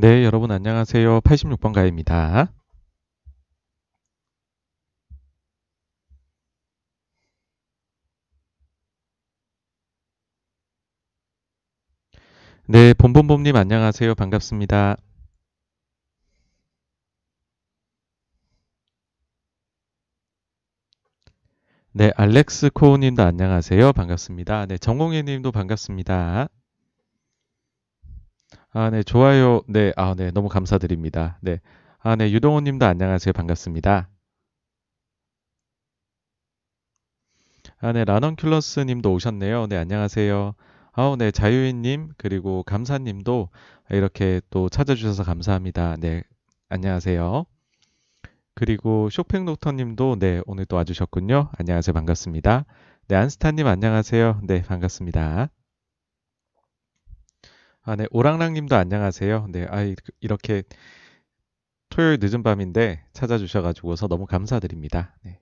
[0.00, 1.22] 네, 여러분 안녕하세요.
[1.22, 2.52] 86번 가입니다.
[12.68, 14.14] 네, 봄봄봄님 안녕하세요.
[14.14, 14.96] 반갑습니다.
[21.92, 23.92] 네, 알렉스 코우님도 안녕하세요.
[23.92, 24.66] 반갑습니다.
[24.66, 26.48] 네, 정홍혜님도 반갑습니다.
[28.80, 29.62] 아, 네, 좋아요.
[29.66, 31.36] 네, 아, 네, 너무 감사드립니다.
[31.40, 31.58] 네,
[31.98, 33.32] 아, 네, 유동호 님도 안녕하세요.
[33.32, 34.08] 반갑습니다.
[37.80, 39.66] 아, 네, 라넌큘러스 님도 오셨네요.
[39.66, 40.54] 네, 안녕하세요.
[40.92, 43.48] 아우, 네, 자유인 님, 그리고 감사 님도
[43.90, 45.96] 이렇게 또 찾아주셔서 감사합니다.
[45.98, 46.22] 네,
[46.68, 47.46] 안녕하세요.
[48.54, 51.50] 그리고 쇼핑dok터님도 네, 오늘 또 와주셨군요.
[51.58, 51.92] 안녕하세요.
[51.94, 52.64] 반갑습니다.
[53.08, 54.42] 네, 안스타 님 안녕하세요.
[54.44, 55.48] 네, 반갑습니다.
[57.88, 59.46] 아, 네, 오랑랑님도 안녕하세요.
[59.50, 59.78] 네, 아,
[60.20, 60.62] 이렇게
[61.88, 65.16] 토요일 늦은 밤인데 찾아주셔가지고서 너무 감사드립니다.
[65.24, 65.40] 네.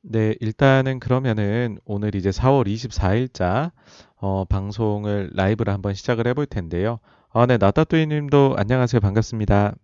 [0.00, 3.72] 네, 일단은 그러면은 오늘 이제 4월 24일자
[4.16, 7.00] 어, 방송을 라이브를 한번 시작을 해볼 텐데요.
[7.34, 9.00] 아, 네, 나따뚜이 님도 안녕하세요.
[9.00, 9.74] 반갑습니다.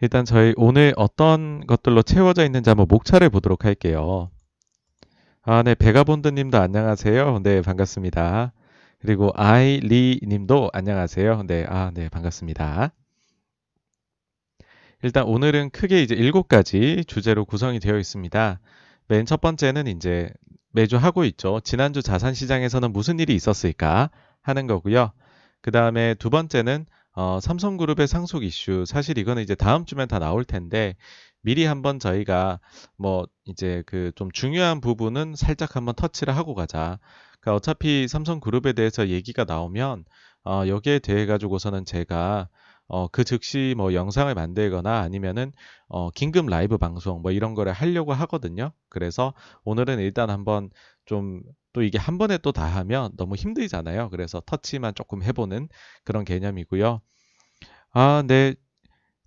[0.00, 4.30] 일단 저희 오늘 어떤 것들로 채워져 있는지 한번 목차를 보도록 할게요.
[5.42, 7.40] 아, 네, 베가본드 님도 안녕하세요.
[7.42, 8.52] 네, 반갑습니다.
[9.00, 11.44] 그리고 아이리 님도 안녕하세요.
[11.46, 12.92] 네, 아, 네, 반갑습니다.
[15.02, 18.60] 일단 오늘은 크게 이제 일곱 가지 주제로 구성이 되어 있습니다.
[19.08, 20.30] 맨 첫 번째는 이제
[20.72, 21.60] 매주 하고 있죠.
[21.60, 24.10] 지난주 자산 시장에서는 무슨 일이 있었을까
[24.42, 25.12] 하는 거고요.
[25.62, 26.86] 그 다음에 두 번째는
[27.16, 28.84] 어, 삼성그룹의 상속 이슈.
[28.86, 30.96] 사실 이거는 이제 다음 주면 다 나올 텐데
[31.42, 32.60] 미리 한번 저희가
[32.98, 36.98] 뭐 이제 그 좀 중요한 부분은 살짝 한번 터치를 하고 가자.
[37.40, 40.04] 그러니까 어차피 삼성그룹에 대해서 얘기가 나오면
[40.44, 42.48] 어, 여기에 대해 가지고서는 제가
[42.88, 45.52] 어, 그 즉시 뭐 영상을 만들거나 아니면은
[45.88, 48.72] 어, 긴급 라이브 방송 뭐 이런 거를 하려고 하거든요.
[48.90, 49.34] 그래서
[49.64, 50.70] 오늘은 일단 한번
[51.06, 51.42] 좀
[51.76, 54.08] 또 이게 한 번에 또 다 하면 너무 힘들잖아요.
[54.08, 55.68] 그래서 터치만 조금 해보는
[56.04, 57.02] 그런 개념이고요.
[57.92, 58.54] 아, 네.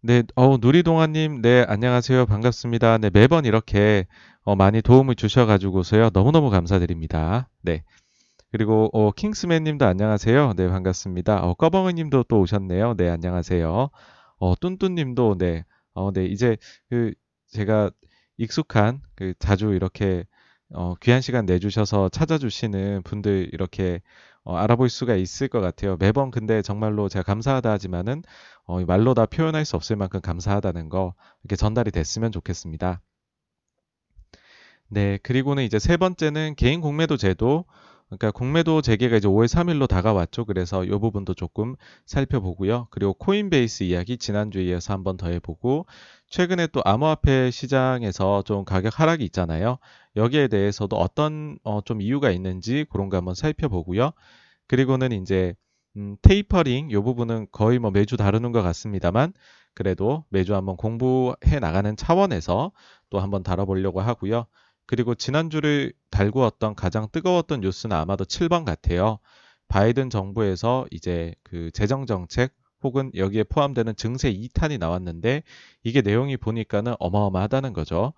[0.02, 2.26] 네, 어, 누리동아님, 네, 안녕하세요.
[2.26, 2.98] 반갑습니다.
[2.98, 4.08] 네, 매번 이렇게
[4.42, 6.10] 어, 많이 도움을 주셔가지고서요.
[6.12, 7.50] 너무너무 감사드립니다.
[7.62, 7.84] 네.
[8.52, 10.54] 그리고 어, 킹스맨 님도 안녕하세요.
[10.56, 11.44] 네 반갑습니다.
[11.44, 12.96] 어, 꺼벙이 님도 또 오셨네요.
[12.98, 13.90] 네 안녕하세요.
[14.40, 16.58] 어, 뚠뚠 님도 네, 어, 네 이제
[16.90, 17.14] 그
[17.50, 17.92] 제가
[18.38, 20.24] 익숙한 그 자주 이렇게
[20.74, 24.02] 어, 귀한 시간 내주셔서 찾아주시는 분들 이렇게
[24.44, 25.98] 어, 알아볼 수가 있을 것 같아요.
[25.98, 28.24] 매번 근데 정말로 제가 감사하다 하지만은
[28.66, 33.02] 어, 말로 다 표현할 수 없을 만큼 감사하다는 거 이렇게 전달이 됐으면 좋겠습니다.
[34.88, 37.66] 네, 그리고는 이제 세 번째는 개인 공매도 제도
[38.10, 40.46] 그러니까 공매도 재개가 이제 5월 3일로 다가왔죠.
[40.46, 41.76] 그래서 이 부분도 조금
[42.06, 42.88] 살펴보고요.
[42.90, 45.86] 그리고 코인베이스 이야기 지난주에 이어서 한번 더 해보고
[46.28, 49.78] 최근에 또 암호화폐 시장에서 좀 가격 하락이 있잖아요.
[50.16, 54.12] 여기에 대해서도 어떤 어, 좀 이유가 있는지 그런 거 한번 살펴보고요.
[54.68, 55.54] 그리고는 이제
[55.96, 59.34] 음, 테이퍼링 이 부분은 거의 뭐 매주 다루는 것 같습니다만
[59.76, 62.72] 그래도 매주 한번 공부해 나가는 차원에서
[63.10, 64.46] 또 한번 다뤄보려고 하고요.
[64.90, 69.20] 그리고 지난주를 달구었던 가장 뜨거웠던 뉴스는 아마도 7번 같아요.
[69.68, 75.44] 바이든 정부에서 이제 그 재정 정책 혹은 여기에 포함되는 증세 2탄이 나왔는데
[75.84, 78.14] 이게 내용이 보니까는 어마어마하다는 거죠.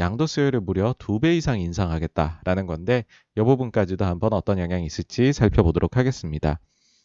[0.00, 3.04] 양도세율을 무려 2배 이상 인상하겠다라는 건데
[3.38, 6.58] 이 부분까지도 한번 어떤 영향이 있을지 살펴보도록 하겠습니다.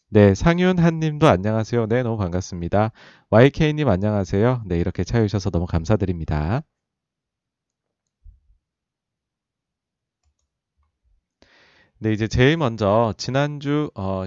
[0.09, 1.85] 네, 상윤 한 님도 안녕하세요.
[1.85, 2.91] 네, 너무 반갑습니다.
[3.29, 4.63] YK님 안녕하세요.
[4.65, 6.63] 네, 이렇게 찾아주셔서 너무 감사드립니다.
[12.03, 14.25] 네, 이제 제일 먼저 지난주 어,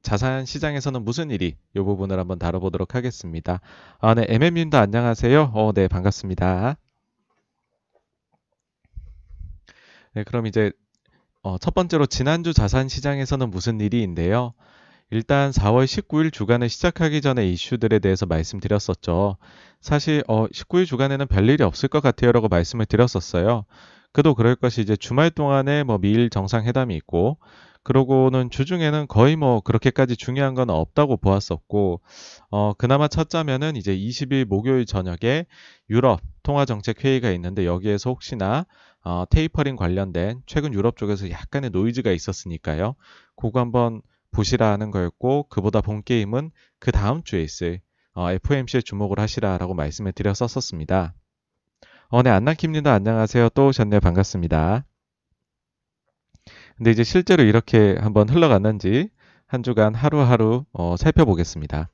[0.00, 3.60] 자산 시장에서는 무슨 일이 이 부분을 한번 다뤄보도록 하겠습니다.
[3.98, 5.52] 아, 네, MM님도 안녕하세요.
[5.52, 6.78] 어, 네, 반갑습니다.
[10.14, 10.72] 네, 그럼 이제
[11.42, 14.54] 어, 첫 번째로 지난주 자산 시장에서는 무슨 일이인데요.
[15.10, 19.36] 일단 4월 19일 주간을 시작하기 전에 이슈들에 대해서 말씀드렸었죠.
[19.82, 23.66] 사실 어, 19일 주간에는 별일이 없을 것 같아요라고 말씀을 드렸었어요.
[24.12, 27.38] 그도 그럴 것이 이제 주말 동안에 뭐 미일 정상회담이 있고
[27.82, 32.00] 그러고는 주중에는 거의 뭐 그렇게까지 중요한 건 없다고 보았었고
[32.50, 35.46] 어 그나마 찾자면은 이제 20일 목요일 저녁에
[35.88, 38.66] 유럽 통화정책 회의가 있는데 여기에서 혹시나
[39.02, 42.96] 어 테이퍼링 관련된 최근 유럽 쪽에서 약간의 노이즈가 있었으니까요.
[43.36, 44.02] 그거 한번
[44.32, 47.80] 보시라 하는 거였고 그보다 본 게임은 그 다음 주에 있을
[48.12, 51.14] 어, FOMC에 주목을 하시라라고 말씀을 드렸었습니다.
[52.12, 53.50] 어, 네, 안나킴님도 안녕하세요.
[53.50, 54.00] 또 오셨네요.
[54.00, 54.84] 반갑습니다.
[56.76, 59.10] 근데 이제 실제로 이렇게 한번 흘러갔는지
[59.46, 61.88] 한 주간 하루하루 어, 살펴보겠습니다.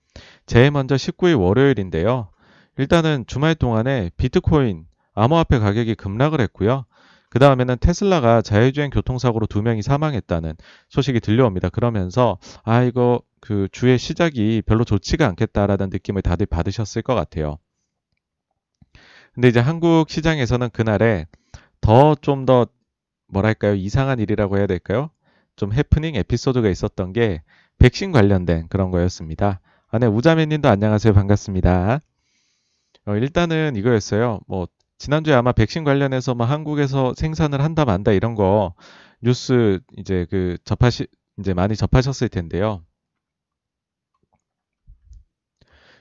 [0.46, 2.30] 제일 먼저 19일 월요일인데요.
[2.78, 6.86] 일단은 주말 동안에 비트코인, 암호화폐 가격이 급락을 했고요.
[7.28, 10.54] 그 다음에는 테슬라가 자율주행 교통사고로 두 명이 사망했다는
[10.88, 11.68] 소식이 들려옵니다.
[11.68, 17.58] 그러면서 아 이거 그 주의 시작이 별로 좋지가 않겠다라는 느낌을 다들 받으셨을 것 같아요.
[19.36, 21.26] 근데 이제 한국 시장에서는 그날에
[21.82, 22.66] 더 좀 더
[23.28, 25.10] 뭐랄까요 이상한 일이라고 해야 될까요?
[25.56, 27.42] 좀 해프닝 에피소드가 있었던 게
[27.78, 29.60] 백신 관련된 그런 거였습니다.
[29.90, 31.14] 아, 네, 우자매님도 안녕하세요.
[31.14, 32.00] 반갑습니다.
[33.06, 34.40] 어, 일단은 이거였어요.
[34.48, 34.68] 뭐,
[34.98, 38.74] 지난주에 아마 백신 관련해서 뭐 한국에서 생산을 한다 만다 이런 거
[39.22, 41.08] 뉴스 이제 그 접하시,
[41.38, 42.84] 이제 많이 접하셨을 텐데요.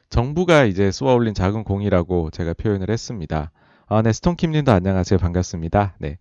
[0.09, 3.51] 정부가 이제 쏘아 올린 작은 공이라고 제가 표현을 했습니다.
[3.87, 5.19] 아, 네, 스톤킴님도 안녕하세요.
[5.19, 5.95] 반갑습니다.
[5.99, 6.17] 네.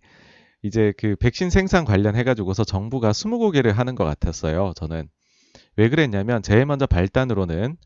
[0.63, 4.73] 이제 그 백신 생산 관련해가지고서 정부가 스무고개를 하는 것 같았어요.
[4.75, 5.09] 저는.
[5.77, 7.77] 왜 그랬냐면, 제일 먼저 발단으로는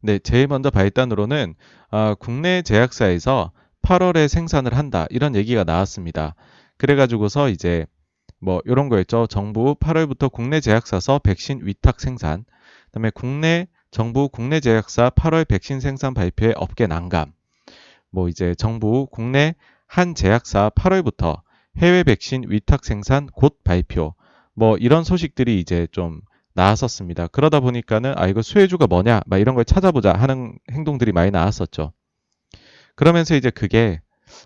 [0.00, 1.54] 네, 제일 먼저 발단으로는
[1.90, 3.52] 아, 국내 제약사에서
[3.82, 6.34] 8월에 생산을 한다 이런 얘기가 나왔습니다.
[6.76, 7.86] 그래가지고서 이제
[8.40, 9.26] 뭐 이런 거였죠.
[9.26, 12.44] 정부 8월부터 국내 제약사서 백신 위탁 생산,
[12.86, 17.32] 그다음에 국내 정부 국내 제약사 8월 백신 생산 발표에 업계 난감.
[18.10, 19.54] 뭐 이제 정부 국내
[19.86, 21.40] 한 제약사 8월부터
[21.78, 24.14] 해외 백신 위탁 생산 곧 발표.
[24.54, 26.20] 뭐 이런 소식들이 이제 좀
[26.54, 27.28] 나왔었습니다.
[27.28, 31.92] 그러다 보니까는 아 이거 수혜주가 뭐냐 막 이런 걸 찾아보자 하는 행동들이 많이 나왔었죠.
[32.96, 34.00] 그러면서 이제 그게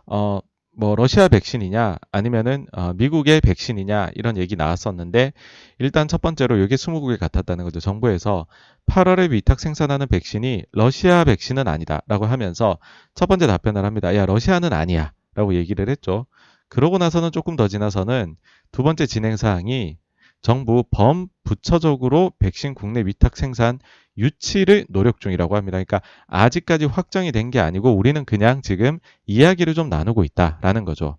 [0.07, 0.41] 어
[0.75, 5.33] 뭐 러시아 백신이냐 아니면은 어, 미국의 백신이냐 이런 얘기 나왔었는데
[5.79, 7.79] 일단 첫 번째로 이게 20국에 같았다는 거죠.
[7.79, 8.47] 정부에서
[8.87, 12.79] 8월에 위탁 생산하는 백신이 러시아 백신은 아니다라고 하면서
[13.15, 14.15] 첫 번째 답변을 합니다.
[14.17, 16.27] 야 러시아는 아니야라고 얘기를 했죠.
[16.69, 18.37] 그러고 나서는 조금 더 지나서는
[18.73, 19.99] 두 번째 진행 사항이
[20.43, 23.79] 정부 범부처적으로 백신 국내 위탁 생산
[24.19, 25.77] 유치를 노력 중이라고 합니다.
[25.77, 31.19] 그러니까 아직까지 확정이 된 게 아니고 우리는 그냥 지금 이야기를 좀 나누고 있다라는 거죠.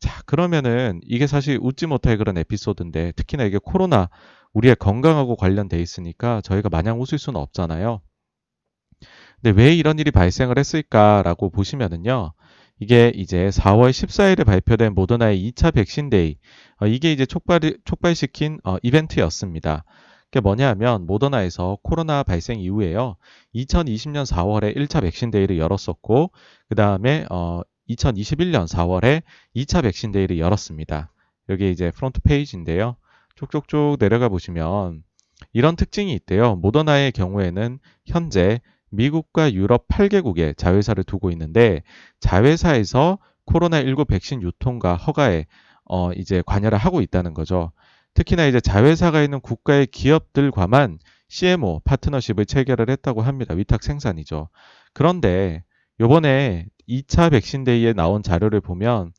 [0.00, 4.08] 자, 그러면은 이게 사실 웃지 못할 그런 에피소드인데 특히나 이게 코로나
[4.52, 8.00] 우리의 건강하고 관련돼 있으니까 저희가 마냥 웃을 수는 없잖아요.
[9.42, 12.32] 근데 왜 이런 일이 발생을 했을까라고 보시면은요.
[12.78, 16.36] 이게 이제 4월 14일에 발표된 모더나의 2차 백신 Day
[16.80, 19.84] 어, 이게 이제 촉발 촉발시킨 어, 이벤트였습니다.
[20.26, 23.16] 그게 뭐냐면 모더나에서 코로나 발생 이후에요.
[23.54, 26.32] 2020년 4월에 1차 백신 Day를 열었었고
[26.68, 29.22] 그 다음에 어, 2021년 4월에
[29.54, 31.12] 2차 백신 Day를 열었습니다.
[31.48, 32.96] 여기 이제 front page인데요.
[33.36, 35.02] 쭉쭉쭉 내려가 보시면
[35.52, 36.56] 이런 특징이 있대요.
[36.56, 41.82] 모더나의 경우에는 현재 미국과 유럽 8개국에 자회사를 두고 있는데
[42.20, 45.46] 자회사에서 코로나19 백신 유통과 허가에
[45.84, 47.72] 어 이제 관여를 하고 있다는 거죠.
[48.14, 53.54] 특히나 이제 자회사가 있는 국가의 기업들과만 CMO 파트너십을 체결을 했다고 합니다.
[53.54, 54.48] 위탁 생산이죠.
[54.92, 55.64] 그런데
[56.00, 59.12] 요번에 2차 백신 데이에 나온 자료를 보면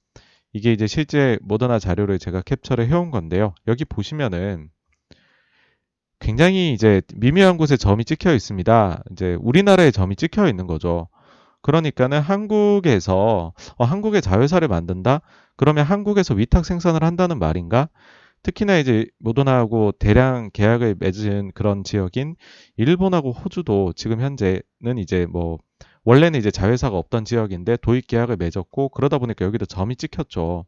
[0.54, 3.54] 이게 이제 실제 모더나 자료를 제가 캡처를 해온 건데요.
[3.68, 4.70] 여기 보시면은
[6.20, 9.04] 굉장히 이제 미묘한 곳에 점이 찍혀 있습니다.
[9.12, 11.08] 이제 우리나라에 점이 찍혀 있는 거죠.
[11.62, 15.22] 그러니까는 한국에서 어, 한국의 자회사를 만든다?
[15.56, 17.90] 그러면 한국에서 위탁 생산을 한다는 말인가?
[18.44, 22.36] 특히나 이제 모더나하고 대량 계약을 맺은 그런 지역인
[22.78, 25.58] 일본하고 호주도 지금 현재는 이제 뭐
[26.04, 30.66] 원래는 이제 자회사가 없던 지역인데 도입 계약을 맺었고 그러다 보니까 여기도 점이 찍혔죠.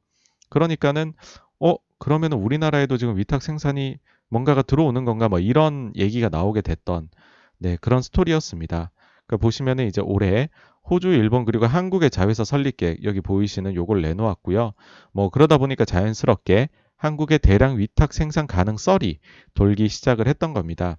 [0.50, 1.14] 그러니까는
[1.62, 3.98] 어 그러면은 우리나라에도 지금 위탁 생산이
[4.30, 7.10] 뭔가가 들어오는 건가 뭐 이런 얘기가 나오게 됐던
[7.58, 8.92] 네, 그런 스토리였습니다.
[9.28, 10.50] 그러니까 보시면은 이제 올해
[10.90, 14.74] 호주, 일본 그리고 한국의 자회사 설립 계획 여기 보이시는 요걸 내놓았고요.
[15.14, 19.20] 뭐 그러다 보니까 자연스럽게 한국의 대량 위탁 생산 가능 썰이
[19.54, 20.98] 돌기 시작을 했던 겁니다.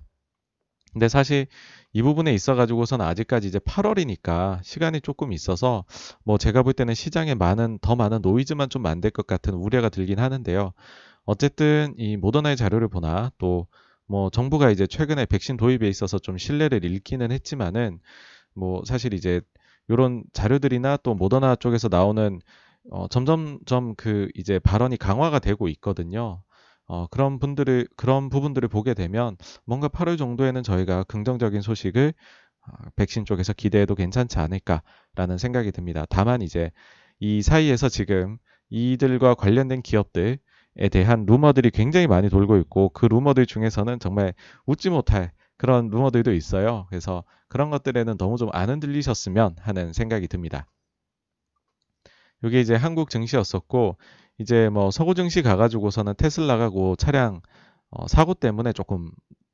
[0.93, 1.47] 근데 사실
[1.93, 5.85] 이 부분에 있어 가지고서는 아직까지 이제 8월이니까 시간이 조금 있어서
[6.25, 10.19] 뭐 제가 볼 때는 시장에 많은 더 많은 노이즈만 좀 만들 것 같은 우려가 들긴
[10.19, 10.73] 하는데요.
[11.25, 13.67] 어쨌든 이 모더나의 자료를 보나 또
[14.11, 18.01] 뭐 정부가 이제 최근에 백신 도입에 있어서 좀 신뢰를 잃기는 했지만은
[18.55, 19.41] 뭐 사실 이제
[19.89, 22.41] 이런 자료들이나 또 모더나 쪽에서 나오는
[22.91, 26.43] 어, 점점점 그 이제 발언이 강화가 되고 있거든요.
[26.87, 32.13] 어, 그런 분들을 그런 부분들을 보게 되면 뭔가 8월 정도에는 저희가 긍정적인 소식을
[32.67, 36.05] 어, 백신 쪽에서 기대해도 괜찮지 않을까라는 생각이 듭니다.
[36.11, 36.73] 다만 이제
[37.21, 38.39] 이 사이에서 지금
[38.71, 40.39] 이들과 관련된 기업들
[40.91, 44.35] 대한 루머들이 굉장히 많이 돌고 있고 그 루머들 중에서는 정말
[44.67, 46.87] 웃지 못할 그런 루머들도 있어요.
[46.89, 50.67] 그래서 그런 것들에는 너무 좀 안 흔들리셨으면 하는 생각이 듭니다.
[52.45, 53.97] 이게 이제 한국 증시였었고
[54.39, 57.43] 이제 뭐 서구 증시 가가지고서는 테슬라가 고 차량
[57.91, 59.11] 어, 사고 때문에 조금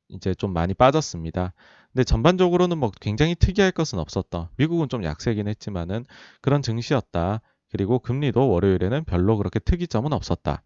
[0.08, 1.52] 이제 좀 많이 빠졌습니다.
[1.92, 6.04] 근데 전반적으로는 뭐 굉장히 특이할 것은 없었던 미국은 좀 약세긴 했지만은
[6.40, 7.40] 그런 증시였다.
[7.70, 10.62] 그리고 금리도 월요일에는 별로 그렇게 특이점은 없었다.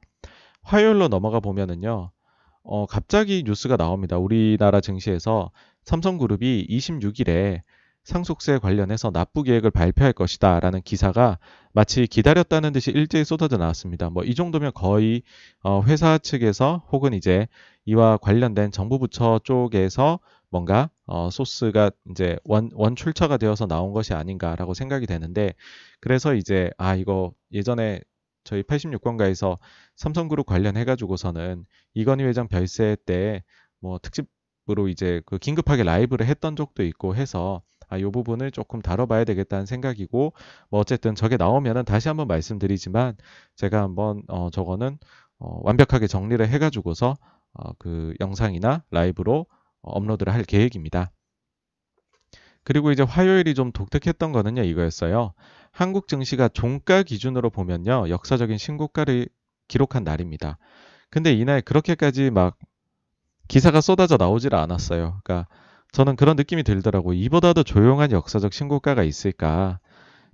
[0.63, 2.11] 화요일로 넘어가 보면은요.
[2.63, 4.19] 어, 갑자기 뉴스가 나옵니다.
[4.19, 5.51] 우리나라 증시에서
[5.85, 7.63] 삼성그룹이 26일에
[8.05, 11.39] 상속세 관련해서 납부 계획을 발표할 것이다 라는 기사가
[11.73, 14.11] 마치 기다렸다는 듯이 일제히 쏟아져 나왔습니다.
[14.11, 15.23] 뭐 이 정도면 거의
[15.63, 17.47] 어 회사 측에서 혹은 이제
[17.85, 20.19] 이와 관련된 정부 부처 쪽에서
[20.51, 25.53] 뭔가 어 소스가 이제 원, 원 출처가 되어서 나온 것이 아닌가라고 생각이 되는데
[26.01, 28.01] 그래서 이제 아 이거 예전에
[28.45, 29.59] 저희 86권가에서
[29.97, 33.43] 삼성그룹 관련해 가지고서는 이건희 회장 별세 때
[33.81, 39.25] 뭐 특집으로 이제 그 긴급하게 라이브를 했던 적도 있고 해서 아, 이 부분을 조금 다뤄봐야
[39.25, 40.33] 되겠다는 생각이고
[40.71, 43.17] 뭐 어쨌든 저게 나오면은 다시 한번 말씀드리지만
[43.57, 44.99] 제가 한번 어, 저거는
[45.39, 47.17] 어, 완벽하게 정리를 해가지고서
[47.55, 49.47] 어, 그 영상이나 라이브로
[49.83, 51.11] 어, 업로드를 할 계획입니다.
[52.65, 55.33] 그리고 이제 화요일이 좀 독특했던 거는요 이거였어요.
[55.73, 59.29] 한국 증시가 종가 기준으로 보면요 역사적인 신고가를
[59.69, 60.59] 기록한 날입니다.
[61.11, 62.57] 근데 이날 그렇게까지 막
[63.49, 65.21] 기사가 쏟아져 나오질 않았어요.
[65.25, 65.49] 그러니까
[65.93, 67.19] 저는 그런 느낌이 들더라고요.
[67.19, 69.81] 이보다도 조용한 역사적 신고가가 있을까.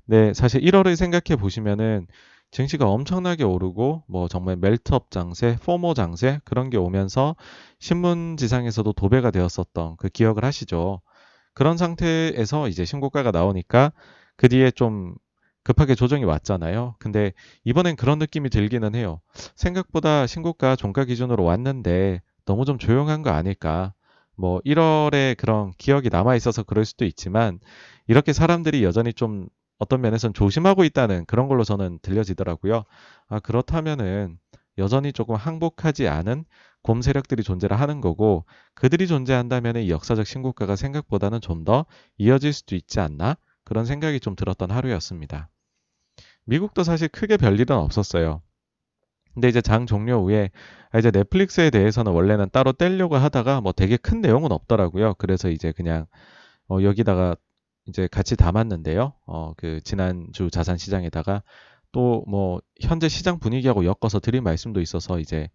[0.04, 2.06] 네, 사실 1월을 생각해 보시면은
[2.50, 7.36] 증시가 엄청나게 오르고 뭐 정말 멜트업 장세, 포모 장세 그런 게 오면서
[7.80, 11.00] 신문 지상에서도 도배가 되었었던 그 기억을 하시죠.
[11.56, 13.90] 그런 상태에서 이제 신고가가 나오니까
[14.36, 15.14] 그 뒤에 좀
[15.64, 16.96] 급하게 조정이 왔잖아요.
[16.98, 17.32] 근데
[17.64, 19.22] 이번엔 그런 느낌이 들기는 해요.
[19.54, 23.94] 생각보다 신고가 종가 기준으로 왔는데 너무 좀 조용한 거 아닐까.
[24.36, 27.58] 뭐 1월에 그런 기억이 남아 있어서 그럴 수도 있지만
[28.06, 29.48] 이렇게 사람들이 여전히 좀
[29.78, 32.84] 어떤 면에선 조심하고 있다는 그런 걸로 저는 들려지더라고요.
[33.28, 34.38] 아, 그렇다면은
[34.76, 36.44] 여전히 조금 항복하지 않은
[36.86, 41.84] 곰 세력들이 존재를 하는 거고 그들이 존재한다면 이 역사적 신고가가 생각보다는 좀 더
[42.18, 45.50] 이어질 수도 있지 않나 그런 생각이 좀 들었던 하루였습니다.
[46.44, 48.42] 미국도 사실 크게 별일은 없었어요.
[49.34, 50.50] 근데 이제 장 종료 후에
[50.92, 55.14] 아, 이제 넷플릭스에 대해서는 원래는 따로 떼려고 하다가 뭐 되게 큰 내용은 없더라고요.
[55.14, 56.06] 그래서 이제 그냥
[56.68, 57.36] 어 여기다가
[57.86, 59.14] 이제 같이 담았는데요.
[59.26, 61.42] 어 그 지난주 자산 시장에다가
[61.96, 65.48] 또 뭐 현재 시장 분위기하고 엮어서 드린 말씀도 있어서 이제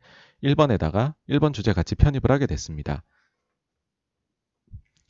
[0.43, 3.03] 1번에다가 1번 주제 같이 편입을 하게 됐습니다.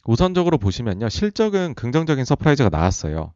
[0.03, 1.07] 우선적으로 보시면요.
[1.07, 3.33] 실적은 긍정적인 surprise가 나왔어요.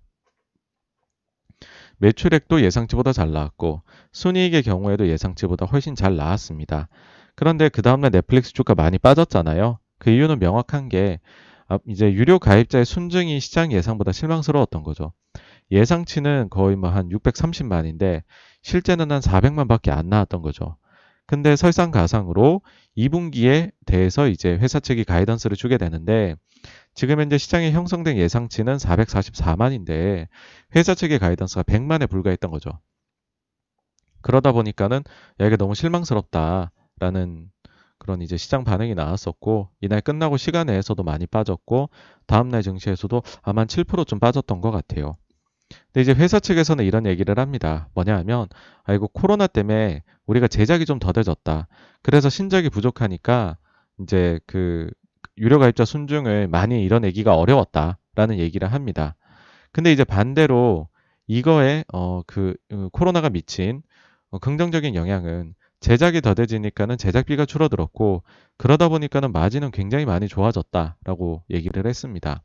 [2.00, 6.90] 매출액도 예상치보다 잘 나왔고 순이익의 경우에도 예상치보다 훨씬 잘 나왔습니다.
[7.36, 9.80] 그런데 그 다음날 넷플릭스 주가 많이 빠졌잖아요.
[10.00, 11.22] 그 이유는 명확한 게
[11.70, 15.14] 아, 이제 유료 가입자의 순증이 시장 예상보다 실망스러웠던 거죠.
[15.72, 18.24] 예상치는 거의 뭐 한 630만인데
[18.62, 20.78] 실제는 한 400만 밖에 안 나왔던 거죠.
[21.28, 22.62] 근데 설상가상으로
[22.98, 26.36] 2분기에 대해서 이제 회사 측이 가이던스를 주게 되는데
[26.94, 30.28] 지금 현재 시장에 형성된 예상치는 444만인데
[30.76, 32.72] 회사 측의 가이던스가 100만에 불과했던 거죠.
[34.22, 35.04] 그러다 보니까는
[35.40, 37.52] 야 이게 너무 실망스럽다라는
[37.98, 41.90] 그런 이제 시장 반응이 나왔었고 이날 끝나고 시간에서도 많이 빠졌고
[42.28, 45.14] 다음날 증시에서도 아마 7%좀 빠졌던 것 같아요.
[45.70, 47.90] 근데 이제 회사 측에서는 이런 얘기를 합니다.
[47.94, 48.48] 뭐냐 하면
[48.84, 51.68] 아이고 코로나 때문에 우리가 제작이 좀 더뎌졌다.
[52.02, 53.58] 그래서 신작이 부족하니까
[54.02, 54.90] 이제 그
[55.38, 59.16] 유료 가입자 순증을 많이 이뤄내기가 어려웠다 라는 얘기를 합니다.
[59.72, 60.88] 근데 이제 반대로
[61.28, 63.82] 이거에 어그 그 코로나가 미친
[64.30, 68.24] 어, 긍정적인 영향은 제작이 더뎌지니까는 제작비가 줄어들었고
[68.58, 72.44] 그러다 보니까는 마진은 굉장히 많이 좋아졌다라고 얘기를 했습니다.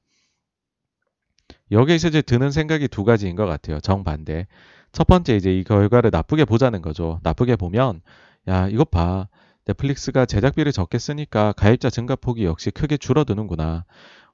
[1.71, 3.81] 여기에 서 이제 드는 생각이 두 가지인 것 같아요.
[3.81, 4.47] 정반대.
[4.93, 7.21] 첫 번째 이제 이 결과를 나쁘게 보자는 거죠.
[7.23, 8.01] 나쁘게 보면
[8.49, 9.29] 야 이것 봐.
[9.67, 13.85] 넷플릭스가 제작비를 적게 쓰니까 가입자 증가 폭이 역시 크게 줄어드는구나.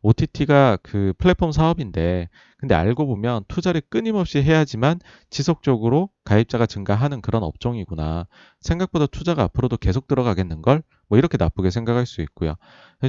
[0.02, 2.28] OTT가 그 플랫폼 사업인데,
[2.58, 5.00] 근데 알고 보면 투자를 끊임없이 해야지만
[5.30, 8.26] 지속적으로 가입자가 증가하는 그런 업종이구나.
[8.60, 10.82] 생각보다 투자가 앞으로도 계속 들어가겠는걸?
[11.08, 12.54] 뭐 이렇게 나쁘게 생각할 수 있고요.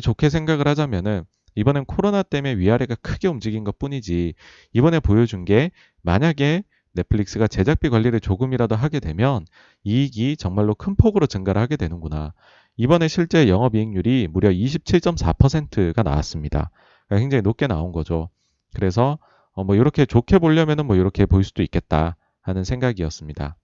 [0.02, 1.26] 좋게 생각을 하자면은
[1.58, 4.36] 이번엔 코로나 때문에 위아래가 크게 움직인 것 뿐이지,
[4.74, 5.72] 이번에 보여준 게
[6.04, 9.46] 만약에 넷플릭스가 제작비 관리를 조금이라도 하게 되면
[9.84, 12.34] 이익이 정말로 큰 폭으로 증가를 하게 되는구나.
[12.76, 16.70] 이번에 실제 영업이익률이 무려 27.4%가 나왔습니다.
[17.08, 18.30] 그러니까 굉장히 높게 나온 거죠.
[18.76, 19.18] 그래서
[19.54, 23.58] 어 뭐 이렇게 좋게 보려면은 뭐 이렇게 볼 수도 있겠다 하는 생각이었습니다.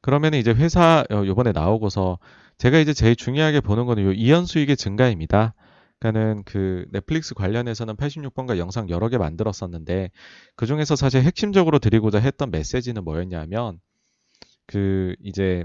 [0.00, 2.18] 그러면 이제 회사 어, 요번에 나오고서
[2.56, 5.54] 제가 이제 제일 중요하게 보는 거는 요 이연 수익의 증가입니다.
[6.02, 10.10] 그러니까는 그 넷플릭스 관련해서는 86번가 영상 여러 개 만들었었는데
[10.56, 13.78] 그 중에서 사실 핵심적으로 드리고자 했던 메시지는 뭐였냐면
[14.66, 15.64] 그 이제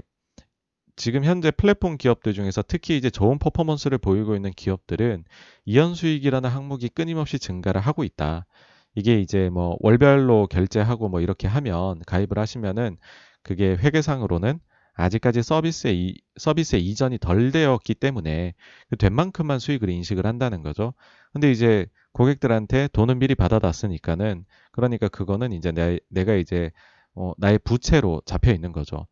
[0.94, 5.24] 지금 현재 플랫폼 기업들 중에서 특히 이제 좋은 퍼포먼스를 보이고 있는 기업들은
[5.64, 8.46] 이연 수익이라는 항목이 끊임없이 증가를 하고 있다.
[8.94, 12.96] 이게 이제 뭐 월별로 결제하고 뭐 이렇게 하면 가입을 하시면은
[13.42, 14.58] 그게 회계상으로는
[14.98, 18.54] 아직까지 서비스의 이, 서비스의 이전이 덜 되었기 때문에
[18.90, 20.92] 그된 만큼만 수익을 인식을 한다는 거죠.
[21.32, 26.72] 근데 이제 고객들한테 돈은 미리 받아놨으니까는 그러니까 그거는 이제 내, 내가 이제
[27.14, 29.06] 어, 나의 부채로 잡혀 있는 거죠.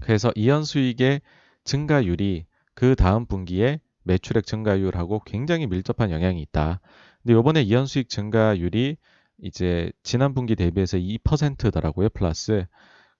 [0.00, 1.20] 그래서 이연 수익의
[1.64, 6.80] 증가율이 그 다음 분기에 매출액 증가율하고 굉장히 밀접한 영향이 있다.
[7.22, 8.96] 근데 이번에 이연 수익 증가율이
[9.42, 12.08] 이제 지난 분기 대비해서 2%더라고요.
[12.10, 12.66] 플러스.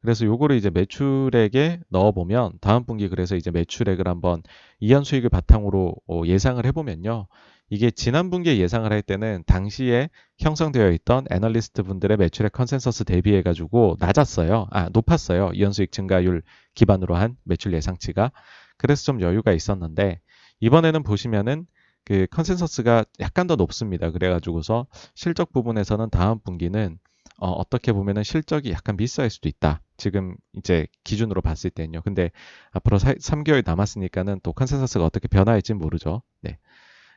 [0.01, 4.43] 그래서 요거를 이제 매출액에 넣어보면 다음 분기 그래서 이제 매출액을 한번
[4.81, 7.27] 이연 수익을 바탕으로 어, 예상을 해보면요.
[7.69, 13.97] 이게 지난 분기에 예상을 할 때는 당시에 형성되어 있던 애널리스트 분들의 매출액 컨센서스 대비해 가지고
[13.99, 14.69] 낮았어요.
[14.71, 15.51] 아, 높았어요.
[15.55, 16.43] 이연 수익 증가율
[16.75, 18.31] 기반으로 한 매출 예상치가.
[18.77, 20.21] 그래서 좀 여유가 있었는데
[20.61, 21.67] 이번에는 보시면은
[22.05, 24.13] 그 컨센서스가 약간 더 높습니다.
[24.13, 26.99] 그래가지고서 실적 부분에서는 다음 분기는
[27.39, 29.83] 어, 떻게 보면은 실적이 약간 미스할 수도 있다.
[29.97, 32.03] 지금 이제 기준으로 봤을 때는요.
[32.03, 32.31] 근데
[32.73, 36.23] 앞으로 사, 3개월 남았으니까는 또 컨센서스가 어떻게 변화할지 모르죠.
[36.41, 36.59] 네.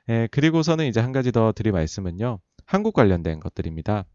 [0.10, 2.40] 에, 예, 그리고서는 이제 한 가지 더 드릴 말씀은요.
[2.66, 4.06] 한국 관련된 것들입니다.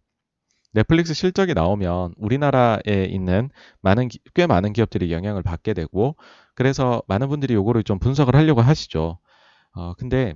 [0.73, 3.49] 넷플릭스 실적이 나오면 우리나라에 있는
[3.81, 6.17] 많은 꽤 많은 기업들이 영향을 받게 되고
[6.55, 9.19] 그래서 많은 분들이 요거를 좀 분석을 하려고 하시죠.
[9.75, 10.35] 어, 근데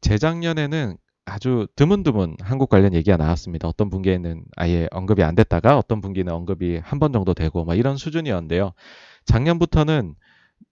[0.00, 0.96] 재작년에는
[1.30, 3.68] 아주 드문드문 한국 관련 얘기가 나왔습니다.
[3.68, 7.96] 어떤 분기에는 아예 언급이 안 됐다가 어떤 분기는 언급이 한 번 정도 되고 막 이런
[7.96, 8.72] 수준이었는데요.
[9.26, 10.14] 작년부터는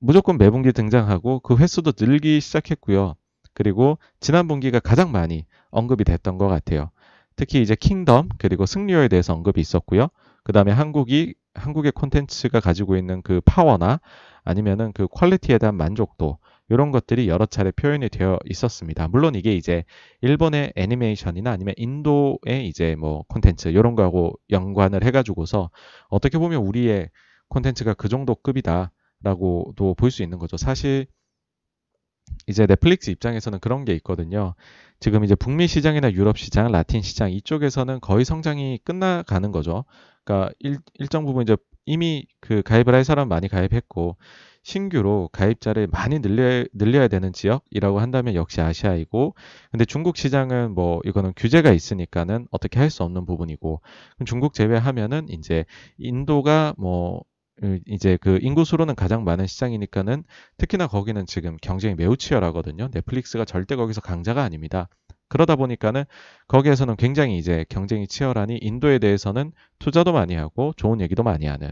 [0.01, 3.15] 무조건 매분기 등장하고 그 횟수도 늘기 시작했고요.
[3.55, 6.91] 그리고 지난 분기가 가장 많이 언급이 됐던 것 같아요.
[7.37, 10.09] 특히 이제 킹덤 그리고 승리어에 대해서 언급이 있었고요.
[10.43, 14.01] 그 다음에 한국이 한국의 콘텐츠가 가지고 있는 그 파워나
[14.45, 19.09] 아니면은 그 quality에 대한 만족도 이런 것들이 여러 차례 표현이 되어 있었습니다.
[19.09, 19.85] 물론 이게 이제
[20.21, 25.71] 일본의 애니메이션이나 아니면 인도의 이제 뭐 콘텐츠 이런 거하고 연관을 해가지고서
[26.09, 27.11] 어떻게 보면 우리의
[27.49, 30.57] 콘텐츠가 그 정도 급이다라고도 볼 수 있는 거죠.
[30.57, 31.07] 사실
[32.47, 34.55] 이제 넷플릭스 입장에서는 그런 게 있거든요.
[35.01, 39.85] 지금 이제 북미 시장이나 유럽 시장, 라틴 시장 이쪽에서는 거의 성장이 끝나가는 거죠.
[40.25, 44.17] 그러니까 일, 일정 부분 이제 이미 그 가입을 할 사람 많이 가입했고
[44.69, 49.35] 신규로 가입자를 많이 늘려, 늘려야 되는 지역이라고 한다면 역시 아시아이고
[49.71, 53.81] 근데 중국 시장은 뭐 이거는 규제가 있으니까는 어떻게 할 수 없는 부분이고
[54.27, 55.65] 중국 제외하면은 이제
[55.97, 57.23] 인도가 뭐
[57.87, 60.25] 이제 그 인구 수로는 가장 많은 시장이니까는
[60.59, 62.89] 특히나 거기는 지금 경쟁이 매우 치열하거든요.
[62.93, 64.89] 넷플릭스가 절대 거기서 강자가 아닙니다.
[65.29, 66.05] 그러다 보니까는
[66.47, 71.71] 거기에서는 굉장히 이제 경쟁이 치열하니 인도에 대해서는 투자도 많이 하고 좋은 얘기도 많이 하는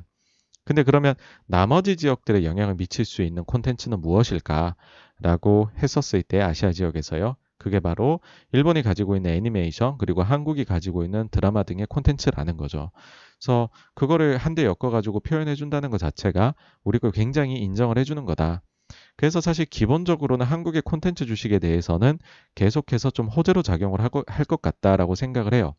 [0.67, 1.15] 근데 그러면
[1.47, 7.37] 나머지 지역들에 영향을 미칠 수 있는 콘텐츠는 무엇일까라고 했었을 때 아시아 지역에서요.
[7.59, 8.21] 그게 바로
[8.53, 12.91] 일본이 가지고 있는 애니메이션 그리고 한국이 가지고 있는 드라마 등의 콘텐츠라는 거죠.
[13.39, 18.25] 그래서 그거를 한데 엮어 가지고 표현해 준다는 것 자체가 우리 걸 굉장히 인정을 해 주는
[18.27, 18.63] 거다.
[19.17, 22.19] 그래서 사실 기본적으로는 한국의 콘텐츠 주식에 대해서는
[22.57, 24.11] 계속해서 좀 호재로 작용을 할
[24.47, 25.75] 것 같다라고 생각을 해요.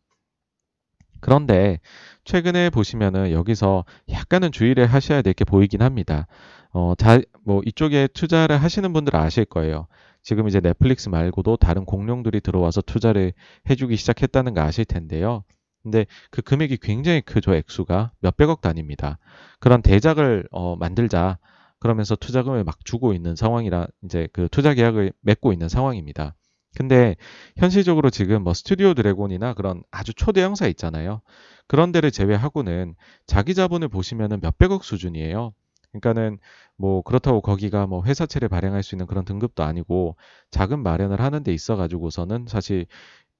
[1.20, 1.80] 그런데
[2.24, 6.26] 최근에 보시면은 여기서 약간은 주의를 하셔야 될 게 보이긴 합니다.
[6.72, 9.86] 어, 자, 뭐 이쪽에 투자를 하시는 분들 아실 거예요.
[10.22, 13.32] 지금 이제 넷플릭스 말고도 다른 공룡들이 들어와서 투자를
[13.70, 15.44] 해주기 시작했다는 거 아실 텐데요.
[15.82, 18.12] 근데 그 금액이 굉장히 크죠, 액수가.
[18.20, 19.18] 몇백억 단위입니다.
[19.60, 21.38] 그런 대작을 어, 만들자.
[21.80, 26.34] 그러면서 투자금을 막 주고 있는 상황이라 이제 그 투자 계약을 맺고 있는 상황입니다.
[26.76, 27.16] 근데
[27.56, 31.20] 현실적으로 지금 뭐 스튜디오 드래곤이나 그런 아주 초대형 사 있잖아요.
[31.66, 32.94] 그런 데를 제외하고는
[33.26, 35.52] 자기 자본을 보시면은 몇백억 수준이에요.
[35.92, 36.38] 그러니까는
[36.76, 40.16] 뭐 그렇다고 거기가 뭐 회사채를 발행할 수 있는 그런 등급도 아니고
[40.50, 42.86] 자금 마련을 하는 데 있어 가지고서는 사실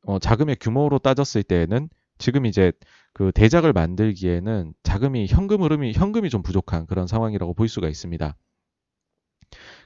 [0.05, 1.89] 어 자금의 규모로 따졌을 때에는
[2.19, 2.73] 지금 이제
[3.13, 8.37] 그 대작을 만들기에는 자금이 현금 흐름이 현금이 좀 부족한 그런 상황이라고 볼 수가 있습니다.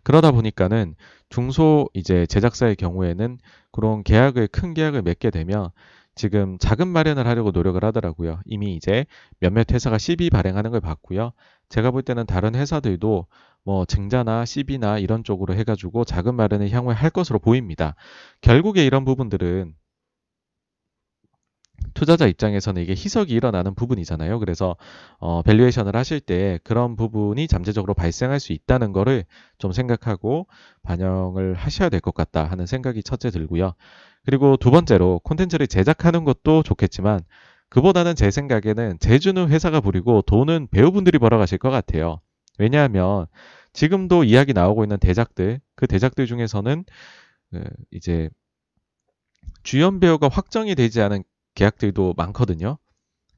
[0.04, 0.94] 그러다 보니까는
[1.28, 3.38] 중소 이제 제작사의 경우에는
[3.70, 5.70] 그런 계약을 큰 계약을 맺게 되면
[6.14, 8.40] 지금 자금 마련을 하려고 노력을 하더라고요.
[8.44, 9.06] 이미 이제
[9.40, 11.32] 몇몇 회사가 CB 발행하는 걸 봤고요.
[11.68, 13.26] 제가 볼 때는 다른 회사들도
[13.64, 17.94] 뭐 증자나 CB나 이런 쪽으로 해가지고 자금 마련을 향후에 할 것으로 보입니다.
[18.40, 19.74] 결국에 이런 부분들은
[21.94, 24.38] 투자자 입장에서는 이게 희석이 일어나는 부분이잖아요.
[24.38, 24.76] 그래서
[25.18, 29.24] 어, valuation을 하실 때 그런 부분이 잠재적으로 발생할 수 있다는 거를
[29.58, 30.46] 좀 생각하고
[30.82, 33.74] 반영을 하셔야 될 것 같다 하는 생각이 첫째 들고요.
[34.24, 37.20] 그리고 두 번째로 콘텐츠를 제작하는 것도 좋겠지만
[37.68, 42.20] 그보다는 제 생각에는 재주는 회사가 부리고 돈은 배우분들이 벌어가실 것 같아요.
[42.58, 43.26] 왜냐하면
[43.72, 46.84] 지금도 이야기 나오고 있는 대작들, 그 대작들 중에서는
[47.50, 48.28] 그 이제
[49.62, 51.22] 주연 배우가 확정이 되지 않은
[51.54, 52.78] 계약들도 많거든요.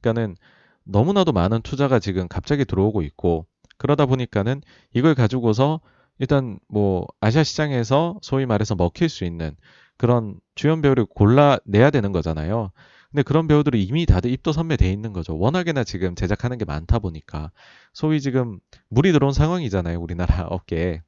[0.01, 0.35] 그러니까는
[0.83, 3.45] 너무나도 많은 투자가 지금 갑자기 들어오고 있고
[3.77, 4.61] 그러다 보니까는
[4.93, 5.81] 이걸 가지고서
[6.19, 9.55] 일단 뭐 아시아 시장에서 소위 말해서 먹힐 수 있는
[9.97, 12.71] 그런 주연 배우를 골라내야 되는 거잖아요.
[13.11, 15.37] 근데 그런 배우들이 이미 다들 입도 선매돼 있는 거죠.
[15.37, 17.51] 워낙에나 지금 제작하는 게 많다 보니까
[17.93, 19.99] 소위 지금 물이 들어온 상황이잖아요.
[19.99, 21.01] 우리나라 업계에.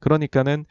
[0.00, 0.66] 그러니까는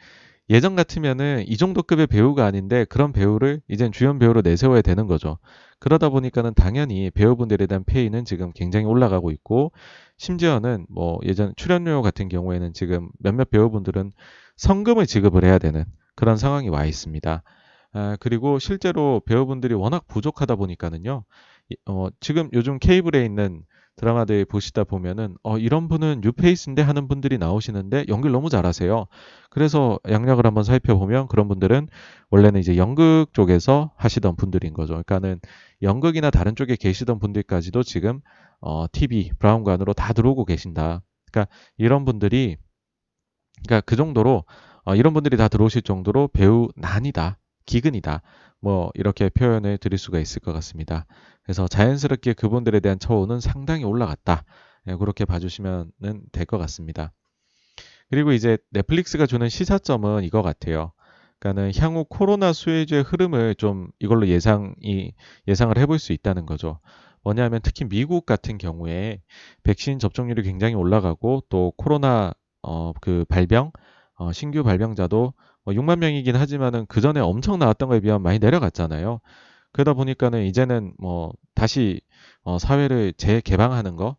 [0.50, 5.38] 예전 같으면은 이 정도 급의 배우가 아닌데 그런 배우를 이젠 주연 배우로 내세워야 되는 거죠.
[5.78, 9.72] 그러다 보니까는 당연히 배우분들에 대한 페이는 지금 굉장히 올라가고 있고
[10.16, 14.12] 심지어는 뭐 예전 출연료 같은 경우에는 지금 몇몇 배우분들은
[14.56, 15.84] 성금을 지급을 해야 되는
[16.14, 17.42] 그런 상황이 와 있습니다.
[17.92, 21.24] 아, 그리고 실제로 배우분들이 워낙 부족하다 보니까는요.
[21.86, 23.62] 어, 지금 요즘 케이블에 있는
[23.98, 29.06] 드라마들 보시다 보면은 어 이런 분은 뉴페이스인데 하는 분들이 나오시는데 연기를 너무 잘하세요.
[29.50, 31.88] 그래서 양력을 한번 살펴보면 그런 분들은
[32.30, 34.92] 원래는 이제 연극 쪽에서 하시던 분들인 거죠.
[34.92, 35.40] 그러니까는
[35.82, 38.20] 연극이나 다른 쪽에 계시던 분들까지도 지금
[38.60, 41.02] 어 TV 브라운관으로 다 들어오고 계신다.
[41.30, 42.56] 그러니까 이런 분들이
[43.66, 44.44] 그러니까 그 정도로
[44.84, 47.38] 어 이런 분들이 다 들어오실 정도로 배우 난이다.
[47.66, 48.22] 기근이다.
[48.60, 51.06] 뭐 이렇게 표현을 드릴 수가 있을 것 같습니다.
[51.48, 54.44] 그래서 자연스럽게 그분들에 대한 처우는 상당히 올라갔다.
[54.86, 55.92] 예, 그렇게 봐주시면
[56.30, 57.14] 될 것 같습니다.
[58.10, 60.92] 그리고 이제 넷플릭스가 주는 시사점은 이거 같아요.
[61.38, 65.14] 그러니까는 향후 코로나 수혜주의 흐름을 좀 이걸로 예상이
[65.46, 66.80] 예상을 해볼 수 있다는 거죠.
[67.22, 69.22] 뭐냐면 특히 미국 같은 경우에
[69.62, 73.72] 백신 접종률이 굉장히 올라가고 또 코로나 어, 그 발병
[74.16, 75.32] 어, 신규 발병자도
[75.64, 79.20] 뭐 6만 명이긴 하지만은 그 전에 엄청 나왔던 거에 비하면 많이 내려갔잖아요.
[79.72, 82.00] 그러다 보니까는 이제는 뭐 다시
[82.42, 84.16] 어 사회를 재개방하는 거,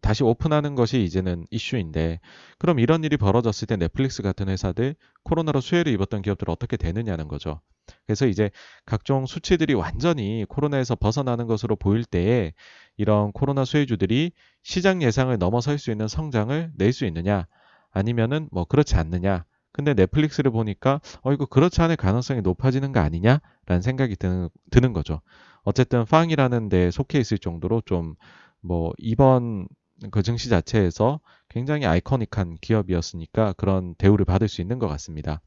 [0.00, 2.20] 다시 오픈하는 것이 이제는 이슈인데
[2.58, 7.60] 그럼 이런 일이 벌어졌을 때 넷플릭스 같은 회사들 코로나로 수혜를 입었던 기업들 어떻게 되느냐는 거죠.
[8.06, 8.50] 그래서 이제
[8.86, 12.52] 각종 수치들이 완전히 코로나에서 벗어나는 것으로 보일 때에
[12.96, 17.46] 이런 코로나 수혜주들이 시장 예상을 넘어설 수 있는 성장을 낼 수 있느냐
[17.90, 23.80] 아니면은 뭐 그렇지 않느냐 근데 넷플릭스를 보니까 어 이거 그렇지 않을 가능성이 높아지는 거 아니냐라는
[23.82, 25.20] 생각이 드는, 드는 거죠.
[25.64, 28.14] 어쨌든 팡이라는 데 속해 있을 정도로 좀
[28.62, 29.66] 뭐 이번
[30.10, 35.40] 그 증시 자체에서 굉장히 아이코닉한 기업이었으니까 그런 대우를 받을 수 있는 것 같습니다.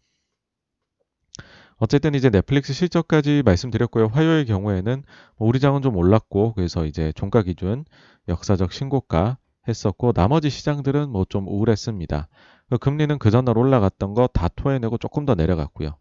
[1.78, 4.08] 어쨌든 이제 넷플릭스 실적까지 말씀드렸고요.
[4.08, 5.04] 화요일 경우에는
[5.38, 7.86] 뭐 우리 장은 좀 올랐고 그래서 이제 종가 기준
[8.30, 12.28] 역사적 신고가 했었고 나머지 시장들은 뭐 좀 우울했습니다.
[12.70, 15.98] 그 금리는 그 전날 올라갔던 거 다 토해내고 조금 더 내려갔고요.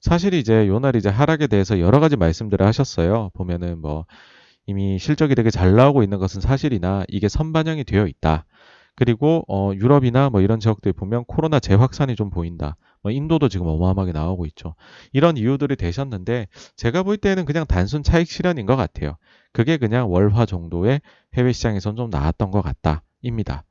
[0.00, 3.30] 사실 이제 요날 이제 하락에 대해서 여러 가지 말씀들을 하셨어요.
[3.34, 4.04] 보면은 뭐
[4.66, 8.44] 이미 실적이 되게 잘 나오고 있는 것은 사실이나 이게 선반영이 되어 있다.
[8.96, 12.76] 그리고 어 유럽이나 뭐 이런 지역들 보면 코로나 재확산이 좀 보인다.
[13.02, 14.74] 뭐 인도도 지금 어마어마하게 나오고 있죠.
[15.12, 19.16] 이런 이유들이 되셨는데 제가 볼 때는 그냥 단순 차익 실현인 것 같아요.
[19.52, 21.00] 그게 그냥 월화 정도의
[21.34, 23.64] 해외 시장에선 좀 나았던 것 같다입니다.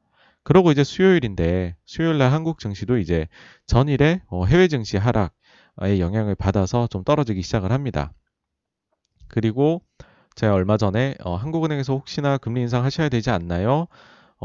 [0.43, 3.27] 그러고 이제 수요일인데 수요일 날 한국 증시도 이제
[3.65, 8.13] 전일에 어, 해외 증시 하락의 영향을 받아서 좀 떨어지기 시작을 합니다.
[9.29, 9.81] 그리고
[10.35, 13.87] 제가 얼마 전에 어, 한국은행에서 혹시나 금리 인상 하셔야 되지 않나요?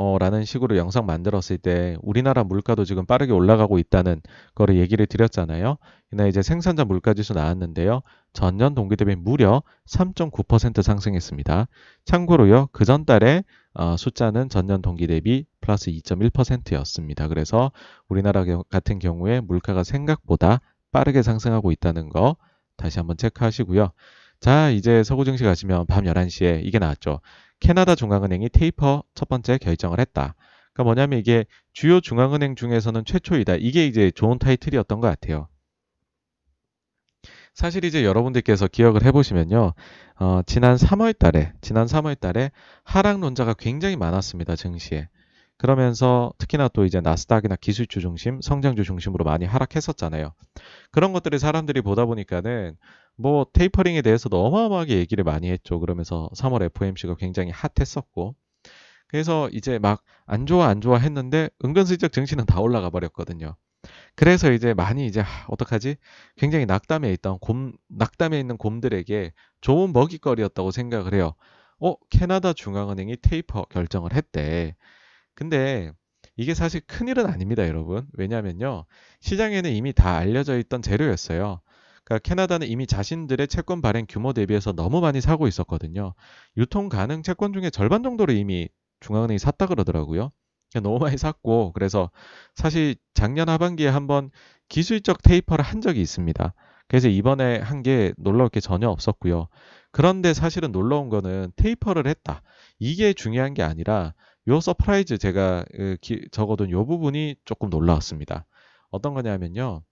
[0.00, 4.20] 어, 라는 식으로 영상 만들었을 때 우리나라 물가도 지금 빠르게 올라가고 있다는
[4.54, 5.76] 거를 얘기를 드렸잖아요.
[6.12, 8.02] 이날 이제 생산자 물가지수 나왔는데요.
[8.32, 11.66] 전년 동기 대비 무려 3.9% 상승했습니다.
[12.04, 12.68] 참고로요.
[12.70, 13.42] 그 전달에
[13.78, 17.28] 어, 숫자는 전년 동기 대비 플러스 2.1%였습니다.
[17.28, 17.70] 그래서
[18.08, 20.60] 우리나라 같은 경우에 물가가 생각보다
[20.90, 22.36] 빠르게 상승하고 있다는 거
[22.76, 23.92] 다시 한번 체크하시고요.
[24.40, 27.20] 자, 이제 서구 증시 가시면 밤 11시에 이게 나왔죠.
[27.60, 30.34] 캐나다 중앙은행이 테이퍼 첫 번째 결정을 했다.
[30.72, 33.56] 그러니까 뭐냐면 이게 주요 중앙은행 중에서는 최초이다.
[33.60, 35.46] 이게 이제 좋은 타이틀이었던 것 같아요.
[37.58, 39.72] 사실 이제 여러분들께서 기억을 해보시면요.
[40.20, 42.52] 어, 지난 3월 달에, 지난 3월 달에
[42.84, 44.54] 하락론자가 굉장히 많았습니다.
[44.54, 45.08] 증시에.
[45.56, 50.34] 그러면서 특히나 또 이제 나스닥이나 기술주 중심, 성장주 중심으로 많이 하락했었잖아요.
[50.92, 52.76] 그런 것들을 사람들이 보다 보니까는
[53.16, 55.80] 뭐 테이퍼링에 대해서도 어마어마하게 얘기를 많이 했죠.
[55.80, 58.36] 그러면서 3월 FOMC가 굉장히 핫했었고.
[59.08, 63.56] 그래서 이제 막 안 좋아 안 좋아 했는데 은근슬쩍 증시는 다 올라가 버렸거든요.
[64.16, 65.96] 그래서 이제 많이 이제 어떡하지?
[66.36, 71.34] 굉장히 낙담해 있던 곰 낙담해 있는 곰들에게 좋은 먹이거리였다고 생각을 해요.
[71.80, 74.74] 어, 캐나다 중앙은행이 테이퍼 결정을 했대.
[75.34, 75.92] 근데
[76.36, 78.06] 이게 사실 큰일은 아닙니다, 여러분.
[78.14, 78.86] 왜냐면요.
[79.20, 81.60] 시장에는 이미 다 알려져 있던 재료였어요.
[82.04, 86.14] 그러니까 캐나다는 이미 자신들의 채권 발행 규모 대비해서 너무 많이 사고 있었거든요.
[86.56, 88.68] 유통 가능 채권 중에 절반 정도를 이미
[89.00, 90.32] 중앙은행이 샀다 그러더라고요.
[90.82, 92.10] 너무 많이 샀고 그래서
[92.54, 94.30] 사실 작년 하반기에 한번
[94.68, 96.54] 기술적 taper를 한 적이 있습니다.
[96.88, 99.48] 그래서 이번에 한 게 놀라울 게 전혀 없었고요.
[99.92, 102.42] 그런데 사실은 놀라운 거는 taper를 했다.
[102.78, 104.14] 이게 중요한 게 아니라
[104.48, 105.64] 요 surprise 제가
[106.32, 108.46] 적어둔 요 부분이 조금 놀라웠습니다.
[108.90, 109.82] 어떤 거냐면요.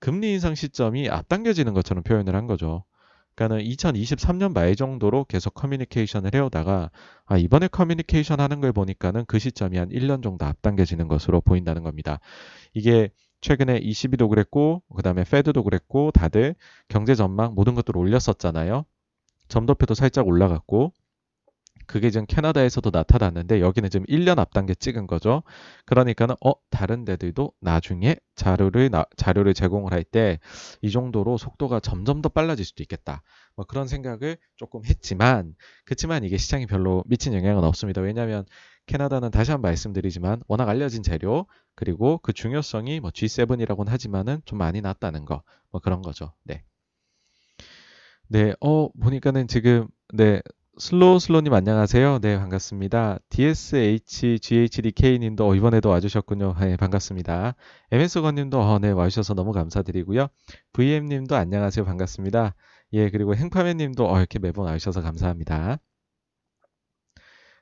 [0.00, 2.84] 금리 인상 시점이 앞당겨지는 것처럼 표현을 한 거죠.
[3.34, 6.90] 그러니까는 2023년 말 정도로 계속 커뮤니케이션을 해오다가
[7.26, 12.20] 아, 이번에 커뮤니케이션 하는 걸 보니까는 그 시점이 한 1년 정도 앞당겨지는 것으로 보인다는 겁니다.
[12.72, 16.54] 이게 최근에 ECB도 그랬고 그다음에 페드도 그랬고 다들
[16.88, 18.84] 경제 전망 모든 것들을 올렸었잖아요.
[19.48, 20.92] 점도표도 살짝 올라갔고
[21.86, 25.42] 그게 지금 캐나다에서도 나타났는데 여기는 지금 1년 앞단계 찍은 거죠.
[25.86, 30.38] 그러니까는 어 다른 데들도 나중에 자료를 나, 자료를 제공을 할 때
[30.82, 33.22] 이 정도로 속도가 점점 더 빨라질 수도 있겠다.
[33.56, 38.00] 뭐 그런 생각을 조금 했지만 그렇지만 이게 시장에 별로 미친 영향은 없습니다.
[38.00, 38.44] 왜냐하면
[38.86, 44.58] 캐나다는 다시 한 번 말씀드리지만 워낙 알려진 재료 그리고 그 중요성이 뭐 G7이라고는 하지만은 좀
[44.58, 46.32] 많이 낮다는 거 뭐 그런 거죠.
[46.44, 46.62] 네.
[48.28, 50.40] 네, 어 보니까는 지금 네
[50.76, 52.18] 슬로우 슬로님 안녕하세요.
[52.18, 53.20] 네, 반갑습니다.
[53.28, 56.56] DSHGHDK님도 어, 이번에도 와주셨군요.
[56.58, 57.54] 네, 반갑습니다.
[57.92, 60.26] MS건님도 어, 네, 와주셔서 너무 감사드리고요.
[60.72, 61.84] VM님도 안녕하세요.
[61.84, 62.56] 반갑습니다.
[62.94, 65.78] 예, 그리고 행파맨님도 어, 이렇게 매번 와주셔서 감사합니다.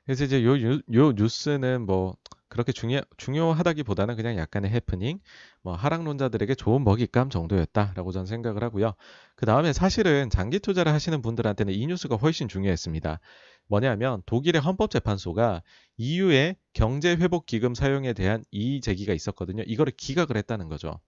[0.05, 2.17] 그래서 이제 요, 요, 요 뉴스는 뭐
[2.49, 5.19] 그렇게 중요, 중요하다기보다는 그냥 약간의 해프닝,
[5.63, 8.93] 뭐 하락론자들에게 좋은 먹잇감 정도였다라고 저는 생각을 하고요.
[9.35, 13.19] 그 다음에 사실은 장기 투자를 하시는 분들한테는 이 뉴스가 훨씬 중요했습니다.
[13.67, 15.63] 뭐냐면 독일의 헌법재판소가
[15.97, 19.63] EU의 경제회복기금 사용에 대한 이의 제기가 있었거든요.
[19.65, 20.99] 이거를 기각을 했다는 거죠.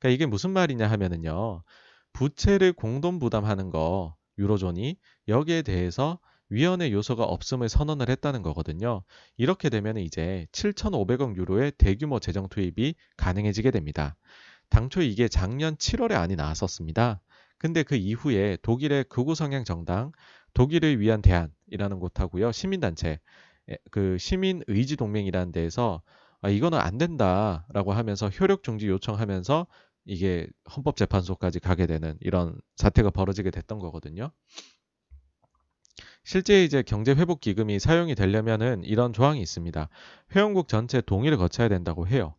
[0.00, 1.62] 그러니까 이게 무슨 말이냐 하면은요.
[2.12, 4.96] 부채를 공동 부담하는 거 유로존이
[5.28, 6.18] 여기에 대해서
[6.52, 9.02] 위헌의 요소가 없음을 선언을 했다는 거거든요.
[9.36, 14.16] 이렇게 되면 이제 7,500억 유로의 대규모 재정 투입이 가능해지게 됩니다.
[14.68, 17.20] 당초 이게 작년 7월에 안이 나왔었습니다.
[17.58, 20.12] 근데 그 이후에 독일의 극우 성향 정당
[20.52, 22.52] 독일을 위한 대안이라는 곳하고요.
[22.52, 23.18] 시민단체
[23.90, 26.02] 그 시민 의지 동맹이라는 데에서
[26.42, 29.66] 아, 이거는 안 된다라고 하면서 효력 중지 요청하면서
[30.04, 34.32] 이게 헌법재판소까지 가게 되는 이런 사태가 벌어지게 됐던 거거든요.
[36.24, 39.88] 실제 이제 경제 회복 기금이 사용이 되려면은 이런 조항이 있습니다.
[40.34, 42.34] 회원국 전체 동의를 거쳐야 된다고 해요.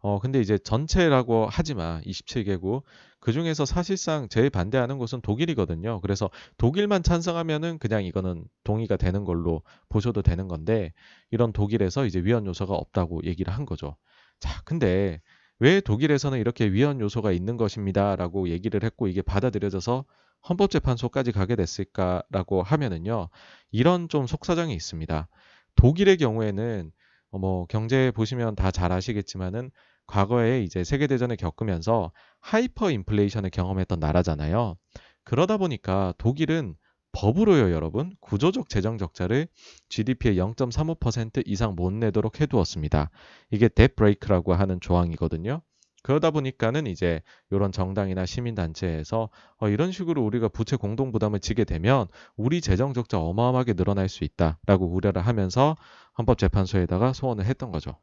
[0.00, 2.82] 어, 근데 이제 전체라고 하지만 27개국
[3.18, 6.00] 그 중에서 사실상 제일 반대하는 곳은 독일이거든요.
[6.00, 10.92] 그래서 독일만 찬성하면은 그냥 이거는 동의가 되는 걸로 보셔도 되는 건데
[11.30, 13.96] 이런 독일에서 이제 위헌 요소가 없다고 얘기를 한 거죠.
[14.38, 15.20] 자, 근데
[15.58, 20.04] 왜 독일에서는 이렇게 위헌 요소가 있는 것입니다라고 얘기를 했고 이게 받아들여져서
[20.48, 23.28] 헌법재판소까지 가게 됐을까라고 하면은요,
[23.70, 25.28] 이런 좀 속사정이 있습니다.
[25.76, 26.92] 독일의 경우에는
[27.30, 29.70] 어, 뭐 경제 보시면 다 잘 아시겠지만은
[30.06, 34.76] 과거에 이제 세계대전을 겪으면서 하이퍼 인플레이션을 경험했던 나라잖아요.
[35.24, 36.76] 그러다 보니까 독일은
[37.12, 38.14] 법으로요, 여러분.
[38.20, 39.48] 구조적 재정 적자를
[39.88, 43.10] GDP의 0.35% 이상 못 내도록 해두었습니다.
[43.50, 45.62] 이게 debt brake라고 하는 조항이거든요.
[46.06, 52.06] 그러다 보니까는 이제 이런 정당이나 시민단체에서 어, 이런 식으로 우리가 부채 공동 부담을 지게 되면
[52.36, 55.76] 우리 재정 적자 어마어마하게 늘어날 수 있다라고 우려를 하면서
[56.16, 57.98] 헌법재판소에다가 소원을 했던 거죠.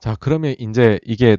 [0.00, 1.36] 자, 그러면 이제 이게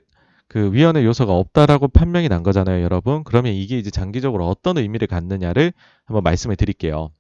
[0.48, 3.26] 그 위헌의 요소가 없다라고 판명이 난 거잖아요, 여러분.
[3.26, 5.74] 그러면 이게 이제 장기적으로 어떤 의미를 갖느냐를
[6.06, 7.12] 한번 말씀을 드릴게요.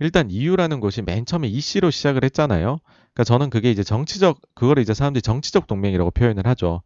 [0.00, 2.80] 일단 EU라는 곳이 맨 처음에 EC로 시작을 했잖아요.
[3.16, 6.82] 그러니까 저는 그게 이제 정치적 그거를 이제 사람들이 정치적 동맹이라고 표현을 하죠.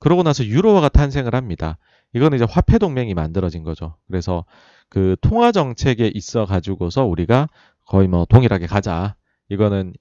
[0.00, 1.78] 그러고 나서 유로화가 탄생을 합니다.
[2.14, 3.96] 이거는 이제 화폐 동맹이 만들어진 거죠.
[4.08, 4.46] 그래서
[4.88, 7.48] 그 통화 정책에 있어 가지고서 우리가
[7.86, 9.14] 거의 뭐 동일하게 가자.
[9.50, 9.92] 이거는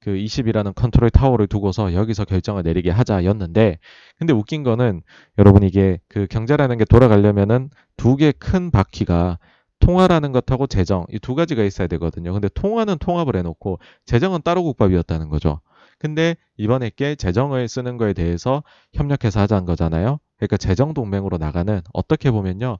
[0.00, 3.78] 그 20이라는 컨트롤 타워를 두고서 여기서 결정을 내리게 하자였는데
[4.18, 5.02] 근데 웃긴 거는
[5.38, 9.38] 여러분 이게 그 경제라는 게 돌아가려면은 두 개 큰 바퀴가
[9.80, 12.32] 통화라는 것하고 재정 이 두 가지가 있어야 되거든요.
[12.32, 15.60] 근데 통화는 통합을 해놓고 재정은 따로 국밥이었다는 거죠.
[15.98, 18.62] 근데 이번에 게 재정을 쓰는 거에 대해서
[18.94, 20.18] 협력해서 하자는 거잖아요.
[20.36, 22.78] 그러니까 재정 동맹으로 나가는 어떻게 보면요.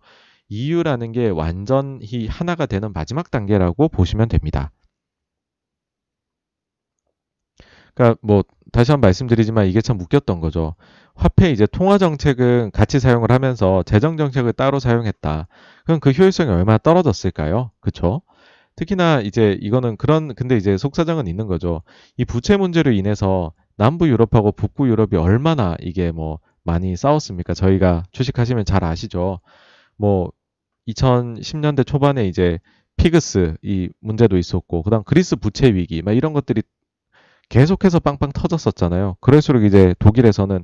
[0.49, 4.71] EU라는 게 완전히 하나가 되는 마지막 단계라고 보시면 됩니다.
[7.99, 10.77] 그러니까 뭐 다시 한번 말씀드리지만 이게 참 웃겼던 거죠.
[11.17, 15.49] 화폐 이제 통화 정책은 같이 사용을 하면서 재정 정책을 따로 사용했다.
[15.85, 17.73] 그럼 그 효율성이 얼마나 떨어졌을까요?
[17.81, 18.23] 그쵸?
[18.77, 21.83] 특히나 이제 이거는 그런 근데 이제 속사정은 있는 거죠.
[22.17, 27.53] 이 부채 문제로 인해서 남부 유럽하고 북부 유럽이 얼마나 이게 뭐 많이 싸웠습니까?
[27.55, 29.41] 저희가 주식하시면 잘 아시죠.
[29.97, 30.31] 뭐
[30.87, 32.61] 2010년대 초반에 이제
[32.97, 36.63] 피그스 이 문제도 있었고 그다음 그리스 부채 위기 막 이런 것들이
[37.49, 39.17] 계속해서 빵빵 터졌었잖아요.
[39.21, 40.63] 그럴수록 이제 독일에서는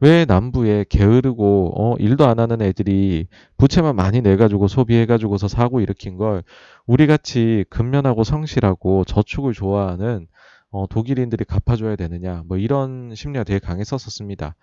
[0.00, 6.42] 왜 남부에 게으르고 어, 일도 안 하는 애들이 부채만 많이 내가지고 소비해가지고서 사고 일으킨 걸
[6.86, 10.26] 우리 같이 근면하고 성실하고 저축을 좋아하는
[10.70, 14.54] 어, 독일인들이 갚아줘야 되느냐 뭐 이런 심리가 되게 강했었습니다.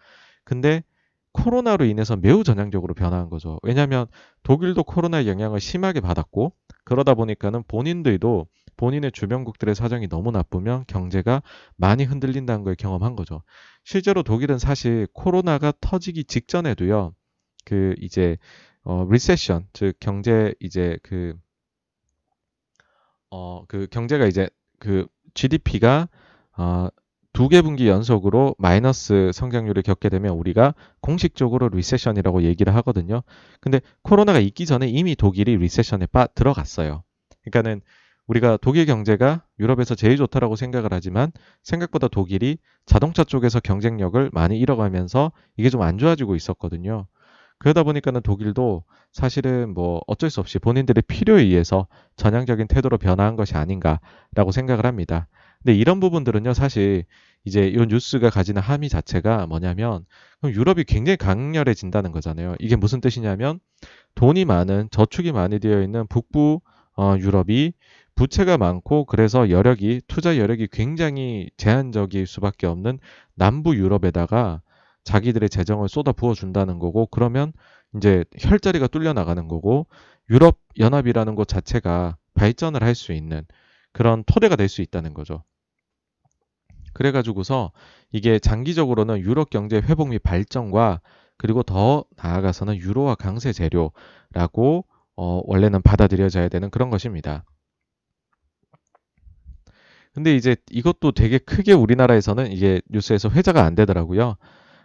[0.44, 0.84] 근데
[1.32, 3.58] 코로나로 인해서 매우 전향적으로 변화한 거죠.
[3.64, 4.06] 왜냐하면
[4.44, 8.46] 독일도 코로나 영향을 심하게 받았고 그러다 보니까는 본인들도
[8.78, 11.42] 본인의 주변국들의 사정이 너무 나쁘면 경제가
[11.76, 13.44] 많이 흔들린다는 걸 경험한 거죠.
[13.84, 17.14] 실제로 독일은 사실 코로나가 터지기 직전에도요.
[17.66, 18.38] 그 이제
[18.84, 21.36] 어 리세션 즉 경제 이제 그
[23.36, 26.08] 어, 그 경제가 이제 그 GDP가
[26.56, 26.88] 어,
[27.34, 33.24] 두개 분기 연속으로 마이너스 성장률을 겪게 되면 우리가 공식적으로 recession이라고 얘기를 하거든요.
[33.60, 37.04] 근데 코로나가 있기 전에 이미 독일이 recession에 빠 들어갔어요.
[37.42, 37.82] 그러니까는
[38.28, 41.32] 우리가 독일 경제가 유럽에서 제일 좋다라고 생각을 하지만
[41.64, 47.08] 생각보다 독일이 자동차 쪽에서 경쟁력을 많이 잃어가면서 이게 좀 안 좋아지고 있었거든요.
[47.60, 53.56] 그러다 보니까는 독일도 사실은 뭐 어쩔 수 없이 본인들의 필요에 의해서 전향적인 태도로 변화한 것이
[53.56, 55.28] 아닌가라고 생각을 합니다.
[55.60, 57.06] 근데 이런 부분들은요, 사실
[57.46, 60.06] 이제 이 뉴스가 가지는 함의 자체가 뭐냐면
[60.44, 62.56] 유럽이 굉장히 강렬해진다는 거잖아요.
[62.60, 63.60] 이게 무슨 뜻이냐면
[64.16, 66.60] 돈이 많은 저축이 많이 되어 있는 북부
[66.96, 67.74] 어, 유럽이
[68.16, 73.00] 부채가 많고 그래서 여력이 투자 여력이 굉장히 제한적일 수밖에 없는
[73.36, 74.62] 남부 유럽에다가
[75.04, 77.52] 자기들의 재정을 쏟아 부어 준다는 거고 그러면
[77.96, 79.88] 이제 혈자리가 뚫려 나가는 거고
[80.30, 83.46] 유럽 연합이라는 것 자체가 발전을 할 수 있는
[83.92, 85.44] 그런 토대가 될 수 있다는 거죠.
[86.94, 87.72] 그래가지고서
[88.12, 91.02] 이게 장기적으로는 유럽 경제 회복 및 발전과
[91.38, 97.44] 그리고 더 나아가서는 유로화 강세 재료라고 어, 원래는 받아들여져야 되는 그런 것입니다.
[100.14, 104.36] 근데 이제 이것도 되게 크게 우리나라에서는 이게 뉴스에서 회자가 안 되더라고요.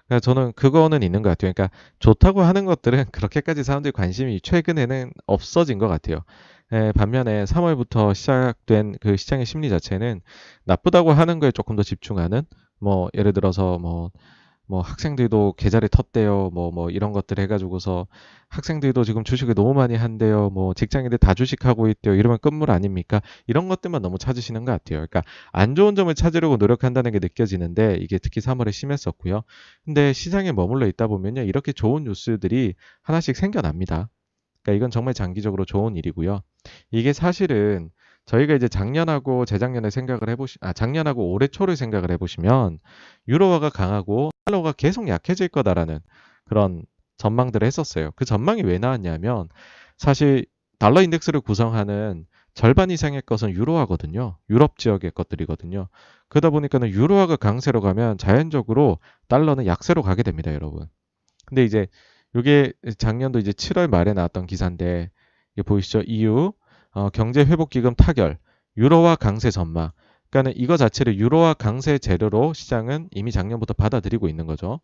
[0.07, 1.53] 그러니까 저는 그거는 있는 것 같아요.
[1.53, 6.25] 그러니까 좋다고 하는 것들은 그렇게까지 사람들이 관심이 최근에는 없어진 것 같아요.
[6.73, 10.21] 에, 반면에 3월부터 시작된 그 시장의 심리 자체는
[10.65, 12.43] 나쁘다고 하는 거에 조금 더 집중하는
[12.81, 14.11] 뭐 예를 들어서 뭐
[14.69, 16.53] 뭐 학생들도 계좌를 텄대요.
[16.53, 18.07] 뭐, 뭐 이런 것들 해가지고서
[18.49, 20.51] 학생들도 지금 주식을 너무 많이 한대요.
[20.51, 22.15] 뭐 직장인들 다 주식하고 있대요.
[22.15, 23.23] 이러면 끝물 아닙니까?
[23.47, 24.99] 이런 것들만 너무 찾으시는 것 같아요.
[24.99, 29.43] 그러니까 안 좋은 점을 찾으려고 노력한다는 게 느껴지는데 이게 특히 3월에 심했었고요.
[29.87, 31.43] 근데 시장에 머물러 있다 보면요.
[31.43, 34.11] 이렇게 좋은 뉴스들이 하나씩 생겨납니다.
[34.63, 36.43] 그러니까 이건 정말 장기적으로 좋은 일이고요.
[36.91, 37.91] 이게 사실은
[38.29, 42.79] 저희가 이제 작년하고 재작년에 생각을 해보시, 아, 작년하고 올해 초를 생각을 해보시면,
[43.27, 46.01] 유로화가 강하고 달러가 계속 약해질 거다라는
[46.45, 46.85] 그런
[47.17, 48.11] 전망들을 했었어요.
[48.17, 49.49] 그 전망이 왜 나왔냐면,
[49.97, 50.45] 사실
[50.79, 54.37] 달러 인덱스를 구성하는 절반 이상의 것은 유로화거든요.
[54.51, 55.89] 유럽 지역의 것들이거든요.
[56.29, 60.87] 그러다 보니까는 유로화가 강세로 가면 자연적으로 달러는 약세로 가게 됩니다, 여러분.
[61.47, 61.87] 근데 이제
[62.35, 65.11] 이게 작년도 이제 7월 말에 나왔던 기사인데,
[65.55, 66.03] 이게 보이시죠?
[66.05, 66.53] EU
[66.99, 68.39] 어, 경제 회복 기금 타결,
[68.77, 69.93] 유로화 강세 전망.
[70.31, 74.81] 그러니까는 이거 자체를 유로화 강세 재료로 시장은 이미 작년부터 받아들이고 있는 거죠.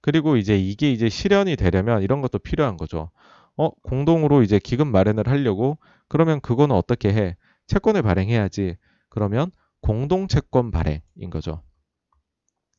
[0.00, 3.10] 그리고 이제 이게 이제 실현이 되려면 이런 것도 필요한 거죠.
[3.58, 5.76] 어, 공동으로 이제 기금 마련을 하려고
[6.08, 7.36] 그러면 그거는 어떻게 해?
[7.66, 8.78] 채권을 발행해야지.
[9.10, 9.50] 그러면
[9.82, 11.62] 공동 채권 발행인 거죠.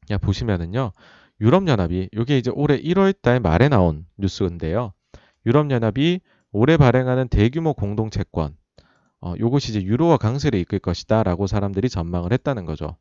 [0.09, 0.91] 야, 보시면은요.
[1.39, 4.91] 유럽연합이 이게 이제 올해 1월 달 말에 나온 뉴스인데요.
[5.45, 6.21] 유럽연합이
[6.55, 8.55] 올해 발행하는 대규모 공동 채권,
[9.19, 12.95] 어, 요것이 이제 유로화 강세를 이끌 것이다 라고 사람들이 전망을 했다는 거죠.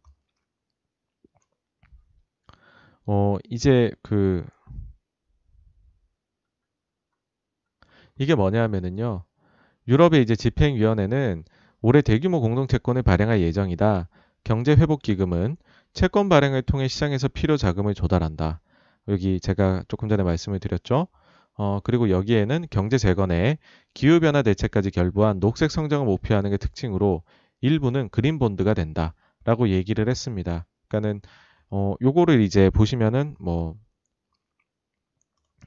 [3.07, 4.45] 어, 이제 그,
[8.19, 9.23] 이게 뭐냐면은요.
[9.87, 11.45] 유럽의 이제 집행위원회는
[11.81, 14.09] 올해 대규모 공동채권을 발행할 예정이다.
[14.43, 15.59] 경제회복기금은
[15.93, 18.61] 채권 발행을 통해 시장에서 필요 자금을 조달한다.
[19.07, 21.07] 여기 제가 조금 전에 말씀을 드렸죠.
[21.57, 23.59] 어, 그리고 여기에는 경제 재건 에
[23.95, 27.23] 기후변화 대책까지 결부한 녹색 성장을 목표하는 게 특징으로
[27.61, 30.67] 일부는 그린 본드가 된다 라고 얘기를 했습니다.
[30.89, 31.21] 그러니까는
[31.71, 33.75] 어, 요거를 이제 보시면은 뭐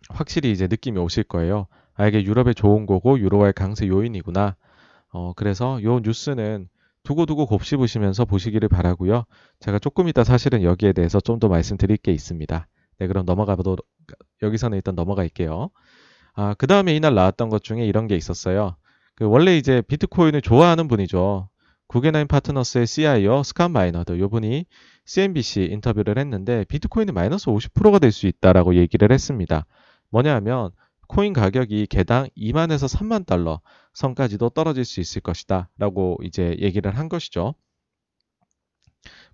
[0.09, 1.67] 확실히 이제 느낌이 오실 거예요.
[1.93, 4.55] 아, 이게 유럽에 좋은 거고 유로화의 강세 요인이구나.
[5.13, 6.69] 어, 그래서 요 뉴스는
[7.03, 9.23] 두고두고 곱씹으시면서 보시기를 바라고요.
[9.59, 12.67] 제가 조금 이따 사실은 여기에 대해서 좀 더 말씀드릴 게 있습니다.
[12.99, 13.85] 네, 그럼 넘어가 보도록
[14.41, 15.69] 여기서는 일단 넘어갈게요.
[16.33, 18.75] 아, 그 다음에 이날 나왔던 것 중에 이런 게 있었어요.
[19.15, 21.49] 그 원래 이제 비트코인을 좋아하는 분이죠.
[21.87, 24.65] 구겐하임 파트너스의 CIO 스콧 마이너드 요 분이
[25.05, 29.65] CNBC 인터뷰를 했는데 비트코인이 마이너스 50%가 될 수 있다라고 얘기를 했습니다.
[30.09, 30.71] 뭐냐 하면
[31.07, 33.61] 코인 가격이 개당 2만에서 3만 달러
[33.93, 37.55] 선까지도 떨어질 수 있을 것이다 라고 이제 얘기를 한 것이죠.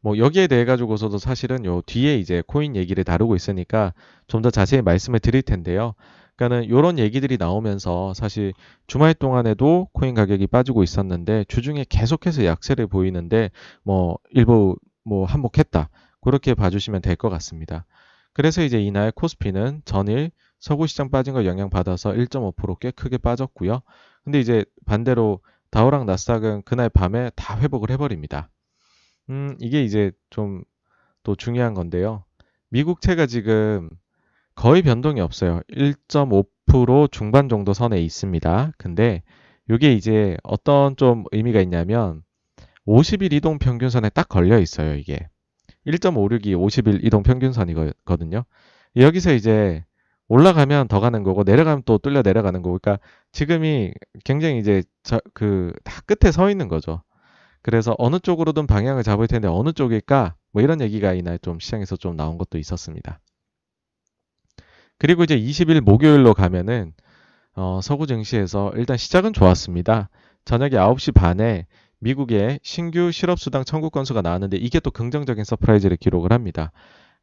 [0.04, 3.94] 뭐 여기에 대해 가지고서도 사실은 요 뒤에 이제 코인 얘기를 다루고 있으니까
[4.28, 5.96] 좀 더 자세히 말씀을 드릴 텐데요.
[6.36, 8.54] 그러니까는 요런 얘기들이 나오면서 사실
[8.88, 13.52] 주말 동안에도 코인 가격이 빠지고 있었는데 주중에 계속해서 약세를 보이는데
[13.84, 14.76] 뭐 일부
[15.06, 15.90] 뭐 한몫했다.
[16.22, 17.86] 그렇게 봐주시면 될 것 같습니다.
[18.34, 23.82] 그래서 이제 이날 코스피는 전일 서구 시장 빠진 걸 영향받아서 1.5%꽤 크게 빠졌고요.
[24.26, 25.40] 근데 이제 반대로
[25.72, 28.50] 다우랑 나스닥은 그날 밤에 다 회복을 해버립니다.
[29.30, 30.64] 음, 이게 이제 좀
[31.24, 32.24] 또 중요한 건데요.
[32.70, 33.90] 미국채가 지금
[34.56, 35.62] 거의 변동이 없어요.
[35.70, 38.74] 1.5% 중반 정도 선에 있습니다.
[38.78, 39.24] 근데
[39.70, 42.24] 이게 이제 어떤 좀 의미가 있냐면
[42.88, 45.30] 50일 이동 평균선에 딱 걸려 있어요, 이게.
[45.86, 48.46] 1.56이 50일 이동 평균선이거든요.
[48.98, 49.84] 여기서 이제
[50.30, 53.94] 올라가면 더 가는 거고 내려가면 또 뚫려 내려가는 거고 그러니까 지금이
[54.26, 54.84] 굉장히 이제
[55.34, 57.04] 그 다 끝에 서 있는 거죠.
[57.64, 60.36] 그래서 어느 쪽으로든 방향을 잡을 텐데 어느 쪽일까?
[60.52, 63.20] 뭐 이런 얘기가 이날 좀 시장에서 좀 나온 것도 있었습니다.
[65.00, 66.94] 그리고 이제 20일 목요일로 가면은
[67.56, 70.10] 어, 서구 증시에서 일단 시작은 좋았습니다.
[70.46, 71.66] 저녁에 9시 반에
[72.00, 76.72] 미국의 신규 실업수당 청구 건수가 나왔는데 이게 또 긍정적인 surprise를 기록을 합니다.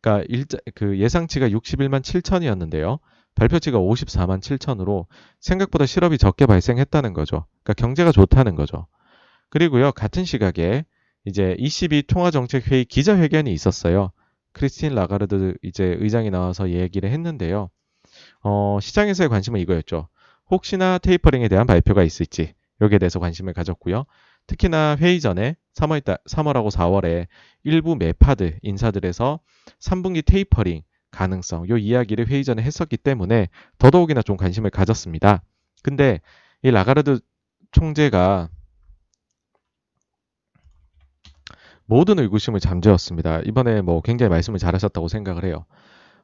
[0.00, 2.98] 그러니까 일자, 그 예상치가 61만 7천이었는데요.
[3.34, 5.04] 발표치가 54만 7천으로
[5.38, 7.44] 생각보다 실업이 적게 발생했다는 거죠.
[7.62, 8.86] 그러니까 경제가 좋다는 거죠.
[9.50, 10.84] 그리고요, 같은 시각에
[11.24, 14.12] 이제 ECB 통화정책회의 기자회견이 있었어요.
[14.52, 17.68] 크리스틴 라가르드 이제 의장이 나와서 얘기를 했는데요.
[18.42, 20.08] 어, 시장에서의 관심은 이거였죠.
[20.50, 24.04] 혹시나 테이퍼링에 대한 발표가 있을지 여기에 대해서 관심을 가졌고요.
[24.46, 27.26] 특히나 회의 전에 3월 3월하고 4월에
[27.62, 29.40] 일부 매파들 인사들에서
[29.80, 33.48] 3분기 테이퍼링 가능성 요 이야기를 회의 전에 했었기 때문에
[33.78, 35.42] 더더욱이나 좀 관심을 가졌습니다.
[35.82, 36.20] 근데
[36.62, 37.20] 이 라가르드
[37.72, 38.48] 총재가
[41.90, 43.40] 모든 의구심을 잠재웠습니다.
[43.40, 45.66] 이번에 뭐 굉장히 말씀을 잘하셨다고 생각을 해요.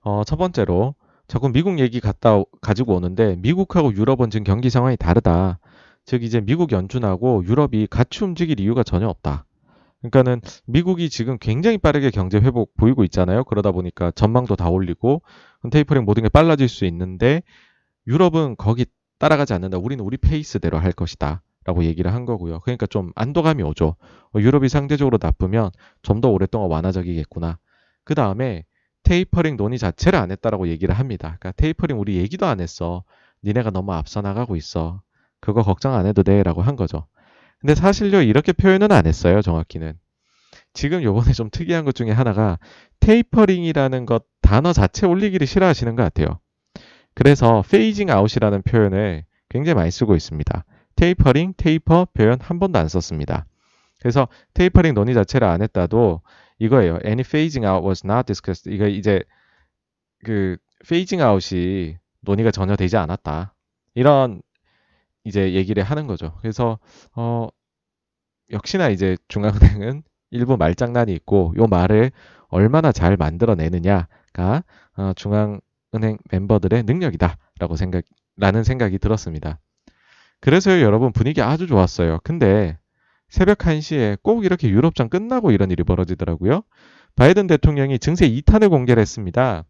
[0.01, 0.95] 어, 첫 번째로
[1.27, 5.59] 자꾸 미국 얘기 갖다 가지고 오는데 미국하고 유럽은 지금 경기 상황이 다르다.
[6.05, 9.45] 즉 이제 미국 연준하고 유럽이 같이 움직일 이유가 전혀 없다.
[10.03, 13.43] 그러니까는 미국이 지금 굉장히 빠르게 경제 회복 보이고 있잖아요.
[13.43, 15.23] 그러다 보니까 전망도 다 올리고
[15.69, 17.43] 테이퍼링 모든 게 빨라질 수 있는데
[18.07, 18.87] 유럽은 거기
[19.19, 19.79] 따라가지 않는다.
[19.79, 21.43] 우리는 우리 페이스대로 할 것이다.
[21.67, 22.61] 라고 얘기를 한 거고요.
[22.61, 23.97] 그러니까 좀 안도감이 오죠.
[24.33, 25.71] 어, 유럽이 상대적으로 나쁘면
[26.03, 27.59] 좀 더 오랫동안 완화적이겠구나.
[28.05, 28.65] 그 다음에
[29.03, 31.37] 테이퍼링 논의 자체를 안 했다라고 얘기를 합니다.
[31.41, 33.05] 그러니까 테이퍼링 우리 얘기도 안 했어.
[33.45, 35.03] 니네가 너무 앞서 나가고 있어.
[35.41, 36.43] 그거 걱정 안 해도 돼.
[36.43, 37.07] 라고 한 거죠.
[37.61, 39.43] 근데 사실요, 이렇게 표현은 안 했어요.
[39.43, 39.95] 정확히는.
[40.73, 42.59] 지금 요번에 좀 특이한 것 중에 하나가
[43.01, 46.39] tapering이라는 것 단어 자체 올리기를 싫어하시는 것 같아요.
[47.15, 50.65] 그래서 phasing out이라는 표현을 굉장히 많이 쓰고 있습니다.
[50.97, 53.47] 테이퍼링, 테이퍼 표현 한 번도 안 썼습니다.
[54.01, 56.23] 그래서 테이퍼링 논의 자체를 안 했다도
[56.59, 56.99] 이거예요.
[57.05, 58.71] Any phasing out was not discussed.
[58.71, 59.23] 이거 이제
[60.25, 63.55] 그 phasing out이 논의가 전혀 되지 않았다.
[63.95, 64.43] 이런
[65.25, 66.37] 이제 얘기를 하는 거죠.
[66.41, 66.79] 그래서
[67.15, 67.49] 어
[68.51, 72.11] 역시나 이제 중앙은행은 일부 말장난이 있고 요 말을
[72.49, 74.65] 얼마나 잘 만들어내느냐가
[74.97, 78.05] 어, 중앙은행 멤버들의 능력이다라고 생각
[78.37, 79.59] 라는 생각이 들었습니다.
[80.41, 82.21] 그래서요, 여러분 분위기 아주 좋았어요.
[82.23, 82.79] 근데
[83.29, 86.63] 새벽 1시에 꼭 이렇게 유럽장 끝나고 이런 일이 벌어지더라고요.
[87.17, 89.65] 바이든 대통령이 증세 2탄을 공개를 했습니다.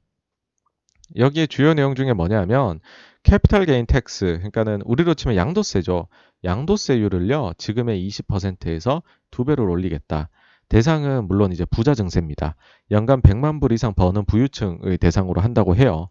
[1.17, 2.81] 여기에 주요 내용 중에 뭐냐면
[3.23, 6.09] capital gain tax, 그러니까는 우리로 치면 양도세죠.
[6.45, 10.29] 양도세율을요, 지금의 20%에서 두 배로 올리겠다.
[10.69, 12.57] 대상은 물론 이제 부자 증세입니다.
[12.91, 16.09] 연간 100만 불 이상 버는 부유층을 대상으로 한다고 해요.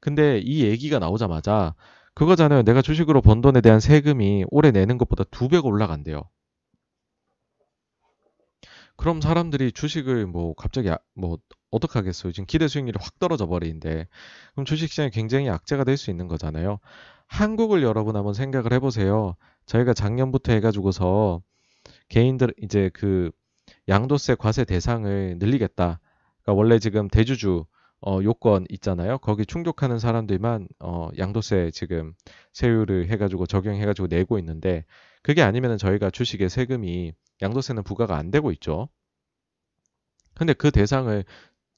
[0.00, 1.74] 근데 이 얘기가 나오자마자
[2.14, 2.62] 그거잖아요.
[2.62, 6.22] 내가 주식으로 번 돈에 대한 세금이 올해 내는 것보다 두 배가 올라간대요.
[8.96, 11.38] 그럼 사람들이 주식을 뭐 갑자기 아, 뭐
[11.70, 12.32] 어떡하겠어요.
[12.32, 14.06] 지금 기대 수익률이 확 떨어져 버리는데
[14.52, 16.78] 그럼 주식시장이 굉장히 악재가 될 수 있는 거잖아요.
[17.26, 19.34] 한국을 여러분 한번 생각을 해보세요.
[19.66, 21.42] 저희가 작년부터 해가지고서
[22.08, 23.30] 개인들 이제 그
[23.88, 26.00] 양도세 과세 대상을 늘리겠다.
[26.42, 27.64] 그러니까 원래 지금 대주주
[28.06, 29.18] 어, 요건 있잖아요.
[29.18, 32.12] 거기 충족하는 사람들만 어, 양도세 지금
[32.52, 34.84] 세율을 해가지고 적용해가지고 내고 있는데
[35.22, 38.88] 그게 아니면 저희가 주식의 세금이 양도세는 부과가 안 되고 있죠.
[40.34, 41.24] 근데 그 대상을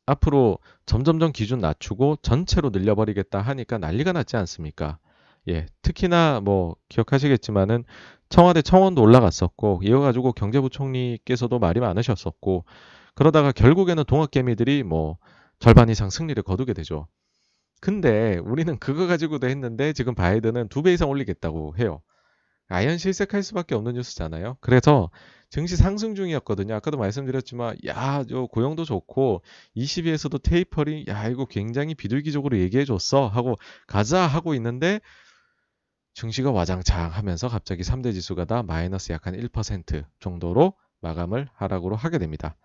[0.07, 4.99] 앞으로 점점점 기준 낮추고 전체로 늘려버리겠다 하니까 난리가 났지 않습니까?
[5.49, 7.85] 예, 특히나 뭐 기억하시겠지만은
[8.29, 12.65] 청와대 청원도 올라갔었고 이어가지고 경제부총리께서도 말이 많으셨었고
[13.15, 15.19] 그러다가 결국에는 동학개미들이 뭐
[15.59, 17.09] 절반 이상 승리를 거두게 되죠.
[17.81, 22.03] 근데 우리는 그거 가지고도 했는데 지금 바이든은 두 배 이상 올리겠다고 해요.
[22.69, 24.59] 아연 실색할 수밖에 없는 뉴스잖아요.
[24.61, 25.11] 그래서
[25.51, 26.75] 증시 상승 중이었거든요.
[26.75, 29.43] 아까도 말씀드렸지만 야, 저 고용도 좋고
[29.77, 35.01] 22에서도 테이퍼링 야, 이거 굉장히 비둘기적으로 얘기해 줬어 하고 가자 하고 있는데
[36.15, 42.19] 증시가 와장창 하면서 갑자기 3대 지수가 다 마이너스 약 한 1% 정도로 마감을 하락으로 하게
[42.19, 42.57] 됩니다.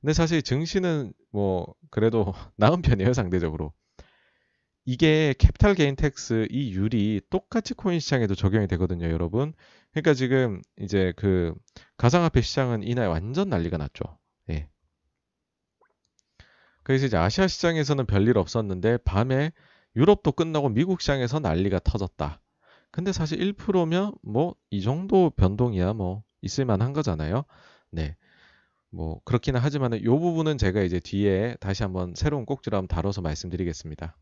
[0.00, 3.72] 근데 사실 증시는 뭐 그래도 나은 편이에요, 상대적으로.
[4.84, 9.52] 이게 capital gain tax 이 율이 똑같이 코인 시장에도 적용이 되거든요, 여러분.
[9.92, 11.54] 그러니까 지금 이제 그
[11.98, 14.18] 가상화폐 시장은 이날 완전 난리가 났죠.
[14.50, 14.68] 예.
[16.82, 19.52] 그래서 이제 아시아 시장에서는 별일 없었는데 밤에
[19.96, 22.40] 유럽도 끝나고 미국 시장에서 난리가 터졌다.
[22.90, 27.44] 근데 사실 1%면 뭐 이 정도 변동이야 뭐 있을 만한 거잖아요.
[27.90, 28.16] 네.
[28.90, 34.16] 뭐 그렇기는 하지만 이 부분은 제가 이제 뒤에 다시 한번 새로운 꼭지로 한번 다뤄서 말씀드리겠습니다.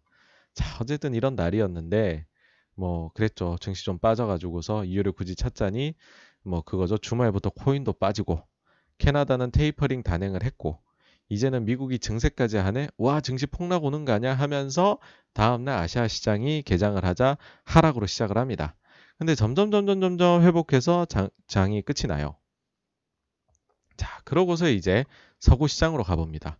[0.55, 2.27] 자, 어쨌든 이런 날이었는데
[2.75, 3.57] 뭐 그랬죠.
[3.61, 5.95] 증시 좀 빠져가지고서 이유를 굳이 찾자니
[6.43, 6.99] 뭐 그거죠.
[6.99, 8.43] 주말부터 코인도 빠지고
[8.99, 10.81] 캐나다는 테이퍼링 단행을 했고
[11.29, 12.89] 이제는 미국이 증세까지 하네.
[12.99, 14.99] 와 증시 폭락 오는 거 아니야 하면서
[15.33, 18.77] 다음날 아시아 시장이 개장을 하자 하락으로 시작을 합니다.
[19.19, 22.37] 근데 점점 점점 점점 회복해서 장, 장이 끝이 나요.
[23.97, 25.05] 자, 그러고서 이제
[25.39, 26.59] 서구 시장으로 가봅니다.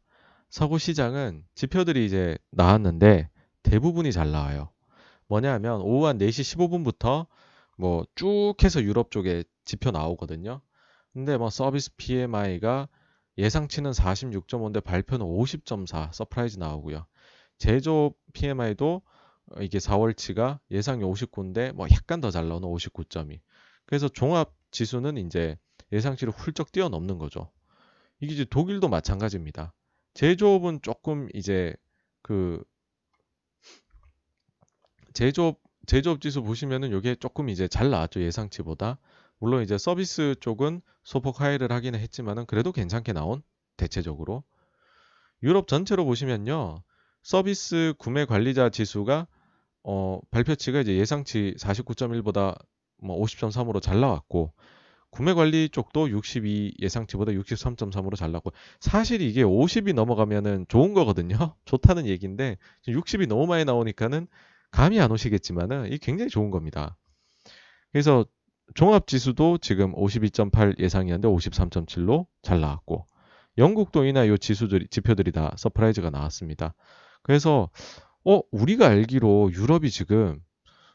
[0.49, 3.29] 서구 시장은 지표들이 이제 나왔는데
[3.63, 4.71] 대부분이 잘 나와요.
[5.29, 7.27] 뭐냐 하면 오후 한 4시 15분부터
[7.79, 10.61] 뭐 쭉 해서 유럽 쪽에 지표 나오거든요.
[11.13, 12.89] 근데 뭐 서비스 PMI가
[13.39, 17.07] 예상치는 46.5인데 발표는 50.4 surprise 나오고요.
[17.59, 19.03] 제조업 PMI도
[19.61, 23.41] 이게 4월치가 예상이 59인데 뭐 약간 더 잘 나오는 59.2.
[23.87, 25.57] 그래서 종합 지수는 이제
[25.93, 27.51] 예상치를 훌쩍 뛰어넘는 거죠.
[28.21, 29.75] 이게 이제 독일도 마찬가지입니다.
[30.15, 31.75] 제조업은 조금 이제
[32.23, 32.63] 그
[35.13, 38.99] 제조업 제조업 지수 보시면은 이게 조금 이제 잘 나왔죠 예상치보다.
[39.39, 43.43] 물론 이제 서비스 쪽은 소폭 하이를 하기는 했지만은 그래도 괜찮게 나온
[43.77, 44.43] 대체적으로.
[45.43, 46.83] 유럽 전체로 보시면요.
[47.23, 49.27] 서비스 구매 관리자 지수가
[49.85, 52.59] 어, 발표치가 이제 예상치 49.1보다
[52.99, 54.53] 뭐 50.3으로 잘 나왔고
[55.17, 61.55] 구매 관리 쪽도 62 예상치보다 63.3으로 잘 나왔고 사실 이게 50이 넘어가면은 좋은 거거든요.
[61.65, 64.27] 좋다는 얘기인데 60이 너무 많이 나오니까는
[64.73, 66.99] 감이 안 오시겠지만은 이게 굉장히 좋은 겁니다.
[67.93, 68.27] 그래서
[68.75, 73.07] 종합 지수도 지금 52.8 예상이었는데 53.7로 잘 나왔고
[73.57, 76.75] 영국도 이나 이 지수들이 지표들이 다 surprise가 나왔습니다.
[77.23, 77.71] 그래서
[78.23, 80.43] 어 우리가 알기로 유럽이 지금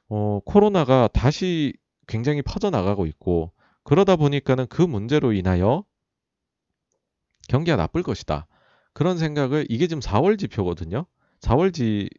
[0.09, 1.74] 어 코로나가 다시
[2.05, 3.51] 굉장히 퍼져 나가고 있고
[3.84, 5.84] 그러다 보니까는 그 문제로 인하여
[7.47, 8.47] 경기가 나쁠 것이다.
[8.93, 11.05] 그런 생각을 이게 지금 4월 지표거든요.
[11.41, 12.09] 4월 지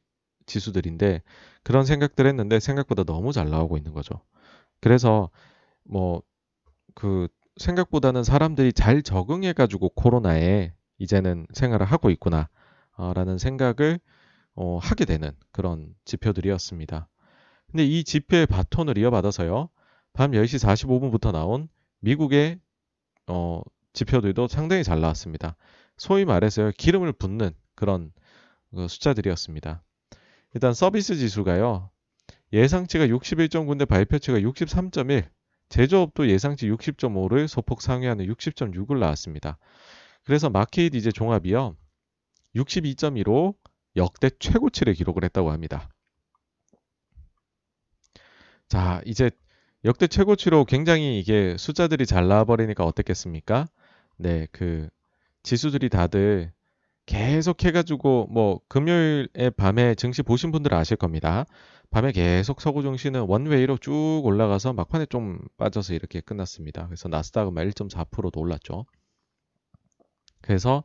[0.47, 1.23] 지수들인데
[1.63, 4.21] 그런 생각들 했는데 생각보다 너무 잘 나오고 있는 거죠.
[4.81, 5.31] 그래서
[5.85, 6.23] 뭐
[6.95, 12.49] 그 생각보다는 사람들이 잘 적응해 가지고 코로나에 이제는 생활을 하고 있구나
[12.97, 14.01] 어, 라는 생각을
[14.55, 17.09] 어, 하게 되는 그런 지표들이었습니다.
[17.71, 19.69] 근데 이 지표의 바톤을 이어받아서요.
[20.13, 21.69] 밤 10시 45분부터 나온
[22.01, 22.59] 미국의
[23.27, 25.57] 어, 지표들도 상당히 잘 나왔습니다.
[25.97, 28.13] 소위 말해서 기름을 붓는 그런
[28.75, 29.83] 그 숫자들이었습니다.
[30.55, 31.91] 일단 서비스 지수가요.
[32.53, 35.27] 예상치가 61.9인데 발표치가 63.1,
[35.71, 39.59] 제조업도 예상치 60.5를 소폭 상회하는 60.6을 나왔습니다.
[40.25, 41.77] 그래서 마켓 이제 종합이요.
[42.55, 43.55] 62.2로
[43.97, 45.89] 역대 최고치를 기록을 했다고 합니다.
[48.69, 49.31] 자, 이제
[49.85, 53.67] 역대 최고치로 굉장히 이게 숫자들이 잘 나와버리니까 어떻겠습니까?
[54.17, 54.89] 네, 그
[55.43, 56.53] 지수들이 다들
[57.05, 61.47] 계속 해가지고 뭐 금요일에 밤에 증시 보신 분들은 아실 겁니다.
[61.91, 66.87] 밤에 계속 서구 증시는 원웨이로 쭉 올라가서 막판에 좀 빠져서 이렇게 끝났습니다.
[66.87, 68.87] 그래서 나스닥은 1.4%도 올랐죠.
[70.43, 70.85] 그래서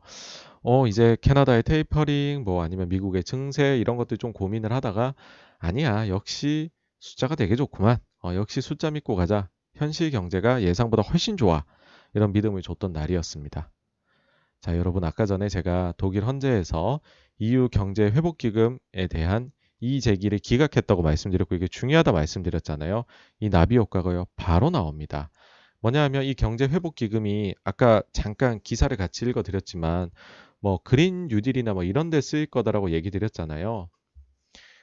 [0.62, 5.14] 어 이제 캐나다의 테이퍼링 뭐 아니면 미국의 증세 이런 것들 좀 고민을 하다가
[5.58, 7.98] 아니야 역시 숫자가 되게 좋구만.
[8.22, 9.48] 어, 역시 숫자 믿고 가자.
[9.74, 11.64] 현실 경제가 예상보다 훨씬 좋아.
[12.14, 13.70] 이런 믿음을 줬던 날이었습니다.
[14.60, 17.00] 자, 여러분 아까 전에 제가 독일 헌재에서
[17.38, 23.04] EU 경제 회복 기금에 대한 이의 제기를 기각했다고 말씀드렸고 이게 중요하다 말씀드렸잖아요.
[23.38, 24.26] 이 나비 효과가요.
[24.34, 25.30] 바로 나옵니다.
[25.80, 30.10] 뭐냐 하면 이 경제 회복 기금이 아까 잠깐 기사를 같이 읽어 드렸지만
[30.60, 33.88] 뭐 그린 뉴딜이나 뭐 이런 데 쓰일 거다라고 얘기 드렸잖아요.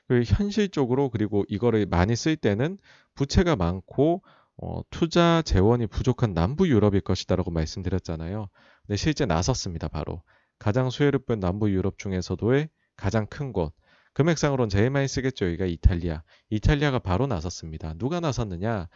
[0.08, 2.78] 그 현실적으로 그리고 이거를 많이 쓸 때는
[3.16, 4.24] 부채가 많고
[4.58, 8.48] 어, 투자 재원이 부족한 남부 유럽일 것이다라고 말씀드렸잖아요.
[8.86, 9.88] 근데 실제 나섰습니다.
[9.88, 10.22] 바로
[10.60, 13.74] 가장 수혜롭은 남부 유럽 중에서도의 가장 큰 곳.
[14.14, 15.46] 금액상으로는 제일 많이 쓰겠죠.
[15.46, 16.24] 여기가 이탈리아.
[16.50, 17.94] 이탈리아가 바로 나섰습니다.
[17.98, 18.88] 누가 나섰느냐?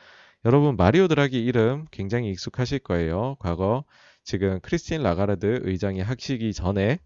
[0.46, 3.36] 여러분 마리오 드라기 이름 굉장히 익숙하실 거예요.
[3.40, 3.84] 과거
[4.24, 7.00] 지금 크리스틴 라가르드 의장이 하시기 전에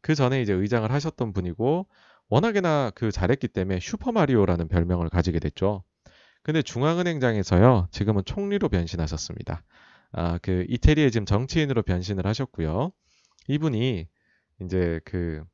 [0.00, 1.86] 그 전에 이제 의장을 하셨던 분이고
[2.28, 5.84] 워낙에나 그 잘했기 때문에 슈퍼 마리오라는 별명을 가지게 됐죠.
[6.42, 9.64] 근데 중앙은행장에서요 지금은 총리로 변신하셨습니다.
[10.12, 12.92] 아, 그 이태리의 지금 정치인으로 변신을 하셨고요.
[13.48, 14.06] 이분이
[14.62, 15.44] 이제 그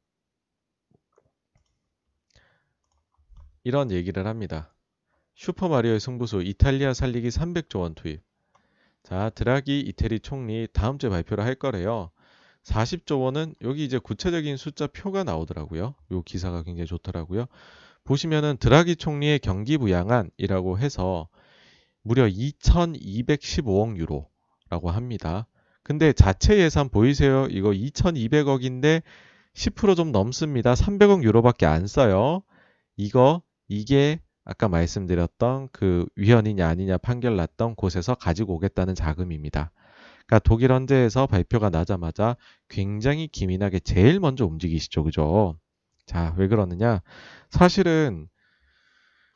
[3.64, 4.74] 이런 얘기를 합니다.
[5.34, 8.22] 슈퍼마리오의 승부수 이탈리아 살리기 300조 원 투입.
[9.02, 12.10] 자, 드라기 이태리 총리 다음 주에 발표를 할 거래요.
[12.64, 15.94] 40조 원은 여기 이제 구체적인 숫자 표가 나오더라고요.
[16.12, 17.46] 요 기사가 굉장히 좋더라고요.
[18.04, 21.28] 보시면은 드라기 총리의 경기 부양안이라고 해서
[22.02, 25.46] 무려 2,215억 유로라고 합니다.
[25.84, 27.46] 근데 자체 예산 보이세요?
[27.50, 29.02] 이거 2,200억인데
[29.54, 30.74] 10%좀 넘습니다.
[30.74, 32.42] 300억 유로밖에 안 써요.
[32.96, 39.72] 이거 이게 아까 말씀드렸던 그 위헌이냐 아니냐 판결 났던 곳에서 가지고 오겠다는 자금입니다.
[40.32, 42.36] 그러니까 독일 헌재에서 발표가 나자마자
[42.70, 45.04] 굉장히 기민하게 제일 먼저 움직이시죠.
[45.04, 45.58] 그죠?
[46.06, 47.02] 자, 왜 그러느냐?
[47.50, 48.28] 사실은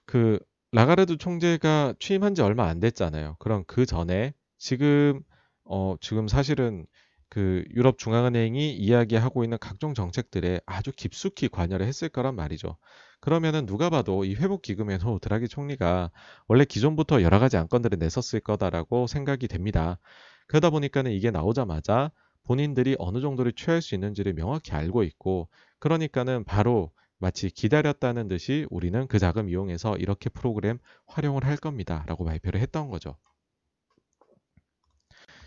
[0.07, 0.39] 그
[0.73, 3.37] 라가르드 총재가 취임한 지 얼마 안 됐잖아요.
[3.41, 5.21] 그럼 그 전에 지금
[5.65, 6.87] 어 지금 사실은
[7.29, 12.79] 그 유럽 중앙은행이 이야기하고 있는 각종 정책들에 아주 깊숙이 관여를 했을 거란 말이죠.
[13.21, 16.11] 그러면은 누가 봐도 이 회복 기금에도 드라기 총리가
[16.49, 19.99] 원래 기존부터 여러 가지 안건들을 냈었을 거다라고 생각이 됩니다.
[20.47, 22.11] 그러다 보니까는 이게 나오자마자
[22.45, 29.07] 본인들이 어느 정도를 취할 수 있는지를 명확히 알고 있고 그러니까는 바로 마치 기다렸다는 듯이 우리는
[29.09, 32.05] 그 자금 이용해서 이렇게 프로그램 활용을 할 겁니다.
[32.07, 33.17] 라고 발표를 했던 거죠.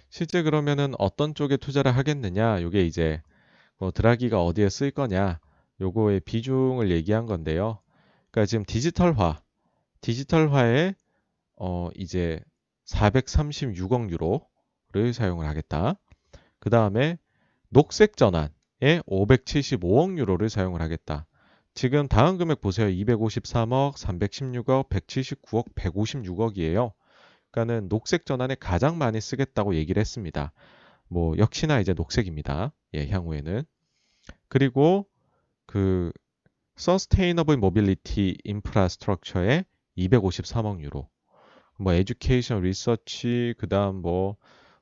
[0.09, 2.59] 실제 그러면은 어떤 쪽에 투자를 하겠느냐?
[2.59, 3.21] 이게 이제
[3.77, 5.39] 뭐 드라기가 어디에 쓸 거냐?
[5.79, 7.79] 요거의 비중을 얘기한 건데요.
[8.31, 9.41] 그러니까 지금 디지털화,
[10.01, 10.95] 디지털화에
[11.55, 12.39] 어 이제
[12.85, 14.48] 436억 유로
[14.91, 15.95] 를 사용을 하겠다.
[16.59, 17.17] 그 다음에
[17.69, 18.49] 녹색 전환에
[18.81, 21.27] 575억 유로를 사용을 하겠다.
[21.75, 22.87] 지금 다음 금액 보세요.
[22.87, 26.93] 253억, 316억, 179억, 156억이에요.
[27.51, 30.53] 그러니까는 녹색 전환에 가장 많이 쓰겠다고 얘기를 했습니다.
[31.07, 32.73] 뭐 역시나 이제 녹색입니다.
[32.95, 33.63] 예, 향후에는.
[34.47, 35.07] 그리고
[35.67, 36.11] 그
[36.79, 39.65] Sustainable Mobility Infrastructure에
[39.97, 41.09] 253억 유로.
[41.77, 44.35] 뭐 에듀케이션 리서치 그다음 뭐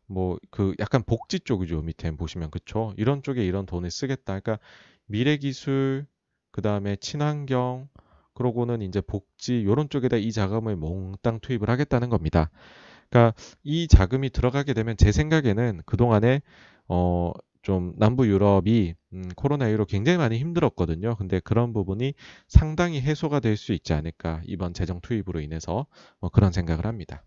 [0.08, 4.60] 뭐 그 약간 복지 쪽이죠 밑에 보시면 그쵸 이런 쪽에 이런 돈을 쓰겠다 그러니까
[5.05, 6.05] 미래 기술
[6.51, 7.88] 그 다음에 친환경
[8.34, 12.51] 그러고는 이제 복지 이런 쪽에다 이 자금을 몽땅 투입을 하겠다는 겁니다.
[13.10, 16.41] 그러니까 이 자금이 들어가게 되면 제 생각에는 그 동안에
[16.88, 17.32] 어,
[17.62, 21.16] 좀 남부 유럽이 음, 코로나 이후로 굉장히 많이 힘들었거든요.
[21.16, 22.14] 근데 그런 부분이
[22.47, 25.88] 상당히 해소가 될 수 있지 않을까 이번 재정 투입으로 인해서
[26.20, 27.24] 뭐 그런 생각을 합니다.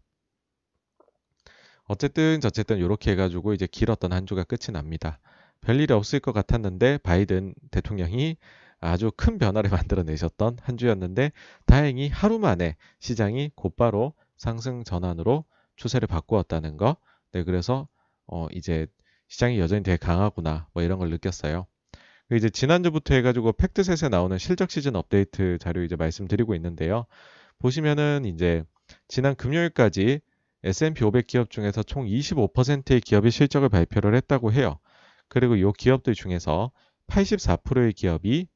[1.90, 5.18] 어쨌든 저쨌든 이렇게 해가지고 이제 길었던 한 주가 끝이 납니다.
[5.60, 8.36] 별일이 없을 것 같았는데 바이든 대통령이
[8.78, 11.32] 아주 큰 변화를 만들어내셨던 한 주였는데
[11.66, 16.96] 다행히 하루 만에 시장이 곧바로 상승 전환으로 추세를 바꾸었다는 거.
[17.32, 17.88] 네, 그래서
[18.28, 18.86] 어 이제
[19.26, 21.66] 시장이 여전히 되게 강하구나 뭐 이런 걸 느꼈어요.
[22.30, 27.06] 이제 지난주부터 해가지고 팩트셋에 나오는 실적 시즌 업데이트 자료 이제 말씀드리고 있는데요.
[27.58, 28.62] 보시면은 이제
[29.08, 30.20] 지난 금요일까지
[30.64, 34.78] S&P 500 기업 중에서 총 25%의 기업이 실적을 발표를 했다고 해요.
[35.28, 36.70] 그리고 이 기업들 중에서
[37.06, 38.46] 84%의 기업이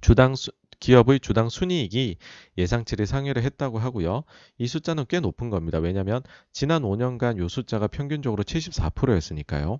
[0.00, 0.50] 주당 수,
[0.80, 2.16] 기업의 주당 순이익이
[2.58, 4.24] 예상치를 상회를 했다고 하고요.
[4.58, 5.78] 이 숫자는 꽤 높은 겁니다.
[5.78, 6.22] 왜냐하면
[6.52, 9.78] 지난 5년간 이 숫자가 평균적으로 74%였으니까요.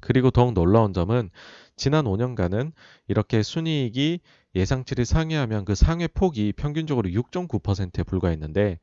[0.00, 1.30] 그리고 더욱 놀라운 점은
[1.76, 2.72] 지난 5년간은
[3.08, 4.20] 이렇게 순이익이
[4.54, 8.78] 예상치를 상회하면 그 상회 폭이 평균적으로 6.9%에 불과했는데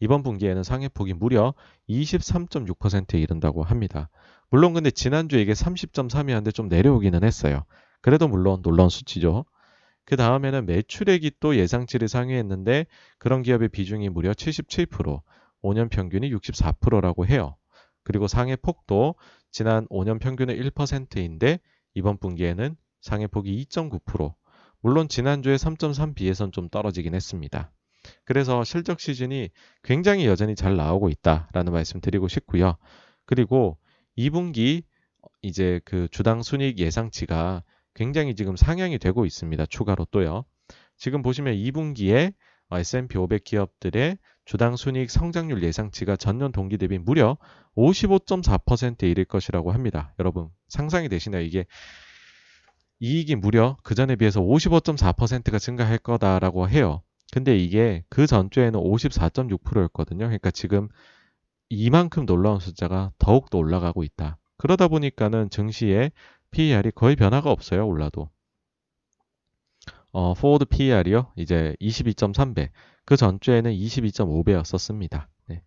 [0.00, 1.54] 이번 분기에는 상회 폭이 무려
[1.88, 4.10] 23.6%에 이른다고 합니다.
[4.50, 7.64] 물론 근데 지난주에 이게 30.3이었는데 좀 내려오기는 했어요.
[8.00, 9.44] 그래도 물론 놀라운 수치죠.
[10.04, 12.86] 그 다음에는 매출액이 또 예상치를 상회했는데
[13.18, 15.22] 그런 기업의 비중이 무려 77%,
[15.62, 17.56] 5년 평균이 64%라고 해요.
[18.02, 19.14] 그리고 상해 폭도
[19.50, 21.58] 지난 5년 평균은 1%인데
[21.94, 24.34] 이번 분기에는 상해 폭이 2.9%.
[24.84, 27.72] 물론 지난주에 3.3 비해선 좀 떨어지긴 했습니다.
[28.26, 29.48] 그래서 실적 시즌이
[29.82, 32.76] 굉장히 여전히 잘 나오고 있다라는 말씀 드리고 싶고요.
[33.24, 33.78] 그리고
[34.18, 34.82] 2분기
[35.40, 37.62] 이제 그 주당 순익 예상치가
[37.94, 39.64] 굉장히 지금 상향이 되고 있습니다.
[39.64, 40.44] 추가로 또요.
[40.98, 42.34] 지금 보시면 2분기에
[42.70, 47.38] S&P 500 기업들의 주당 순이익 성장률 예상치가 전년 동기 대비 무려
[47.74, 50.12] 55.4%에 이를 것이라고 합니다.
[50.18, 51.40] 여러분 상상이 되시나요?
[51.40, 51.64] 이게
[53.00, 57.02] 이익이 무려 그 전에 비해서 55.4%가 증가할 거다라고 해요.
[57.32, 60.26] 근데 이게 그 전주에는 54.6%였거든요.
[60.26, 60.88] 그러니까 지금
[61.68, 64.38] 이만큼 놀라운 숫자가 더욱더 올라가고 있다.
[64.56, 66.12] 그러다 보니까는 증시의
[66.50, 67.86] PER이 거의 변화가 없어요.
[67.86, 68.30] 올라도.
[70.12, 71.32] 어, forward PER이요.
[71.36, 72.70] 이제 22.3배.
[73.04, 75.26] 그 전주에는 22.5배였었습니다.
[75.48, 75.62] 네.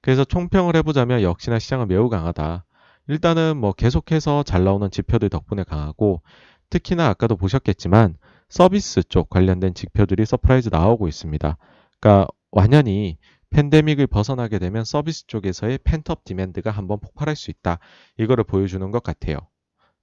[0.00, 2.64] 그래서 총평을 해보자면 역시나 시장은 매우 강하다.
[3.08, 6.22] 일단은 뭐 계속해서 잘 나오는 지표들 덕분에 강하고
[6.70, 8.16] 특히나 아까도 보셨겠지만
[8.48, 11.56] 서비스 쪽 관련된 지표들이 surprise 나오고 있습니다.
[12.00, 13.18] 그러니까 완연히
[13.50, 17.78] 팬데믹을 벗어나게 되면 서비스 쪽에서의 pent-up demand가 한번 폭발할 수 있다.
[18.16, 19.38] 이거를 보여주는 것 같아요.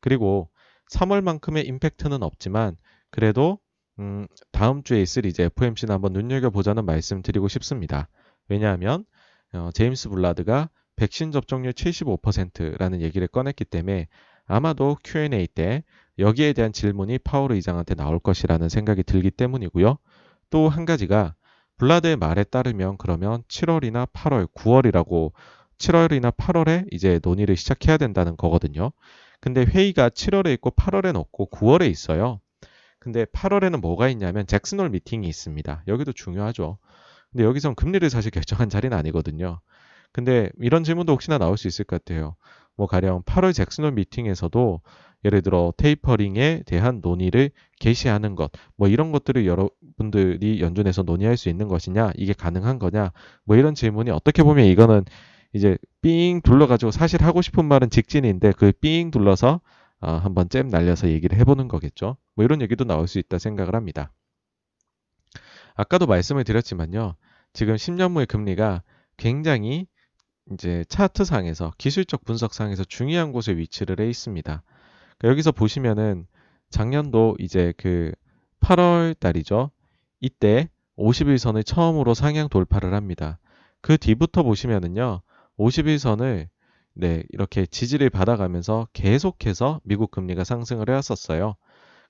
[0.02, 0.50] 그리고
[0.92, 2.76] 3월만큼의 임팩트는 없지만
[3.10, 3.60] 그래도
[4.00, 8.10] 음, 다음 주에 있을 이제 FOMC는 한번 눈여겨보자는 말씀 드리고 싶습니다.
[8.48, 9.06] 왜냐하면
[9.54, 14.08] 어, 제임스 블라드가 백신 접종률 75%라는 얘기를 꺼냈기 때문에
[14.48, 15.84] 아마도 Q&A 때
[16.20, 19.98] 여기에 대한 질문이 파월 의장한테 나올 것이라는 생각이 들기 때문이고요.
[20.50, 21.36] 또 한 가지가
[21.78, 25.32] 블라드의 말에 따르면 그러면 7월이나 8월, 9월이라고
[25.78, 28.92] 7월이나 8월에 이제 논의를 시작해야 된다는 거거든요.
[29.40, 32.40] 근데 회의가 7월에 있고 8월에 없고 9월에 있어요.
[33.00, 35.84] 근데 8월에는 뭐가 있냐면 잭슨홀 미팅이 있습니다.
[35.88, 36.80] 여기도 중요하죠.
[37.32, 39.60] 근데 여기선 금리를 사실 결정한 자리는 아니거든요.
[40.12, 42.36] 근데 이런 질문도 혹시나 나올 수 있을 것 같아요.
[42.78, 44.82] 뭐 가령 8월 잭슨홀 미팅에서도
[45.26, 47.50] 예를 들어 테이퍼링에 대한 논의를
[47.80, 53.12] 개시하는 것, 뭐 이런 것들을 여러분들이 연준에서 논의할 수 있는 것이냐, 이게 가능한 거냐,
[53.44, 55.04] 뭐 이런 질문이 어떻게 보면 이거는
[55.54, 59.62] 이제 삥 둘러가지고 사실 하고 싶은 말은 직진인데 그 삥 둘러서
[60.00, 62.18] 어, 한번 잼 날려서 얘기를 해보는 거겠죠.
[62.36, 64.12] 뭐 이런 얘기도 나올 수 있다 생각을 합니다.
[65.76, 67.16] 아까도 말씀을 드렸지만요.
[67.54, 68.84] 지금 10년무의 금리가
[69.18, 69.88] 굉장히
[70.52, 74.64] 이제 차트상에서 기술적 분석상에서 중요한 곳에 위치를 해 있습니다.
[75.18, 76.28] 그러니까 여기서 보시면은
[76.70, 78.12] 작년도 이제 그
[78.62, 79.72] 8월 달이죠.
[80.20, 83.40] 이때 50일선을 처음으로 상향 돌파를 합니다.
[83.82, 85.22] 그 뒤부터 보시면은요.
[85.58, 86.48] 50일선을
[86.94, 91.56] 네, 이렇게 지지를 받아가면서 계속해서 미국 금리가 상승을 해왔었어요.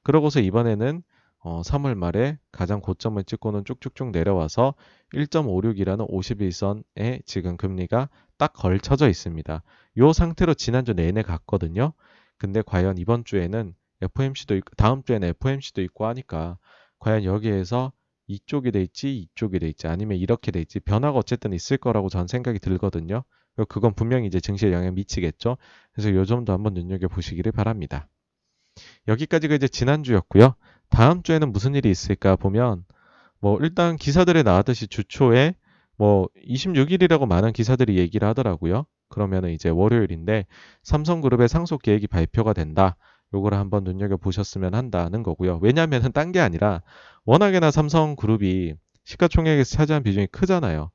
[0.03, 1.03] 그러고서 이번에는
[1.39, 4.73] 어, 3월 말에 가장 고점을 찍고는 쭉쭉쭉 내려와서
[5.13, 9.63] 1.56이라는 51선에 지금 금리가 딱 걸쳐져 있습니다.
[9.95, 11.93] 이 상태로 지난주 내내 갔거든요.
[12.37, 16.57] 근데 과연 이번 주에는 FOMC도 있고 다음 주에는 FOMC도 있고 하니까
[16.99, 17.91] 과연 여기에서
[18.27, 23.23] 이쪽이 될지 이쪽이 될지 아니면 이렇게 될지 변화가 어쨌든 있을 거라고 전 생각이 들거든요.
[23.69, 25.57] 그건 분명히 이제 증시에 영향 미치겠죠.
[25.93, 28.07] 그래서 요 점도 한번 눈여겨 보시기를 바랍니다.
[29.07, 30.55] 여기까지가 이제 지난주였고요.
[30.89, 32.83] 다음 주에는 무슨 일이 있을까 보면
[33.39, 35.55] 뭐 일단 기사들에 나왔듯이 주초에
[35.97, 38.85] 뭐 26일이라고 많은 기사들이 얘기를 하더라고요.
[39.09, 40.45] 그러면은 이제 월요일인데
[40.83, 42.95] 삼성그룹의 상속 계획이 발표가 된다.
[43.33, 45.59] 요거를 한번 눈여겨 보셨으면 한다는 거고요.
[45.61, 46.81] 왜냐면은 딴 게 아니라
[47.25, 48.75] 워낙에나 삼성그룹이
[49.05, 50.91] 시가총액에서 차지한 비중이 크잖아요.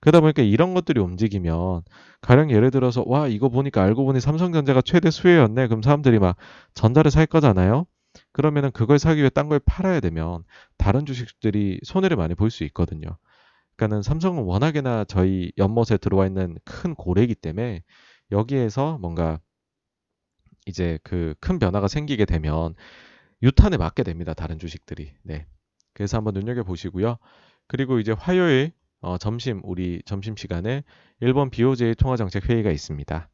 [0.00, 1.82] 그러다 보니까 이런 것들이 움직이면
[2.20, 5.66] 가령 예를 들어서 와 이거 보니까 알고 보니 삼성전자가 최대 수혜였네.
[5.68, 6.36] 그럼 사람들이 막
[6.74, 7.86] 전자를 살 거잖아요.
[8.32, 10.44] 그러면은 그걸 사기 위해 딴 걸 팔아야 되면
[10.78, 13.18] 다른 주식들이 손해를 많이 볼 수 있거든요.
[13.76, 17.82] 그러니까는 삼성은 워낙에나 저희 연못에 들어와 있는 큰 고래이기 때문에
[18.32, 19.40] 여기에서 뭔가
[20.66, 22.74] 이제 그 큰 변화가 생기게 되면
[23.42, 24.34] 유탄에 맞게 됩니다.
[24.34, 25.12] 다른 주식들이.
[25.24, 25.46] 네.
[25.94, 27.18] 그래서 한번 눈여겨 보시고요.
[27.68, 30.84] 그리고 이제 화요일 어, 점심 우리 점심 시간에
[31.20, 33.30] 일본 BOJ 통화정책 회의가 있습니다.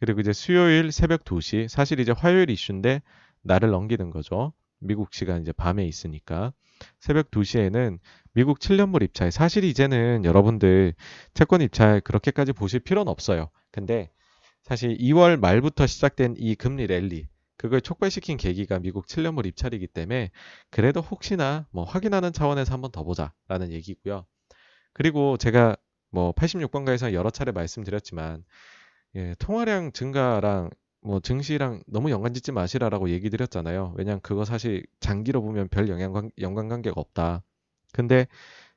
[0.00, 3.02] 그리고 이제 수요일 새벽 2시 사실 이제 화요일 이슈인데
[3.42, 4.52] 날을 넘기는 거죠.
[4.78, 6.52] 미국 시간 이제 밤에 있으니까
[7.00, 7.98] 새벽 2시에는
[8.34, 10.94] 미국 7년물 입찰 사실 이제는 여러분들
[11.34, 13.50] 채권 입찰 그렇게까지 보실 필요는 없어요.
[13.70, 14.10] 근데
[14.62, 17.26] 사실 2월 말부터 시작된 이 금리 랠리
[17.56, 20.30] 그걸 촉발시킨 계기가 미국 7년물 입찰이기 때문에
[20.70, 24.26] 그래도 혹시나 뭐 확인하는 차원에서 한번 더 보자라는 얘기고요.
[24.92, 25.76] 그리고 제가
[26.10, 28.44] 뭐 86번가에서 여러 차례 말씀드렸지만
[29.14, 30.70] 예, 통화량 증가랑
[31.06, 33.94] 뭐 증시랑 너무 연관 짓지 마시라라고 얘기 드렸잖아요.
[33.96, 37.44] 왜냐면 그거 사실 장기로 보면 별 영향 연관 관계가 없다.
[37.92, 38.26] 근데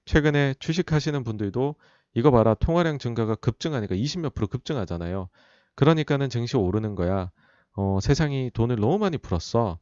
[0.05, 1.75] 최근에 주식하시는 분들도
[2.13, 5.29] 이거 봐라 통화량 증가가 급증하니까 20몇 프로 급증하잖아요.
[5.73, 7.31] 그러니까는 증시 오르는 거야.
[7.75, 9.79] 어, 세상이 돈을 너무 많이 풀었어.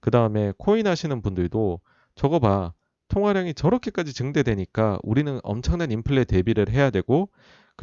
[0.00, 1.80] 그 다음에 코인 하시는 분들도
[2.14, 2.72] 저거 봐.
[3.08, 7.28] 통화량이 저렇게까지 증대되니까 우리는 엄청난 인플레 대비를 해야 되고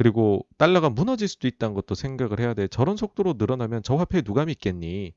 [0.00, 2.68] 그리고 달러가 무너질 수도 있다는 것도 생각을 해야 돼.
[2.68, 5.12] 저런 속도로 늘어나면 저 화폐에 누가 믿겠니?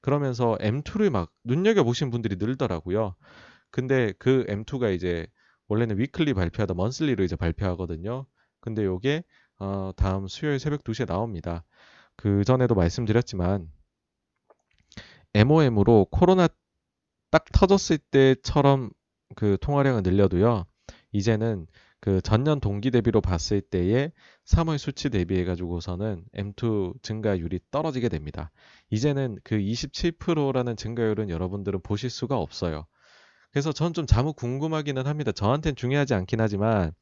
[0.00, 3.16] 그러면서 M2를 막 눈여겨보신 분들이 늘더라고요.
[3.72, 5.26] 근데 그 M2가 이제
[5.66, 8.26] 원래는 위클리 발표하다 먼슬리로 이제 발표하거든요.
[8.60, 9.24] 근데 요게
[9.58, 11.64] 어, 다음 수요일 새벽 2시에 나옵니다.
[12.14, 13.66] 그 전에도 말씀드렸지만
[15.34, 16.46] MOM으로 코로나
[17.32, 18.90] 딱 터졌을 때처럼
[19.34, 20.64] 그 통화량을 늘려도요.
[21.10, 21.66] 이제는
[22.00, 24.12] 그 전년 동기 대비로 봤을 때의
[24.44, 28.50] 3월 수치 대비해 가지고서는 M2 증가율이 떨어지게 됩니다.
[28.90, 32.86] 이제는 그 27%라는 증가율은 여러분들은 보실 수가 없어요.
[33.52, 35.32] 그래서 전 좀 자무 궁금하기는 합니다.
[35.32, 36.92] 저한테는 중요하지 않긴 하지만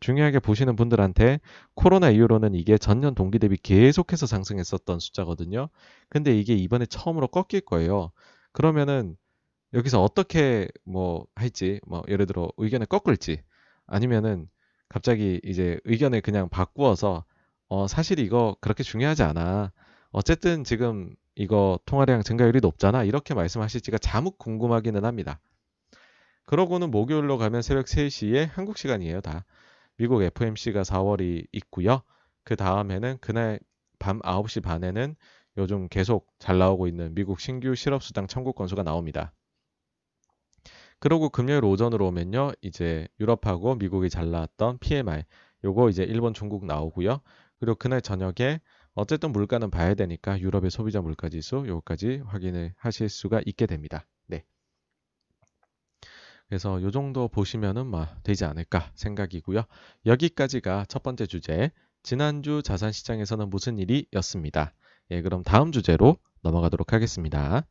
[0.00, 1.40] 중요하게 보시는 분들한테
[1.74, 5.68] 코로나 이후로는 이게 전년 동기 대비 계속해서 상승했었던 숫자거든요.
[6.10, 8.10] 근데 이게 이번에 처음으로 꺾일 거예요.
[8.52, 9.16] 그러면은
[9.74, 13.42] 여기서 어떻게 뭐 할지, 뭐 예를 들어 의견을 꺾을지
[13.86, 14.48] 아니면은
[14.88, 17.24] 갑자기 이제 의견을 그냥 바꾸어서
[17.68, 19.72] 어 사실 이거 그렇게 중요하지 않아.
[20.10, 23.04] 어쨌든 지금 이거 통화량 증가율이 높잖아.
[23.04, 25.40] 이렇게 말씀하실지가 자묵 궁금하기는 합니다.
[26.44, 29.44] 그러고는 목요일로 가면 새벽 3시에 한국 시간이에요, 다.
[29.96, 32.02] 미국 FMC가 4월이 있고요.
[32.44, 33.60] 그 다음에는 그날
[33.98, 35.14] 밤 9시 반에는
[35.58, 39.32] 요즘 계속 잘 나오고 있는 미국 신규 실업수당 청구 건수가 나옵니다.
[41.02, 42.52] 그러고 금요일 오전으로 오면요.
[42.62, 45.24] 이제 유럽하고 미국이 잘 나왔던 PMI
[45.64, 47.22] 요거 이제 일본 중국 나오고요.
[47.58, 48.60] 그리고 그날 저녁에
[48.94, 54.06] 어쨌든 물가는 봐야 되니까 유럽의 소비자 물가 지수 요거까지 확인을 하실 수가 있게 됩니다.
[54.28, 54.44] 네.
[56.46, 59.64] 그래서 요 정도 보시면은 뭐 되지 않을까 생각이고요.
[60.06, 61.72] 여기까지가 첫 번째 주제.
[62.04, 64.72] 지난주 자산 시장에서는 무슨 일이였습니다.
[65.10, 67.66] 예, 그럼 다음 주제로 넘어가도록 하겠습니다.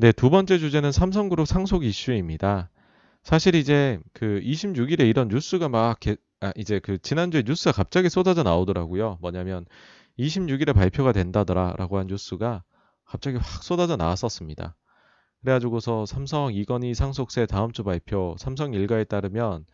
[0.00, 2.70] 네, 두 번째 주제는 삼성그룹 상속 이슈입니다.
[3.24, 8.44] 사실 이제 그 26일에 이런 뉴스가 막 개, 아, 이제 그 지난주에 뉴스가 갑자기 쏟아져
[8.44, 9.18] 나오더라고요.
[9.20, 9.66] 뭐냐면
[10.16, 12.62] 26일에 발표가 된다더라라고 한 뉴스가
[13.06, 14.76] 갑자기 확 쏟아져 나왔었습니다.
[15.40, 19.66] 그래가지고서 삼성 이건희 상속세 다음 주 발표 삼성 일가에 따르면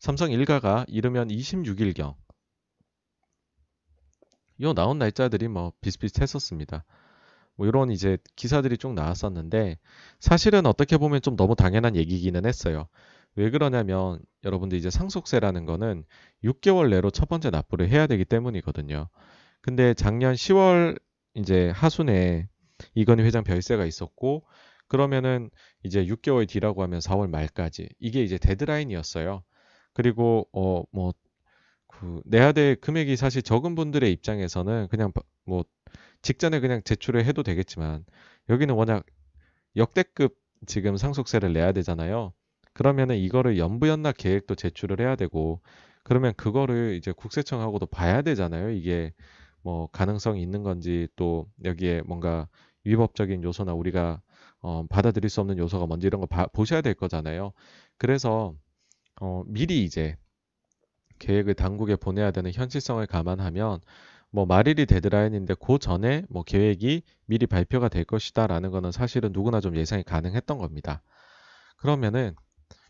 [0.00, 2.16] 삼성 일가가 이르면 26일경
[4.62, 6.84] 요 나온 날짜들이 뭐 비슷비슷했었습니다.
[7.58, 9.78] 뭐 이런 이제 기사들이 쭉 나왔었는데
[10.20, 12.86] 사실은 어떻게 보면 좀 너무 당연한 얘기기는 했어요.
[13.34, 16.04] 왜 그러냐면 여러분들 이제 상속세라는 거는
[16.44, 19.08] 6개월 내로 첫 번째 납부를 해야 되기 때문이거든요.
[19.60, 20.98] 근데 작년 10월
[21.34, 22.48] 이제 하순에
[22.94, 24.44] 이건희 회장 별세가 있었고
[24.86, 25.50] 그러면은
[25.82, 29.42] 이제 6개월 뒤라고 하면 4월 말까지 이게 이제 데드라인이었어요.
[29.94, 31.12] 그리고 어뭐
[31.88, 35.12] 그 내야 될 금액이 사실 적은 분들의 입장에서는 그냥
[35.44, 35.64] 뭐
[36.22, 38.04] 직전에 그냥 제출을 해도 되겠지만
[38.48, 39.04] 여기는 워낙
[39.76, 42.32] 역대급 지금 상속세를 내야 되잖아요.
[42.72, 45.60] 그러면은 이거를 연부연납 계획도 제출을 해야 되고
[46.02, 48.70] 그러면 그거를 이제 국세청하고도 봐야 되잖아요.
[48.70, 49.12] 이게
[49.62, 52.48] 뭐 가능성이 있는 건지 또 여기에 뭔가
[52.84, 54.22] 위법적인 요소나 우리가
[54.60, 57.52] 어, 받아들일 수 없는 요소가 뭔지 이런 거 봐, 보셔야 될 거잖아요.
[57.98, 58.54] 그래서
[59.20, 60.16] 어, 미리 이제
[61.18, 63.80] 계획을 당국에 보내야 되는 현실성을 감안하면
[64.30, 69.76] 뭐 말일이 데드라인인데 그 전에 뭐 계획이 미리 발표가 될 것이다라는 거는 사실은 누구나 좀
[69.76, 71.02] 예상이 가능했던 겁니다.
[71.78, 72.34] 그러면은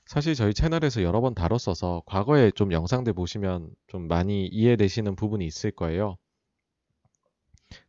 [0.07, 5.71] 사실 저희 채널에서 여러 번 다뤘어서 과거에 좀 영상들 보시면 좀 많이 이해되시는 부분이 있을
[5.71, 6.17] 거예요.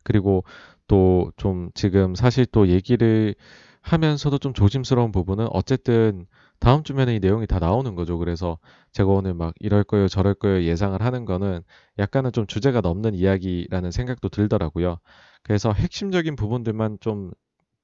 [0.04, 0.44] 그리고
[0.88, 3.36] 또 좀 지금 사실 또 얘기를
[3.82, 6.26] 하면서도 좀 조심스러운 부분은 어쨌든
[6.60, 8.18] 다음 주면은 이 내용이 다 나오는 거죠.
[8.18, 8.58] 그래서
[8.92, 11.62] 제가 오늘 막 이럴 거예요, 저럴 거예요 예상을 하는 거는
[11.98, 14.98] 약간은 좀 주제가 넘는 이야기라는 생각도 들더라고요.
[15.44, 17.32] 그래서 핵심적인 부분들만 좀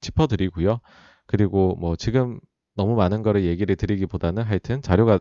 [0.00, 0.80] 짚어드리고요.
[1.26, 2.38] 그리고 뭐 지금
[2.74, 5.18] 너무 많은 거를 얘기를 드리기보다는 하여튼 자료가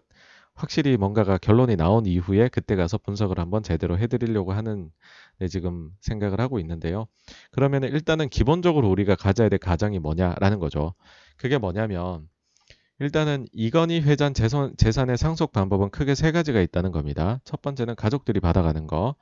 [0.54, 4.90] 확실히 뭔가가 결론이 나온 이후에 그때 가서 분석을 한번 제대로 해드리려고 하는
[5.40, 7.08] 네, 지금 생각을 하고 있는데요.
[7.52, 10.94] 그러면 일단은 기본적으로 우리가 가져야 될 가정이 뭐냐라는 거죠.
[11.38, 12.30] 그게 뭐냐면
[13.00, 17.42] 일단은 이건희 회장 재산, 재산의 상속 방법은 크게 세 가지가 있다는 겁니다.
[17.44, 19.16] 첫 번째는 가족들이 받아가는 거.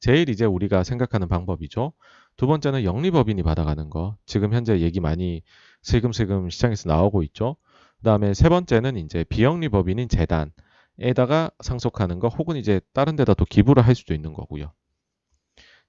[0.00, 1.92] 제일 이제 우리가 생각하는 방법이죠.
[2.36, 4.16] 두 번째는 영리법인이 받아가는 거.
[4.26, 5.42] 지금 현재 얘기 많이
[5.82, 7.56] 슬금슬금 시장에서 나오고 있죠.
[7.98, 13.86] 그 다음에 세 번째는 이제 비영리법인인 재단에다가 상속하는 거 혹은 이제 다른 데다 또 기부를
[13.86, 14.72] 할 수도 있는 거고요.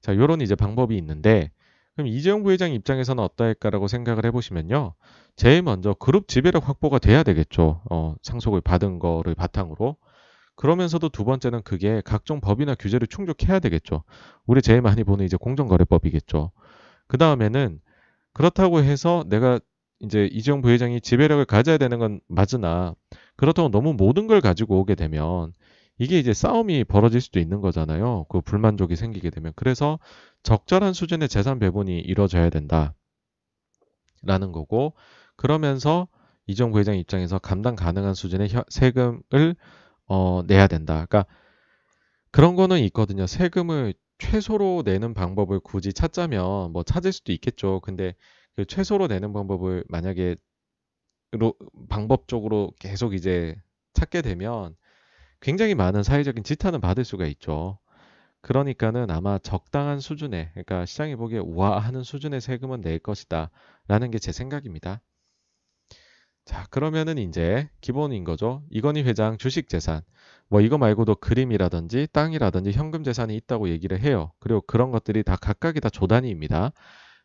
[0.02, 1.52] 자, 요런 이제 방법이 있는데
[1.96, 4.94] 그럼 이재용 부회장 입장에서는 어떠할까라고 생각을 해보시면요.
[5.36, 7.82] 제일 먼저 그룹 지배력 확보가 돼야 되겠죠.
[7.89, 9.98] 어, 상속을 받은 거를 바탕으로.
[10.56, 14.04] 그러면서도 두 번째는 그게 각종 법이나 규제를 충족해야 되겠죠.
[14.46, 16.52] 우리 제일 많이 보는 이제 공정거래법이겠죠.
[17.08, 17.80] 그 다음에는
[18.34, 19.60] 그렇다고 해서 내가
[20.00, 22.96] 이제 이재용 부회장이 지배력을 가져야 되는 건 맞으나
[23.36, 25.54] 그렇다고 너무 모든 걸 가지고 오게 되면
[25.98, 28.26] 이게 이제 싸움이 벌어질 수도 있는 거잖아요.
[28.30, 29.54] 그 불만족이 생기게 되면.
[29.56, 30.00] 그래서
[30.44, 32.94] 적절한 수준의 재산 배분이 이루어져야 된다.
[34.24, 34.94] 라는 거고,
[35.36, 36.08] 그러면서
[36.48, 39.56] 이정 부회장 입장에서 감당 가능한 수준의 세금을
[40.08, 41.06] 어, 내야 된다.
[41.08, 41.26] 그러니까
[42.32, 43.28] 그런 거는 있거든요.
[43.28, 47.80] 세금을 최소로 내는 방법을 굳이 찾자면 뭐 찾을 수도 있겠죠.
[47.82, 48.16] 근데
[48.56, 50.36] 그 최소로 내는 방법을 만약에
[51.32, 51.56] 로,
[51.89, 53.56] 방법적으로 계속 이제
[53.94, 54.76] 찾게 되면
[55.39, 57.80] 굉장히 많은 사회적인 지탄을 받을 수가 있죠.
[58.42, 63.50] 그러니까는 아마 적당한 수준의, 그러니까 시장이 보기에 우아하는 수준의 세금은 낼 것이다.
[63.88, 65.02] 라는 게 제 생각입니다.
[66.46, 68.64] 자, 그러면은 이제 기본인 거죠.
[68.72, 70.02] 이건희 회장 주식 재산.
[70.50, 74.32] 뭐 이거 말고도 그림이라든지 땅이라든지 현금 재산이 있다고 얘기를 해요.
[74.39, 76.72] 그리고 그런 것들이 다 각각이 다 조단위입니다.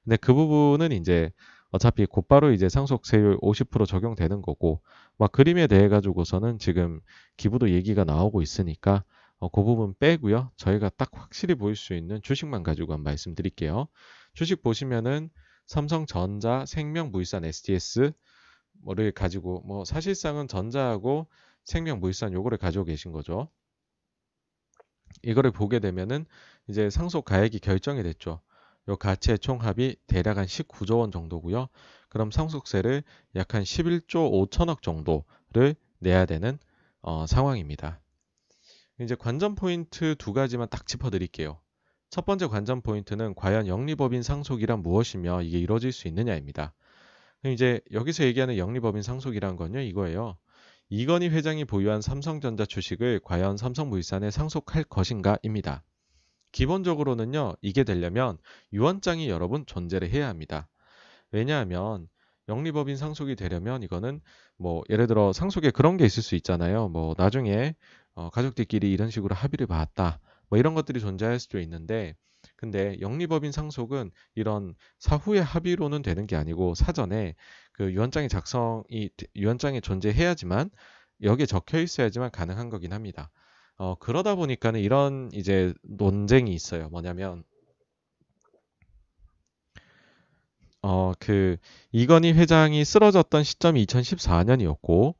[0.05, 1.31] 근데 그 부분은 이제
[1.71, 4.83] 어차피 곧바로 이제 상속세율 50% 적용되는 거고
[5.19, 7.01] 막 그림에 대해 가지고서는 지금
[7.37, 9.03] 기부도 얘기가 나오고 있으니까
[9.39, 10.51] 어, 그 부분 빼고요.
[10.57, 13.89] 저희가 딱 확실히 보일 수 있는 주식만 가지고 한 말씀 드릴게요.
[14.35, 15.31] 주식 보시면은
[15.67, 18.13] 삼성전자, 생명물산, SDS
[18.83, 21.29] 뭐를 가지고 뭐 사실상은 전자하고
[21.65, 23.49] 생명물산 요거를 가지고 계신 거죠.
[25.23, 26.27] 이거를 보게 되면은
[26.69, 28.41] 이제 상속 가액이 결정이 됐죠.
[28.89, 31.69] 요 가치의 총합이 대략 한 19조 원 정도고요.
[32.09, 33.03] 그럼 상속세를
[33.35, 36.59] 약 한 11조 5천억 정도를 내야 되는
[37.03, 38.01] 어, 상황입니다.
[39.01, 41.61] 이제 관전 포인트 두 가지만 딱 짚어드릴게요.
[42.09, 46.73] 첫 번째 관전 포인트는 과연 영리법인 상속이란 무엇이며 이게 이루어질 수 있느냐입니다.
[47.45, 50.37] 이제 여기서 얘기하는 영리법인 상속이란 건요 이거예요.
[50.89, 55.83] 이건희 회장이 보유한 삼성전자 주식을 과연 삼성물산에 상속할 것인가입니다.
[56.53, 58.39] 기본적으로는요, 이게 되려면
[58.73, 60.69] 유언장이 여러분 존재를 해야 합니다.
[61.33, 62.09] 왜냐하면
[62.49, 64.21] 영리법인 상속이 되려면 이거는
[64.57, 66.89] 뭐 예를 들어 상속에 그런 게 있을 수 있잖아요.
[66.89, 67.75] 뭐 나중에
[68.17, 70.19] 어, 가족들끼리 이런 식으로 합의를 봤다.
[70.49, 72.17] 뭐 이런 것들이 존재할 수도 있는데
[72.57, 77.35] 근데 영리법인 상속은 이런 사후의 합의로는 되는 게 아니고 사전에
[77.73, 80.71] 그 유언장이 작성이 유언장이 존재해야지만
[81.23, 83.31] 여기에 적혀 있어야지만 가능한 거긴 합니다.
[83.79, 86.89] 어, 그러다 보니까는 이런 이제 논쟁이 있어요.
[86.89, 87.45] 뭐냐면,
[90.83, 91.57] 어, 그,
[91.93, 95.15] 이건희 회장이 쓰러졌던 시점이 2014년이었고,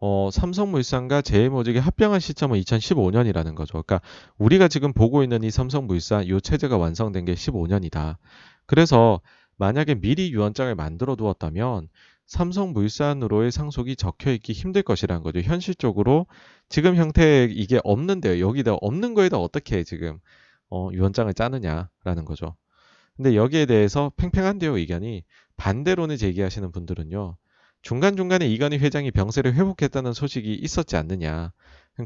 [0.00, 3.82] 어, 삼성물산과 제일모직이 합병한 시점은 2015년이라는 거죠.
[3.82, 4.00] 그러니까
[4.38, 8.16] 우리가 지금 보고 있는 이 삼성물산 이 체제가 완성된 게 15년이다.
[8.66, 9.20] 그래서
[9.58, 11.88] 만약에 미리 유언장을 만들어 두었다면
[12.26, 15.40] 삼성물산으로의 상속이 적혀 있기 힘들 것이라는 거죠.
[15.40, 16.26] 현실적으로
[16.70, 18.46] 지금 형태에 이게 없는데요.
[18.46, 20.18] 여기다 없는 거에다 어떻게 지금
[20.70, 22.56] 어, 유언장을 짜느냐라는 거죠.
[23.16, 25.24] 근데 여기에 대해서 팽팽한데요, 의견이.
[25.58, 27.36] 반대론을 제기하시는 분들은요.
[27.82, 31.52] 중간중간에 이건희 회장이 병세를 회복했다는 소식이 있었지 않느냐.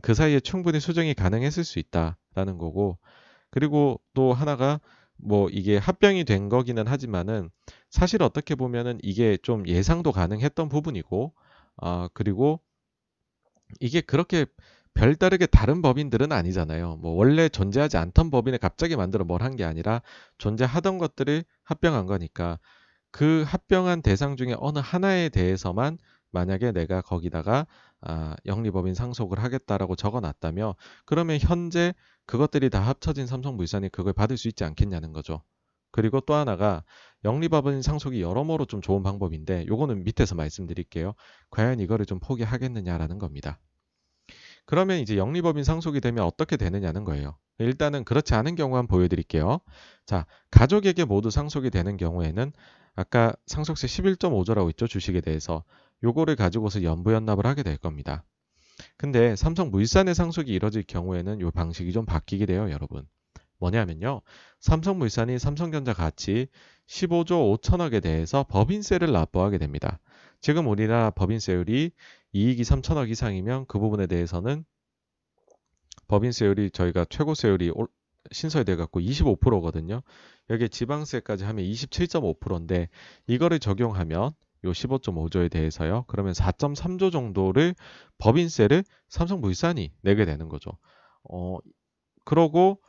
[0.03, 2.99] 그 사이에 충분히 수정이 가능했을 수 있다라는 거고.
[3.51, 4.81] 그리고 또 하나가
[5.16, 7.51] 뭐 이게 합병이 된 거기는 하지만은
[7.91, 11.35] 사실 어떻게 보면은 이게 좀 예상도 가능했던 부분이고
[11.79, 12.61] 아 그리고
[13.81, 14.47] 이게 그렇게
[14.95, 16.97] 별다르게 다른 법인들은 아니잖아요.
[16.97, 20.03] 뭐 원래 존재하지 않던 법인을 갑자기 만들어 뭘 한 게 아니라
[20.39, 22.59] 존재하던 것들을 합병한 거니까
[23.14, 25.98] 그 합병한 대상 중에 어느 하나에 대해서만
[26.32, 27.64] 만약에 내가 거기다가
[28.00, 31.94] 아, 영리법인 상속을 하겠다라고 적어놨다며 그러면 현재
[32.26, 35.44] 그것들이 다 합쳐진 삼성물산이 그걸 받을 수 있지 않겠냐는 거죠.
[35.92, 36.82] 그리고 또 하나가
[37.24, 41.14] 영리법인 상속이 여러모로 좀 좋은 방법인데 요거는 밑에서 말씀드릴게요.
[41.50, 43.60] 과연 이거를 좀 포기하겠느냐라는 겁니다.
[44.66, 47.38] 그러면 이제 영리법인 상속이 되면 어떻게 되느냐는 거예요.
[47.58, 49.60] 일단은 그렇지 않은 경우 한번 보여드릴게요.
[50.04, 52.52] 자, 가족에게 모두 상속이 되는 경우에는
[52.95, 54.86] 아까 상속세 11.5조라고 있죠.
[54.86, 55.64] 주식에 대해서.
[56.03, 58.24] 요거를 가지고서 연부연납을 하게 될 겁니다.
[58.97, 63.07] 근데 삼성 물산의 상속이 이뤄질 경우에는 이 방식이 좀 바뀌게 돼요, 여러분.
[63.59, 64.20] 뭐냐면요.
[64.61, 66.49] 삼성물산이 삼성전자 가치
[66.86, 70.01] 15조 5천억에 대해서 법인세를 납부하게 됩니다.
[70.40, 71.92] 지금 우리나라 법인세율이
[72.32, 74.64] 이익이 3천억 이상이면 그 부분에 대해서는
[76.09, 77.72] 법인세율이 저희가 최고세율이
[78.32, 80.03] 신설돼 갖고 25%거든요.
[80.51, 82.88] 여기에 지방세까지 하면 27.5%인데
[83.26, 84.32] 이거를 적용하면
[84.64, 86.05] 요 15.5조에 대해서요.
[86.07, 87.74] 그러면 4.3조 정도를
[88.18, 90.70] 법인세를 삼성물산이 내게 되는 거죠.
[91.24, 91.59] 어,
[92.24, 92.80] 그러고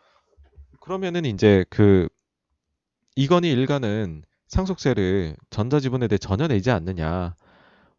[0.79, 2.07] 그러면은 이제 그
[3.15, 7.35] 이건희 일가는 상속세를 전자지분에 대해 전혀 내지 않느냐.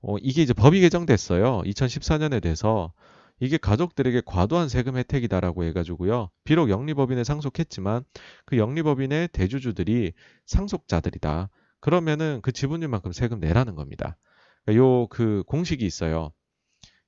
[0.03, 1.63] 어, 이게 이제 법이 개정됐어요.
[1.63, 2.93] 2014년에 돼서
[3.39, 6.31] 이게 가족들에게 과도한 세금 혜택이다라고 해가지고요.
[6.45, 8.05] 비록 영리법인에 상속했지만
[8.47, 10.13] 그 영리법인의 대주주들이
[10.47, 11.51] 상속자들이다.
[11.81, 14.17] 그러면은 그 지분율만큼 세금 내라는 겁니다.
[14.65, 16.33] 그러니까 요그 공식이 있어요.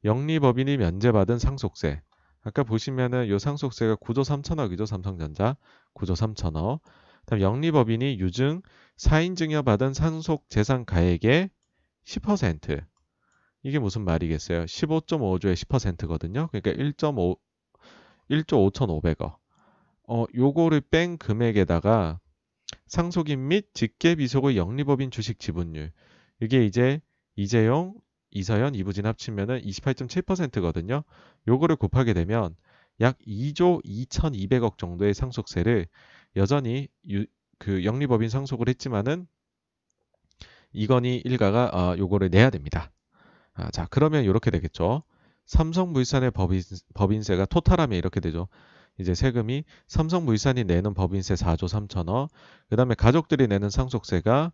[0.05, 2.03] 영리법인이 면제받은 상속세.
[2.43, 4.87] 아까 보시면은 요 상속세가 9조 3천억이죠.
[4.87, 5.57] 삼성전자
[5.95, 6.81] 9조 3천억.
[7.27, 8.63] 다음 영리법인이 유증
[8.97, 11.51] 4인 증여받은 상속 재산 가액의
[12.05, 12.85] 10%.
[13.69, 14.65] 이게 무슨 말이겠어요?
[14.65, 16.49] 15.5조의 10%거든요.
[16.51, 17.39] 그러니까 1.5
[18.31, 19.37] 1조 5,500억.
[20.09, 22.19] 어, 요거를 뺀 금액에다가
[22.87, 25.93] 상속인 및 직계비속의 영리법인 주식 지분율.
[26.41, 27.01] 이게 이제
[27.37, 27.95] 이재용,
[28.31, 31.05] 이서연, 이부진 합치면은 28.7%거든요.
[31.47, 32.57] 요거를 곱하게 되면
[33.01, 35.87] 약 2조 2,200억 정도의 상속세를
[36.37, 37.27] 여전히 유,
[37.59, 39.27] 그 영리법인 상속을 했지만은
[40.73, 42.91] 이건희 일가가 어, 요거를 내야 됩니다.
[43.59, 45.03] 아, 자 그러면 이렇게 되겠죠.
[45.47, 46.63] 삼성물산의 법인,
[46.95, 48.49] 법인세가 토탈하면 이렇게 되죠.
[48.99, 52.29] 이제 세금이 삼성물산이 내는 법인세 4조 3천억,
[52.69, 54.53] 그 다음에 가족들이 내는 상속세가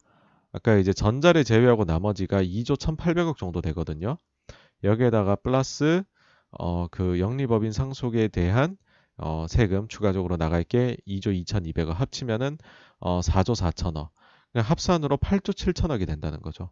[0.52, 4.16] 아까 이제 전자를 제외하고 나머지가 2조 1,800억 정도 되거든요.
[4.84, 6.02] 여기에다가 플러스
[6.50, 8.76] 어, 그 영리법인 상속에 대한
[9.16, 12.58] 어, 세금 추가적으로 나갈 게 2조 2,200억 합치면은
[13.00, 14.10] 어, 4조 4천억.
[14.54, 16.70] 합산으로 8조 7천억이 된다는 거죠.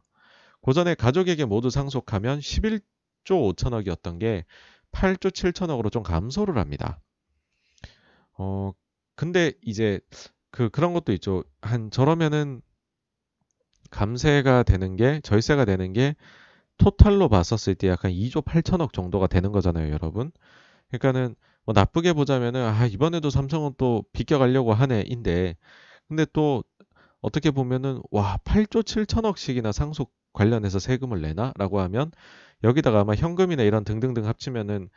[0.62, 2.82] 고전에 가족에게 모두 상속하면 11조
[3.24, 4.44] 5천억이었던 게
[4.92, 7.00] 8조 7천억으로 좀 감소를 합니다.
[8.38, 8.72] 어,
[9.16, 10.00] 근데 이제
[10.50, 11.44] 그 그런 것도 있죠.
[11.60, 12.62] 한 저러면은
[13.90, 16.14] 감세가 되는 게 절세가 되는 게
[16.78, 20.32] 토탈로 봤었을 때 약간 2조 8천억 정도가 되는 거잖아요, 여러분.
[20.88, 21.34] 그러니까는
[21.64, 25.56] 뭐 나쁘게 보자면은 아 이번에도 삼성은 또 비껴가려고 하네인데
[26.08, 26.64] 근데 또
[27.20, 32.10] 어떻게 보면은 와 8조 7천억씩이나 상속 관련해서 세금을 내나 라고 하면
[32.64, 34.88] 여기다가 아마 현금이나 이런 등등등 합치면은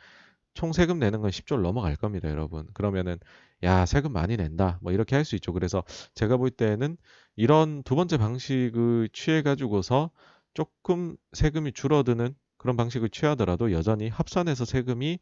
[0.54, 2.66] 총 세금 내는 건 10조를 넘어갈 겁니다, 여러분.
[2.74, 3.18] 그러면은
[3.62, 5.52] 야 세금 많이 낸다 뭐 이렇게 할 수 있죠.
[5.52, 5.84] 그래서
[6.14, 6.96] 제가 볼 때는
[7.36, 10.10] 이런 두 번째 방식을 취해 가지고서
[10.54, 15.18] 조금 세금이 줄어드는 그런 방식을 취하더라도 여전히 합산해서 세금이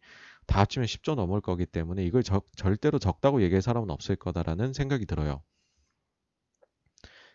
[0.47, 5.07] 다 합치면 10조 넘을 거기 때문에 이걸 적, 절대로 적다고 얘기할 사람은 없을 거다라는 생각이
[5.07, 5.43] 들어요.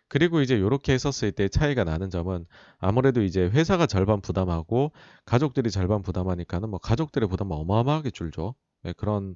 [0.09, 2.45] 그리고 이제 이렇게 했었을 때 차이가 나는 점은
[2.79, 4.91] 아무래도 이제 회사가 절반 부담하고
[5.25, 8.55] 가족들이 절반 부담하니까는 뭐 가족들의 부담은 어마어마하게 줄죠.
[8.83, 9.35] 네, 그런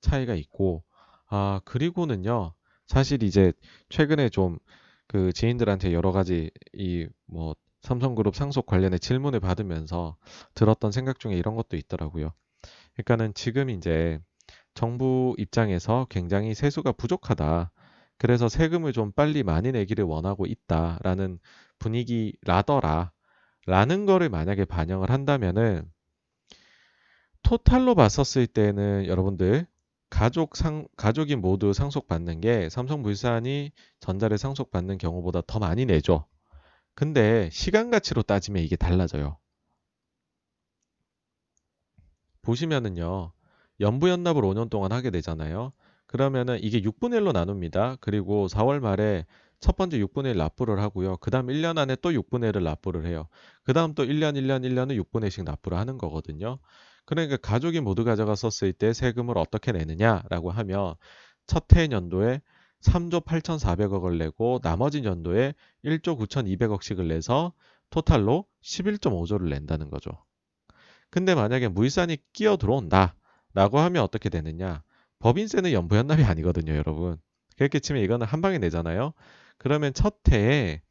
[0.00, 0.82] 차이가 있고
[1.28, 2.54] 아 그리고는요
[2.86, 3.52] 사실 이제
[3.90, 4.58] 최근에 좀
[5.06, 10.16] 그 지인들한테 여러 가지 이 뭐 삼성그룹 상속 관련해 질문을 받으면서
[10.54, 12.32] 들었던 생각 중에 이런 것도 있더라고요.
[12.94, 14.18] 그러니까는 지금 이제
[14.74, 17.72] 정부 입장에서 굉장히 세수가 부족하다.
[18.24, 21.38] 그래서 세금을 좀 빨리 많이 내기를 원하고 있다라는
[21.78, 23.12] 분위기라더라.
[23.66, 25.92] 라는 거를 만약에 반영을 한다면은
[27.42, 29.66] 토탈로 봤었을 때는 여러분들
[30.08, 36.24] 가족 상 가족이 모두 상속받는 게 삼성물산이 전자를 상속받는 경우보다 더 많이 내죠.
[36.94, 39.36] 근데 시간 가치로 따지면 이게 달라져요.
[42.40, 43.34] 보시면은요.
[43.80, 45.74] 연부연납을 5년 동안 하게 되잖아요.
[46.14, 47.96] 그러면은 이게 6분의 1로 나눕니다.
[48.00, 49.26] 그리고 4월 말에
[49.58, 51.16] 첫 번째 6분의 1 납부를 하고요.
[51.16, 53.26] 그 다음 1년 안에 또 6분의 1을 납부를 해요.
[53.64, 56.60] 그 다음 또 1년, 1년, 1년은 6분의 1씩 납부를 하는 거거든요.
[57.04, 60.94] 그러니까 가족이 모두 가져갔었을 때 세금을 어떻게 내느냐라고 하면
[61.48, 62.42] 첫 해 연도에
[62.82, 65.52] 3조 8,400억을 내고 나머지 연도에
[65.84, 67.52] 1조 9,200억씩을 내서
[67.90, 70.12] 토탈로 11.5조를 낸다는 거죠.
[71.10, 73.16] 근데 만약에 물산이 끼어 들어온다
[73.52, 74.84] 라고 하면 어떻게 되느냐
[75.24, 77.16] 법인세는 연부연납이 아니거든요, 여러분.
[77.56, 79.14] 그렇게 치면 이거는 한 방에 내잖아요.
[79.56, 80.82] 그러면 첫 해에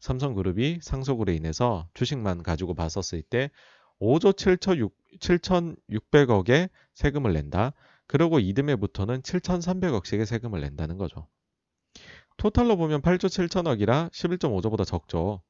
[0.00, 3.48] 삼성그룹이 상속으로 인해서 주식만 가지고 봤었을 때
[4.00, 4.32] 5조
[5.20, 7.74] 7,600억의 세금을 낸다.
[8.08, 11.28] 그리고 이듬해부터는 7,300억씩의 세금을 낸다는 거죠.
[12.38, 15.42] 토탈로 보면 8조 7천억이라 11.5조보다 적죠.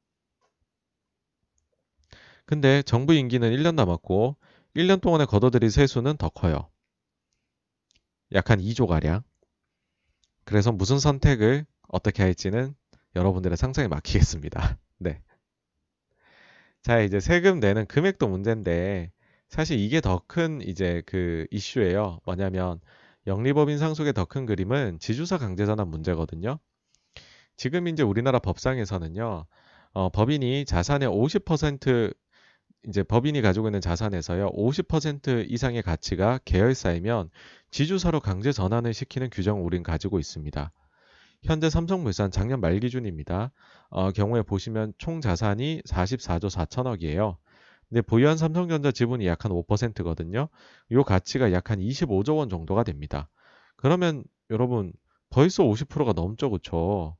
[2.45, 4.37] 근데 정부 임기는 1년 남았고
[4.75, 6.69] 1년 동안에 걷어들일 세수는 더 커요.
[8.33, 9.23] 약 한 2조가량.
[10.45, 12.73] 그래서 무슨 선택을 어떻게 할지는
[13.15, 14.77] 여러분들의 상상에 맡기겠습니다.
[14.99, 15.21] 네.
[16.81, 19.11] 자, 이제 세금 내는 금액도 문제인데
[19.49, 22.19] 사실 이게 더 큰 이제 그 이슈예요.
[22.25, 22.79] 뭐냐면
[23.27, 26.59] 영리법인 상속의 더 큰 그림은 지주사 강제전환 문제거든요.
[27.55, 29.45] 지금 이제 우리나라 법상에서는요.
[29.93, 32.13] 어, 법인이 자산의 50%
[32.85, 34.51] 이제 법인이 가지고 있는 자산에서요.
[34.51, 37.29] 50% 이상의 가치가 계열사이면
[37.71, 40.71] 지주사로 강제 전환을 시키는 규정을 우린 가지고 있습니다.
[41.43, 43.51] 현재 삼성물산 작년 말 기준입니다.
[43.89, 47.37] 어, 경우에 보시면 총 자산이 44조 4천억이에요.
[47.89, 50.49] 근데 보유한 삼성전자 지분이 약 한 5%거든요.
[50.89, 53.29] 이 가치가 약 한 25조 원 정도가 됩니다.
[53.75, 54.93] 그러면 여러분
[55.29, 57.17] 벌써 50%가 넘죠, 그쵸?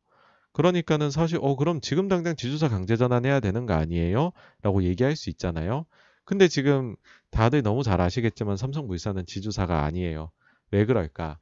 [0.57, 4.31] 그러니까는 사실 어 그럼 지금 당장 지주사 강제 전환해야 되는 거 아니에요?
[4.63, 5.85] 라고 얘기할 수 있잖아요.
[6.25, 6.95] 근데 지금
[7.31, 10.31] 다들 너무 잘 아시겠지만 삼성물산은 지주사가 아니에요.
[10.71, 11.39] 왜 그럴까?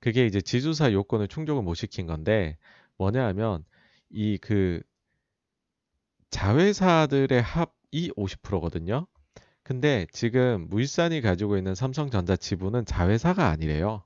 [0.00, 2.56] 그게 이제 지주사 요건을 충족을 못 시킨 건데
[2.98, 3.64] 뭐냐 하면
[4.10, 4.82] 이 그
[6.30, 9.06] 자회사들의 합이 50%거든요.
[9.62, 14.04] 근데 지금 물산이 가지고 있는 삼성전자 지분은 자회사가 아니래요.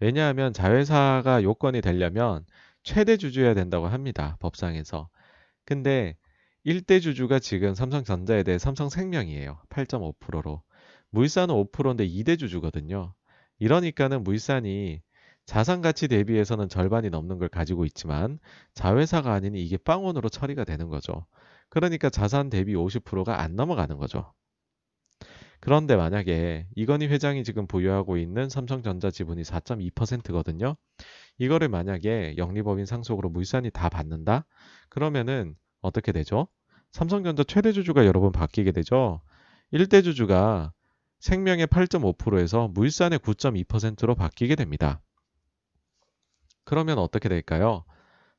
[0.00, 2.44] 왜냐하면 자회사가 요건이 되려면
[2.82, 4.36] 최대 주주여야 된다고 합니다.
[4.40, 5.08] 법상에서.
[5.64, 6.16] 근데
[6.66, 9.58] 1대 주주가 지금 삼성전자에 대해 삼성생명이에요.
[9.68, 10.62] 8.5%로.
[11.10, 13.14] 물산은 5%인데 2대 주주거든요.
[13.58, 15.00] 이러니까는 물산이
[15.46, 18.38] 자산 가치 대비해서는 절반이 넘는 걸 가지고 있지만
[18.74, 21.26] 자회사가 아니니 이게 빵원으로 처리가 되는 거죠.
[21.68, 24.32] 그러니까 자산 대비 50%가 안 넘어가는 거죠.
[25.64, 30.76] 그런데 만약에 이건희 회장이 지금 보유하고 있는 삼성전자 지분이 4.2%거든요.
[31.38, 34.44] 이거를 만약에 영리법인 상속으로 물산이 다 받는다?
[34.90, 36.48] 그러면은 어떻게 되죠?
[36.92, 39.22] 삼성전자 최대 주주가 여러 분 바뀌게 되죠.
[39.72, 40.74] 1대 주주가
[41.20, 45.00] 생명의 8.5%에서 물산의 9.2%로 바뀌게 됩니다.
[46.64, 47.86] 그러면 어떻게 될까요?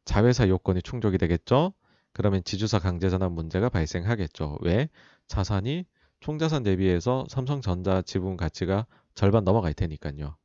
[0.06, 1.74] 자회사 요건이 충족이 되겠죠?
[2.14, 4.60] 그러면 지주사 강제 전환 문제가 발생하겠죠.
[4.62, 4.90] 왜?
[5.28, 5.86] 자산이
[6.26, 10.36] 총자산 대비해서 삼성전자 지분 가치가 절반 넘어갈 테니까요.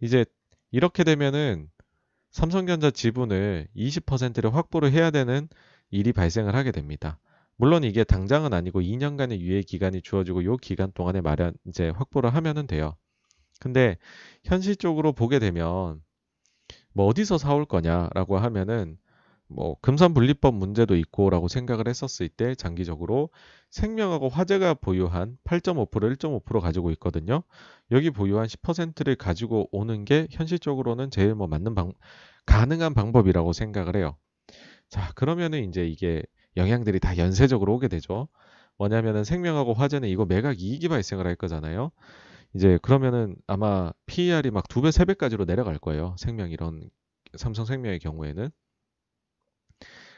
[0.00, 0.24] 이제
[0.70, 1.68] 이렇게 되면은
[2.30, 5.50] 삼성전자 지분을 20%를 확보를 해야 되는
[5.90, 7.18] 일이 발생을 하게 됩니다.
[7.56, 12.66] 물론 이게 당장은 아니고 2년간의 유예 기간이 주어지고 이 기간 동안에 마련 이제 확보를 하면은
[12.66, 12.96] 돼요.
[13.60, 13.98] 근데
[14.44, 16.02] 현실적으로 보게 되면
[16.94, 18.96] 뭐 어디서 사올 거냐라고 하면은
[19.46, 23.28] 뭐 금산분리법 문제도 있고라고 생각을 했었을 때 장기적으로
[23.74, 27.42] 생명하고 화재가 보유한 8.5% 1.5% 가지고 있거든요.
[27.90, 31.92] 여기 보유한 10%를 가지고 오는 게 현실적으로는 제일 뭐 맞는 방
[32.46, 34.16] 가능한 방법이라고 생각을 해요.
[34.88, 36.22] 자, 그러면은 이제 이게
[36.56, 38.28] 영향들이 다 연쇄적으로 오게 되죠.
[38.78, 41.90] 뭐냐면은 생명하고 화재는 이거 매각 이익이 발생을 할 거잖아요.
[42.54, 46.14] 이제 그러면은 아마 PER이 막 두 배, 세 배까지로 내려갈 거예요.
[46.18, 46.90] 생명 이런
[47.36, 48.50] 삼성생명의 경우에는.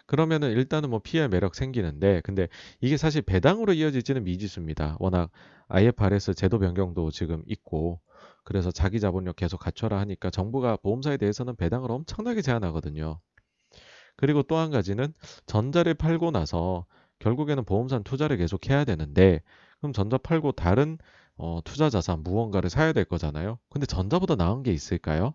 [0.07, 2.49] 그러면은 일단은 뭐 PER 매력 생기는데 근데
[2.81, 4.97] 이게 사실 배당으로 이어질지는 미지수입니다.
[5.01, 5.31] 워낙
[5.69, 8.01] IFRS 제도 변경도 지금 있고
[8.45, 13.19] 그래서 자기 자본력 계속 갖춰라 하니까 정부가 보험사에 대해서는 배당을 엄청나게 제한하거든요.
[14.17, 15.13] 그리고 또 한 가지는
[15.47, 16.87] 전자를 팔고 나서
[17.19, 19.43] 결국에는 보험사는 투자를 계속 해야 되는데
[19.79, 20.99] 그럼 전자 팔고 다른
[21.37, 23.59] 어, 투자 자산 무언가를 사야 될 거잖아요.
[23.71, 25.35] 근데 전자보다 나은 게 있을까요?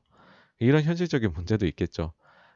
[0.60, 2.14] 이런 현실적인 문제도 있겠죠.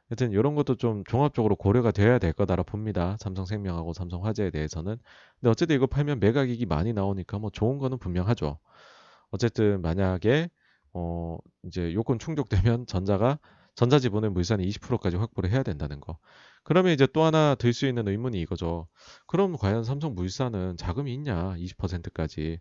[0.10, 3.18] 하여튼 이런 것도 좀 종합적으로 고려가 돼야 될 거다라 봅니다.
[3.19, 4.98] 삼성생명하고 삼성화재에 대해서는.
[5.40, 8.60] 근데 어쨌든 이거 팔면 매각이익이 많이 나오니까 뭐 좋은 거는 분명하죠.
[9.32, 10.49] 어쨌든 만약에
[10.94, 13.40] 어 이제 요건 충족되면 전자가
[13.76, 16.18] 전자 지분의 물산이 20%까지 확보를 해야 된다는 거.
[16.64, 18.88] 그러면 이제 또 하나 들 수 있는 의문이 이거죠.
[19.27, 21.56] 그럼 과연 삼성물산은 자금이 있냐?
[21.57, 22.60] 20%까지.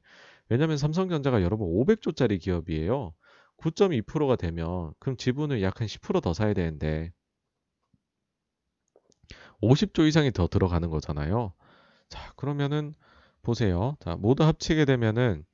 [0.48, 3.14] 왜냐하면 삼성전자가 여러분 500조짜리 기업이에요.
[3.58, 7.12] 9.2%가 되면 그럼 지분을 약 한 10%더 사야 되는데
[9.70, 11.52] 50조 이상이 더 들어가는 거잖아요.
[12.08, 12.94] 자, 그러면은
[13.42, 13.96] 보세요.
[14.00, 15.44] 자, 모두 합치게 되면은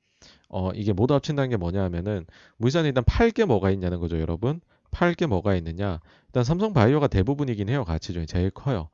[0.49, 2.25] 어, 이게 모두 합친다는 게 뭐냐 하면은
[2.57, 4.61] 물산이 일단 팔게 뭐가 있냐는 거죠, 여러분.
[4.91, 5.99] 팔게 뭐가 있느냐?
[6.27, 7.85] 일단 삼성 바이오가 대부분이긴 해요.
[7.85, 8.89] 가치 중에 제일 커요.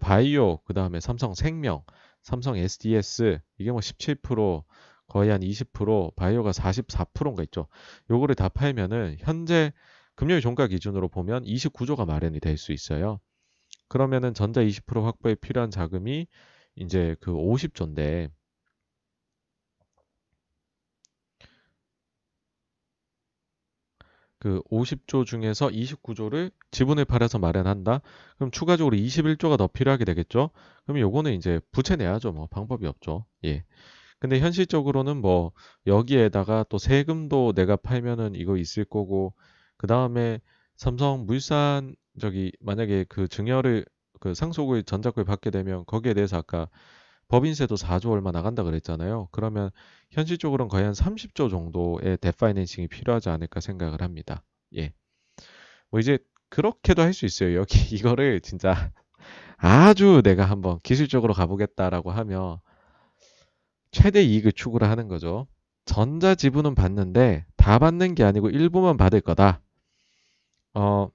[0.00, 1.82] 바이오, 그 다음에 삼성 생명,
[2.22, 4.64] 삼성 SDS, 이게 뭐 17%,
[5.08, 7.66] 거의 한 20%, 바이오가 44%인가 있죠.
[8.10, 9.72] 요거를 다 팔면은 현재
[10.14, 13.20] 금요일 종가 기준으로 보면 29조가 마련이 될 수 있어요.
[13.92, 16.26] 그러면은 전자 20% 확보에 필요한 자금이
[16.76, 18.30] 이제 그 50조인데
[24.38, 28.00] 그 50조 중에서 29조를 지분을 팔아서 마련한다.
[28.36, 30.48] 그럼 추가적으로 21조가 더 필요하게 되겠죠.
[30.84, 32.32] 그럼 요거는 이제 부채 내야죠.
[32.32, 33.26] 뭐 방법이 없죠.
[33.44, 33.62] 예.
[34.18, 35.52] 근데 현실적으로는 뭐
[35.86, 39.34] 여기에다가 또 세금도 내가 팔면은 이거 있을 거고
[39.76, 40.40] 그 다음에
[40.76, 43.84] 삼성 물산 저기 만약에 그 증여를
[44.20, 46.68] 그 상속을 전작을 받게 되면 거기에 대해서 아까
[47.28, 49.28] 법인세도 4조 얼마 나간다 그랬잖아요.
[49.32, 49.70] 그러면
[50.10, 54.44] 현실적으로는 거의 한 30조 정도의 데파이낸싱이 필요하지 않을까 생각을 합니다.
[54.76, 54.92] 예.
[55.90, 56.18] 뭐 이제
[56.48, 57.56] 그렇게도 할 수 있어요.
[57.58, 58.90] 여기 이거를 진짜
[59.58, 62.58] 아주 내가 한번 기술적으로 가보겠다라고 하면
[63.90, 65.46] 최대 이익을 추구를 하는 거죠.
[65.84, 69.60] 전자 지분은 받는데 다 받는 게 아니고 일부만 받을 거다.
[70.74, 71.10] 어,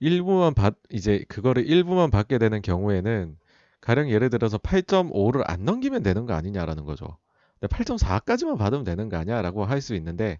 [0.00, 3.36] 일부만 받 이제 그거를 일부만 받게 되는 경우에는
[3.80, 7.18] 가령 예를 들어서 8.5를 안 넘기면 되는 거 아니냐라는 거죠.
[7.70, 10.38] 8.4까지만 받으면 되는 거 아니야라고 할 수 있는데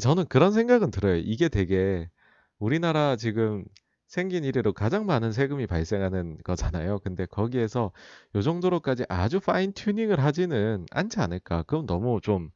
[0.00, 1.16] 저는 그런 생각은 들어요.
[1.16, 2.08] 이게 되게
[2.58, 3.64] 우리나라 지금
[4.08, 7.00] 생긴 이래로 가장 많은 세금이 발생하는 거잖아요.
[7.00, 7.92] 근데 거기에서
[8.34, 11.64] 요 정도로까지 아주 파인 튜닝을 하지는 않지 않을까.
[11.64, 12.50] 그럼 너무 좀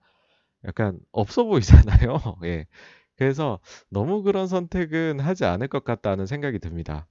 [0.66, 2.19] 약간 없어 보이잖아요.
[2.44, 2.66] 예.
[3.20, 3.60] 그래서
[3.90, 7.06] 너무 그런 선택은 하지 않을 것 같다는 생각이 듭니다.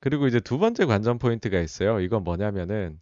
[0.00, 2.00] 그리고 이제 두 번째 관전 포인트가 있어요.
[2.00, 2.98] 이건 뭐냐면은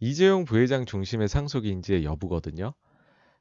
[0.00, 2.74] 이재용 부회장 중심의 상속 인지의 여부거든요.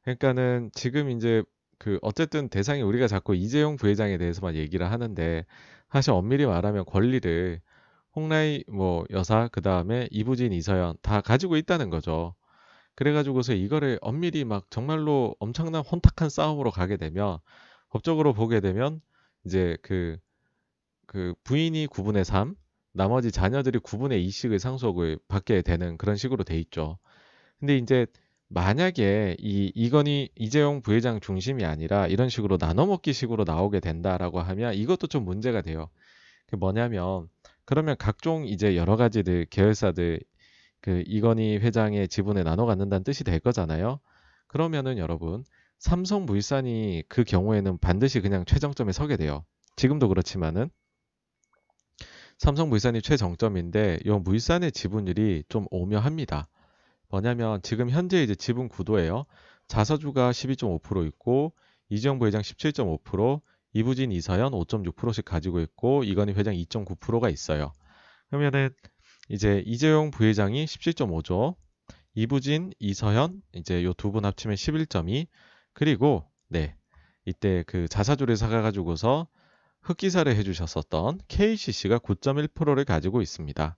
[0.03, 1.41] 그러니까는 지금 이제
[1.79, 5.43] 그 어쨌든 대상이 우리가 자꾸 이재용 부회장에 대해서만 얘기를 하는데
[5.89, 7.61] 사실 엄밀히 말하면 권리를
[8.15, 12.35] 홍라이 뭐 여사 그 다음에 이부진 이서연 다 가지고 있다는 거죠.
[12.97, 17.37] 그래가지고서 이거를 엄밀히 막 정말로 엄청난 혼탁한 싸움으로 가게 되면
[17.89, 19.01] 법적으로 보게 되면
[19.45, 20.17] 이제 그,
[21.05, 22.55] 그 부인이 9분의 3,
[22.93, 26.97] 나머지 자녀들이 9분의 2씩의 상속을 받게 되는 그런 식으로 돼 있죠.
[27.59, 28.07] 근데 이제
[28.47, 35.05] 만약에 이 이건희 이재용 부회장 중심이 아니라 이런 식으로 나눠먹기 식으로 나오게 된다라고 하면 이것도
[35.05, 35.89] 좀 문제가 돼요.
[36.47, 37.29] 그 뭐냐면
[37.63, 40.19] 그러면 각종 이제 여러 가지들 계열사들
[40.87, 43.99] 그 이건희 회장의 지분을 나눠 갖는다는 뜻이 될 거잖아요.
[44.47, 45.43] 그러면은 여러분
[45.79, 49.43] 삼성물산이 그 경우에는 반드시 그냥 최정점에 서게 돼요.
[49.75, 50.69] 지금도 그렇지만은
[52.37, 56.47] 삼성물산이 최정점인데 이 물산의 지분율이 좀 오묘합니다.
[57.09, 59.25] 뭐냐면 지금 현재 이제 지분 구도예요.
[59.67, 61.51] 자사주가 12.5% 있고
[61.89, 63.41] 이재용 부회장 17.5%,
[63.73, 67.73] 이부진 이서연 5.6%씩 가지고 있고 이건희 회장 2.9%가 있어요.
[68.29, 68.69] 그러면은
[69.29, 71.55] 이제 이재용 부회장이 17.5조,
[72.15, 75.27] 이부진, 이서현 이제 요 두 분 합치면 11.2
[75.73, 76.75] 그리고 네
[77.25, 79.27] 이때 그 자사주를 사가가지고서
[79.81, 83.77] 흑기사를 해주셨었던 KCC가 9.1%를 가지고 있습니다.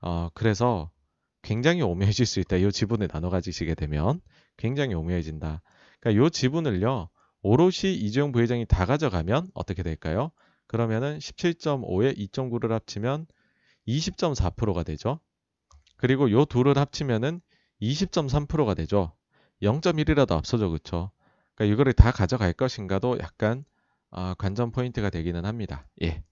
[0.00, 0.90] 어, 그래서
[1.42, 2.56] 굉장히 오묘해질 수 있다.
[2.56, 4.20] 이 지분을 나눠 가지시게 되면
[4.56, 5.62] 굉장히 오묘해진다.
[6.00, 7.08] 그러니까 이 지분을요
[7.42, 10.30] 오롯이 이재용 부회장이 다 가져가면 어떻게 될까요?
[10.66, 13.26] 그러면은 17.5에 2.9를 합치면
[13.88, 15.18] 20.4%가 되죠.
[15.96, 17.40] 그리고 요 둘을 합치면은
[17.82, 19.12] 20.3%가 되죠.
[19.62, 20.70] 0.1이라도 앞서죠.
[20.70, 21.10] 그쵸?
[21.54, 23.64] 그러니까 이거를 다 가져갈 것인가도 약간
[24.10, 25.86] 아, 관전 포인트가 되기는 합니다.
[26.02, 26.22] 예.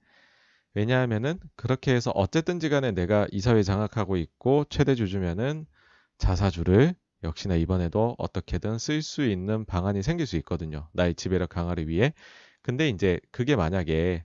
[0.75, 5.67] 왜냐하면은 그렇게 해서 어쨌든지 간에 내가 이사회 장악하고 있고 최대 주주면은
[6.19, 10.89] 자사주를 역시나 이번에도 어떻게든 쓸 수 있는 방안이 생길 수 있거든요.
[10.93, 12.13] 나의 지배력 강화를 위해.
[12.63, 14.25] 근데 이제 그게 만약에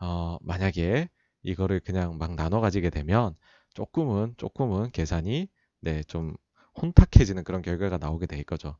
[0.00, 1.08] 어, 만약에
[1.42, 3.34] 이거를 그냥 막 나눠 가지게 되면
[3.74, 5.48] 조금은 조금은 계산이
[5.80, 6.34] 네, 좀
[6.80, 8.76] 혼탁해지는 그런 결과가 나오게 될 거죠.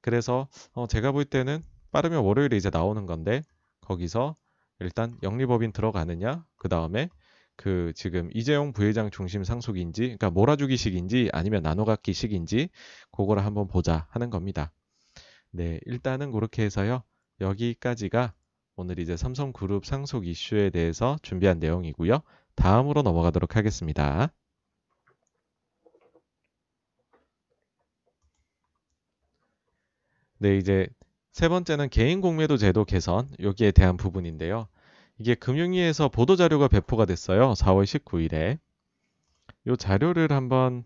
[0.00, 1.62] 그래서 어, 제가 볼 때는
[1.92, 3.42] 빠르면 월요일에 이제 나오는 건데
[3.80, 4.34] 거기서
[4.80, 7.08] 일단 영리법인 들어가느냐 그 다음에
[7.56, 12.70] 그 지금 이재용 부회장 중심 상속인지 그러니까 몰아주기식인지 아니면 나눠갖기식인지
[13.12, 14.72] 그거를 한번 보자 하는 겁니다.
[15.50, 17.02] 네 일단은 그렇게 해서요
[17.40, 18.34] 여기까지가
[18.76, 22.20] 오늘 이제 삼성그룹 상속 이슈에 대해서 준비한 내용이고요.
[22.54, 24.32] 다음으로 넘어가도록 하겠습니다.
[30.38, 30.86] 네, 이제
[31.32, 34.68] 세 번째는 개인 공매도 제도 개선 여기에 대한 부분인데요.
[35.18, 37.54] 이게 금융위에서 보도 자료가 배포가 됐어요.
[37.54, 38.58] 4월 19일에.
[39.66, 40.84] 이 자료를 한번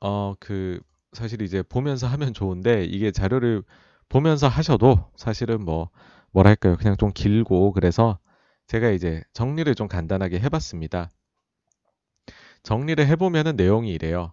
[0.00, 0.80] 어 그
[1.12, 3.62] 사실 이제 보면서 하면 좋은데 이게 자료를
[4.08, 5.90] 보면서 하셔도 사실은 뭐
[6.32, 6.76] 뭐랄까요.
[6.76, 8.18] 그냥 좀 길고 그래서
[8.66, 11.10] 제가 이제 정리를 좀 간단하게 해봤습니다.
[12.62, 14.32] 정리를 해보면은 내용이 이래요.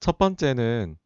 [0.00, 0.96] 첫 번째는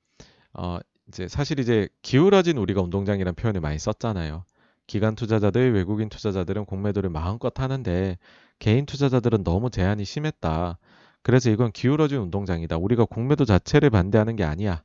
[0.54, 0.78] 어
[1.08, 4.44] 이제 사실 이제 기울어진 우리가 운동장이라는 표현을 많이 썼잖아요.
[4.86, 8.18] 기관 투자자들, 외국인 투자자들은 공매도를 마음껏 하는데
[8.58, 10.78] 개인 투자자들은 너무 제한이 심했다.
[11.22, 12.78] 그래서 이건 기울어진 운동장이다.
[12.78, 14.82] 우리가 공매도 자체를 반대하는 게 아니야.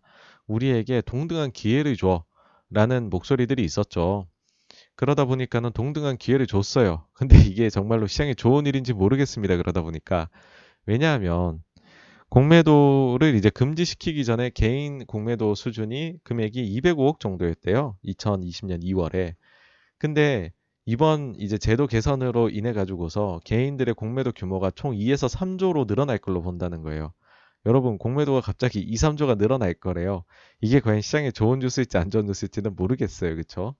[0.47, 2.23] 우리에게 동등한 기회를 줘.
[2.69, 4.27] 라는 목소리들이 있었죠.
[4.97, 7.05] 그러다 보니까는 동등한 기회를 줬어요.
[7.13, 9.55] 근데 이게 정말로 시장에 좋은 일인지 모르겠습니다.
[9.55, 10.27] 그러다 보니까.
[10.85, 11.61] 왜냐하면
[12.29, 17.95] 공매도를 이제 금지시키기 전에 개인 공매도 수준이 금액이 205억 정도였대요.
[18.05, 19.35] 2020년 2월에.
[19.99, 20.51] 근데
[20.85, 26.81] 이번 이제 제도 개선으로 인해 가지고서 개인들의 공매도 규모가 총 2에서 3조로 늘어날 걸로 본다는
[26.81, 27.13] 거예요.
[27.65, 30.23] 여러분 공매도가 갑자기 2, 3조가 늘어날 거래요.
[30.59, 33.35] 이게 과연 시장에 좋은 뉴스일지 안 좋은 뉴스일지는 모르겠어요.
[33.35, 33.75] 그쵸?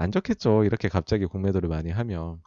[0.00, 0.64] 안 좋겠죠.
[0.64, 2.40] 이렇게 갑자기 공매도를 많이 하면.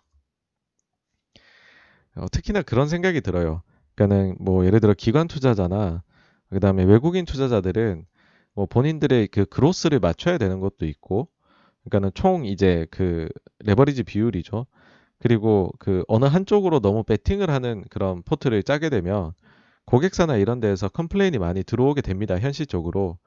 [2.15, 3.61] 어, 특히나 그런 생각이 들어요.
[3.93, 6.01] 그러니까는 뭐 예를 들어 기관 투자자나
[6.49, 8.05] 그다음에 외국인 투자자들은
[8.55, 11.27] 뭐 본인들의 그 그로스를 맞춰야 되는 것도 있고
[11.83, 14.65] 그러니까는 총 이제 그 레버리지 비율이죠.
[15.19, 19.33] 그리고 그 어느 한쪽으로 너무 베팅을 하는 그런 포트를 짜게 되면
[19.85, 22.39] 고객사나 이런 데에서 complain이 많이 들어오게 됩니다.
[22.39, 23.19] 현실적으로.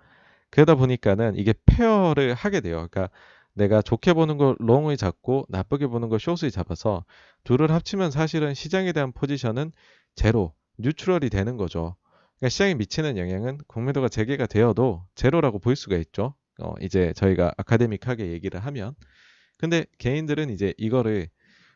[0.51, 2.89] 그러다 보니까는 이게 pair를 하게 돼요.
[2.91, 3.09] 그러니까
[3.57, 7.05] 내가 좋게 보는 걸 long을 잡고 나쁘게 보는 걸 숏을 잡아서
[7.45, 9.73] 둘을 합치면 사실은 시장에 대한 포지션은
[10.15, 11.97] 제로, neutral이 되는 거죠.
[12.37, 16.35] 그러니까 시장에 미치는 영향은 공매도가 재개가 되어도 제로라고 볼 수가 있죠.
[16.61, 18.95] 어, 이제 저희가 academic하게 얘기를 하면.
[19.59, 21.29] 근데 개인들은 이제 이거를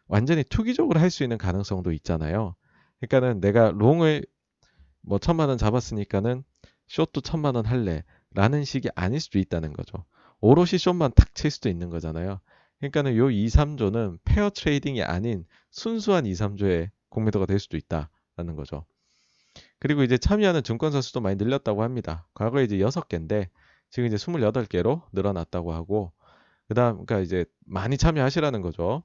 [0.06, 2.56] 완전히 투기적으로 할 수 있는 가능성도 있잖아요.
[3.00, 4.26] 그러니까는 내가 long을
[5.00, 6.44] 뭐 천만 원 잡았으니까는
[6.88, 8.04] short도 천만 원 할래
[8.34, 10.04] 라는 식이 아닐 수도 있다는 거죠.
[10.40, 12.40] 오롯이 short만 탁 칠 수도 있는 거잖아요.
[12.78, 18.84] 그러니까는 요 2, 3조는 pair trading이 아닌 순수한 2, 3조의 공매도가 될 수도 있다라는 거죠.
[19.78, 22.26] 그리고 이제 참여하는 증권사 수도 많이 늘렸다고 합니다.
[22.34, 23.48] 과거에 이제 6개인데
[23.90, 26.12] 지금 이제 28개로 늘어났다고 하고
[26.68, 29.02] 그다음 그러니까 이제 많이 참여하시라는 거죠.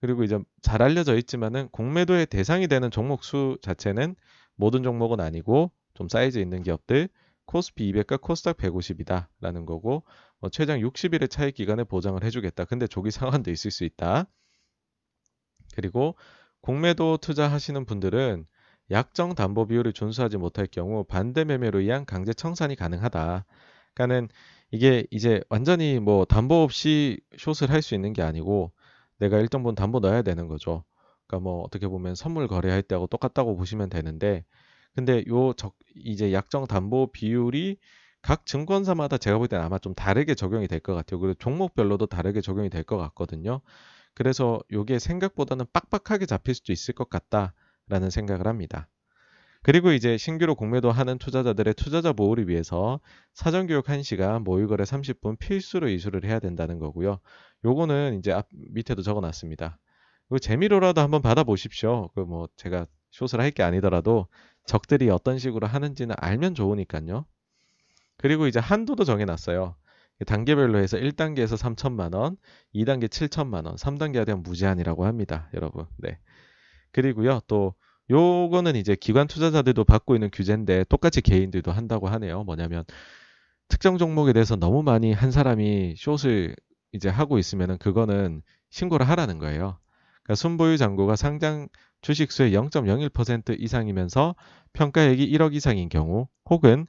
[0.00, 4.14] 그리고 이제 잘 알려져 있지만은 공매도의 대상이 되는 종목 수 자체는
[4.54, 7.08] 모든 종목은 아니고 좀 사이즈 있는 기업들
[7.44, 10.02] 코스피 200과 코스닥 150이다라는 거고
[10.40, 12.64] 뭐 최장 60일의 차익 기간에 보장을 해주겠다.
[12.66, 14.26] 근데 조기 상환도 있을 수 있다.
[15.74, 16.16] 그리고
[16.60, 18.46] 공매도 투자하시는 분들은
[18.90, 23.44] 약정 담보 비율을 준수하지 못할 경우 반대 매매로 의한 강제 청산이 가능하다.
[23.94, 24.28] 그러니까는
[24.70, 28.72] 이게 이제 완전히 뭐 담보 없이 숏을 할 수 있는 게 아니고
[29.18, 30.84] 내가 일정 부분 담보 넣어야 되는 거죠.
[31.26, 34.44] 그러니까 뭐 어떻게 보면 선물 거래할 때하고 똑같다고 보시면 되는데
[34.94, 37.78] 근데 요 적, 이제 약정 담보 비율이
[38.26, 41.20] 각 증권사마다 제가 볼 때는 아마 좀 다르게 적용이 될 것 같아요.
[41.20, 43.60] 그리고 종목별로도 다르게 적용이 될 것 같거든요.
[44.14, 48.88] 그래서 요게 생각보다는 빡빡하게 잡힐 수도 있을 것 같다라는 생각을 합니다.
[49.62, 53.00] 그리고 이제 신규로 공매도 하는 투자자들의 투자자 보호를 위해서
[53.34, 57.20] 사전 교육 1시간, 모의거래 30분 필수로 이수를 해야 된다는 거고요.
[57.64, 59.78] 요거는 이제 앞 밑에도 적어 놨습니다.
[60.30, 62.08] 그 재미로라도 한번 받아 보십시오.
[62.14, 64.28] 그 뭐 제가 숏을 할 게 아니더라도
[64.66, 67.26] 적들이 어떤 식으로 하는지는 알면 좋으니까요.
[68.18, 69.74] 그리고 이제 한도도 정해놨어요.
[70.26, 72.36] 단계별로 해서 1단계에서 3천만 원,
[72.74, 75.86] 2단계 7천만 원, 3단계가 되면 무제한이라고 합니다, 여러분.
[75.98, 76.18] 네.
[76.92, 77.74] 그리고요, 또
[78.08, 82.44] 요거는 이제 기관 투자자들도 받고 있는 규제인데 똑같이 개인들도 한다고 하네요.
[82.44, 82.84] 뭐냐면
[83.68, 86.54] 특정 종목에 대해서 너무 많이 한 사람이 숏을
[86.92, 89.78] 이제 하고 있으면은 그거는 신고를 하라는 거예요.
[90.22, 91.68] 그러니까 순보유 잔고가 상장
[92.00, 94.34] 주식수의 0.01% 이상이면서
[94.72, 96.86] 평가액이 1억 이상인 경우 혹은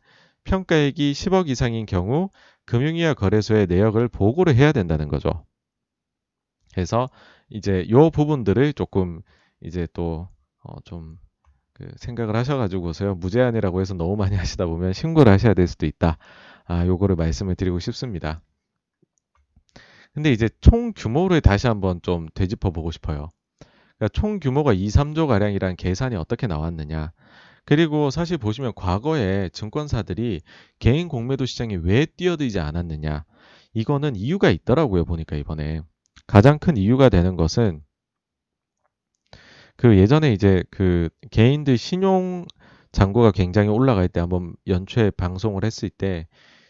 [0.47, 2.29] 평가액이 10억 이상인 경우
[2.65, 5.45] 금융위와 거래소에 내역을 보고를 해야 된다는 거죠.
[6.73, 7.09] 그래서
[7.49, 9.21] 이제 요 부분들을 조금
[9.61, 10.23] 이제 또좀
[10.63, 11.27] 어
[11.77, 16.17] 그 생각을 하셔가지고서요 무제한이라고 해서 너무 많이 하시다 보면 신고를 하셔야 될 수도 있다.
[16.65, 18.41] 아 요거를 말씀을 드리고 싶습니다.
[20.11, 23.29] 근데 이제 총 규모를 다시 한번 좀 되짚어 보고 싶어요.
[23.97, 27.11] 그러니까 총 규모가 2, 3조 가량이란 계산이 어떻게 나왔느냐.
[27.67, 30.39] 그리고 사실 보시면 과거에 증권사들이
[30.79, 33.25] 개인 공매도 시장에 왜 뛰어들지 않았느냐.
[33.73, 35.03] 이거는 이유가 있더라고요.
[35.03, 35.81] 보니까 이번에.
[36.27, 37.83] 가장 큰 이유가 되는 것은
[39.75, 42.45] 그 예전에 이제 그 개인들 신용
[42.93, 46.25] 잔고가 굉장히 올라갈 때 한번 연초에 방송을 했을 때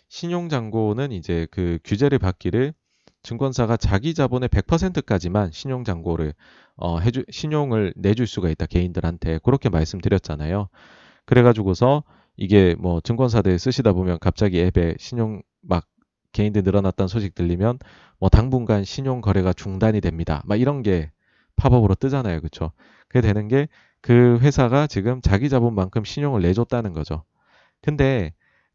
[0.10, 2.74] 신용 잔고는 이제 그 규제를 받기를
[3.24, 6.34] 증권사가 자기 자본의 100%까지만 신용 잔고를
[6.76, 10.70] 어, 해주 신용을 내줄 수가 있다 개인들한테 그렇게 말씀드렸잖아요.
[11.26, 12.04] 그래가지고서
[12.38, 15.86] 이게 뭐 증권사들 쓰시다 보면 갑자기 앱에 신용 막
[16.32, 17.80] 개인들 늘어났다는 소식 들리면
[18.20, 20.42] 뭐 당분간 신용 거래가 중단이 됩니다.
[20.46, 21.12] 막 이런 게
[21.56, 22.72] 팝업으로 뜨잖아요, 그렇죠?
[23.08, 23.68] 그게 되는 게
[24.02, 27.24] 그 회사가 지금 자기 자본만큼 신용을 내줬다는 거죠.
[27.82, 28.34] 근데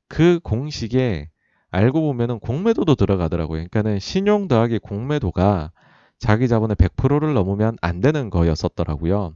[0.08, 1.30] 그 공식에
[1.72, 3.56] 알고 보면은 공매도도 들어가더라고요.
[3.56, 5.72] 그러니까는 신용 더하기 공매도가
[6.18, 9.34] 자기 자본의 100%를 넘으면 안 되는 거였었더라고요.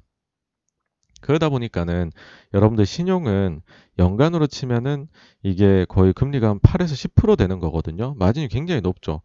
[1.23, 2.13] 그러다 보니까는
[2.55, 3.63] 여러분들 신용은
[3.99, 5.09] 연간으로 치면은
[5.43, 8.15] 이게 거의 금리가 한 8에서 10% 되는 거거든요.
[8.19, 9.23] 마진이 굉장히 높죠.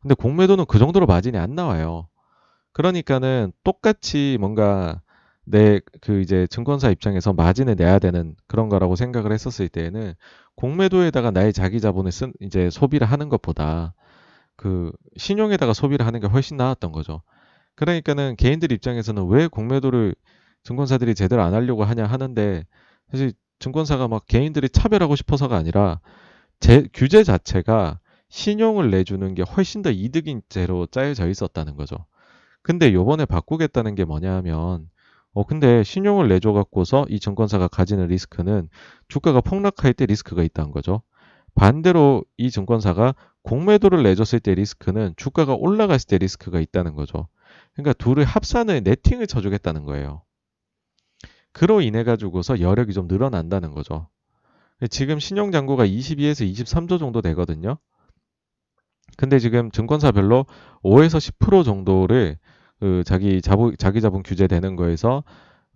[0.00, 2.08] 근데 공매도는 그 정도로 마진이 안 나와요.
[2.72, 5.02] 그러니까는 똑같이 뭔가
[5.44, 10.14] 내 그 이제 증권사 입장에서 마진을 내야 되는 그런 거라고 생각을 했었을 때에는
[10.56, 13.94] 공매도에다가 나의 자기 자본을 쓴 이제 소비를 하는 것보다
[14.56, 17.22] 그 신용에다가 소비를 하는 게 훨씬 나았던 거죠.
[17.74, 20.14] 그러니까는 개인들 입장에서는 왜 공매도를
[20.64, 22.64] 증권사들이 제대로 안 하려고 하냐 하는데
[23.10, 26.00] 사실 증권사가 막 개인들이 차별하고 싶어서가 아니라
[26.60, 27.98] 제 규제 자체가
[28.28, 31.96] 신용을 내주는 게 훨씬 더 이득인 제로 짜여져 있었다는 거죠.
[32.62, 34.88] 근데 요번에 바꾸겠다는 게 뭐냐 하면
[35.34, 38.68] 어, 근데 신용을 내줘 갖고서 이 증권사가 가지는 리스크는
[39.08, 41.02] 주가가 폭락할 때 리스크가 있다는 거죠.
[41.54, 47.28] 반대로 이 증권사가 공매도를 내줬을 때 리스크는 주가가 올라갔을 때 리스크가 있다는 거죠.
[47.74, 50.22] 그러니까 둘을 합산을 네팅을 쳐주겠다는 거예요.
[51.52, 54.08] 그로 인해 가지고서 여력이 좀 늘어난다는 거죠.
[54.90, 57.78] 지금 신용잔고가 22에서 23조 정도 되거든요.
[59.16, 60.46] 근데 지금 증권사별로
[60.82, 62.38] 5에서 10% 정도를
[62.82, 65.22] 그 자기 자부, 자기 자본 규제되는 거에서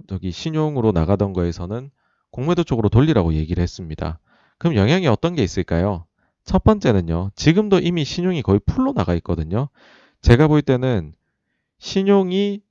[0.09, 1.93] 저기 신용으로 나가던 거에서는
[2.33, 4.19] 공매도 쪽으로 돌리라고 얘기를 했습니다.
[4.59, 6.07] 그럼 영향이 어떤 게 있을까요?
[6.43, 7.31] 첫 번째는요.
[7.37, 9.69] 지금도 이미 신용이 거의 풀로 나가 있거든요.
[10.21, 11.15] 제가 볼 때는
[11.79, 12.63] 신용이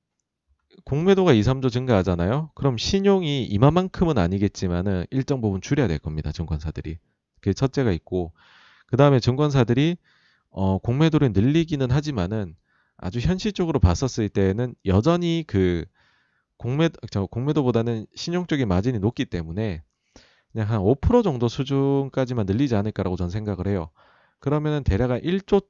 [0.84, 2.50] 공매도가 2, 3조 증가하잖아요.
[2.54, 6.30] 그럼 신용이 이만큼은 아니겠지만은 일정 부분 줄여야 될 겁니다.
[6.30, 6.98] 증권사들이.
[7.40, 8.32] 그게 첫째가 있고
[8.86, 9.96] 그 다음에 증권사들이
[10.50, 12.54] 어, 공매도를 늘리기는 하지만은
[12.98, 15.84] 아주 현실적으로 봤었을 때는 여전히 그
[16.56, 19.82] 공매 저 공매도보다는 신용적인 마진이 높기 때문에
[20.52, 23.90] 그냥 한 5% 정도 수준까지만 늘리지 않을까라고 저는 생각을 해요.
[24.38, 25.66] 그러면은 대략 한 1조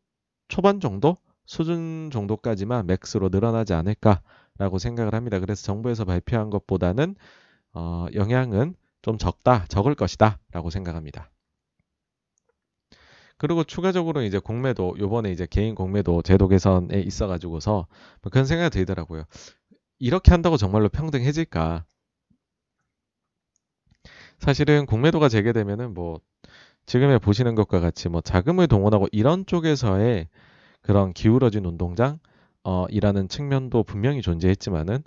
[0.49, 4.23] 초반 정도 수준 정도까지만 맥스로 늘어나지 않을까
[4.59, 5.39] 라고 생각을 합니다.
[5.41, 7.17] 그래서 정부에서 발표한 것보다는
[7.73, 11.31] 어, 영향은 좀 적다, 적을 것이다 라고 생각합니다.
[13.39, 17.87] 그리고 추가적으로 이제 공매도 요번에 이제 개인 공매도 제도 개선에 있어 가지고서
[18.23, 19.25] 뭐 그런 생각이 들더라고요.
[19.99, 21.85] 이렇게 한다고 정말로 평등해질까?
[24.39, 26.21] 사실은 공매도가 재개되면은 뭐
[26.87, 30.29] 지금에 보시는 것과 같이 뭐 자금을 동원하고 이런 쪽에서의
[30.83, 32.19] 그런 기울어진 운동장
[32.63, 35.03] 어, 이라는 측면도 분명히 존재했지만은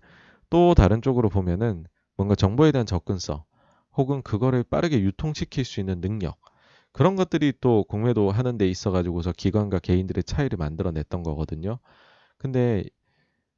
[0.50, 1.86] 또 다른 쪽으로 보면은
[2.18, 3.44] 뭔가 정보에 대한 접근성
[3.96, 6.38] 혹은 그거를 빠르게 유통시킬 수 있는 능력
[6.92, 11.80] 그런 것들이 또 공매도 하는 데 있어 가지고서 기관과 개인들의 차이를 만들어냈던 거거든요.
[12.38, 12.84] 근데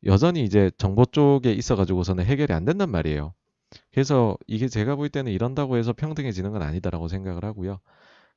[0.06, 3.34] 여전히 이제 정보 쪽에 있어 가지고서는 해결이 안 된단 말이에요.
[3.92, 7.80] 그래서 이게 제가 볼 때는 이런다고 해서 평등해지는 건 아니다라고 생각을 하고요.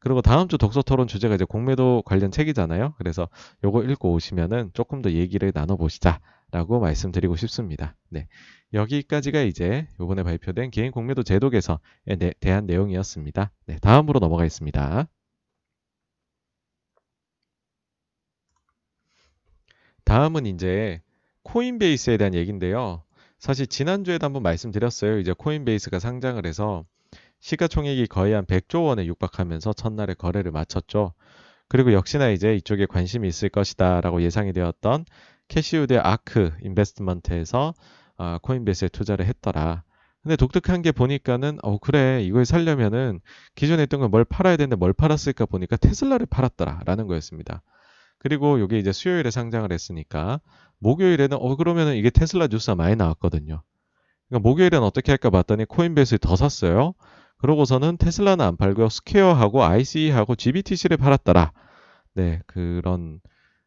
[0.04, 2.94] 그리고 다음 주 독서 토론 주제가 이제 공매도 관련 책이잖아요.
[2.98, 3.26] 그래서
[3.64, 7.96] 요거 읽고 오시면은 조금 더 얘기를 나눠보시자라고 말씀드리고 싶습니다.
[8.10, 8.28] 네.
[8.74, 13.50] 여기까지가 이제 요번에 발표된 개인 공매도 제도 개선에 대한 내용이었습니다.
[13.64, 13.78] 네.
[13.78, 15.08] 다음으로 넘어가겠습니다.
[20.04, 21.00] 다음은 이제
[21.44, 23.02] 코인베이스에 대한 얘기인데요.
[23.38, 25.18] 사실 지난주에도 한번 말씀드렸어요.
[25.18, 26.84] 이제 코인베이스가 상장을 해서
[27.44, 31.12] 시가총액이 거의 한 100조 원에 육박하면서 첫날에 거래를 마쳤죠.
[31.68, 35.04] 그리고 역시나 이제 이쪽에 관심이 있을 것이다 라고 예상이 되었던
[35.48, 37.74] 캐시우드 아크 인베스트먼트에서
[38.16, 39.82] 아, 코인베이스에 투자를 했더라.
[40.22, 43.20] 근데 독특한 게 보니까는 어 그래 이걸 살려면은
[43.56, 47.60] 기존에 있던 걸 뭘 팔아야 되는데 뭘 팔았을까 보니까 테슬라를 팔았더라라는 거였습니다.
[48.18, 50.40] 그리고 이게 이제 수요일에 상장을 했으니까
[50.78, 53.62] 목요일에는 어 그러면은 이게 테슬라 뉴스가 많이 나왔거든요.
[54.30, 56.94] 그러니까 목요일엔 어떻게 할까 봤더니 코인베이스를 더 샀어요.
[57.38, 58.88] 그러고서는 테슬라는 안 팔고요.
[58.88, 61.52] 스퀘어하고 ICE하고 GBTC를 팔았더라.
[62.14, 63.20] 네, 그런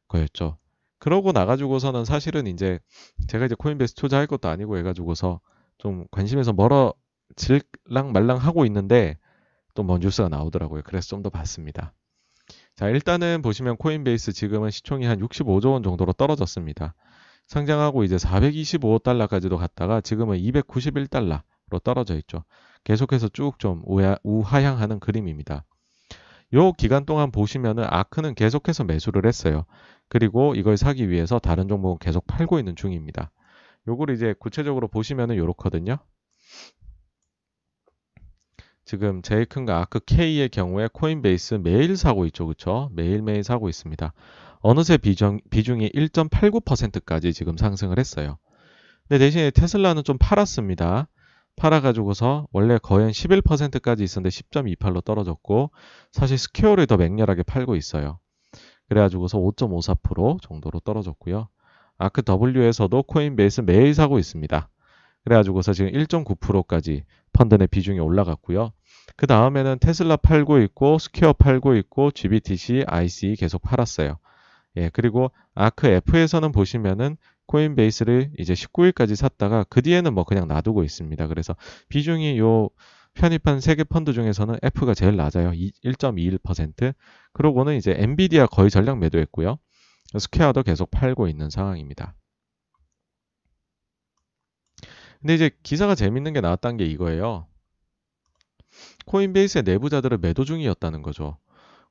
[0.08, 0.58] 거였죠.
[1.00, 2.80] 그러고 나가지고서는 사실은 이제
[3.28, 5.40] 제가 이제 코인베이스 투자할 것도 아니고 해가지고서
[5.78, 9.18] 좀 관심에서 멀어질랑 말랑 하고 있는데
[9.76, 10.82] 또 먼 뉴스가 나오더라고요.
[10.86, 11.94] 그래서 좀 더 봤습니다.
[12.76, 16.96] 자, 일단은 보시면 코인베이스 지금은 시총이 한 65조 원 정도로 떨어졌습니다.
[17.48, 22.44] 상장하고 이제 425달러까지도 갔다가 지금은 291달러 로 떨어져 있죠.
[22.84, 23.82] 계속해서 쭉 좀
[24.24, 25.66] 우하향하는 그림입니다.
[26.54, 29.66] 요 기간 동안 보시면은 아크는 계속해서 매수를 했어요.
[30.08, 33.32] 그리고 이걸 사기 위해서 다른 종목은 계속 팔고 있는 중입니다.
[33.88, 35.98] 요걸 이제 구체적으로 보시면은 요렇거든요.
[38.86, 42.48] 지금 제일 큰 거 아크 K의 경우에 코인베이스 매일 사고 있죠.
[42.48, 42.90] 그쵸?
[42.94, 44.14] 매일매일 사고 있습니다.
[44.62, 48.38] 어느새 비중, 비중이 1.89%까지 지금 상승을 했어요.
[49.08, 51.08] 근데 대신에 테슬라는 좀 팔았습니다.
[51.58, 55.72] 팔아가지고서 원래 거의 한 11%까지 있었는데 10.28로 떨어졌고
[56.12, 58.20] 사실 스퀘어를 더 맹렬하게 팔고 있어요.
[58.90, 61.50] 그래가지고서 5.54% 정도로 떨어졌고요.
[61.98, 64.70] 아크 W에서도 코인베이스 매일 사고 있습니다.
[65.24, 67.04] 그래가지고서 지금 1.9%까지
[67.34, 68.72] 펀드 내 비중이 올라갔고요.
[69.16, 74.18] 그 다음에는 테슬라 팔고 있고 스퀘어 팔고 있고 GBTC, ICE 계속 팔았어요.
[74.78, 77.18] 예, 그리고 아크 F에서는 보시면은
[77.48, 81.28] 코인베이스를 이제 19일까지 샀다가 그 뒤에는 뭐 그냥 놔두고 있습니다.
[81.28, 81.56] 그래서
[81.90, 82.70] 비중이 요
[83.14, 85.52] 편입한 세 개 펀드 중에서는 F가 제일 낮아요.
[85.52, 86.94] 1.21%.
[87.34, 89.58] 그러고는 이제 엔비디아 거의 전량 매도했고요.
[90.18, 92.14] 스퀘어도 계속 팔고 있는 상황입니다.
[95.20, 97.48] 근데 이제 기사가 재밌는 게 나왔다는 게 이거예요.
[99.08, 101.38] 코인베이스의 내부자들은 매도 중이었다는 거죠.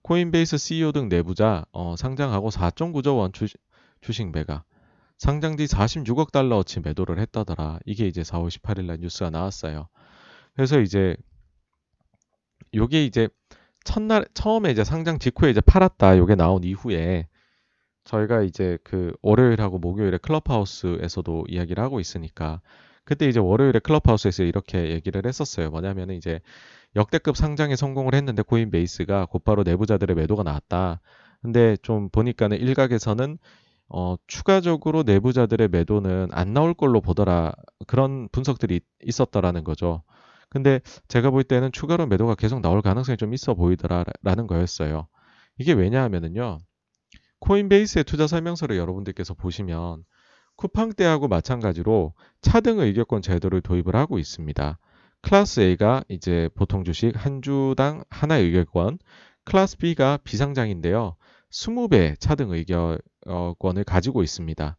[0.02, 3.46] 코인베이스 CEO 등 내부자 어, 상장하고 4.9조 원 주,
[4.00, 4.64] 주식 매각.
[5.18, 7.80] 상장 뒤 46억 달러어치 매도를 했다더라.
[7.86, 9.88] 이게 이제 4월 18일 날 뉴스가 나왔어요.
[10.55, 11.16] 그래서 이제
[12.74, 13.28] 요게 이제
[13.84, 16.18] 첫날 처음에 이제 상장 직후에 이제 팔았다.
[16.18, 17.28] 요게 나온 이후에
[18.05, 22.60] 저희가 이제 그 월요일하고 목요일에 클럽하우스에서도 이야기를 하고 있으니까
[23.05, 25.70] 그때 이제 월요일에 클럽하우스에서 이렇게 얘기를 했었어요.
[25.70, 26.40] 뭐냐면은 이제
[26.94, 31.01] 역대급 상장에 성공을 했는데 코인베이스가 곧바로 내부자들의 매도가 나왔다.
[31.43, 33.38] 근데 좀 보니까는 일각에서는
[33.88, 37.52] 어, 추가적으로 내부자들의 매도는 안 나올 걸로 보더라.
[37.86, 40.02] 그런 분석들이 있었다라는 거죠.
[40.48, 45.06] 근데 제가 볼 때는 추가로 매도가 계속 나올 가능성이 좀 있어 보이더라라는 거였어요.
[45.58, 46.58] 이게 왜냐하면은요.
[47.40, 50.04] 코인베이스의 투자 설명서를 여러분들께서 보시면
[50.56, 54.78] 쿠팡 때하고 마찬가지로 차등 의결권 제도를 도입을 하고 있습니다.
[55.22, 58.98] 클래스 A가 이제 보통 주식 한 주당 하나의 의결권,
[59.44, 61.16] 클래스 B가 비상장인데요.
[61.50, 64.77] 20배 차등 의결권을 가지고 있습니다.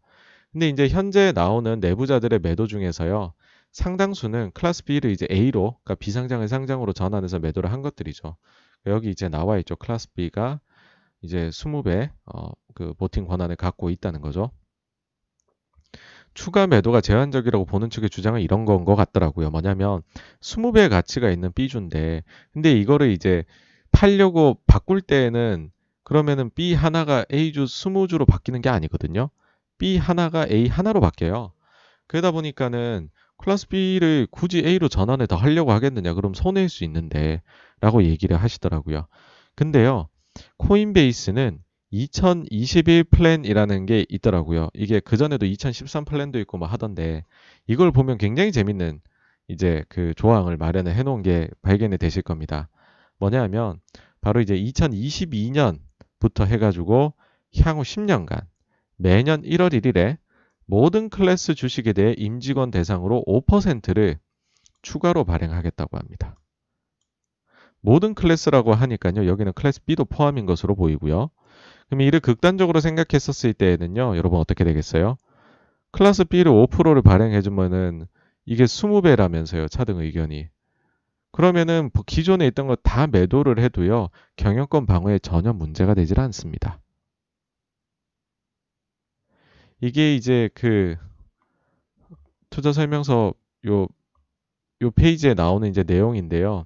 [0.51, 3.33] 근데 이제 현재 나오는 내부자들의 매도 중에서요.
[3.71, 8.37] 상당수는 클래스 B를 이제 A로, 그러니까 비상장을 상장으로 전환해서 매도를 한 것들이죠.
[8.87, 9.75] 여기 이제 나와 있죠.
[9.75, 10.59] 클래스 B가
[11.21, 14.51] 이제 20배 어, 그 보팅 권한을 갖고 있다는 거죠.
[16.33, 19.49] 추가 매도가 제한적이라고 보는 측의 주장은 이런 건 것 같더라고요.
[19.49, 20.03] 뭐냐면
[20.41, 23.43] 20배의 가치가 있는 B주인데 근데 이거를 이제
[23.91, 25.71] 팔려고 바꿀 때에는
[26.07, 29.29] 그러면은 B 하나가 A주 20주로 바뀌는 게 아니거든요.
[29.77, 31.51] B 하나가 A 하나로 바뀌어요.
[32.07, 36.13] 그러다 보니까는 클래스 B를 굳이 A로 전환을 더 하려고 하겠느냐?
[36.13, 37.41] 그럼 손해일 수 있는데
[37.81, 39.07] 라고 얘기를 하시더라고요.
[39.55, 40.07] 근데요.
[40.55, 41.59] 코인베이스는
[41.91, 44.69] 2021 플랜이라는 게 있더라고요.
[44.75, 47.25] 이게 그전에도 2013 플랜도 있고 뭐 하던데
[47.67, 49.01] 이걸 보면 굉장히 재밌는
[49.49, 52.69] 이제 그 조항을 마련을 해 놓은 게 발견이 되실 겁니다.
[53.19, 53.81] 뭐냐 하면
[54.21, 55.85] 바로 이제 2022년
[56.19, 57.13] 부터 해가지고
[57.59, 58.45] 향후 10년간
[58.97, 60.17] 매년 1월 1일에
[60.65, 64.19] 모든 클래스 주식에 대해 임직원 대상으로 5%를
[64.81, 66.37] 추가로 발행하겠다고 합니다.
[67.79, 69.27] 모든 클래스라고 하니까요.
[69.27, 71.29] 여기는 클래스 B도 포함인 것으로 보이고요.
[71.87, 74.17] 그럼 이를 극단적으로 생각했었을 때에는요.
[74.17, 75.15] 여러분 어떻게 되겠어요?
[75.91, 78.07] 클래스 B를 5%를 발행해주면은
[78.45, 79.69] 이게 20배라면서요.
[79.69, 80.49] 차등 의결권이.
[81.37, 84.09] 그러면은 뭐 기존에 있던 거 다 매도를 해도요.
[84.37, 86.79] 경영권 방어에 전혀 문제가 되질 않습니다.
[89.79, 90.95] 이게 이제 그
[92.49, 93.35] 투자 설명서
[93.67, 93.87] 요,
[94.81, 96.65] 요 페이지에 나오는 이제 내용인데요.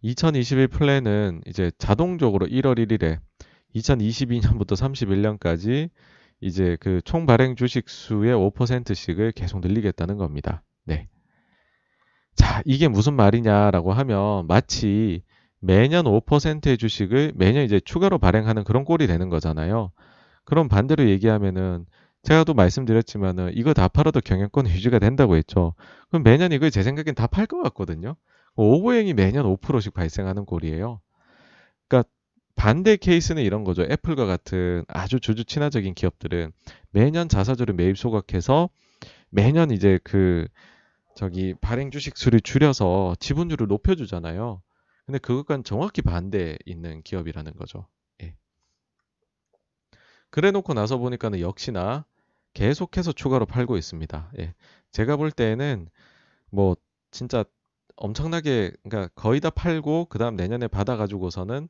[0.00, 3.18] 2021 플랜은 이제 자동적으로 1월 1일에
[3.74, 5.90] 2022년부터 31년까지
[6.40, 10.62] 이제 그 총 발행 주식 수의 5%씩을 계속 늘리겠다는 겁니다.
[10.84, 11.08] 네.
[12.36, 15.22] 자, 이게 무슨 말이냐라고 하면 마치
[15.60, 19.90] 매년 5%의 주식을 매년 이제 추가로 발행하는 그런 꼴이 되는 거잖아요.
[20.44, 21.86] 그럼 반대로 얘기하면은
[22.22, 25.74] 제가 또 말씀드렸지만은 이거 다 팔아도 경영권 유지가 된다고 했죠.
[26.10, 28.16] 그럼 매년 이걸 제 생각엔 다 팔 것 같거든요.
[28.56, 31.00] 오보행이 매년 5%씩 발생하는 꼴이에요.
[31.88, 32.08] 그러니까
[32.56, 33.82] 반대 케이스는 이런 거죠.
[33.82, 36.52] 애플과 같은 아주 주주 친화적인 기업들은
[36.90, 38.68] 매년 자사주를 매입 소각해서
[39.30, 40.46] 매년 이제 그
[41.16, 44.62] 저기 발행 주식 수를 줄여서 지분율을 높여주잖아요.
[45.06, 47.88] 근데 그것과는 정확히 반대 있는 기업이라는 거죠.
[50.30, 52.04] 그래 놓고 나서 보니까는 역시나
[52.52, 54.32] 계속해서 추가로 팔고 있습니다.
[54.38, 54.54] 예.
[54.92, 55.88] 제가 볼 때는
[56.50, 56.76] 뭐
[57.10, 57.44] 진짜
[57.96, 61.68] 엄청나게 그러니까 거의 다 팔고 그다음 내년에 받아 가지고서는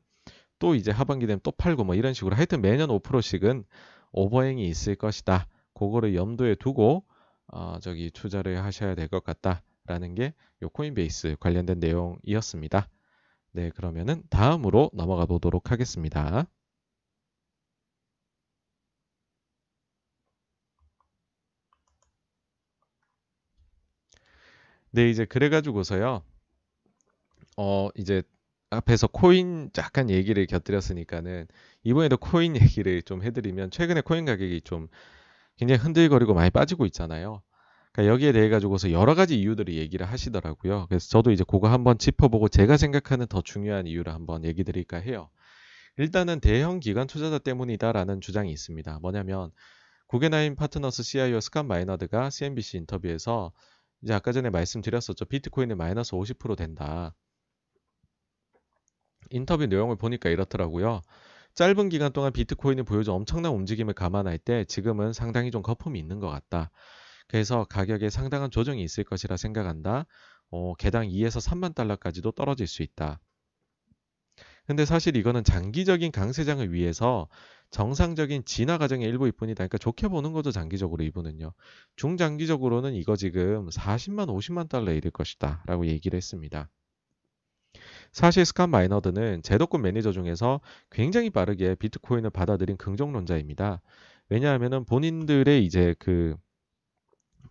[0.59, 3.63] 또 이제 하반기 되면 또 팔고 뭐 이런 식으로 하여튼 매년 5%씩은
[4.11, 5.47] 오버행이 있을 것이다.
[5.73, 7.05] 그거를 염두에 두고
[7.47, 10.33] 어 저기 투자를 하셔야 될 것 같다라는 게
[10.63, 12.89] 요 코인베이스 관련된 내용이었습니다.
[13.53, 16.47] 네, 그러면은 다음으로 넘어가 보도록 하겠습니다.
[24.91, 26.23] 네, 이제 그래가지고서요.
[27.57, 28.21] 어, 이제
[28.69, 31.47] 앞에서 코인 약간 얘기를 곁들였으니까는
[31.83, 34.87] 이번에도 코인 얘기를 좀 해드리면 최근에 코인 가격이 좀
[35.57, 37.41] 굉장히 흔들거리고 많이 빠지고 있잖아요.
[37.91, 40.85] 그러니까 여기에 대해 가지고서 여러 가지 이유들을 얘기를 하시더라고요.
[40.87, 45.29] 그래서 저도 이제 그거 한번 짚어보고 제가 생각하는 더 중요한 이유를 한번 얘기 드릴까 해요.
[45.97, 48.99] 일단은 대형 기관 투자자 때문이다라는 주장이 있습니다.
[48.99, 49.51] 뭐냐면
[50.07, 53.51] 구겐하임 파트너스 CIO 스칸 마이너드가 CNBC 인터뷰에서
[54.03, 55.25] 이제 아까 전에 말씀드렸었죠.
[55.25, 57.15] 비트코인이 마이너스 50% 된다.
[59.31, 61.01] 인터뷰 내용을 보니까 이렇더라고요.
[61.57, 66.29] 짧은 기간 동안 비트코인이 보여준 엄청난 움직임을 감안할 때 지금은 상당히 좀 거품이 있는 것
[66.29, 66.69] 같다.
[67.27, 70.05] 그래서 가격에 상당한 조정이 있을 것이라 생각한다.
[70.51, 73.19] 어, 개당 2에서 3만 달러까지도 떨어질 수 있다.
[74.67, 77.27] 근데 사실 이거는 장기적인 강세장을 위해서
[77.71, 79.55] 정상적인 진화 과정의 일부일 뿐이다.
[79.55, 81.53] 그러니까 좋게 보는 거죠, 장기적으로 이분은요.
[81.95, 85.63] 중장기적으로는 이거 지금 40만, 50만 달러에 이를 것이다.
[85.65, 86.69] 라고 얘기를 했습니다.
[88.11, 90.59] 사실 스캇 마이너드는 제도권 매니저 중에서
[90.91, 93.81] 굉장히 빠르게 비트코인을 받아들인 긍정론자입니다.
[94.29, 96.35] 왜냐하면은 본인들의 이제 그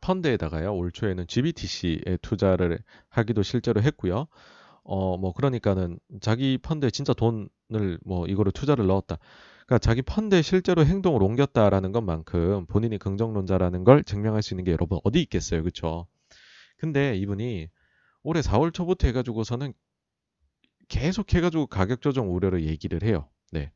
[0.01, 2.79] 펀드에다가요 올 초에는 GBTC에 투자를
[3.09, 4.27] 하기도 실제로 했고요.
[4.85, 9.19] 어 뭐 그러니까는 자기 펀드에 진짜 돈을 뭐 이거를 투자를 넣었다.
[9.67, 15.01] 그러니까 자기 펀드에 실제로 행동을 옮겼다라는 것만큼 본인이 긍정론자라는 걸 증명할 수 있는 게 여러분
[15.05, 16.07] 어디 있겠어요, 그렇죠?
[16.79, 17.69] 근데 이분이
[18.23, 19.73] 올해 4월 초부터 해가지고서는
[20.89, 23.29] 계속 해가지고 가격 조정 우려를 얘기를 해요.
[23.53, 23.73] 네.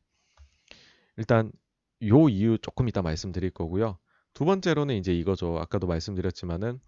[1.17, 1.51] 일단
[2.03, 3.97] 요 이유 조금 이따 말씀드릴 거고요.
[4.33, 5.57] 두 번째로는 이제 이거죠.
[5.59, 6.79] 아까도 말씀드렸지만은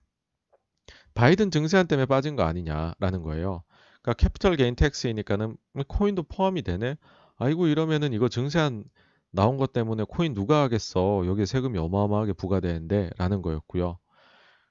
[1.13, 3.63] 바이든 증세안 때문에 빠진 거 아니냐라는 거예요.
[4.01, 6.97] 그러니까 캐피털 게인 텍스이니까는 코인도 포함이 되네.
[7.37, 8.83] 아이고 이러면은 이거 증세안
[9.31, 11.23] 나온 것 때문에 코인 누가 하겠어.
[11.25, 13.97] 여기에 세금이 어마어마하게 부과되는데 라는 거였고요.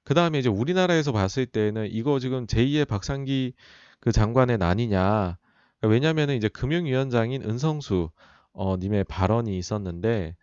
[0.04, 3.54] 그 다음에 이제 우리나라에서 봤을 때는 이거 지금 제2의 박상기
[4.00, 5.38] 그 장관의 아니냐.
[5.82, 8.10] 그러니까 왜냐면은 이제 금융위원장인 은성수
[8.52, 10.36] 어, 님의 발언이 있었는데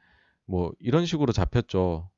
[0.45, 2.09] 뭐 이런 식으로 잡혔죠.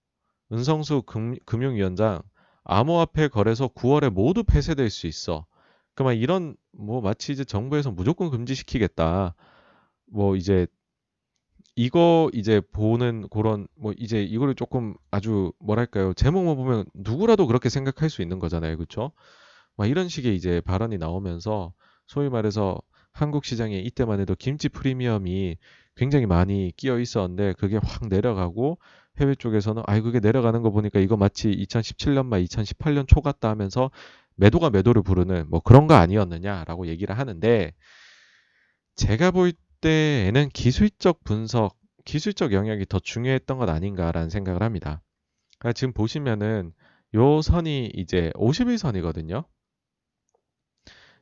[0.52, 2.22] 은성수 금, 금융위원장
[2.64, 5.46] 암호화폐 거래소 9월에 모두 폐쇄될 수 있어.
[5.94, 9.36] 그만 이런 뭐 마치 이제 정부에서 무조건 금지시키겠다.
[10.12, 10.66] 뭐 이제
[11.76, 18.10] 이거 이제 보는 그런 뭐 이제 이거를 조금 아주 뭐랄까요 제목만 보면 누구라도 그렇게 생각할
[18.10, 19.12] 수 있는 거잖아요, 그렇죠?
[19.78, 21.74] 막 이런 식의 이제 발언이 나오면서
[22.08, 22.82] 소위 말해서
[23.14, 25.58] 한국 시장에 이때만 해도 김치 프리미엄이
[25.96, 28.78] 굉장히 많이 끼어 있었는데 그게 확 내려가고
[29.20, 33.92] 해외 쪽에서는 아이 그게 내려가는 거 보니까 이거 마치 2017년 말 2018년 초 같다 하면서
[34.36, 37.74] 매도가 매도를 부르는 뭐 그런 거 아니었느냐라고 얘기를 하는데
[38.96, 41.76] 제가 볼 때에는 기술적 분석,
[42.06, 45.02] 기술적 영역이 더 중요했던 것 아닌가라는 생각을 합니다.
[45.60, 46.72] 그러니까 지금 보시면은
[47.16, 49.46] 요 선이 이제 51선이거든요.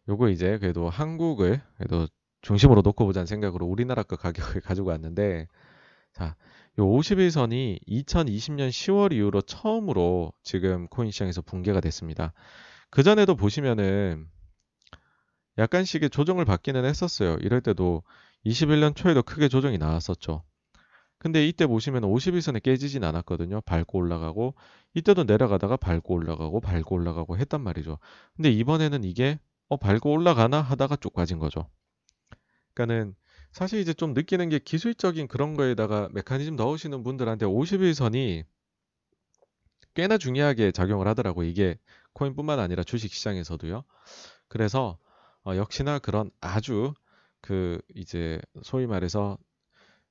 [0.10, 2.08] 요거 이제 그래도 한국을 그래도
[2.42, 5.48] 중심으로 놓고 보자는 생각으로 우리나라 거 가격을 가지고 왔는데
[6.14, 6.36] 자,
[6.80, 12.34] 요 51선이 2020년 10월 이후로 처음으로 지금 코인 시장에서 붕괴가 됐습니다.
[12.90, 14.28] 그 전에도 보시면은
[15.60, 17.38] 약간씩의 조정을 받기는 했었어요.
[17.42, 18.02] 이럴 때도
[18.46, 20.44] 21년 초에도 크게 조정이 나왔었죠.
[21.20, 23.62] 근데 이때 보시면 51선에 깨지진 않았거든요.
[23.62, 24.56] 밟고 올라가고
[24.96, 28.00] 이때도 내려가다가 밟고 올라가고 밟고 올라가고 했단 말이죠.
[28.38, 29.38] 근데 이번에는 이게
[29.70, 31.70] 어 밟고 올라가나 하다가 쭉 빠진 거죠.
[32.74, 33.16] 그러니까는
[33.52, 38.46] 사실 이제 좀 느끼는 게 기술적인 그런 거에다가 메커니즘 넣으시는 분들한테 51선이
[39.94, 41.44] 꽤나 중요하게 작용을 하더라고.
[41.44, 41.78] 이게
[42.14, 43.84] 코인뿐만 아니라 주식 시장에서도요.
[44.48, 44.98] 그래서
[45.46, 46.94] 어, 역시나 그런 아주
[47.42, 49.38] 그 이제 소위 말해서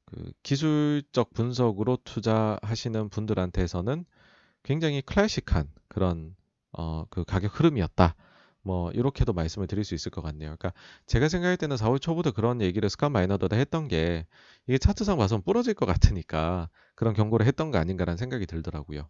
[0.05, 4.05] 그 기술적 분석으로 투자하시는 분들한테서는
[4.63, 6.35] 굉장히 클래식한 그런
[6.73, 8.15] 어, 그 가격 흐름이었다.
[8.69, 10.57] 뭐 이렇게도 말씀을 드릴 수 있을 것 같네요.
[10.59, 10.73] 그러니까
[11.07, 14.27] 제가 생각할 때는 4월 초부터 그런 얘기를 스칸 마이너더다 했던 게
[14.67, 19.09] 이게 차트상 봐서 부러질 것 같으니까 그런 경고를 했던 거 아닌가라는 생각이 들더라고요.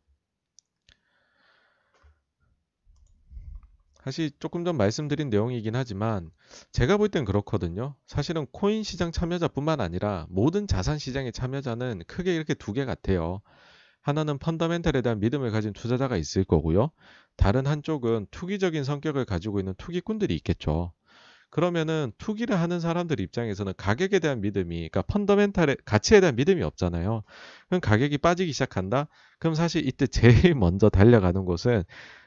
[4.05, 6.31] 사실 조금 전 말씀드린 내용이긴 하지만
[6.73, 7.95] 제가 볼 땐 그렇거든요.
[8.07, 13.41] 사실은 코인 시장 참여자뿐만 아니라 모든 자산 시장의 참여자는 크게 이렇게 두 개 같아요.
[14.03, 16.91] 하나는 펀더멘탈에 대한 믿음을 가진 투자자가 있을 거고요.
[17.37, 20.93] 다른 한쪽은 투기적인 성격을 가지고 있는 투기꾼들이 있겠죠.
[21.51, 27.23] 그러면은 투기를 하는 사람들 입장에서는 가격에 대한 믿음이, 그러니까 펀더멘탈의 가치에 대한 믿음이 없잖아요.
[27.69, 29.09] 그럼 가격이 빠지기 시작한다?
[29.39, 30.07] 그럼 사실 이때
[30.53, 31.85] 제일 먼저 달려가는 곳은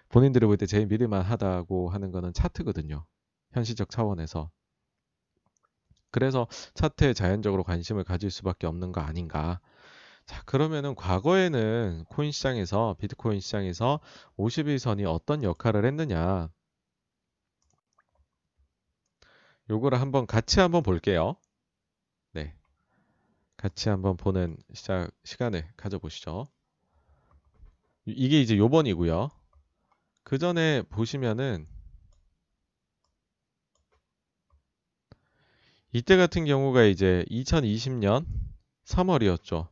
[0.10, 3.06] 본인들이 볼 때 제일 믿을만 하다고 하는 거는 차트거든요.
[3.53, 4.52] 현실적 차원에서.
[6.11, 9.60] 그래서 차트에 자연적으로 관심을 가질 수밖에 없는 거 아닌가.
[10.32, 13.99] 자, 그러면은 과거에는 코인 시장에서, 비트코인 시장에서
[14.38, 16.49] 51선이 어떤 역할을 했느냐.
[19.70, 21.36] 요거를 한번 같이 한번 볼게요.
[22.32, 22.56] 네.
[23.58, 26.45] 같이 한번 보는 시작, 시간을 가져보시죠.
[28.06, 29.32] 이게 이제 요번이고요.
[30.24, 31.68] 그 전에 보시면은
[35.91, 38.26] 이때 같은 경우가 이제 2020년
[38.86, 39.68] 3월이었죠.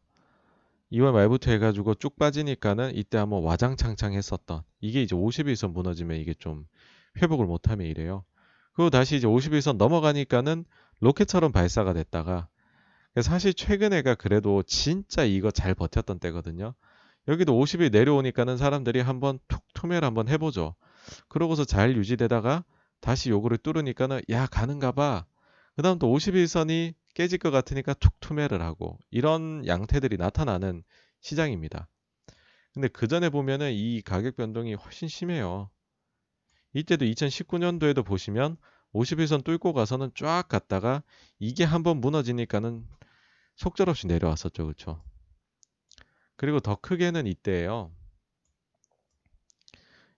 [0.91, 6.65] 2월 말부터 해가지고 쭉 빠지니까는 이때 한번 와장창창 했었던 이게 이제 51선 무너지면 이게 좀
[7.21, 8.23] 회복을 못하면 이래요.
[8.73, 10.65] 그리고 다시 이제 51선 넘어가니까는
[10.99, 12.47] 로켓처럼 발사가 됐다가
[13.21, 16.73] 사실 최근에가 그래도 진짜 이거 잘 버텼던 때거든요.
[17.27, 20.75] 여기도 50이 내려오니까는 사람들이 한번 툭 투매를 한번 해보죠.
[21.27, 22.63] 그러고서 잘 유지되다가
[23.01, 25.25] 다시 요거를 뚫으니까는 야 가는가 봐.
[25.75, 30.85] 그 다음 또 51선이 깨질 것 같으니까 툭 투매를 하고 이런 양태들이 나타나는
[31.19, 31.89] 시장입니다.
[32.73, 35.69] 근데 그 전에 보면은 이 가격 변동이 훨씬 심해요.
[36.71, 38.55] 이때도 2019년도에도 보시면
[38.93, 41.03] 51선 뚫고 가서는 쫙 갔다가
[41.39, 42.87] 이게 한번 무너지니까는
[43.57, 44.63] 속절없이 내려왔었죠.
[44.63, 45.03] 그렇죠?
[46.37, 47.91] 그리고 더 크게는 이때예요.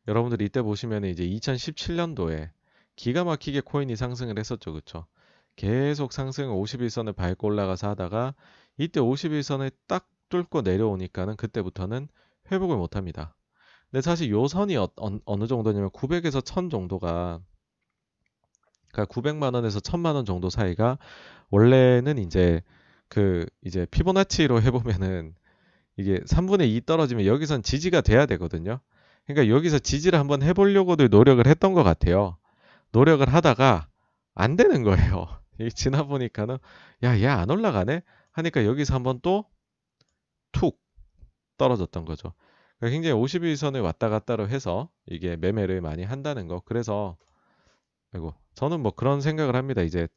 [0.08, 2.52] 여러분들이 이때 보시면 이제 2017년도에
[2.96, 4.72] 기가 막히게 코인이 상승을 했었죠.
[4.72, 5.08] 그렇죠?
[5.56, 8.34] 계속 상승 51선을 밟고 올라가서 하다가
[8.78, 12.08] 이때 51선을 딱 뚫고 내려오니까는 그때부터는
[12.52, 13.36] 회복을 못 합니다.
[13.90, 14.90] 근데 사실 요 선이 어,
[15.38, 17.42] 느 정도냐면 900에서 1000 정도가
[18.92, 20.98] 그러니까 900만 원에서 1000만 원 정도 사이가
[21.50, 22.62] 원래는 이제
[23.08, 25.36] 그 이제 피보나치로 해 보면은
[25.98, 28.80] 이게 3분의 2 떨어지면 여기선 지지가 돼야 되거든요.
[29.28, 32.38] 그러니까 여기서 지지를 한번 해보려고도 노력을 했던 것 같아요.
[32.92, 33.88] 노력을 하다가
[34.36, 35.28] 안 되는 거예요.
[35.76, 36.58] 지나 보니까는
[37.04, 38.02] 야 얘 안 올라가네
[38.32, 39.46] 하니까 여기서 한번 또
[40.52, 40.80] 툭
[41.58, 42.34] 떨어졌던 거죠.
[42.80, 46.62] 그러니까 굉장히 51선을 왔다 갔다로 해서 이게 매매를 많이 한다는 거.
[46.66, 47.18] 그래서
[48.14, 49.82] 아이고 저는 뭐 그런 생각을 합니다.
[49.82, 50.08] 이제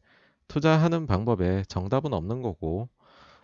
[0.49, 2.89] 투자하는 방법에 정답은 없는 거고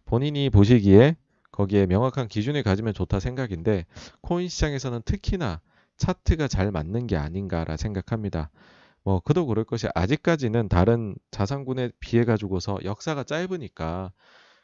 [0.06, 1.16] 본인이 보시기에
[1.52, 3.86] 거기에 명확한 기준을 가지면 좋다 생각인데
[4.22, 5.60] 코인 시장에서는 특히나
[5.98, 8.50] 차트가 잘 맞는 게 아닌가라 생각합니다.
[9.02, 14.12] 뭐 그도 그럴 것이 아직까지는 다른 자산군에 비해 가지고서 역사가 짧으니까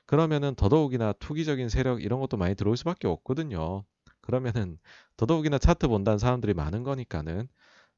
[0.04, 3.84] 그러면은 더더욱이나 투기적인 세력 이런 것도 많이 들어올 수밖에 없거든요.
[4.20, 4.78] 그러면은
[5.16, 7.48] 더더욱이나 차트 본다는 사람들이 많은 거니까는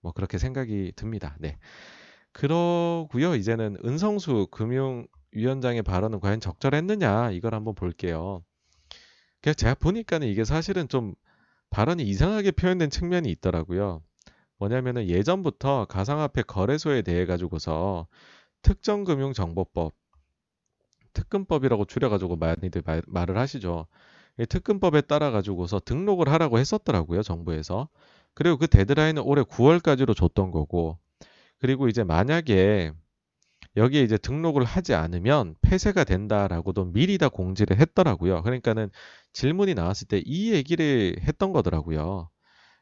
[0.01, 1.37] 뭐 그렇게 생각이 듭니다.
[1.39, 1.59] 네.
[2.33, 3.35] 그러고요.
[3.35, 8.43] 이제는 은성수 금융위원장의 발언은 과연 적절했느냐 이걸 한번 볼게요.
[9.43, 11.15] 제가 보니까는 이게 사실은 좀
[11.71, 14.03] 발언이 이상하게 표현된 측면이 있더라고요.
[14.59, 18.07] 뭐냐면은 예전부터 가상화폐 거래소에 대해 가지고서
[18.63, 19.95] 특정금융정보법
[21.13, 23.87] 특근법이라고 줄여가지고 많이들 말, 말을 하시죠.
[24.49, 27.89] 특근법에 따라 가지고서 등록을 하라고 했었더라고요 정부에서.
[28.35, 30.99] 그리고 그 데드라인은 올해 9월까지로 줬던 거고.
[31.59, 32.93] 그리고 이제 만약에
[33.77, 38.43] 여기에 이제 등록을 하지 않으면 폐쇄가 된다라고도 미리 다 공지를 했더라고요.
[38.43, 38.91] 그러니까는
[39.33, 42.31] 질문이 나왔을 때 이 얘기를 했던 거더라고요.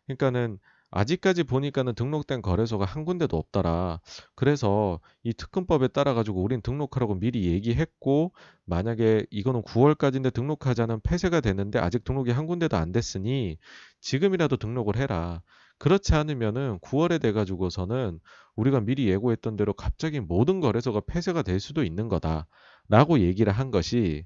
[0.06, 0.58] 그러니까는
[0.90, 4.00] 아직까지 보니까는 등록된 거래소가 한 군데도 없더라.
[4.34, 8.32] 그래서 이 특근법에 따라 가지고 우린 등록하라고 미리 얘기했고
[8.64, 13.58] 만약에 이거는 9월까지인데 등록하자는 폐쇄가 되는데 아직 등록이 한 군데도 안 됐으니
[14.00, 15.42] 지금이라도 등록을 해라.
[15.78, 18.18] 그렇지 않으면은 9월에 돼 가지고서는
[18.54, 24.24] 우리가 미리 예고했던 대로 갑자기 모든 거래소가 폐쇄가 될 수도 있는 거다라고 얘기를 한 것이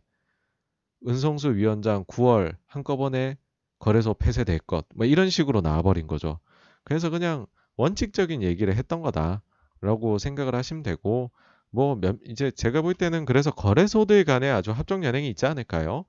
[1.08, 3.36] 은성수 위원장 9월 한꺼번에
[3.80, 6.38] 거래소 폐쇄될 것, 뭐 이런 식으로 나와버린 거죠.
[6.84, 7.46] 그래서 그냥
[7.76, 11.30] 원칙적인 얘기를 했던 거다라고 생각을 하시면 되고,
[11.70, 16.04] 뭐 이제 제가 볼 때는 그래서 거래소들 간에 아주 합종 연행이 있지 않을까요?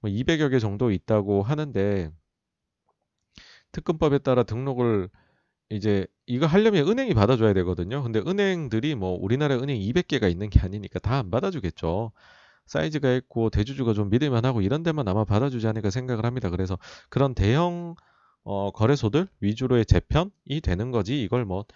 [0.00, 2.10] 뭐 200여 개 정도 있다고 하는데
[3.72, 5.08] 특근법에 따라 등록을
[5.70, 8.02] 이제 이거 하려면 은행이 받아줘야 되거든요.
[8.02, 12.12] 근데 은행들이 뭐 우리나라 은행 200개가 있는 게 아니니까 다 안 받아주겠죠.
[12.66, 16.50] 사이즈가 있고 대주주가 좀 믿을만하고 이런 데만 아마 받아주지 않을까 생각을 합니다.
[16.50, 16.78] 그래서
[17.10, 17.96] 그런 대형
[18.48, 21.66] 어, 거래소들 위주로의 재편이 되는 거지 이걸 뭐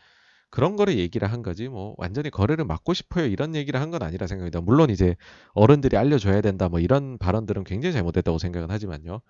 [0.50, 4.26] 그런 거를 얘기를 한 거지 뭐 완전히 거래를 막고 싶어요 이런 얘기를 한 건 아니라
[4.26, 4.60] 생각합니다.
[4.62, 5.16] 물론 이제
[5.54, 9.20] 어른들이 알려줘야 된다 뭐 이런 발언들은 굉장히 잘못됐다고 생각은 하지만요.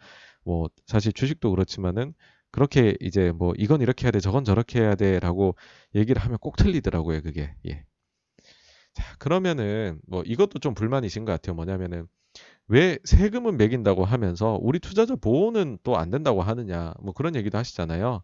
[0.44, 2.14] 뭐 사실 주식도 그렇지만은
[2.52, 5.56] 그렇게 이제 뭐 이건 이렇게 해야 돼 저건 저렇게 해야 돼라고
[5.94, 7.84] 얘기를 하면 꼭 틀리더라고요 그게 예.
[8.94, 11.54] 자, 그러면은 뭐 이것도 좀 불만이신 것 같아요.
[11.54, 12.06] 뭐냐면은
[12.68, 16.94] 왜 세금은 매긴다고 하면서 우리 투자자 보호는 또 안 된다고 하느냐.
[17.02, 18.22] 뭐 그런 얘기도 하시잖아요.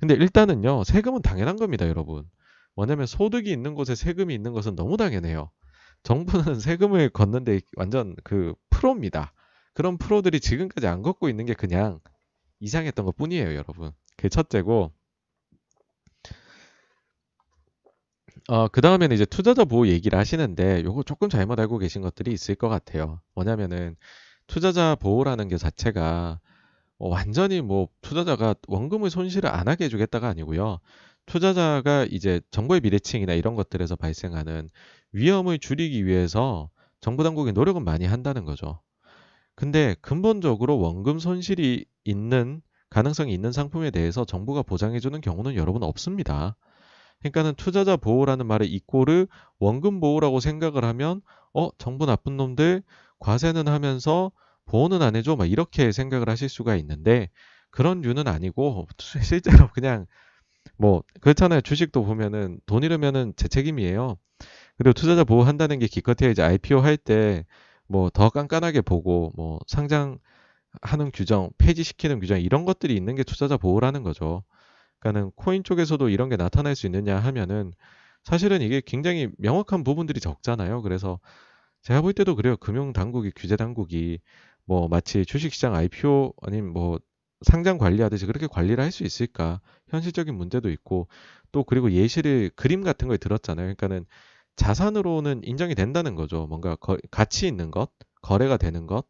[0.00, 0.84] 근데 일단은요.
[0.84, 2.24] 세금은 당연한 겁니다, 여러분.
[2.76, 5.50] 뭐냐면 소득이 있는 곳에 세금이 있는 것은 너무 당연해요.
[6.04, 9.32] 정부는 세금을 걷는데 완전 그 프로입니다.
[9.74, 12.00] 그런 프로들이 지금까지 안 걷고 있는 게 그냥
[12.60, 13.92] 이상했던 것 뿐이에요, 여러분.
[14.16, 14.92] 그게 첫째고.
[18.50, 22.54] 어, 그 다음에는 이제 투자자 보호 얘기를 하시는데 요거 조금 잘못 알고 계신 것들이 있을
[22.54, 23.20] 것 같아요.
[23.34, 23.94] 뭐냐면은
[24.46, 26.40] 투자자 보호라는 게 자체가
[26.98, 30.78] 뭐 완전히 뭐 투자자가 원금을 손실을 안 하게 해주겠다가 아니고요.
[31.26, 34.70] 투자자가 이제 정보의 비대칭이나 이런 것들에서 발생하는
[35.12, 36.70] 위험을 줄이기 위해서
[37.02, 38.80] 정부 당국이 노력은 많이 한다는 거죠.
[39.56, 46.56] 근데 근본적으로 원금 손실이 있는 가능성이 있는 상품에 대해서 정부가 보장해주는 경우는 여러분 없습니다.
[47.20, 49.28] 그러니까는 투자자 보호라는 말의 이꼬를
[49.58, 51.20] 원금 보호라고 생각을 하면
[51.54, 52.82] 어 정부 나쁜 놈들
[53.18, 54.30] 과세는 하면서
[54.66, 57.30] 보호는 안 해줘 막 이렇게 생각을 하실 수가 있는데
[57.70, 58.86] 그런 류는 아니고
[59.22, 60.06] 실제로 그냥
[60.76, 61.60] 뭐 그렇잖아요.
[61.60, 64.16] 주식도 보면은 돈 잃으면은 제 책임이에요.
[64.78, 67.44] 그리고 투자자 보호한다는 게 기껏해야 이제 IPO 할 때
[67.88, 70.18] 뭐 더 깐깐하게 보고 뭐 상장
[70.82, 74.44] 하는 규정 폐지시키는 규정 이런 것들이 있는 게 투자자 보호라는 거죠
[75.00, 77.72] 그러니까는 코인 쪽에서도 이런 게 나타날 수 있느냐 하면은
[78.24, 80.82] 사실은 이게 굉장히 명확한 부분들이 적잖아요.
[80.82, 81.20] 그래서
[81.82, 82.56] 제가 볼 때도 그래요.
[82.56, 84.20] 금융 당국이 규제 당국이
[84.64, 86.98] 뭐 마치 주식시장 IPO 아니면 뭐
[87.42, 89.60] 상장 관리하듯이 그렇게 관리를 할 수 있을까?
[89.88, 91.08] 현실적인 문제도 있고
[91.52, 93.74] 또 그리고 예시를 그림 같은 거에 들었잖아요.
[93.76, 94.06] 그러니까는
[94.56, 96.46] 자산으로는 인정이 된다는 거죠.
[96.48, 97.90] 뭔가 거, 가치 있는 것,
[98.22, 99.06] 거래가 되는 것,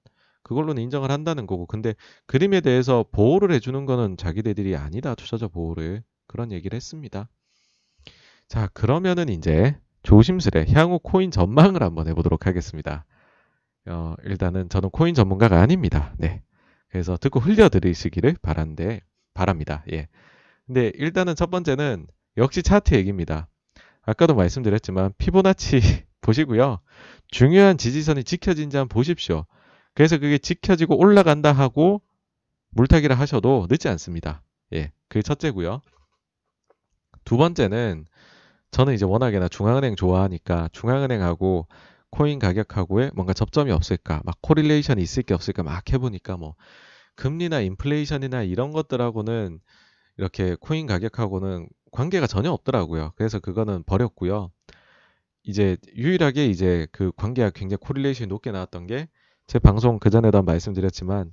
[0.49, 1.67] 그걸로는 인정을 한다는 거고.
[1.67, 1.95] 근데
[2.27, 5.15] 그림에 대해서 보호를 해주는 거는 자기네들이 아니다.
[5.15, 6.03] 투자자 보호를.
[6.27, 7.29] 그런 얘기를 했습니다.
[8.49, 13.05] 자, 그러면은 이제 조심스레 향후 코인 전망을 한번 해보도록 하겠습니다.
[13.87, 16.15] 어, 일단은 저는 코인 전문가가 아닙니다.
[16.19, 16.43] 네.
[16.89, 19.01] 그래서 듣고 흘려들으시기를 바란데,
[19.35, 19.85] 바랍니다.
[19.93, 20.09] 예.
[20.67, 22.07] 근데 일단은 첫 번째는
[22.37, 23.49] 역시 차트 얘기입니다.
[24.03, 25.81] 아까도 말씀드렸지만 피보나치
[26.21, 26.81] 보시고요.
[27.29, 29.45] 중요한 지지선이 지켜진지 한번 보십시오.
[29.99, 32.01] 그래서 그게 지켜지고 올라간다 하고
[32.71, 34.45] 물타기를 하셔도 늦지 않습니다.
[34.73, 34.93] 예.
[35.09, 35.83] 그게 첫째고요.
[37.25, 38.07] 두 번째는
[38.71, 41.67] 저는 이제 워낙에나 중앙은행 좋아하니까 중앙은행하고
[42.11, 46.55] 코인 가격하고의 뭔가 접점이 없을까, 막 correlation이 있을 게 없을까 막 해보니까 뭐
[47.17, 49.59] 금리나 인플레이션이나 이런 것들하고는
[50.17, 53.15] 이렇게 코인 가격하고는 관계가 전혀 없더라고요.
[53.17, 54.53] 그래서 그거는 버렸고요.
[55.43, 59.09] 이제 유일하게 이제 그 관계가 굉장히 correlation이 높게 나왔던 게
[59.49, 61.31] 제 방송 그 전에도 말씀드렸지만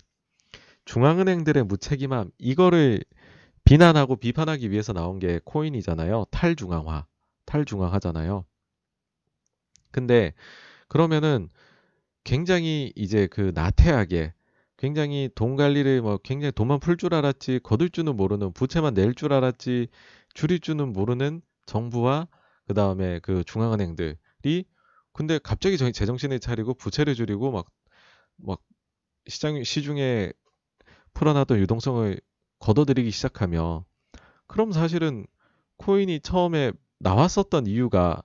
[0.85, 3.03] 중앙은행들의 무책임함 이거를
[3.65, 6.25] 비난하고 비판하기 위해서 나온 게 코인이잖아요.
[6.31, 7.05] 탈중앙화,
[7.45, 8.45] 탈중앙화잖아요.
[9.91, 10.33] 근데
[10.87, 11.49] 그러면은
[12.23, 14.33] 굉장히 이제 그 나태하게
[14.77, 19.33] 굉장히 돈 관리를 뭐 굉장히 돈만 풀 줄 알았지 거둘 줄은 모르는 부채만 낼 줄
[19.33, 19.89] 알았지
[20.33, 22.29] 줄일 줄은 모르는 정부와
[22.67, 24.65] 그 다음에 그 중앙은행들이
[25.13, 27.67] 근데 갑자기 제정신을 차리고 부채를 줄이고 막
[28.37, 28.61] 막
[29.27, 30.31] 시장 시중에
[31.13, 32.19] 풀어놨던 유동성을
[32.59, 33.85] 걷어들이기 시작하며
[34.47, 35.25] 그럼 사실은
[35.77, 38.21] 코인이 처음에 나왔었던 이유가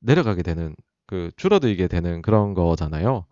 [0.00, 0.74] 내려가게 되는
[1.06, 3.26] 그 줄어들게 되는 그런 거잖아요.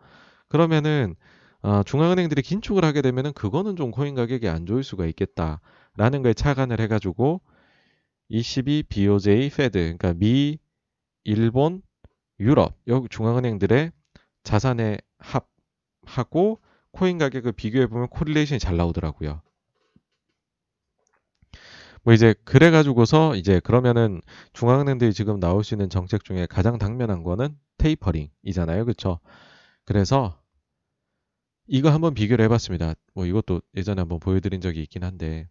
[0.49, 1.17] 그러면은
[1.63, 6.79] 어, 중앙은행들이 긴축을 하게 되면은 그거는 좀 코인 가격이 안 좋을 수가 있겠다라는 걸 착안을
[6.81, 7.41] 해가지고
[8.29, 10.59] ECB, BOJ, Fed 그러니까 미,
[11.25, 11.83] 일본,
[12.39, 13.93] 유럽 여기 중앙은행들의
[14.43, 15.49] 자산의 합
[16.07, 16.61] 하고
[16.93, 19.43] 코인 가격을 비교해 보면 correlation이 잘 나오더라고요.
[22.03, 24.21] 뭐 이제 그래 가지고서 이제 그러면은
[24.53, 28.85] 중앙은행들이 지금 나올 수 있는 정책 중에 가장 당면한 거는 테이퍼링이잖아요.
[28.85, 29.21] 그렇죠?
[29.85, 30.39] 그래서
[31.67, 32.95] 이거 한번 비교를 해 봤습니다.
[33.15, 35.49] 뭐 이것도 예전에 한번 보여 드린 적이 있긴 한데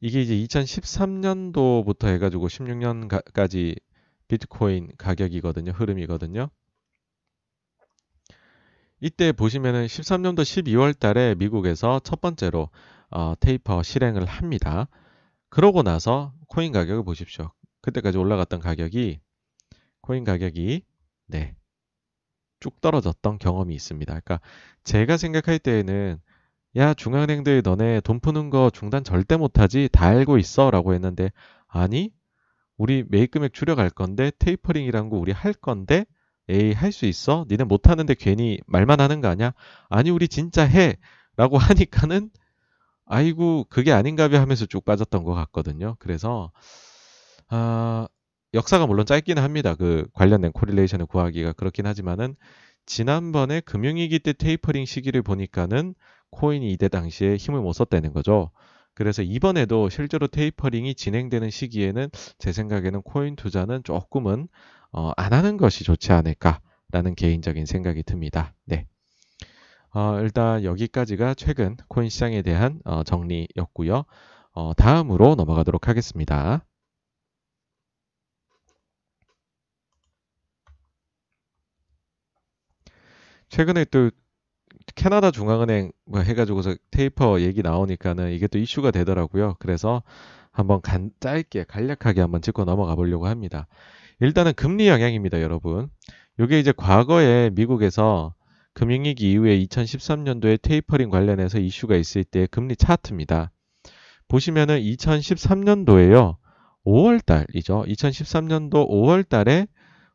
[0.00, 3.76] 이게 이제 2013년도부터 해 가지고 16년까지
[4.26, 5.70] 비트코인 가격이거든요.
[5.70, 6.50] 흐름이거든요.
[9.04, 12.68] 이때 보시면은 13년도 12월 달에 미국에서 첫 번째로
[13.10, 14.86] 어, 테이퍼 실행을 합니다.
[15.48, 17.50] 그러고 나서 코인 가격을 보십시오.
[17.80, 19.18] 그때까지 올라갔던 가격이
[20.02, 20.84] 코인 가격이
[21.26, 21.56] 네.
[22.60, 24.20] 쭉 떨어졌던 경험이 있습니다.
[24.20, 24.40] 그러니까
[24.84, 26.20] 제가 생각할 때에는
[26.76, 31.32] 야 중앙은행들 너네 돈 푸는 거 중단 절대 못하지 다 알고 있어라고 했는데
[31.66, 32.12] 아니
[32.76, 36.06] 우리 매입 금액 줄여갈 건데 테이퍼링이란 거 우리 할 건데
[36.48, 39.52] 에이 할 수 있어 니네 못하는데 괜히 말만 하는 거 아니야
[39.88, 40.96] 아니 우리 진짜 해
[41.36, 42.30] 라고 하니까는
[43.06, 46.52] 아이고 그게 아닌가벼 하면서 쭉 빠졌던 것 같거든요 그래서
[47.48, 48.08] 아
[48.54, 49.74] 역사가 물론 짧기는 합니다.
[49.74, 52.36] 그 관련된 correlation을 구하기가 그렇긴 하지만은
[52.86, 55.94] 지난번에 금융위기 때 테이퍼링 시기를 보니까는
[56.30, 58.50] 코인이 이때 당시에 힘을 못 썼다는 거죠.
[58.94, 64.48] 그래서 이번에도 실제로 테이퍼링이 진행되는 시기에는 제 생각에는 코인 투자는 조금은
[64.92, 68.54] 어, 안 하는 것이 좋지 않을까라는 개인적인 생각이 듭니다.
[68.64, 68.86] 네.
[69.94, 74.04] 어, 일단 여기까지가 최근 코인 시장에 대한 어, 정리였고요.
[74.52, 76.64] 어, 다음으로 넘어가도록 하겠습니다.
[83.48, 84.10] 최근에 또
[84.94, 89.56] 캐나다 중앙은행 뭐 해가지고서 테이퍼 얘기 나오니까는 이게 또 이슈가 되더라고요.
[89.58, 90.02] 그래서
[90.50, 93.66] 한번 간, 짧게 간략하게 한번 짚고 넘어가 보려고 합니다.
[94.22, 95.88] 일단은 금리 영향입니다, 여러분.
[96.38, 98.36] 이게 이제 과거에 미국에서
[98.72, 103.50] 금융위기 이후에 2013년도에 테이퍼링 관련해서 이슈가 있을 때 금리 차트입니다.
[104.28, 106.36] 보시면은 2013년도에요.
[106.86, 107.82] 5월 달이죠.
[107.88, 109.66] 2013년도 5월 달에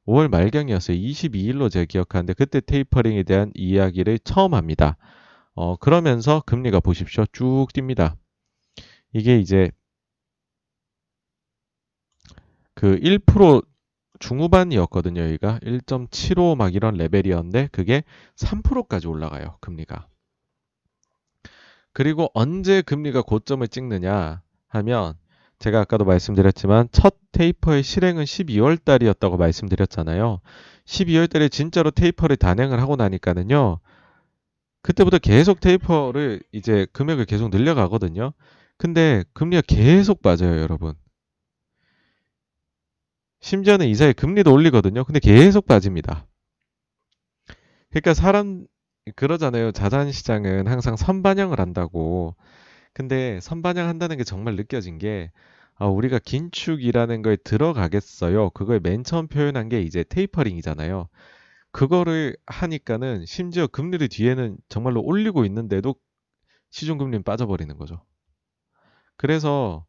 [0.06, 0.98] 5월 말경이었어요.
[0.98, 4.96] 22일로 제가 기억하는데 그때 테이퍼링에 대한 이야기를 처음 합니다.
[5.54, 7.26] 어, 그러면서 금리가 보십시오.
[7.34, 8.16] 쭉 뜁니다.
[9.12, 9.70] 이게 이제
[12.74, 13.66] 그 1%
[14.20, 15.22] 중후반이었거든요.
[15.22, 18.04] 여기가 1.75 막 이런 레벨이었는데 그게
[18.36, 19.58] 3%까지 올라가요.
[19.62, 20.08] 금리가.
[21.94, 25.14] 그리고 언제 금리가 고점을 찍느냐 하면
[25.60, 30.42] 제가 아까도 말씀드렸지만 첫 테이퍼의 실행은 12월 달이었다고 말씀드렸잖아요.
[30.86, 33.80] 12월 달에 진짜로 테이퍼를 단행을 하고 나니까는요.
[34.84, 38.34] 그때부터 계속 테이퍼를 이제 금액을 계속 늘려가거든요.
[38.78, 40.94] 근데 금리가 계속 빠져요, 여러분.
[43.48, 45.06] 심지어는 이사의 금리도 올리거든요.
[45.06, 46.28] 근데 계속 빠집니다.
[47.90, 48.68] 그러니까 사람
[49.16, 49.72] 그러잖아요.
[49.72, 52.36] 자산 시장은 항상 선반영을 한다고.
[52.94, 55.32] 근데 선반영 한다는 게 정말 느껴진 게
[55.76, 58.50] 아, 우리가 긴축이라는 거에 들어가겠어요.
[58.50, 61.08] 그걸 맨 처음 표현한 게 이제 테이퍼링이잖아요.
[61.72, 65.96] 그거를 하니까는 심지어 금리를 뒤에는 정말로 올리고 있는데도
[66.72, 68.04] 시중금리는 빠져버리는 거죠.
[69.16, 69.87] 그래서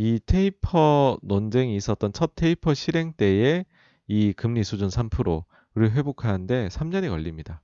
[0.00, 3.64] 이 taper 논쟁이 있었던 첫 taper 실행 때에
[4.06, 7.62] 이 금리 수준 3%를 회복하는데 3년이 걸립니다.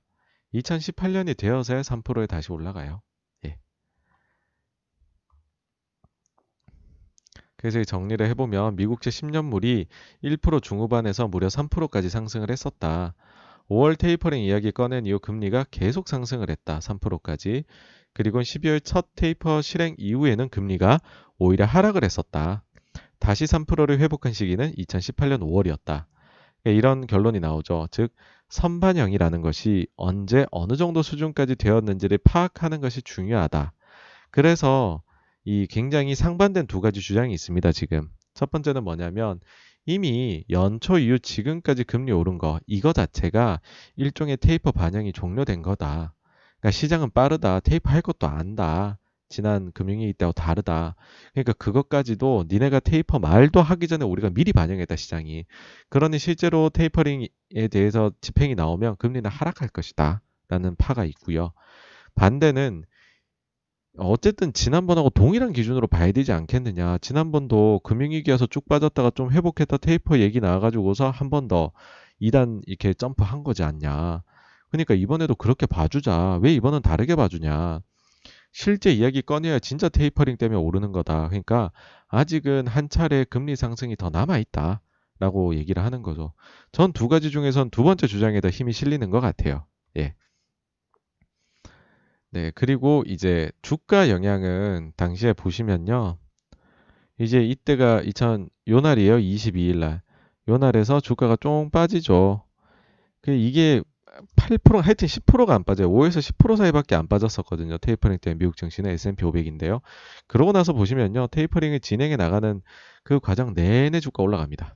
[0.53, 3.01] 2018년이 되어서야 3%에 다시 올라가요.
[3.45, 3.57] 예.
[7.55, 9.87] 그래서 정리를 해보면 미국제 10년물이
[10.21, 13.15] 1% 중후반에서 무려 3%까지 상승을 했었다.
[13.69, 16.79] 5월 테이퍼링 이야기 꺼낸 이후 금리가 계속 상승을 했다.
[16.79, 17.63] 3%까지.
[18.15, 21.01] 그리고 12월 첫 테이퍼 실행 이후에는 금리가
[21.37, 22.63] 오히려 하락을 했었다.
[23.19, 26.05] 다시 3%를 회복한 시기는 2018년 5월이었다.
[26.63, 27.87] 이런 결론이 나오죠.
[27.91, 28.13] 즉,
[28.47, 33.73] 선반영이라는 것이 언제 어느 정도 수준까지 되었는지를 파악하는 것이 중요하다.
[34.31, 35.03] 그래서
[35.43, 38.09] 이 굉장히 상반된 두 가지 주장이 있습니다, 지금.
[38.33, 39.41] 첫 번째는 뭐냐면
[39.85, 43.59] 이미 연초 이후 지금까지 금리 오른 거, 이거 자체가
[43.97, 46.14] 일종의 taper 반영이 종료된 거다.
[46.65, 47.59] 그러니까 시장은 빠르다.
[47.59, 48.97] taper 할 것도 안다.
[49.29, 50.95] 지난 금융위기 때하고 다르다.
[51.33, 55.45] 그러니까 그것까지도 니네가 taper 말도 하기 전에 우리가 미리 반영했다 시장이.
[55.89, 57.27] 그러니 실제로 테이퍼링에
[57.71, 60.21] 대해서 집행이 나오면 금리는 하락할 것이다.
[60.47, 61.51] 라는 파가 있고요.
[62.15, 62.83] 반대는
[63.97, 66.97] 어쨌든 지난번하고 동일한 기준으로 봐야 되지 않겠느냐.
[66.99, 71.71] 지난번도 금융위기여서 쭉 빠졌다가 좀 회복했다 테이퍼 얘기 나와가지고서 한 번 더
[72.21, 74.23] 2단 이렇게 점프한 거지 않냐.
[74.77, 76.39] 그러니까 이번에도 그렇게 봐주자.
[76.41, 77.81] 왜 이번은 다르게 봐주냐.
[78.51, 81.27] 실제 이야기 꺼내야 진짜 테이퍼링 때문에 오르는 거다.
[81.29, 81.71] 그러니까
[82.07, 84.81] 아직은 한 차례 금리 상승이 더 남아 있다.
[85.19, 86.33] 라고 얘기를 하는 거죠.
[86.73, 89.65] 전 두 가지 중에선 두 번째 주장에 더 힘이 실리는 것 같아요.
[89.97, 90.13] 예.
[92.31, 96.17] 네, 그리고 이제 주가 영향은 당시에 보시면요.
[97.19, 99.17] 이제 이때가 2000, 요 날이에요.
[99.19, 100.01] 22일 날.
[100.49, 102.43] 요 날에서 주가가 좀 빠지죠.
[103.21, 103.81] 그 이게
[104.35, 105.89] 8% 하여튼 10%가 안 빠져요.
[105.89, 107.77] 5에서 10% 사이밖에 안 빠졌었거든요.
[107.77, 109.81] 테이퍼링 때문에 미국 증시는 S&P 500인데요.
[110.27, 111.27] 그러고 나서 보시면요.
[111.27, 112.61] 테이퍼링을 진행해 나가는
[113.03, 114.75] 그 과정 내내 주가 올라갑니다.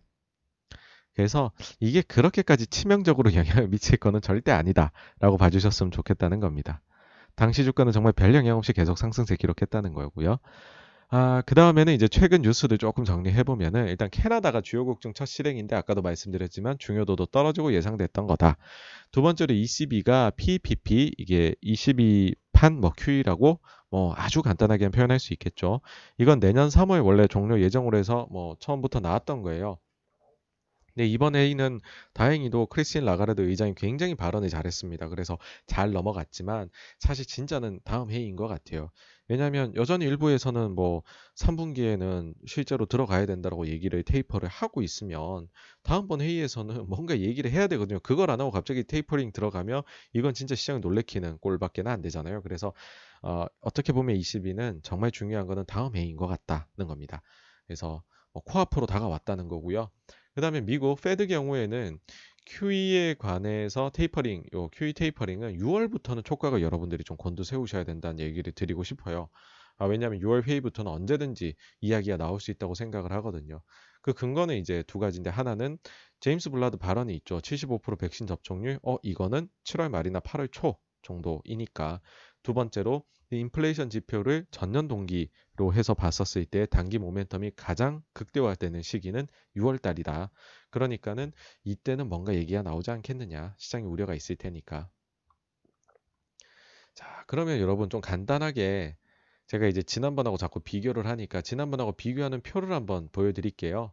[1.15, 6.81] 그래서 이게 그렇게까지 치명적으로 영향을 미칠 거는 절대 아니다라고 봐주셨으면 좋겠다는 겁니다.
[7.35, 10.37] 당시 주가는 정말 별 영향 없이 계속 상승세 기록했다는 거고요.
[11.11, 16.01] 아, 그 다음에는 이제 최근 뉴스들 조금 정리해보면은 일단 캐나다가 주요국 중 첫 실행인데 아까도
[16.03, 18.57] 말씀드렸지만 중요도도 떨어지고 예상됐던 거다.
[19.11, 23.59] 두 번째로 ECB가 PPP 이게 ECB판 뭐 QE라고
[23.89, 25.81] 뭐 아주 간단하게 표현할 수 있겠죠.
[26.19, 29.79] 이건 내년 3월 원래 종료 예정으로 해서 뭐 처음부터 나왔던 거예요.
[30.95, 31.79] 네, 이번 회의는
[32.13, 35.07] 다행히도 크리스틴 라가르드 의장이 굉장히 발언을 잘했습니다.
[35.09, 36.69] 그래서 잘 넘어갔지만
[36.99, 38.89] 사실 진짜는 다음 회의인 것 같아요.
[39.29, 41.03] 왜냐하면 여전히 일부에서는 뭐
[41.35, 45.47] 3분기에는 실제로 들어가야 된다고 얘기를 테이퍼를 하고 있으면
[45.83, 47.99] 다음번 회의에서는 뭔가 얘기를 해야 되거든요.
[47.99, 49.83] 그걸 안 하고 갑자기 테이퍼링 들어가면
[50.13, 52.41] 이건 진짜 시장을 놀래키는 꼴밖에는 안 되잖아요.
[52.41, 52.73] 그래서
[53.21, 57.21] 어, 어떻게 보면 22는 정말 중요한 거는 다음 회의인 것 같다는 겁니다.
[57.67, 58.03] 그래서
[58.33, 59.91] 뭐 코앞으로 다가왔다는 거고요.
[60.33, 61.99] 그 다음에 미국 Fed 경우에는
[62.49, 68.83] QE에 관해서 테이퍼링, 요 QE 테이퍼링은 6월부터는 초과가 여러분들이 좀 곤두 세우셔야 된다는 얘기를 드리고
[68.83, 69.29] 싶어요.
[69.77, 73.61] 아, 왜냐하면 6월 회의부터는 언제든지 이야기가 나올 수 있다고 생각을 하거든요.
[74.01, 75.77] 그 근거는 이제 두 가지인데 하나는
[76.21, 77.37] 제임스 블라드 발언이 있죠.
[77.37, 82.01] 75% 백신 접종률, 어 이거는 7월 말이나 8월 초 정도이니까
[82.41, 89.81] 두 번째로 인플레이션 지표를 전년 동기로 해서 봤었을 때 단기 모멘텀이 가장 극대화되는 시기는 6월
[89.81, 90.31] 달이다.
[90.71, 91.31] 그러니까는
[91.63, 93.53] 이때는 뭔가 얘기가 나오지 않겠느냐.
[93.57, 94.89] 시장에 우려가 있을 테니까.
[96.95, 98.97] 자, 그러면 여러분 좀 간단하게
[99.45, 103.91] 제가 이제 지난번하고 자꾸 비교를 하니까 지난번하고 비교하는 표를 한번 보여드릴게요.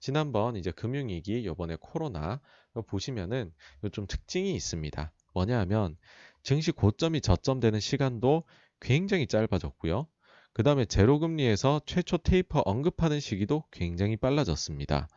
[0.00, 2.40] 지난번 이제 금융위기, 요번에 코로나
[2.86, 3.52] 보시면은
[3.92, 5.12] 좀 특징이 있습니다.
[5.34, 5.96] 뭐냐 하면
[6.42, 8.44] 증시 고점이 저점되는 시간도
[8.80, 10.06] 굉장히 짧아졌고요.
[10.52, 15.08] 그 다음에 제로금리에서 최초 테이퍼 언급하는 시기도 굉장히 빨라졌습니다.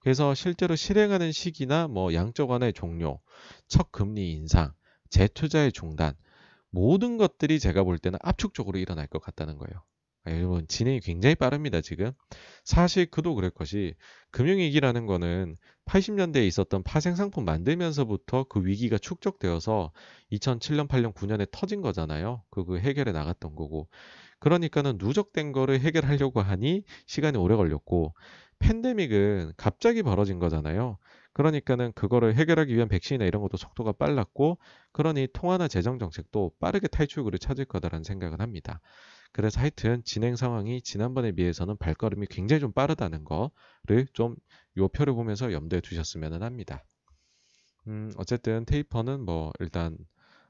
[0.00, 3.20] 그래서 실제로 실행하는 시기나 뭐 양적 완화의 종료,
[3.68, 4.72] 첫 금리 인상,
[5.10, 6.14] 재투자의 중단,
[6.70, 9.82] 모든 것들이 제가 볼 때는 압축적으로 일어날 것 같다는 거예요.
[10.24, 12.12] 아, 여러분 진행이 굉장히 빠릅니다 지금.
[12.64, 13.94] 사실 그도 그럴 것이
[14.30, 19.92] 금융위기라는 거는 80년대에 있었던 파생 상품 만들면서부터 그 위기가 축적되어서
[20.32, 22.42] 2007년, 8년, 9년에 터진 거잖아요.
[22.50, 23.88] 그, 그 해결해 나갔던 거고.
[24.40, 28.14] 그러니까는 누적된 거를 해결하려고 하니 시간이 오래 걸렸고
[28.58, 30.98] 팬데믹은 갑자기 벌어진 거잖아요.
[31.32, 34.58] 그러니까는 그거를 해결하기 위한 백신이나 이런 것도 속도가 빨랐고
[34.92, 38.80] 그러니 통화나 재정 정책도 빠르게 탈출구를 찾을 거다라는 생각을 합니다.
[39.34, 44.36] 그래서 하여튼 진행 상황이 지난번에 비해서는 발걸음이 굉장히 좀 빠르다는 거를 좀
[44.76, 46.84] 요 표를 보면서 염두에 두셨으면 합니다.
[47.86, 49.96] 음, 어쨌든 테이퍼는 뭐 일단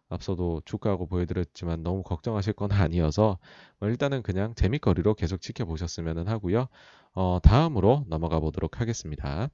[0.08, 3.38] 앞서도 주가하고 보여드렸지만 너무 걱정하실 건 아니어서
[3.80, 6.68] 뭐 일단은 그냥 재미거리로 계속 지켜보셨으면 하고요.
[7.14, 9.50] 어, 다음으로 넘어가 보도록 하겠습니다.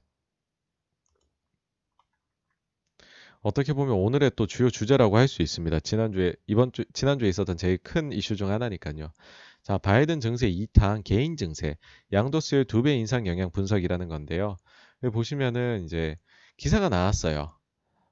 [3.41, 5.79] 어떻게 보면 오늘의 또 주요 주제라고 할 수 있습니다.
[5.81, 9.11] 지난주에 이번 주 지난주에 있었던 제일 큰 이슈 중 하나니까요.
[9.63, 11.77] 자, 바이든 증세 2탄 개인 증세
[12.11, 14.57] 양도세율 2배 인상 영향 분석이라는 건데요.
[15.03, 16.17] 여기 보시면은 이제
[16.57, 17.53] 기사가 나왔어요.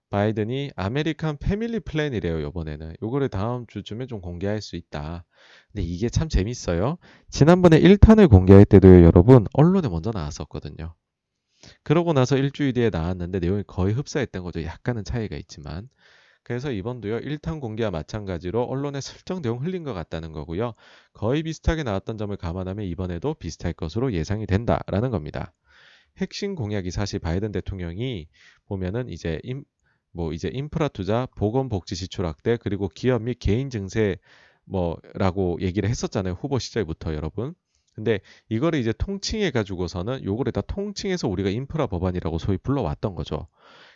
[0.10, 2.96] 바이든이 American Family Plan이래요, 요번에는.
[3.04, 5.24] 요거를 다음 주쯤에 좀 공개할 수 있다.
[5.72, 6.98] 근데 이게 참 재밌어요.
[7.30, 10.96] 지난번에 1탄을 공개할 때도 여러분, 언론에 먼저 나왔었거든요.
[11.84, 14.64] 그러고 나서 일주일 뒤에 나왔는데 내용이 거의 흡사했던 거죠.
[14.64, 15.90] 약간은 차이가 있지만.
[16.44, 20.74] 그래서 이번도요, 1탄 공개와 마찬가지로 언론에 슬쩍 내용 흘린 것 같다는 거고요.
[21.14, 25.54] 거의 비슷하게 나왔던 점을 감안하면 이번에도 비슷할 것으로 예상이 된다라는 겁니다.
[26.18, 28.28] 핵심 공약이 사실 바이든 대통령이
[28.66, 29.64] 보면은 이제 임,
[30.12, 34.18] 뭐 이제 인프라 투자, 보건 복지 지출 확대, 그리고 기업 및 개인 증세
[34.66, 36.34] 뭐라고 얘기를 했었잖아요.
[36.34, 37.54] 후보 시절부터 여러분.
[37.94, 43.48] 근데 이거를 이제 통칭해 가지고서는 요거를 다 통칭해서 우리가 인프라 법안이라고 소위 불러왔던 거죠.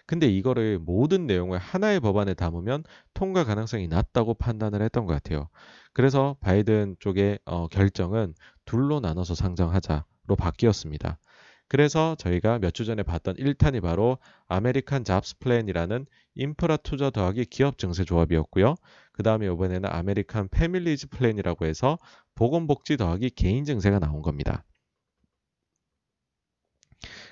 [0.05, 2.83] 근데 이거를 모든 내용을 하나의 법안에 담으면
[3.13, 5.47] 통과 가능성이 낮다고 판단을 했던 것 같아요.
[5.93, 8.33] 그래서 바이든 쪽의 어, 결정은
[8.65, 11.19] 둘로 나눠서 상정하자로 바뀌었습니다.
[11.67, 16.05] 그래서 저희가 몇 주 전에 봤던 1탄이 바로 American Jobs Plan이라는
[16.35, 18.75] 인프라 투자 더하기 기업 증세 조합이었고요.
[19.11, 21.97] 그 다음에 이번에는 American Families Plan이라고 해서
[22.35, 24.63] 보건복지 더하기 개인 증세가 나온 겁니다.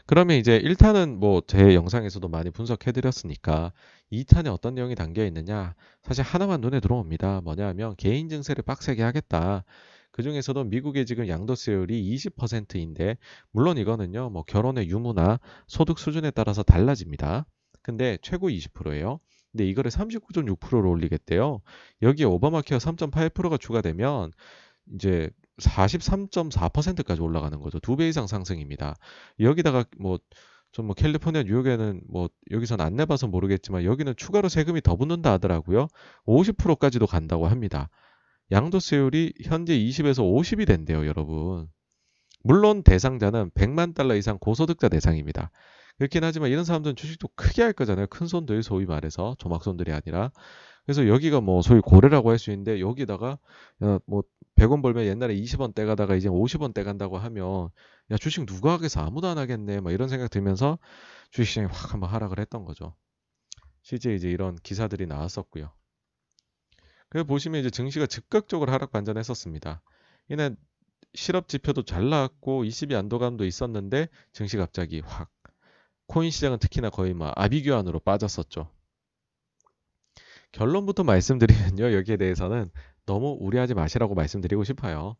[0.06, 3.72] 그러면 이제 1탄은 뭐 제 영상에서도 많이 분석해 드렸으니까
[4.12, 7.42] 2탄에 어떤 내용이 담겨 있느냐 사실 하나만 눈에 들어옵니다.
[7.42, 9.64] 뭐냐면 개인 증세를 빡세게 하겠다.
[10.12, 13.18] 그 중에서도 미국의 지금 양도세율이 20%인데
[13.52, 17.46] 물론 이거는요 뭐 결혼의 유무나 소득 수준에 따라서 달라집니다.
[17.82, 19.20] 근데 최고 20%예요.
[19.52, 21.62] 근데 이거를 39.6%로 올리겠대요.
[22.02, 24.32] 여기에 오바마 케어 3.8%가 추가되면
[24.96, 25.30] 이제
[25.60, 27.80] 43.4%까지 올라가는 거죠.
[27.80, 28.96] 두 배 이상 상승입니다.
[29.40, 30.20] 여기다가 뭐
[30.72, 35.88] 좀뭐 캘리포니아 뉴욕에는 뭐 여기선 안 내봐서 모르겠지만 여기는 추가로 세금이 더 붙는다 하더라고요.
[36.26, 37.90] 50%까지도 간다고 합니다.
[38.52, 41.70] 양도세율이 현재 20에서 50이 된대요, 여러분.
[42.44, 45.52] 물론 대상자는 100만 달러 이상 고소득자 대상입니다.
[45.98, 48.08] 그렇긴 하지만 이런 사람들은 주식도 크게 할 거잖아요.
[48.08, 50.32] 큰 손들 소위 말해서 조막손들이 아니라.
[50.86, 53.38] 그래서 여기가 뭐 소위 고래라고 할 수 있는데 여기다가
[54.06, 54.24] 뭐
[54.56, 57.70] 100원 벌면 옛날에 20원 떼 가다가 이제 50원 떼 간다고 하면
[58.12, 60.80] 야 주식 누가 하겠어 아무도 안 하겠네 막 이런 생각 들면서
[61.32, 62.96] 주식시장이 확 한번 하락을 했던 거죠.
[63.84, 65.72] 실제 이제 이런 기사들이 나왔었고요.
[67.12, 69.82] 그래 보시면 이제 증시가 즉각적으로 하락 반전했었습니다.
[70.30, 70.56] 이날
[71.14, 75.30] 실업 지표도 잘 나왔고 22 안도감도 있었는데 증시 갑자기 확
[76.08, 78.72] 코인 시장은 특히나 거의 막 아비규환으로 빠졌었죠.
[80.54, 81.94] 결론부터 말씀드리면요.
[81.94, 82.72] 여기에 대해서는
[83.06, 85.18] 너무 우려하지 마시라고 말씀드리고 싶어요.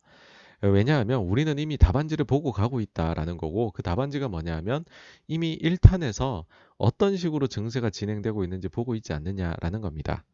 [0.62, 4.86] 왜냐하면 우리는 이미 답안지를 보고 가고 있다라는 거고 그 답안지가 뭐냐면
[5.28, 6.46] 이미 1탄에서
[6.78, 10.24] 어떤 식으로 증세가 진행되고 있는지 보고 있지 않느냐라는 겁니다.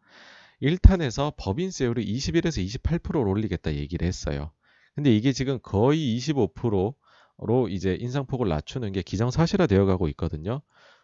[0.62, 4.52] 1탄에서 법인세율을 21에서 28%로 올리겠다 얘기를 했어요.
[4.94, 10.60] 근데 이게 지금 거의 25%로 이제 인상폭을 낮추는 게 기정사실화 되어 가고 있거든요.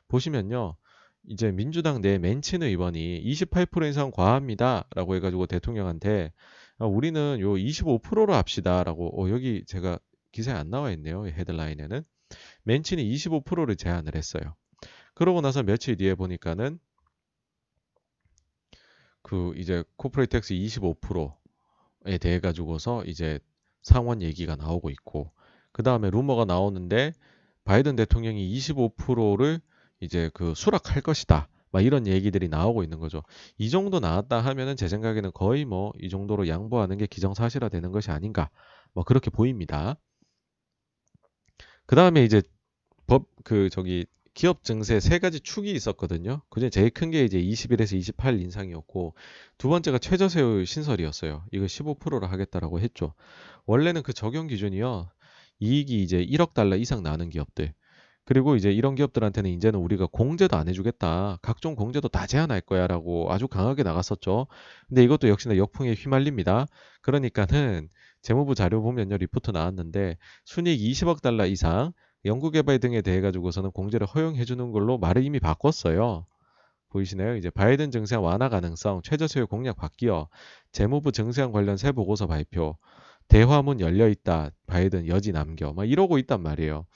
[0.09, 0.77] 보시면요.
[1.27, 4.87] 이제 민주당 내 맨친 의원이 28% 인상 과합니다.
[4.95, 6.33] 라고 해가지고 대통령한테
[6.79, 9.99] 어, 우리는 요 25%로 합시다 라고 어, 여기 제가
[10.33, 11.27] 기사에 안 나와 있네요.
[11.27, 12.03] 헤드라인에는
[12.65, 14.57] 맨친이 25%를 제안을 했어요.
[15.15, 16.79] 그러고 나서 며칠 뒤에 보니까는
[19.25, 23.41] 그 이제 corporate tax 25%에 대해 가지고서 이제
[23.83, 25.33] 상원 얘기가 나오고 있고
[25.73, 27.15] 그 다음에 루머가 나오는데
[27.65, 29.61] 바이든 대통령이 25%를
[30.01, 31.49] 이제 그 수락할 것이다.
[31.73, 33.23] 막 이런 얘기들이 나오고 있는 거죠.
[33.59, 38.11] 이 정도 나왔다 하면은 제 생각에는 거의 뭐 이 정도로 양보하는 게 기정사실화 되는 것이
[38.13, 38.51] 아닌가.
[38.95, 39.97] 뭐 그렇게 보입니다.
[41.87, 42.43] 그 다음에 이제
[43.07, 46.43] 법 그 저기 기업 증세 세 가지 축이 있었거든요.
[46.51, 49.15] 그중에 제일 큰 게 이제 21에서 28 인상이었고
[49.59, 51.45] 두 번째가 최저세율 신설이었어요.
[51.53, 53.15] 이거 15%로 하겠다라고 했죠.
[53.67, 55.09] 원래는 그 적용 기준이요.
[55.61, 57.73] 이익이 이제 1억 달러 이상 나는 기업들.
[58.27, 61.39] 그리고 이제 이런 기업들한테는 이제는 우리가 공제도 안 해주겠다.
[61.43, 62.87] 각종 공제도 다 제한할 거야.
[62.87, 64.47] 라고 아주 강하게 나갔었죠.
[64.89, 66.67] 근데 이것도 역시나 역풍에 휘말립니다.
[67.03, 67.89] 그러니까는
[68.23, 69.19] 재무부 자료 보면요.
[69.19, 70.17] 리포트 나왔는데
[70.47, 71.93] 순이익 20억 달러 이상
[72.25, 76.27] 연구개발 등에 대해 가지고서는 공제를 허용해 주는 걸로 말을 이미 바꿨어요.
[76.91, 77.37] 보이시나요?
[77.37, 80.29] 이제 바이든 증세안 완화 가능성, 최저 수요 공약 바뀌어,
[80.71, 82.77] 재무부 증세안 관련 새 보고서 발표,
[83.29, 84.51] 대화 문 열려 있다.
[84.67, 85.73] 바이든 여지 남겨.
[85.73, 86.87] 막 이러고 있단 말이에요.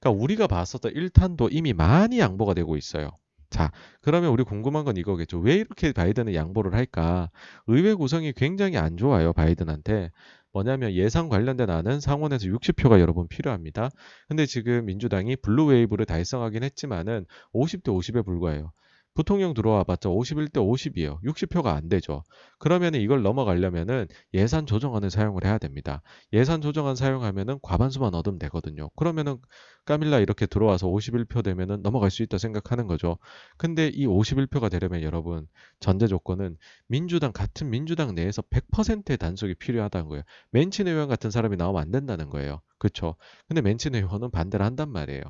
[0.00, 3.10] 그러니까 우리가 봤었던 1탄도 이미 많이 양보가 되고 있어요.
[3.50, 3.70] 자,
[4.00, 5.38] 그러면 우리 궁금한 건 이거겠죠.
[5.38, 7.30] 왜 이렇게 바이든은 양보를 할까?
[7.68, 10.10] 의회 구성이 굉장히 안 좋아요, 바이든한테.
[10.54, 13.90] 뭐냐면 예산 관련된 안은 상원에서 60표가 여러분 필요합니다.
[14.28, 18.72] 근데 지금 민주당이 blue wave를 달성하긴 했지만은 50대 50에 불과해요.
[19.14, 21.22] 부통령 들어와 봤자 51대 50이에요.
[21.22, 22.24] 60표가 안 되죠.
[22.58, 26.02] 그러면 이걸 넘어가려면은 예산 조정안을 사용을 해야 됩니다.
[26.32, 28.90] 예산 조정안 사용하면은 과반수만 얻으면 되거든요.
[28.96, 29.38] 그러면은
[29.84, 33.18] 까밀라 이렇게 들어와서 51표 되면은 넘어갈 수 있다 생각하는 거죠.
[33.56, 35.46] 근데 이 51표가 되려면 여러분
[35.78, 36.56] 전제 조건은
[36.88, 40.22] 민주당 같은 민주당 내에서 100%의 단속이 필요하다는 거예요.
[40.50, 42.60] 맨친 의원 같은 사람이 나오면 안 된다는 거예요.
[42.78, 43.14] 그렇죠?
[43.46, 45.22] 근데 맨친 의원은 반대를 한단 말이에요.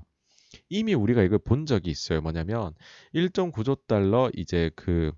[0.69, 2.21] 이미 우리가 이걸 본 적이 있어요.
[2.21, 2.75] 뭐냐면
[3.15, 5.13] 1.9조 달러 이제 그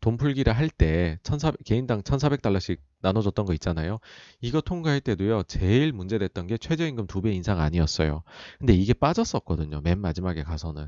[0.00, 3.98] 돈 풀기를 할 때 1,400, 개인당 1,400달러씩 나눠줬던 거 있잖아요.
[4.40, 8.22] 이거 통과할 때도요, 제일 문제됐던 게 최저임금 두 배 인상 아니었어요.
[8.58, 9.80] 근데 이게 빠졌었거든요.
[9.80, 10.86] 맨 마지막에 가서는.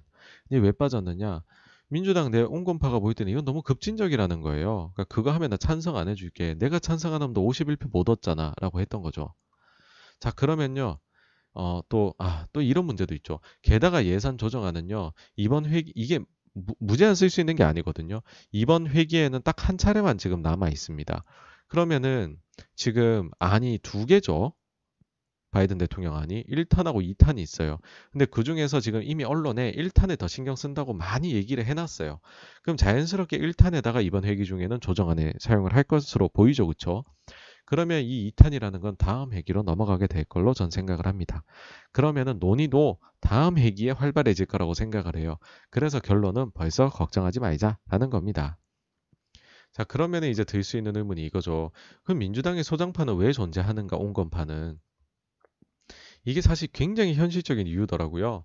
[0.49, 1.43] 근데 왜 빠졌느냐?
[1.89, 4.93] 민주당 내 온건파가 보일 때는 이건 너무 급진적이라는 거예요.
[4.95, 6.55] 그러니까 그거 하면 나 찬성 안 해줄게.
[6.55, 8.53] 내가 찬성 안 하면 너 51표 못 얻잖아.
[8.61, 9.35] 라고 했던 거죠.
[10.21, 10.99] 자, 그러면요.
[11.55, 13.41] 어, 또, 아, 또 이런 문제도 있죠.
[13.63, 16.21] 게다가 예산 조정안은요, 이번 회기, 이게
[16.79, 18.21] 무, 제한 쓸 수 있는 게 아니거든요.
[18.53, 21.25] 이번 회기에는 딱 한 차례만 지금 남아 있습니다.
[21.69, 22.39] 그러면은
[22.77, 24.55] 지금 안이 두 개죠.
[25.51, 27.79] 바이든 대통령 안이 1탄하고 2탄이 있어요.
[28.13, 32.21] 근데 그 중에서 지금 이미 언론에 1탄에 더 신경 쓴다고 많이 얘기를 해놨어요.
[32.63, 36.67] 그럼 자연스럽게 1탄에다가 이번 회기 중에는 조정안에 사용을 할 것으로 보이죠.
[36.67, 37.05] 그쵸?
[37.69, 41.45] 그러면 이 2탄이라는 건 다음 회기로 넘어가게 될 걸로 전 생각을 합니다.
[41.93, 45.37] 그러면은 논의도 다음 회기에 활발해질 거라고 생각을 해요.
[45.69, 48.57] 그래서 결론은 벌써 걱정하지 말자라는 겁니다.
[49.73, 51.71] 자, 그러면 이제 들 수 있는 의문이 이거죠.
[52.05, 54.79] 그럼 민주당의 소장파는 왜 존재하는가, 온건파는?
[56.25, 58.45] 이게 사실 굉장히 현실적인 이유더라고요.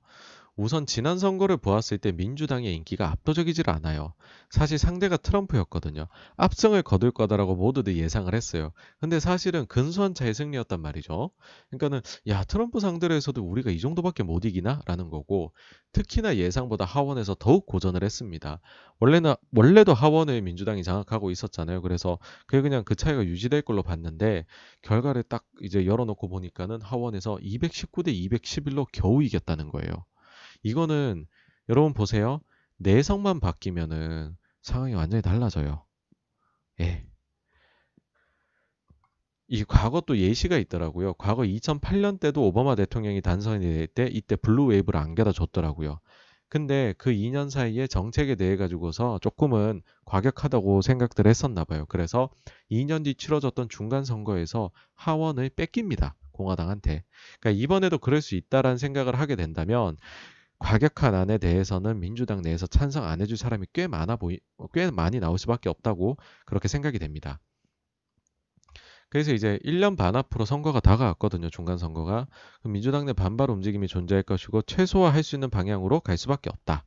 [0.56, 4.14] 우선 지난 선거를 보았을 때 민주당의 인기가 압도적이질 않아요.
[4.52, 6.08] 사실 상대가 트럼프였거든요.
[6.38, 8.72] 압승을 거둘 거다라고 모두들 예상을 했어요.
[9.00, 11.32] 근데 사실은 근소한 차의 승리였단 말이죠.
[11.70, 14.82] 그러니까는 야 트럼프 상대로 해서도 우리가 이 정도밖에 못 이기나?
[14.86, 15.54] 라는 거고
[15.92, 18.60] 특히나 예상보다 하원에서 더욱 고전을 했습니다.
[19.00, 21.82] 원래는 원래도 하원을 민주당이 장악하고 있었잖아요.
[21.82, 24.46] 그래서 그게 그냥 그 차이가 유지될 걸로 봤는데
[24.84, 30.06] 결과를 딱 이제 열어놓고 보니까는 하원에서 219대 211로 겨우 이겼다는 거예요.
[30.64, 31.26] 이거는
[31.70, 32.42] 여러분 보세요.
[32.78, 35.86] 네 석만 바뀌면은 상황이 완전히 달라져요.
[36.82, 37.06] 예.
[39.48, 41.14] 이 과거 또 예시가 있더라고요.
[41.16, 46.00] 과거 2008년 때도 오바마 대통령이 당선이 될 때 이때 blue wave를 안겨다 줬더라고요.
[46.50, 51.86] 근데 그 2년 사이에 정책에 대해 가지고서 조금은 과격하다고 생각들 했었나 봐요.
[51.90, 52.30] 그래서
[52.70, 56.16] 2년 뒤 치러졌던 중간 선거에서 하원을 뺏깁니다.
[56.32, 57.04] 공화당한테.
[57.40, 59.98] 그러니까 이번에도 그럴 수 있다라는 생각을 하게 된다면
[60.64, 64.40] 과격한 안에 대해서는 민주당 내에서 찬성 안 해줄 사람이 꽤 많아 보이,
[64.74, 66.16] 꽤 많이 나올 수밖에 없다고
[66.46, 67.42] 그렇게 생각이 됩니다.
[69.10, 71.50] 그래서 이제 1년 반 앞으로 선거가 다가왔거든요.
[71.50, 72.28] 중간 선거가.
[72.64, 76.86] 민주당 내 반발 움직임이 존재할 것이고 최소화할 수 있는 방향으로 갈 수밖에 없다.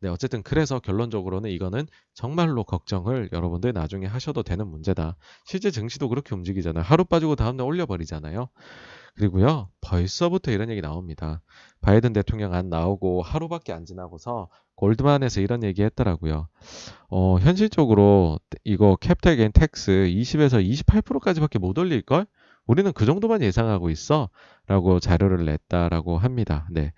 [0.00, 5.16] 네, 어쨌든 그래서 결론적으로는 이거는 정말로 걱정을 여러분들 나중에 하셔도 되는 문제다.
[5.44, 6.82] 실제 증시도 그렇게 움직이잖아요.
[6.82, 8.48] 하루 빠지고 다음날 올려버리잖아요.
[9.16, 11.40] 그리고요, 벌써부터 이런 얘기 나옵니다.
[11.80, 16.48] 바이든 대통령 안 나오고 하루밖에 안 지나고서 골드만에서 이런 얘기 했더라고요.
[17.08, 22.26] 어, 현실적으로 이거 capital gain tax 20에서 28%까지밖에 못 올릴걸?
[22.66, 24.30] 우리는 그 정도만 예상하고 있어.
[24.66, 26.68] 라고 자료를 냈다라고 합니다.
[26.70, 26.92] 네.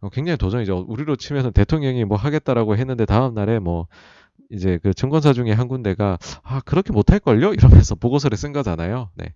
[0.00, 0.86] 어, 굉장히 도전이죠.
[0.88, 3.86] 우리로 치면 대통령이 뭐 하겠다라고 했는데 다음날에 뭐
[4.50, 7.52] 이제 그 증권사 중에 한 군데가 아, 그렇게 못할걸요?
[7.54, 9.10] 이러면서 보고서를 쓴 거잖아요.
[9.14, 9.34] 네.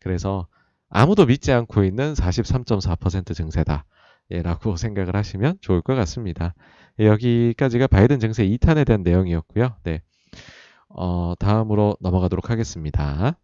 [0.00, 0.48] 그래서
[0.88, 3.84] 아무도 믿지 않고 있는 43.4% 증세다.
[4.30, 6.54] 예, 라고 생각을 하시면 좋을 것 같습니다.
[7.00, 9.76] 예, 여기까지가 바이든 증세 2탄에 대한 내용이었고요.
[9.84, 10.02] 네.
[10.88, 13.38] 어, 다음으로 넘어가도록 하겠습니다.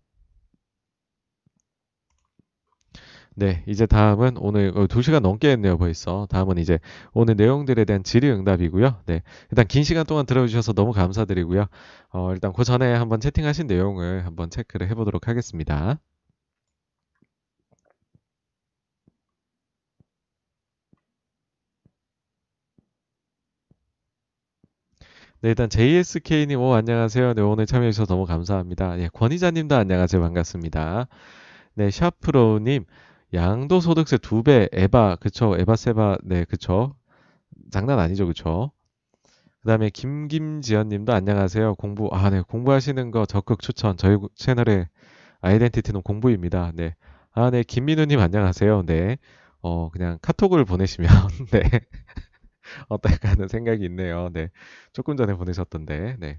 [3.37, 6.27] 네, 이제 다음은 오늘 2시간 어, 넘게 했네요, 벌써.
[6.31, 6.79] 다음은 이제
[7.13, 9.03] 오늘 내용들에 대한 질의응답이고요.
[9.07, 11.67] 네, 일단 긴 시간 동안 들어주셔서 너무 감사드리고요.
[12.11, 15.99] 어, 일단 그 전에 한번 채팅하신 내용을 한번 체크를 해보도록 하겠습니다.
[25.45, 27.35] 네, 일단 JSK님, 오, 안녕하세요.
[27.35, 28.99] 네, 오늘 참여해주셔서 너무 감사합니다.
[28.99, 30.23] 예, 권희자님도 안녕하세요.
[30.23, 31.07] 반갑습니다.
[31.75, 32.87] 네, 샤프로우님,
[33.35, 36.97] 양도소득세 두 배, 에바, 그쵸, 에바세바, 네, 그쵸.
[37.71, 38.71] 장난 아니죠, 그쵸.
[39.61, 41.75] 그 다음에 김김지연님도 안녕하세요.
[41.75, 43.99] 공부, 아, 네, 공부하시는 거 적극 추천.
[43.99, 44.89] 저희 채널의
[45.43, 46.73] 아이덴티티는 공부입니다.
[46.75, 46.95] 네.
[47.33, 48.85] 아, 네, 김민우님 안녕하세요.
[48.87, 49.19] 네.
[49.61, 51.11] 어, 그냥 카톡을 보내시면,
[51.53, 51.61] 네.
[52.89, 54.31] 어떨까 하는 생각이 있네요.
[54.33, 54.51] 네.
[54.93, 56.39] 조금 전에 보내셨던데, 네.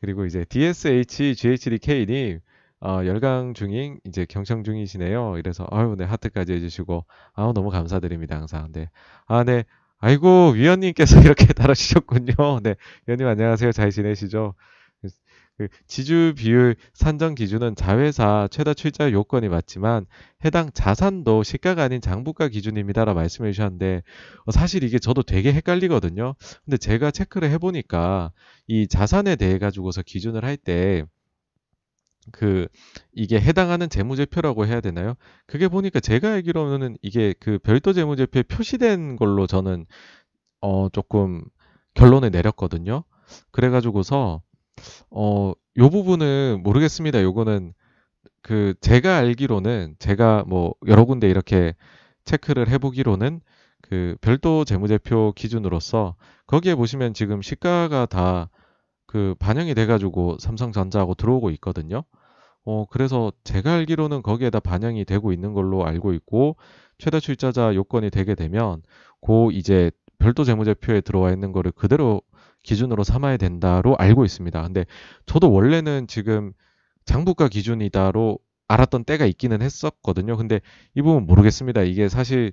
[0.00, 2.40] 그리고 이제 DSH GHDK님,
[2.80, 5.38] 어, 열강 중인, 이제 경청 중이시네요.
[5.38, 7.04] 이래서, 아유, 네, 하트까지 해주시고,
[7.34, 8.72] 아우, 너무 감사드립니다, 항상.
[8.72, 8.90] 네.
[9.26, 9.64] 아, 네.
[9.98, 12.34] 아이고, 위원님께서 이렇게 달아주셨군요.
[12.62, 12.74] 네.
[13.06, 13.70] 위원님 안녕하세요.
[13.72, 14.54] 잘 지내시죠?
[15.62, 20.06] 그 지주 비율 산정 기준은 자회사 최다 출자 요건이 맞지만
[20.44, 24.02] 해당 자산도 시가가 아닌 장부가 기준입니다라 말씀해 주셨는데
[24.44, 26.34] 어, 사실 이게 저도 되게 헷갈리거든요.
[26.64, 28.32] 근데 제가 체크를 해보니까
[28.66, 31.04] 이 자산에 대해 가지고서 기준을 할때
[32.32, 32.66] 그
[33.12, 35.14] 이게 해당하는 재무제표라고 해야 되나요?
[35.46, 39.86] 그게 보니까 제가 알기로는 이게 그 별도 재무제표에 표시된 걸로 저는
[40.60, 41.44] 어 조금
[41.94, 43.04] 결론을 내렸거든요.
[43.50, 44.42] 그래가지고서
[45.10, 47.22] 어, 요 부분은 모르겠습니다.
[47.22, 47.74] 요거는
[48.42, 51.74] 그 제가 알기로는 제가 뭐 여러 군데 이렇게
[52.24, 53.40] 체크를 해보기로는
[53.82, 56.16] 그 별도 재무제표 기준으로서
[56.46, 58.48] 거기에 보시면 지금 시가가 다
[59.12, 62.02] 그 반영이 돼가지고 삼성전자하고 들어오고 있거든요.
[62.64, 66.56] 어, 그래서 제가 알기로는 거기에다 반영이 되고 있는 걸로 알고 있고
[66.96, 68.80] 최다 출자자 요건이 되게 되면
[69.20, 72.22] 고 이제 별도 재무제표에 들어와 있는 거를 그대로
[72.62, 74.62] 기준으로 삼아야 된다로 알고 있습니다.
[74.62, 74.86] 근데
[75.26, 76.52] 저도 원래는 지금
[77.04, 80.36] 장부가 기준이다로 알았던 때가 있기는 했었거든요.
[80.36, 80.60] 근데
[80.94, 81.82] 이 부분 모르겠습니다.
[81.82, 82.52] 이게 사실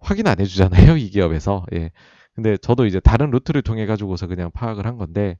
[0.00, 0.96] 확인 안 해주잖아요.
[0.96, 1.64] 이 기업에서.
[1.74, 1.90] 예.
[2.34, 5.38] 근데 저도 이제 다른 루트를 통해 가지고서 그냥 파악을 한 건데,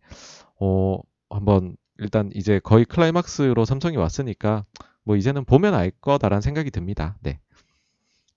[0.61, 0.99] 어,
[1.31, 4.65] 한번 일단 이제 거의 클라이막스로 삼성이 왔으니까
[5.05, 7.17] 뭐 이제는 보면 알 거다라는 생각이 듭니다.
[7.23, 7.41] 네.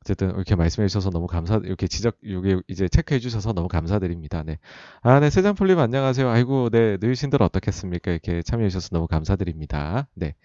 [0.05, 4.43] 어쨌든 이렇게 말씀해 주셔서 너무 감사, 이렇게 지적, 이게 이제 체크해 주셔서 너무 감사드립니다.
[4.43, 4.59] 네.
[5.01, 6.29] 아, 네, 세장풀님 안녕하세요.
[6.29, 8.11] 아이고, 네, 늘신들 어떻겠습니까?
[8.11, 10.07] 이렇게 참여해 주셔서 너무 감사드립니다.
[10.13, 10.35] 네.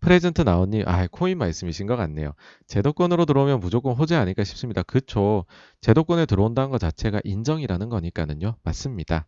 [0.00, 2.32] 프레젠트 나온님, 아, 코인 말씀이신 것 같네요.
[2.66, 4.82] 제도권으로 들어오면 무조건 호재 아닐까 싶습니다.
[4.82, 5.44] 그쵸.
[5.82, 8.56] 제도권에 들어온다는 것 자체가 인정이라는 거니까는요.
[8.62, 9.26] 맞습니다.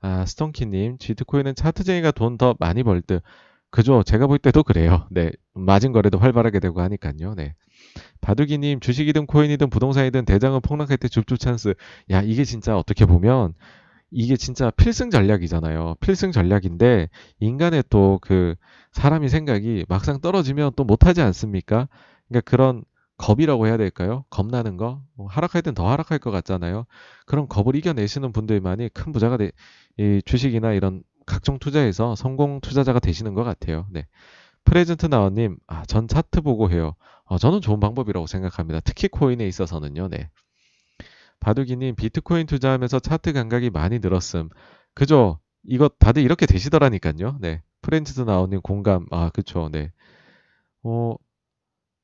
[0.00, 3.22] 아, 스톤키님, 비트코인은 차트쟁이가 돈 더 많이 벌 듯.
[3.70, 4.02] 그죠.
[4.02, 5.06] 제가 볼 때도 그래요.
[5.10, 5.30] 네.
[5.54, 7.34] 맞은 거래도 활발하게 되고 하니까요.
[7.36, 7.54] 네.
[8.20, 11.74] 바둑이님 주식이든 코인이든 부동산이든 대장은 폭락할 때 줍줍 찬스.
[12.10, 13.54] 야 이게 진짜 어떻게 보면
[14.10, 15.96] 이게 진짜 필승 전략이잖아요.
[16.00, 17.08] 필승 전략인데
[17.40, 18.54] 인간의 또 그
[18.92, 21.88] 사람이 생각이 막상 떨어지면 또 못하지 않습니까?
[22.28, 22.84] 그러니까 그런
[23.18, 24.24] 겁이라고 해야 될까요?
[24.30, 26.86] 겁나는 거 뭐 하락할 땐 더 하락할 것 같잖아요.
[27.26, 29.52] 그런 겁을 이겨내시는 분들만이 큰 부자가 돼,
[29.98, 33.86] 이 주식이나 이런 각종 투자에서 성공 투자자가 되시는 것 같아요.
[33.90, 34.06] 네.
[34.64, 36.94] 프레젠트 나원님, 아, 전 차트 보고 해요.
[37.30, 38.80] 어, 저는 좋은 방법이라고 생각합니다.
[38.80, 40.08] 특히 코인에 있어서는요.
[40.08, 40.30] 네.
[41.38, 44.48] 바둑이님, 비트코인 투자하면서 차트 감각이 많이 늘었음.
[44.94, 45.38] 그죠?
[45.62, 47.38] 이거 다들 이렇게 되시더라니까요.
[47.40, 47.62] 네.
[47.82, 49.06] 프렌즈드 나오는 공감.
[49.12, 49.68] 아, 그쵸.
[49.70, 49.92] 네.
[50.82, 51.14] 어,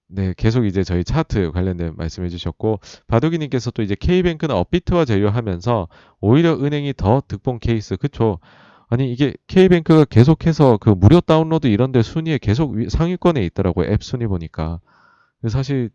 [0.06, 0.32] 네.
[0.36, 2.78] 계속 이제 저희 차트 관련된 말씀해 주셨고,
[3.08, 5.88] 바둑이님께서 또 이제 K뱅크는 업비트와 제휴하면서
[6.20, 7.96] 오히려 은행이 더 득 본 케이스.
[7.96, 8.38] 그쵸.
[8.88, 13.90] 아니, 이게 K뱅크가 계속해서 그 무료 다운로드 이런 데 순위에 계속 상위권에 있더라고요.
[13.90, 14.80] 앱 순위 보니까.
[15.50, 15.90] 사실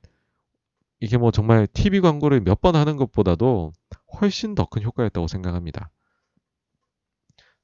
[1.02, 3.73] 이게 뭐 정말 TV 광고를 몇 번 하는 것보다도
[4.22, 5.90] 훨씬 더 큰 효과였다고 생각합니다.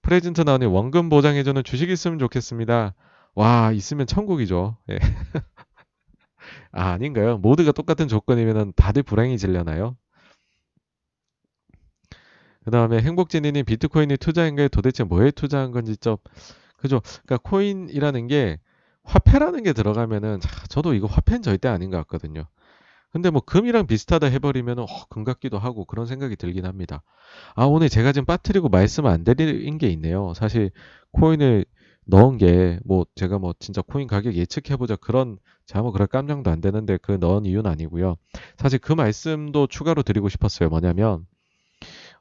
[0.01, 2.93] 프레젠트 나오니 원금 보장해주는 주식 있으면 좋겠습니다.
[3.35, 4.77] 와, 있으면 천국이죠.
[4.89, 4.97] 예.
[6.71, 7.37] 아, 아닌가요?
[7.37, 9.97] 모두가 똑같은 조건이면 다들 불행해지려나요?
[12.65, 16.17] 그 다음에 행복진이님 비트코인이 투자인 게 도대체 뭐에 투자한 건지 좀,
[16.77, 17.01] 그죠?
[17.25, 18.59] 그러니까 코인이라는 게
[19.07, 20.39] 화폐라는 게 들어가면은
[20.69, 22.45] 저도 이거 화폐는 절대 아닌 것 같거든요.
[23.11, 27.03] 근데 뭐 금이랑 비슷하다 해버리면 어, 금 같기도 하고 그런 생각이 들긴 합니다.
[27.55, 30.33] 아 오늘 제가 지금 빠뜨리고 말씀 안 드린 게 있네요.
[30.35, 30.71] 사실
[31.11, 31.65] 코인을
[32.05, 36.61] 넣은 게 뭐 제가 뭐 진짜 코인 가격 예측해보자 그런 제가 뭐 그럴 깜냥도 안
[36.61, 38.17] 되는데 그 넣은 이유는 아니고요.
[38.57, 40.69] 사실 그 말씀도 추가로 드리고 싶었어요.
[40.69, 41.25] 뭐냐면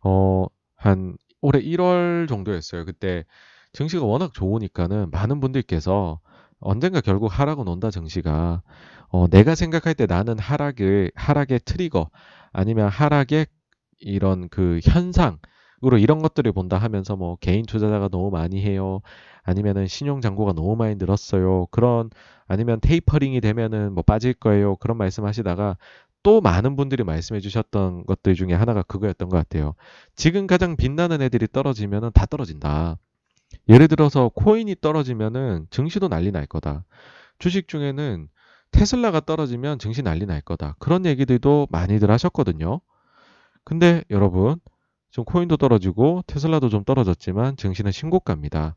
[0.02, 0.46] 어
[0.78, 2.84] 한 올해 1월 정도였어요.
[2.84, 3.24] 그때
[3.72, 6.20] 증시가 워낙 좋으니까는 많은 분들께서
[6.60, 8.62] 언젠가 결국 하락은 온다 증시가
[9.08, 12.10] 어, 내가 생각할 때 나는 하락을 하락의 트리거
[12.52, 13.46] 아니면 하락의
[14.00, 15.38] 이런 그 현상
[15.84, 19.02] 으로 이런 것들을 본다 하면서 뭐 개인 투자자가 너무 많이 해요
[19.42, 22.08] 아니면은 신용 잔고가 너무 많이 늘었어요 그런
[22.48, 25.76] 아니면 테이퍼링이 되면은 뭐 빠질 거예요 그런 말씀하시다가
[26.26, 29.74] 또 많은 분들이 말씀해 주셨던 것들 중에 하나가 그거였던 것 같아요.
[30.16, 32.98] 지금 가장 빛나는 애들이 떨어지면은 다 떨어진다.
[33.68, 36.85] 예를 들어서 코인이 떨어지면은 증시도 난리 날 거다.
[37.39, 38.28] 주식 중에는
[38.70, 40.77] 테슬라가 떨어지면 증시 난리 날 거다.
[40.78, 42.81] 그런 얘기들도 많이들 하셨거든요.
[43.64, 44.60] 근데 여러분,
[45.10, 48.77] 좀 코인도 떨어지고 테슬라도 좀 떨어졌지만 증시는 신고가입니다.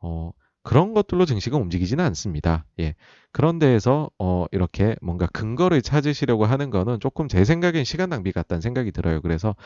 [0.00, 0.30] 어,
[0.62, 2.66] 그런 것들로 증시가 움직이지는 않습니다.
[2.80, 2.94] 예.
[3.32, 8.60] 그런 데에서 어, 이렇게 뭔가 근거를 찾으시려고 하는 거는 조금 제 생각엔 시간 낭비 같다는
[8.60, 9.22] 생각이 들어요.
[9.22, 9.56] 그래서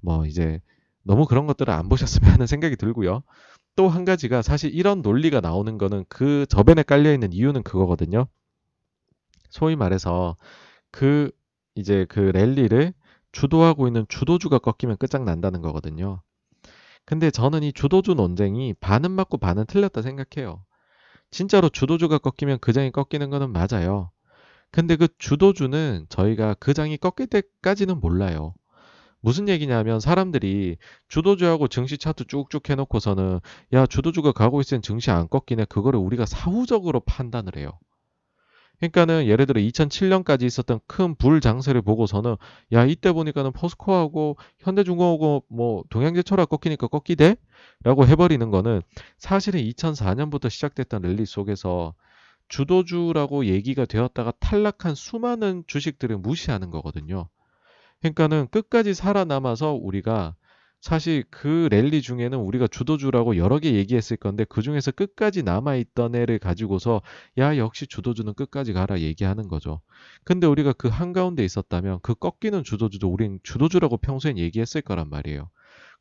[0.00, 0.60] 뭐 이제
[1.04, 3.22] 너무 그런 것들을 안 보셨으면 하는 생각이 들고요.
[3.76, 8.26] 또 한 가지가 사실 이런 논리가 나오는 거는 그 저변에 깔려 있는 이유는 그거거든요.
[9.50, 10.36] 소위 말해서
[10.90, 11.30] 그
[11.74, 12.92] 이제 그 랠리를
[13.32, 16.22] 주도하고 있는 주도주가 꺾이면 끝장난다는 거거든요.
[17.04, 20.64] 근데 저는 이 주도주 논쟁이 반은 맞고 반은 틀렸다 생각해요.
[21.30, 24.10] 진짜로 주도주가 꺾이면 그 장이 꺾이는 거는 맞아요.
[24.70, 28.54] 근데 그 주도주는 저희가 그 장이 꺾일 때까지는 몰라요.
[29.22, 30.76] 무슨 얘기냐면 사람들이
[31.08, 33.40] 주도주하고 증시 차트 쭉쭉 해놓고서는
[33.72, 37.78] 야 주도주가 가고 있으면 증시 안 꺾이네 그거를 우리가 사후적으로 판단을 해요.
[38.80, 42.36] 그러니까는 예를 들어 2007년까지 있었던 큰 불 장세를 보고서는
[42.72, 47.36] 야 이때 보니까는 포스코하고 현대중공하고 뭐 동양제철학 꺾이니까 꺾이대?
[47.84, 48.82] 라고 해버리는 거는
[49.18, 51.94] 사실은 2004년부터 시작됐던 랠리 속에서
[52.48, 57.28] 주도주라고 얘기가 되었다가 탈락한 수많은 주식들을 무시하는 거거든요.
[58.02, 60.34] 그러니까는 끝까지 살아남아서 우리가
[60.80, 66.40] 사실 그 랠리 중에는 우리가 주도주라고 여러 개 얘기했을 건데 그 중에서 끝까지 남아있던 애를
[66.40, 67.02] 가지고서
[67.38, 69.80] 야 역시 주도주는 끝까지 가라 얘기하는 거죠.
[70.24, 75.48] 근데 우리가 그 한가운데 있었다면 그 꺾이는 주도주도 우린 주도주라고 평소엔 얘기했을 거란 말이에요.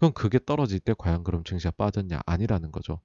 [0.02, 2.22] 그럼 그게 떨어질 때 과연 그럼 증시가 빠졌냐?
[2.26, 3.02] 아니라는 거죠.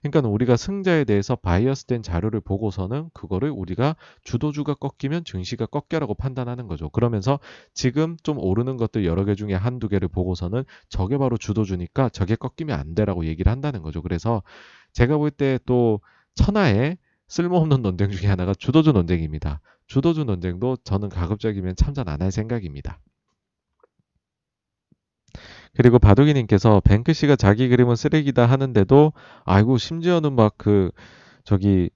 [0.00, 6.88] 그러니까 우리가 승자에 대해서 바이어스된 자료를 보고서는 그거를 우리가 주도주가 꺾이면 증시가 꺾여라고 판단하는 거죠.
[6.90, 7.40] 그러면서
[7.74, 12.78] 지금 좀 오르는 것들 여러 개 중에 한두 개를 보고서는 저게 바로 주도주니까 저게 꺾이면
[12.78, 14.00] 안 돼라고 얘기를 한다는 거죠.
[14.02, 14.42] 그래서
[14.92, 16.00] 제가 볼 때 또
[16.36, 16.96] 천하의
[17.28, 19.60] 쓸모없는 논쟁 중에 하나가 주도주 논쟁입니다.
[19.88, 23.00] 주도주 논쟁도 저는 가급적이면 참전 안 할 생각입니다.
[25.76, 29.12] 그리고 바둑이님께서 뱅크 씨가 자기 그림은 쓰레기다 하는데도
[29.44, 30.90] 아이고 심지어는 막 그
[31.44, 31.90] 저기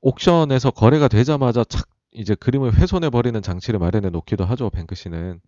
[0.00, 5.40] 옥션에서 거래가 되자마자 착 이제 그림을 훼손해 버리는 장치를 마련해 놓기도 하죠 뱅크 씨는.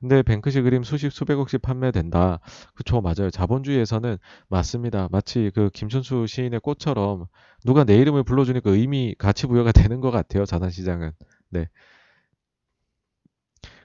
[0.00, 2.40] 근데 뱅크 씨 그림 수십 수백억씩 판매된다.
[2.74, 3.30] 그쵸 맞아요.
[3.30, 4.18] 자본주의에서는
[4.48, 5.08] 맞습니다.
[5.12, 7.26] 마치 그 김춘수 시인의 꽃처럼
[7.64, 10.44] 누가 내 이름을 불러주니까 의미 가치 부여가 되는 것 같아요.
[10.44, 11.12] 자산시장은.
[11.50, 11.68] 네.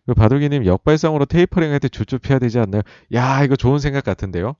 [0.07, 2.81] 그 바둑이님 역발상으로 테이퍼링 할 때 주주 피해야 되지 않나요?
[3.13, 4.55] 야 이거 좋은 생각 같은데요.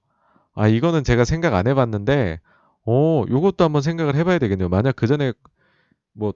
[0.56, 2.40] 아 이거는 제가 생각 안 해봤는데
[2.86, 4.70] 오 요것도 한번 생각을 해봐야 되겠네요.
[4.70, 5.34] 만약 그 전에
[6.14, 6.34] 뭐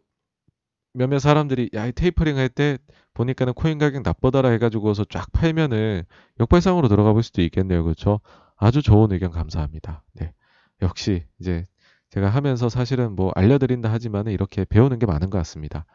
[0.93, 2.77] 몇몇 사람들이 야 테이퍼링 할 때
[3.13, 6.03] 보니까는 코인 가격 나쁘다라 해가지고서 쫙 팔면은
[6.39, 7.83] 역발상으로 들어가 볼 수도 있겠네요.
[7.83, 8.21] 그렇죠?
[8.57, 10.03] 아주 좋은 의견 감사합니다.
[10.13, 10.33] 네
[10.81, 11.67] 역시 이제
[12.11, 15.85] 제가 하면서 사실은 뭐 알려드린다 하지만은 이렇게 배우는 게 많은 것 같습니다.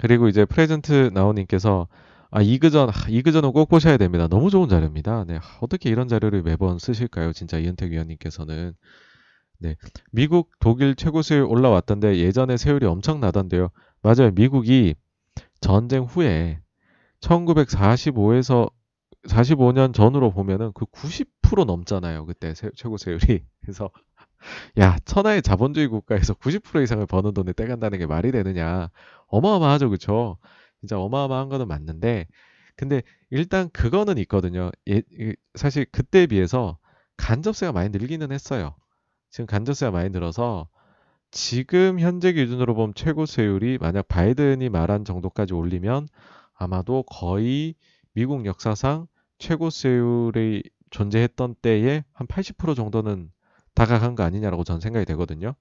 [0.00, 1.88] 그리고 이제 프레젠트 나오님께서
[2.30, 4.28] 아, 이그전, 아, 이그전은 꼭 보셔야 됩니다.
[4.28, 5.24] 너무 좋은 자료입니다.
[5.24, 7.32] 네, 어떻게 이런 자료를 매번 쓰실까요?
[7.32, 8.74] 진짜 이은택 위원님께서는.
[9.58, 9.76] 네,
[10.10, 13.68] 미국, 독일 최고 세율 올라왔던데 예전에 세율이 엄청 나던데요.
[14.00, 14.30] 맞아요.
[14.32, 14.94] 미국이
[15.60, 16.60] 전쟁 후에
[17.20, 18.70] 1945에서
[19.28, 22.24] 45년 전으로 보면은 그 90% 넘잖아요.
[22.24, 23.44] 그때 세, 최고 세율이.
[23.60, 23.90] 그래서
[24.78, 28.90] 야, 천하의 자본주의 국가에서 90% 이상을 버는 돈을 떼간다는 게 말이 되느냐.
[29.26, 30.38] 어마어마하죠, 그쵸?
[30.80, 32.26] 진짜 어마어마한 거는 맞는데,
[32.76, 34.70] 근데 일단 그거는 있거든요.
[34.88, 35.02] 예,
[35.54, 36.78] 사실 그때에 비해서
[37.18, 38.74] 간접세가 많이 늘기는 했어요.
[39.30, 40.68] 지금 간접세가 많이 늘어서
[41.30, 46.08] 지금 현재 기준으로 보면 최고 세율이 만약 바이든이 말한 정도까지 올리면
[46.54, 47.74] 아마도 거의
[48.12, 49.06] 미국 역사상
[49.38, 53.30] 최고 세율이 존재했던 때에 한80% 정도는
[53.80, 55.54] 다가간 거 아니냐라고 전 생각이 되거든요.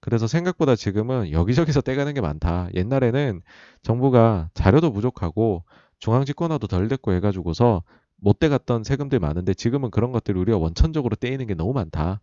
[0.00, 2.68] 그래서 생각보다 지금은 여기저기서 떼가는 게 많다.
[2.74, 3.40] 옛날에는
[3.82, 5.64] 정부가 자료도 부족하고
[5.98, 7.82] 중앙 집권화도 덜 됐고 해가지고서
[8.16, 12.20] 못 떼갔던 세금들이 많은데 지금은 그런 것들을 우리가 원천적으로 떼이는 게 너무 많다.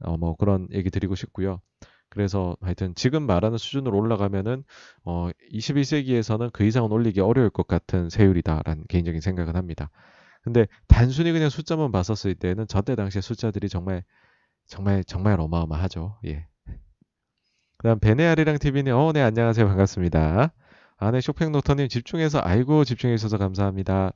[0.00, 1.60] 어, 뭐 그런 얘기 드리고 싶고요.
[2.08, 4.64] 그래서 하여튼 지금 말하는 수준으로 올라가면은
[5.04, 9.90] 어 21세기에서는 그 이상은 올리기 어려울 것 같은 세율이다라는 개인적인 생각은 합니다.
[10.42, 14.02] 근데 단순히 그냥 숫자만 봤었을 때는 저때 당시에 숫자들이 정말
[14.66, 16.18] 정말 정말 어마어마하죠.
[16.26, 16.46] 예.
[17.78, 20.52] 그다음 베네아리랑 TV님, 어, 네 안녕하세요 반갑습니다.
[20.98, 24.12] 아 네 쇼팽 노터님 집중해서 아이고 집중해 주셔서 감사합니다.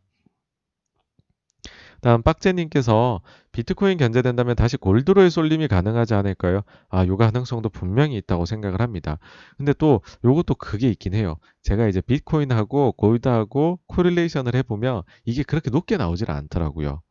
[2.00, 6.62] 다음 빡제님께서 비트코인 견제된다면 다시 gold로의 쏠림이 가능하지 않을까요?
[6.88, 9.18] 아, 요 가능성도 분명히 있다고 생각을 합니다.
[9.56, 11.36] 근데 또 요것도 그게 있긴 해요.
[11.62, 17.02] 제가 이제 비트코인하고 gold하고 correlation을 해보면 이게 그렇게 높게 나오질 않더라고요.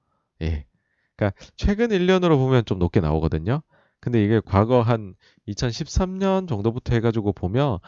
[0.44, 0.66] 예.
[1.16, 3.62] 그러니까 최근 1년으로 보면 좀 높게 나오거든요.
[4.00, 5.16] 근데 이게 과거 한
[5.48, 7.80] 2013년 정도부터 해가지고 보면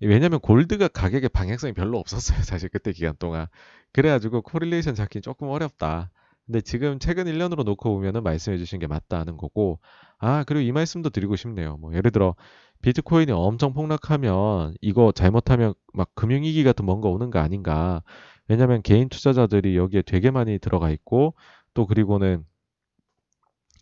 [0.00, 2.38] 왜냐면 gold가 가격의 방향성이 별로 없었어요.
[2.44, 3.46] 사실 그때 기간 동안.
[3.92, 6.10] 그래가지고 correlation 잡기 조금 어렵다.
[6.46, 9.78] 근데 지금 최근 1년으로 놓고 보면은 말씀해 주신 게 맞다는 거고,
[10.18, 11.78] 아, 그리고 이 말씀도 드리고 싶네요.
[11.78, 12.34] 뭐, 예를 들어,
[12.82, 18.02] 비트코인이 엄청 폭락하면 이거 잘못하면 막 금융위기 같은 뭔가 오는 거 아닌가.
[18.46, 21.34] 왜냐면 개인 투자자들이 여기에 되게 많이 들어가 있고,
[21.72, 22.44] 또 그리고는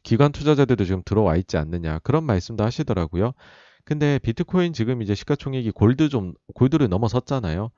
[0.02, 2.00] 기관 투자자들도 지금 들어와 있지 않느냐.
[2.00, 3.32] 그런 말씀도 하시더라고요.
[3.84, 7.70] 근데 비트코인 지금 이제 시가총액이 골드 좀, 골드를 넘어섰잖아요.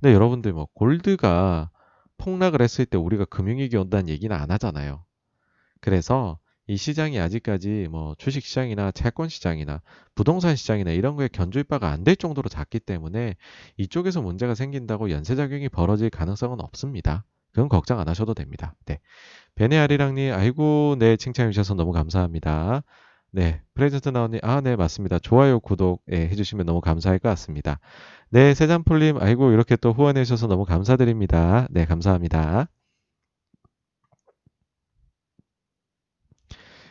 [0.00, 1.70] 근데 여러분들 뭐, 골드가
[2.18, 5.04] 폭락을 했을 때 우리가 금융위기 온다는 얘기는 안 하잖아요.
[5.80, 9.82] 그래서 이 시장이 아직까지 뭐 주식 시장이나 채권 시장이나
[10.14, 13.36] 부동산 시장이나 이런 거에 견줄 바가 안 될 정도로 작기 때문에
[13.76, 17.24] 이쪽에서 문제가 생긴다고 연쇄작용이 벌어질 가능성은 없습니다.
[17.52, 18.74] 그건 걱정 안 하셔도 됩니다.
[18.86, 19.00] 네.
[19.56, 22.82] 베네아리랑님, 아이고, 네, 칭찬해 주셔서 너무 감사합니다.
[23.32, 25.18] 네, 프레젠트 나오님, 아, 네, 맞습니다.
[25.18, 27.78] 좋아요, 구독 예, 해주시면 너무 감사할 것 같습니다.
[28.30, 31.66] 네, 세잔폴님, 아이고, 이렇게 또 후원해 주셔서 너무 감사드립니다.
[31.70, 32.68] 네, 감사합니다.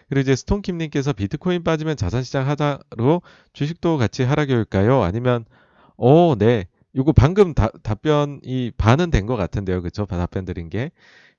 [0.09, 3.21] 그리고 이제 스톤킴님께서 비트코인 빠지면 자산시장 하자로
[3.53, 5.03] 주식도 같이 하락이 올까요?
[5.03, 5.45] 아니면,
[5.97, 6.65] 오, 네.
[6.93, 9.81] 이거 방금 다, 답변이 반은 된 것 같은데요.
[9.81, 10.05] 그쵸?
[10.05, 10.91] 답변 드린 게.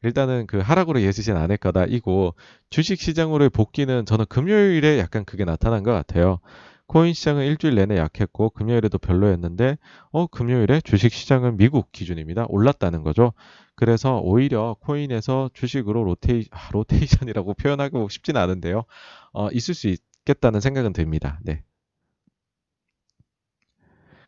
[0.02, 1.84] 일단은 그 하락으로 이어지진 않을 거다.
[1.86, 2.34] 이고
[2.70, 6.38] 주식 시장으로의 복귀는 저는 금요일에 약간 그게 나타난 것 같아요.
[6.86, 9.78] 코인 시장은 일주일 내내 약했고 금요일에도 별로였는데
[10.12, 12.46] 어 금요일에 주식 시장은 미국 기준입니다.
[12.48, 13.32] 올랐다는 거죠.
[13.76, 18.84] 그래서 오히려 코인에서 주식으로 로테이 아, 로테이션이라고 표현하고 싶진 않은데요.
[19.32, 21.38] 어, 있을 수 있겠다는 생각은 듭니다.
[21.42, 21.62] 네.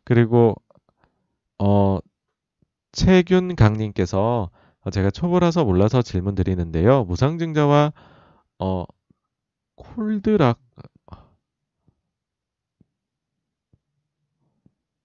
[0.05, 0.55] 그리고
[1.65, 2.01] 어
[2.91, 4.51] 최균 강님께서
[4.81, 7.05] 어, 제가 초보라서 몰라서 질문 드리는데요.
[7.05, 7.93] 무상증자와
[8.59, 8.85] 어,
[9.77, 10.59] 콜드락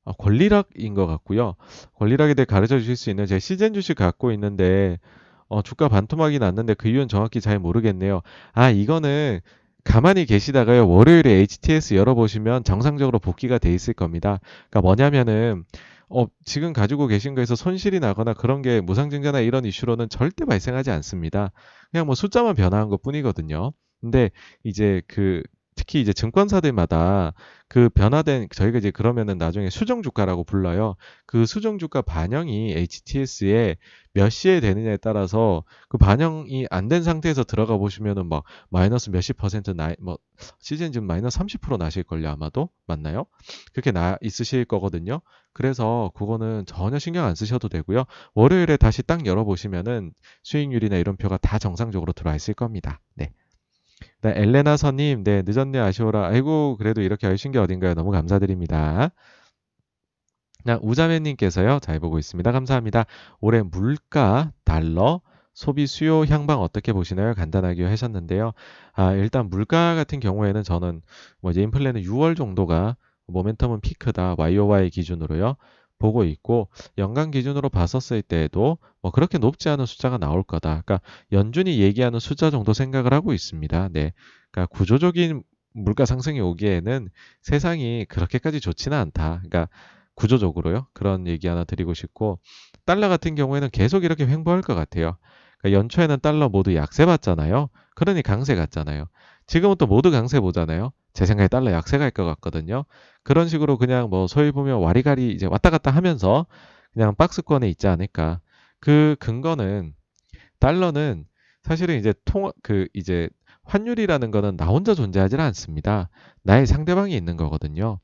[0.05, 1.55] 아, 권리락인 것 같고요.
[1.93, 4.97] 권리락에 대해 가르쳐 주실 수 있는 제 시즌 주식 갖고 있는데
[5.49, 8.21] 어, 주가 반토막이 났는데 그 이유는 정확히 잘 모르겠네요.
[8.53, 9.41] 아 이거는
[9.83, 14.39] 가만히 계시다가요 월요일에 HTS 열어보시면 정상적으로 복귀가 돼 있을 겁니다.
[14.69, 15.65] 그러니까 뭐냐면은
[16.09, 21.51] 어, 지금 가지고 계신 거에서 손실이 나거나 그런 게 무상증자나 이런 이슈로는 절대 발생하지 않습니다.
[21.91, 23.73] 그냥 뭐 숫자만 변화한 것 뿐이거든요.
[24.01, 24.31] 근데
[24.63, 25.41] 이제 그
[25.87, 27.33] 특히 이제 증권사들마다
[27.69, 30.95] 그 변화된 저희가 이제 그러면은 나중에 수정 주가라고 불러요.
[31.25, 33.77] 그 수정 주가 반영이 HTS에
[34.13, 39.71] 몇 시에 되느냐에 따라서 그 반영이 안 된 상태에서 들어가 보시면은 막 마이너스 몇십 퍼센트
[39.71, 40.17] 나 뭐
[40.59, 43.25] 시즌 지금 마이너스 30% 나실 걸요 아마도 맞나요?
[43.73, 45.21] 그렇게 나 있으실 거거든요.
[45.53, 48.03] 그래서 그거는 전혀 신경 안 쓰셔도 되고요.
[48.35, 52.99] 월요일에 다시 딱 열어 보시면은 수익률이나 이런 표가 다 정상적으로 들어와 있을 겁니다.
[53.15, 53.31] 네.
[54.21, 56.27] 네, 엘레나 선님, 네, 늦었네, 아쉬워라.
[56.27, 57.93] 아이고, 그래도 이렇게 하신 게 어딘가요?
[57.93, 59.11] 너무 감사드립니다.
[60.63, 62.51] 나 우자매님께서요, 잘 보고 있습니다.
[62.51, 63.05] 감사합니다.
[63.39, 65.21] 올해 물가, 달러,
[65.53, 67.33] 소비 수요 향방 어떻게 보시나요?
[67.33, 68.51] 간단하게 하셨는데요.
[68.93, 71.01] 아, 일단 물가 같은 경우에는 저는
[71.41, 72.95] 뭐 인플레는 6월 정도가
[73.27, 74.35] 모멘텀은 피크다.
[74.37, 75.55] YOY 기준으로요.
[75.99, 80.81] 보고 있고 연간 기준으로 봤었을 때에도 뭐 그렇게 높지 않은 숫자가 나올 거다.
[80.85, 81.01] 그러니까
[81.31, 83.89] 연준이 얘기하는 숫자 정도 생각을 하고 있습니다.
[83.93, 84.13] 네.
[84.51, 85.43] 그러니까 구조적인
[85.73, 87.09] 물가 상승이 오기에는
[87.41, 89.41] 세상이 그렇게까지 좋지는 않다.
[89.45, 89.67] 그러니까
[90.15, 90.87] 구조적으로요.
[90.93, 92.39] 그런 얘기 하나 드리고 싶고
[92.85, 95.17] 달러 같은 경우에는 계속 이렇게 횡보할 것 같아요.
[95.59, 97.69] 그러니까 연초에는 달러 모두 약세 봤잖아요.
[97.95, 99.05] 그러니 강세 갔잖아요.
[99.45, 100.91] 지금은 또 모두 강세 보잖아요.
[101.17, 102.85] 제 생각에 달러 약세 갈 것 같거든요.
[103.23, 106.45] 그런 식으로 그냥 뭐 소위 보면 와리가리 이제 왔다 갔다 하면서
[106.93, 108.39] 그냥 박스권에 있지 않을까.
[108.79, 109.95] 그 근거는
[110.59, 111.25] 달러는
[111.63, 113.29] 사실은 이제 통, 그 이제
[113.63, 116.09] 환율이라는 거는 나 혼자 존재하지 않습니다.
[116.43, 117.99] 나의 상대방이 있는 거거든요.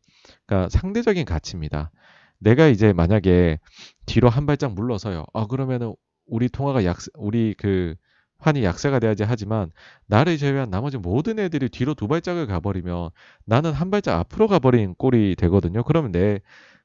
[0.48, 1.92] 그러니까 상대적인 가치입니다.
[2.40, 3.60] 내가 이제 만약에
[4.08, 5.26] 뒤로 한 발짝 물러서요.
[5.34, 5.94] 아, 그러면은
[6.26, 7.94] 우리 통화가 약, 우리 그
[8.44, 9.72] 환이 약세가 돼야지 하지만
[10.08, 13.10] 나를 제외한 나머지 모든 애들이 뒤로 두 발짝을 가버리면
[13.46, 15.84] 나는 한 발짝 앞으로 가버린 꼴이 되거든요.
[15.84, 16.40] 그러면 내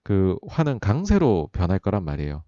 [0.09, 2.43] 그 환은 강세로 변할 거란 말이에요.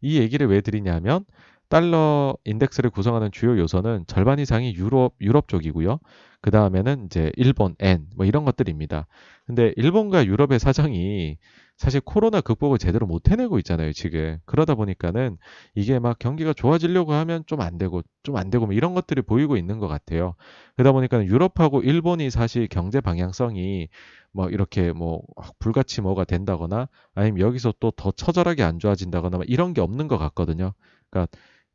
[0.00, 1.24] 이 얘기를 왜 드리냐면
[1.68, 5.98] 달러 인덱스를 구성하는 주요 요소는 절반 이상이 유럽 유럽 쪽이고요.
[6.40, 9.06] 그 다음에는 이제 일본 엔, 뭐 이런 것들입니다.
[9.46, 11.38] 근데 일본과 유럽의 사정이
[11.76, 14.38] 사실 코로나 극복을 제대로 못 해내고 있잖아요, 지금.
[14.44, 15.38] 그러다 보니까는
[15.74, 19.56] 이게 막 경기가 좋아지려고 하면 좀 안 되고, 좀 안 되고, 뭐 이런 것들이 보이고
[19.56, 20.34] 있는 것 같아요.
[20.76, 23.88] 그러다 보니까 유럽하고 일본이 사실 경제 방향성이
[24.32, 25.22] 뭐 이렇게 뭐
[25.58, 30.18] 불같이 뭐가 된다거나 아니면 여기서 또 더 처절하게 안 좋아진다거나 뭐 이런 게 없는 것
[30.18, 30.72] 같거든요.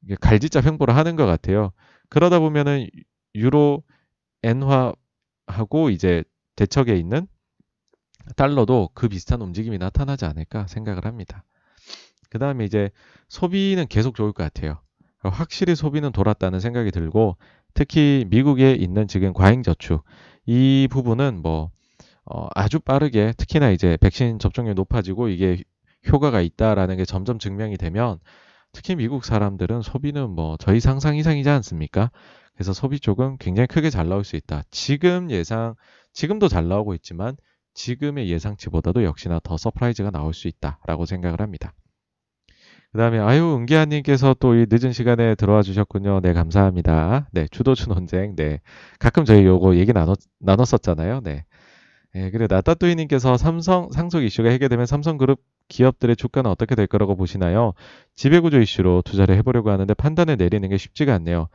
[0.02, 1.72] 그러니까 갈지자 횡보를 하는 것 같아요.
[2.10, 2.88] 그러다 보면은
[3.36, 3.84] 유로
[4.44, 6.24] 엔화하고 이제
[6.56, 7.28] 대척에 있는
[8.36, 11.44] 달러도 그 비슷한 움직임이 나타나지 않을까 생각을 합니다.
[12.30, 12.92] 그 다음에 이제
[13.28, 14.80] 소비는 계속 좋을 것 같아요.
[15.22, 17.38] 확실히 소비는 돌았다는 생각이 들고
[17.74, 20.04] 특히 미국에 있는 지금 과잉저축
[20.46, 21.72] 이 부분은 뭐
[22.26, 25.64] 어, 아주 빠르게 특히나 이제 백신 접종률이 높아지고 이게
[26.08, 28.20] 효과가 있다라는 게 점점 증명이 되면
[28.72, 32.12] 특히 미국 사람들은 소비는 뭐 저희 상상 이상이지 않습니까?
[32.54, 34.64] 그래서 소비 쪽은 굉장히 크게 잘 나올 수 있다.
[34.70, 35.76] 지금 예상,
[36.14, 37.38] 지금도 잘 나오고 있지만
[37.74, 41.74] 지금의 예상치보다도 역시나 더 surprise가 나올 수 있다라고 생각을 합니다.
[42.92, 46.22] 그 다음에 아유 은기아님께서 또 이 늦은 시간에 들어와 주셨군요.
[46.22, 47.30] 네 감사합니다.
[47.32, 48.36] 네 주도주 논쟁.
[48.36, 48.62] 네
[49.00, 51.22] 가끔 저희 요거 얘기 나눴 나눴었잖아요.
[51.22, 51.46] 네.
[52.14, 55.40] 네 그리고 나따뚜이님께서 삼성 상속 이슈가 해결되면 삼성그룹
[55.70, 57.74] 기업들의 주가는 어떻게 될 거라고 보시나요?
[58.16, 61.48] 지배구조 이슈로 투자를 해보려고 하는데 판단을 내리는 게 쉽지가 않네요.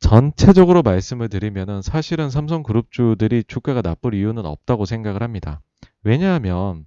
[0.00, 5.60] 전체적으로 말씀을 드리면은 사실은 삼성그룹주들이 주가가 나쁠 이유는 없다고 생각을 합니다.
[6.02, 6.84] 왜냐하면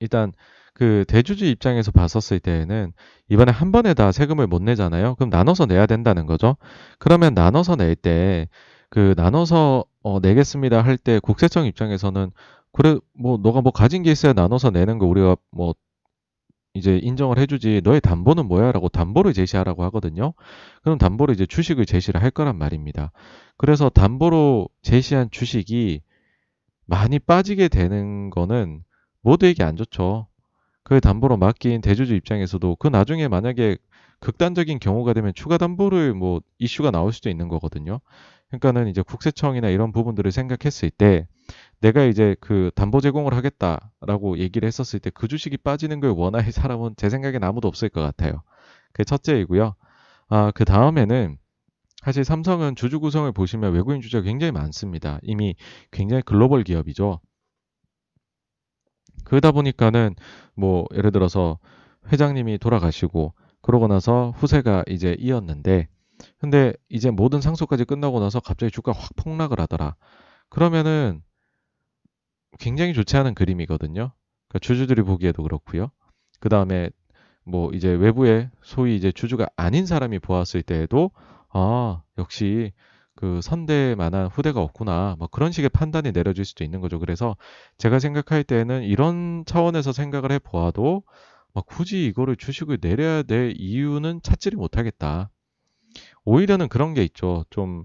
[0.00, 0.32] 일단
[0.74, 2.92] 그 대주주 입장에서 봤었을 때에는
[3.28, 5.14] 이번에 한 번에 다 세금을 못 내잖아요.
[5.16, 6.56] 그럼 나눠서 내야 된다는 거죠.
[6.98, 8.48] 그러면 나눠서 낼 때
[8.88, 12.30] 그 나눠서 어, 내겠습니다 할 때 국세청 입장에서는
[12.76, 15.74] 그래 뭐 너가 뭐 가진 게 있어야 나눠서 내는 거 우리가 뭐
[16.74, 20.34] 이제 인정을 해주지 너의 담보는 뭐야라고 담보를 제시하라고 하거든요.
[20.82, 23.12] 그럼 담보로 이제 주식을 제시를 할 거란 말입니다.
[23.56, 26.02] 그래서 담보로 제시한 주식이
[26.84, 28.84] 많이 빠지게 되는 거는
[29.22, 30.26] 모두에게 안 좋죠.
[30.82, 33.78] 그 담보로 맡긴 대주주 입장에서도 그 나중에 만약에
[34.20, 38.00] 극단적인 경우가 되면 추가 담보를 뭐 이슈가 나올 수도 있는 거거든요.
[38.48, 41.26] 그러니까는 이제 국세청이나 이런 부분들을 생각했을 때
[41.80, 46.94] 내가 이제 그 담보 제공을 하겠다라고 얘기를 했었을 때 그 주식이 빠지는 걸 원할 사람은
[46.96, 48.42] 제 생각엔 아무도 없을 것 같아요.
[48.92, 49.74] 그게 첫째이고요.
[50.28, 51.38] 아, 그 다음에는
[52.04, 55.18] 사실 삼성은 주주 구성을 보시면 외국인 주주가 굉장히 많습니다.
[55.22, 55.54] 이미
[55.90, 57.20] 굉장히 글로벌 기업이죠.
[59.24, 60.14] 그러다 보니까는
[60.54, 61.58] 뭐 예를 들어서
[62.12, 63.34] 회장님이 돌아가시고
[63.66, 65.88] 그러고 나서 후세가 이제 이었는데
[66.38, 69.96] 근데 이제 모든 상속까지 끝나고 나서 갑자기 주가가 확 폭락을 하더라.
[70.48, 71.20] 그러면은
[72.60, 74.12] 굉장히 좋지 않은 그림이거든요.
[74.48, 75.90] 그러니까 주주들이 보기에도 그렇고요.
[76.38, 76.90] 그 다음에
[77.44, 81.10] 뭐 이제 외부에 소위 이제 주주가 아닌 사람이 보았을 때에도
[81.52, 82.72] 아 역시
[83.16, 87.00] 그 선대만한 후대가 없구나 뭐 그런 식의 판단이 내려질 수도 있는 거죠.
[87.00, 87.36] 그래서
[87.78, 91.06] 제가 생각할 때는 이런 차원에서 생각을 해 보아도 막
[91.62, 95.30] 굳이 이거를 주식을 내려야 될 이유는 찾지를 못하겠다.
[96.24, 97.44] 오히려는 그런 게 있죠.
[97.50, 97.84] 좀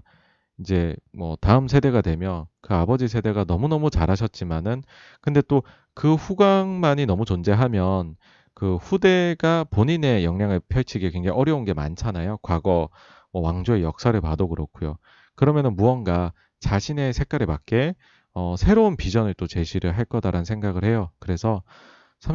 [0.58, 4.82] 이제 뭐 다음 세대가 되면 그 아버지 세대가 너무너무 잘하셨지만은
[5.20, 5.62] 근데 또
[5.94, 8.16] 그 후광만이 너무 존재하면
[8.54, 12.38] 그 후대가 본인의 역량을 펼치기 굉장히 어려운 게 많잖아요.
[12.42, 12.88] 과거
[13.32, 14.96] 뭐 왕조의 역사를 봐도 그렇고요.
[15.34, 17.94] 그러면은 무언가 자신의 색깔에 맞게
[18.34, 21.10] 어, 새로운 비전을 또 제시를 할 거다라는 생각을 해요.
[21.18, 21.62] 그래서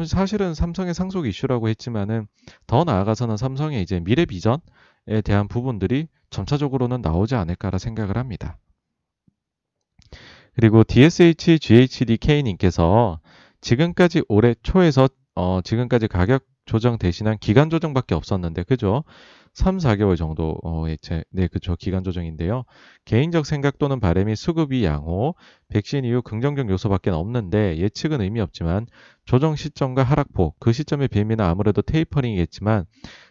[0.06, 2.26] 사실은 삼성의 상속 이슈라고 했지만은
[2.66, 4.58] 더 나아가서는 삼성의 이제 미래 비전에
[5.24, 8.58] 대한 부분들이 점차적으로는 나오지 않을까라 생각을 합니다.
[10.54, 13.20] 그리고 DSH GHDK님께서
[13.60, 19.04] 지금까지 올해 초에서 어, 지금까지 가격 조정 대신한 기간 조정밖에 없었는데 그죠?
[19.58, 22.62] 3, 4개월 정도 어, 제, 네 그죠 기간 조정인데요.
[23.04, 25.34] 개인적 생각 또는 바램이 수급이 양호,
[25.66, 28.86] 백신 이후 긍정적 요소밖에 없는데 예측은 의미 없지만
[29.24, 32.84] 조정 시점과 하락폭 그 시점의 비밀은 아무래도 테이퍼링이겠지만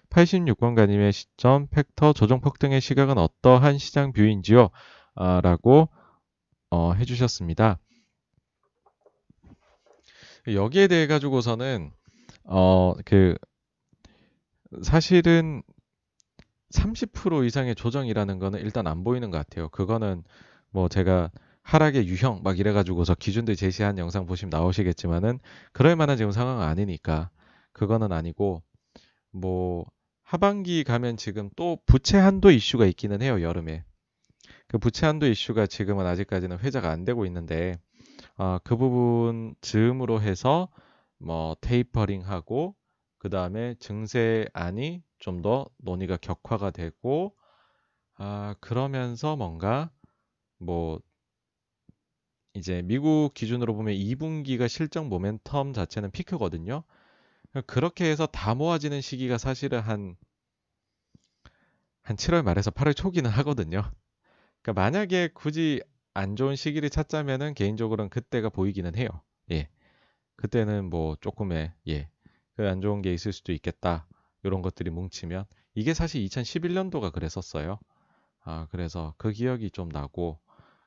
[0.10, 4.70] 86권가님의 시점, 팩터, 조정 폭 등의 시각은 어떠한 시장 뷰인지요?
[5.16, 5.88] 아, 라고
[6.70, 7.80] 어, 해주셨습니다.
[10.46, 11.92] 여기에 대해 가지고서는
[12.44, 13.38] 어, 그
[14.84, 15.64] 사실은
[16.74, 19.70] 30% 이상의 조정이라는 거는 일단 안 보이는 것 같아요.
[19.70, 20.24] 그거는
[20.70, 21.32] 뭐 제가
[21.62, 25.40] 하락의 유형 막 이래가지고서 기준들 제시한 영상 보시면 나오시겠지만은
[25.74, 27.30] 그럴 만한 지금 상황은 아니니까
[27.74, 28.64] 그거는 아니고
[29.32, 29.86] 뭐
[30.30, 33.86] 하반기 가면 지금 또 부채 한도 이슈가 있기는 해요, 여름에.
[34.68, 37.78] 그 부채 한도 이슈가 지금은 아직까지는 회자가 안 되고 있는데,
[38.36, 40.68] 어, 그 부분 즈음으로 해서
[41.18, 42.76] 뭐 테이퍼링하고,
[43.20, 47.36] 그 다음에 증세안이 좀 더 논의가 격화가 되고,
[48.16, 49.92] 아, 그러면서 뭔가
[50.60, 51.02] 뭐
[52.54, 56.84] 이제 미국 기준으로 보면 2분기가 실적 모멘텀 자체는 피크거든요.
[57.68, 60.16] 그렇게 해서 다 모아지는 시기가 사실은 한,
[62.04, 63.92] 한 7월 말에서 8월 초기는 하거든요.
[64.62, 65.82] 그러니까 만약에 굳이
[66.14, 69.10] 안 좋은 시기를 찾자면은 개인적으로는 그때가 보이기는 해요.
[69.52, 69.70] 예.
[70.38, 72.10] 그때는 뭐 조금의, 예.
[72.56, 74.08] 그 안 좋은 게 있을 수도 있겠다.
[74.44, 75.46] 이런 것들이 뭉치면.
[75.76, 77.80] 이게 사실 2011년도가 그랬었어요.
[78.44, 80.40] 아, 그래서 그 기억이 좀 나고,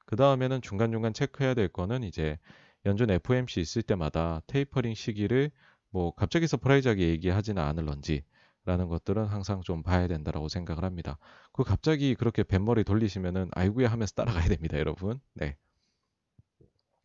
[0.07, 2.39] 그 다음에는 중간중간 체크해야 될 거는 이제
[2.87, 5.51] 연준 FOMC 있을 때마다 테이퍼링 시기를
[5.91, 8.25] 뭐 갑자기 surprise하게 얘기하지는 않을런지
[8.65, 11.19] 라는 것들은 항상 좀 봐야 된다라고 생각을 합니다.
[11.53, 15.21] 그 갑자기 그렇게 뱃머리 돌리시면은 아이구야 하면서 따라가야 됩니다, 여러분.
[15.35, 15.57] 네.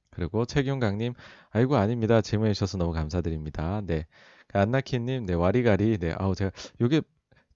[0.10, 1.14] 그리고 최경강님,
[1.52, 2.22] 아이고 아닙니다.
[2.22, 3.82] 질문해 주셔서 너무 감사드립니다.
[3.82, 4.06] 네.
[4.48, 6.14] 그 안나키님, 네 와리가리, 네.
[6.18, 7.02] 아우 제가 이게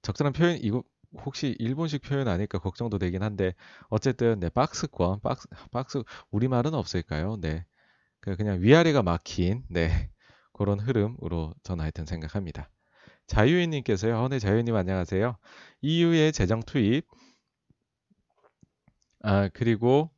[0.01, 0.84] 적절한 표현 이거
[1.26, 3.53] 혹시 일본식 표현 아닐까 걱정도 되긴 한데
[3.90, 7.38] 어쨌든 네 박스권 박스 박스 우리 말은 없을까요?
[7.42, 7.66] 네.
[8.22, 9.90] 그 그냥 위아래가 막힌 네
[10.53, 12.69] 그런 흐름으로 저는 하여튼 생각합니다.
[13.27, 14.18] 자유인님께서요.
[14.19, 15.38] 어, 네 자유인님 안녕하세요.
[15.82, 17.06] EU의 재정 투입
[19.22, 20.11] 아 그리고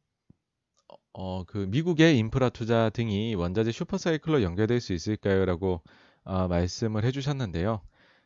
[1.13, 5.81] 어, 그 미국의 인프라 투자 등이 원자재 슈퍼사이클로 연결될 수 있을까요?라고
[6.23, 7.81] 어, 말씀을 해주셨는데요.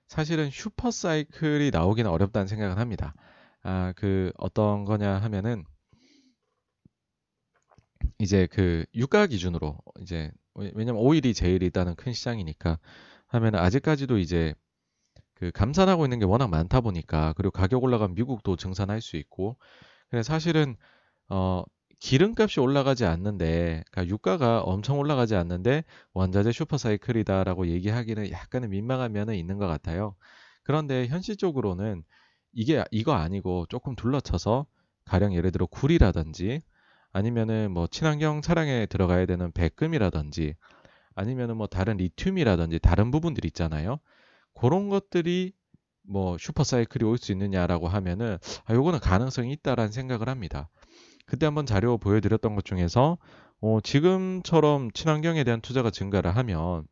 [0.08, 3.14] 사실은 슈퍼사이클이 나오기는 어렵다는 생각을 합니다.
[3.64, 5.66] 아, 그 어떤 거냐 하면은
[8.20, 12.80] 이제 그 유가 기준으로 이제 왜냐면 오일이 제일 일단은 큰 시장이니까
[13.28, 14.54] 하면은 아직까지도 이제
[15.34, 19.58] 그 감산하고 있는 게 워낙 많다 보니까 그리고 가격 올라가면 미국도 증산할 수 있고
[20.10, 20.78] 그래서 사실은
[21.30, 21.64] 어
[22.06, 29.58] 기름값이 올라가지 않는데, 그러니까 유가가 엄청 올라가지 않는데 원자재 슈퍼사이클이다라고 얘기하기는 약간은 민망한 면은 있는
[29.58, 30.16] 것 같아요.
[30.64, 32.04] 그런데 현실적으로는
[32.54, 34.68] 이게 이거 아니고 조금 둘러쳐서
[35.06, 36.62] 가령 예를 들어 굴이라든지
[37.12, 40.56] 아니면은 뭐 친환경 차량에 들어가야 되는 백금이라든지
[41.16, 44.00] 아니면은 뭐 다른 리튬이라든지 다른 부분들 있잖아요.
[44.56, 45.54] 그런 것들이
[46.04, 50.70] 뭐 슈퍼사이클이 올 수 있느냐라고 하면은 아 요거는 가능성이 있다라는 생각을 합니다.
[51.26, 53.18] 그때 한번 자료 보여드렸던 것 중에서
[53.62, 56.86] 어, 지금처럼 친환경에 대한 투자가 증가를 하면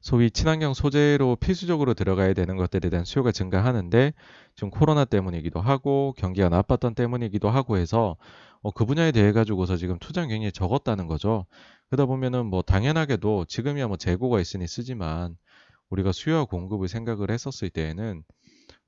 [0.00, 4.14] 소위 친환경 소재로 필수적으로 들어가야 되는 것들에 대한 수요가 증가하는데
[4.56, 8.16] 지금 코로나 때문이기도 하고 경기가 나빴던 때문이기도 하고 해서
[8.62, 11.46] 어, 그 분야에 대해 가지고서 지금 투자 굉장히 적었다는 거죠.
[11.88, 15.36] 그러다 보면은 뭐 당연하게도 지금이야 뭐 재고가 있으니 쓰지만
[15.90, 18.22] 우리가 수요와 공급을 생각을 했었을 때에는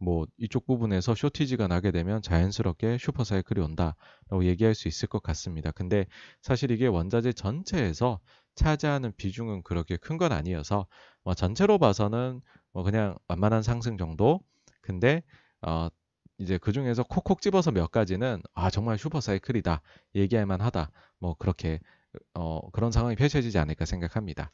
[0.03, 5.71] 뭐 이쪽 부분에서 쇼티지가 나게 되면 자연스럽게 슈퍼사이클이 온다라고 얘기할 수 있을 것 같습니다.
[5.73, 6.07] 근데
[6.43, 8.21] 사실 이게 원자재 전체에서
[8.55, 10.87] 차지하는 비중은 그렇게 큰 건 아니어서
[11.25, 12.41] 뭐 전체로 봐서는
[12.73, 14.41] 뭐 그냥 완만한 상승 정도.
[14.83, 15.23] 근데
[15.63, 15.89] 어
[16.39, 19.83] 이제 그 중에서 콕콕 집어서 몇 가지는 아 정말 슈퍼사이클이다
[20.17, 20.91] 얘기할 만하다.
[21.19, 21.81] 뭐 그렇게
[22.35, 24.53] 어 그런 상황이 펼쳐지지 않을까 생각합니다.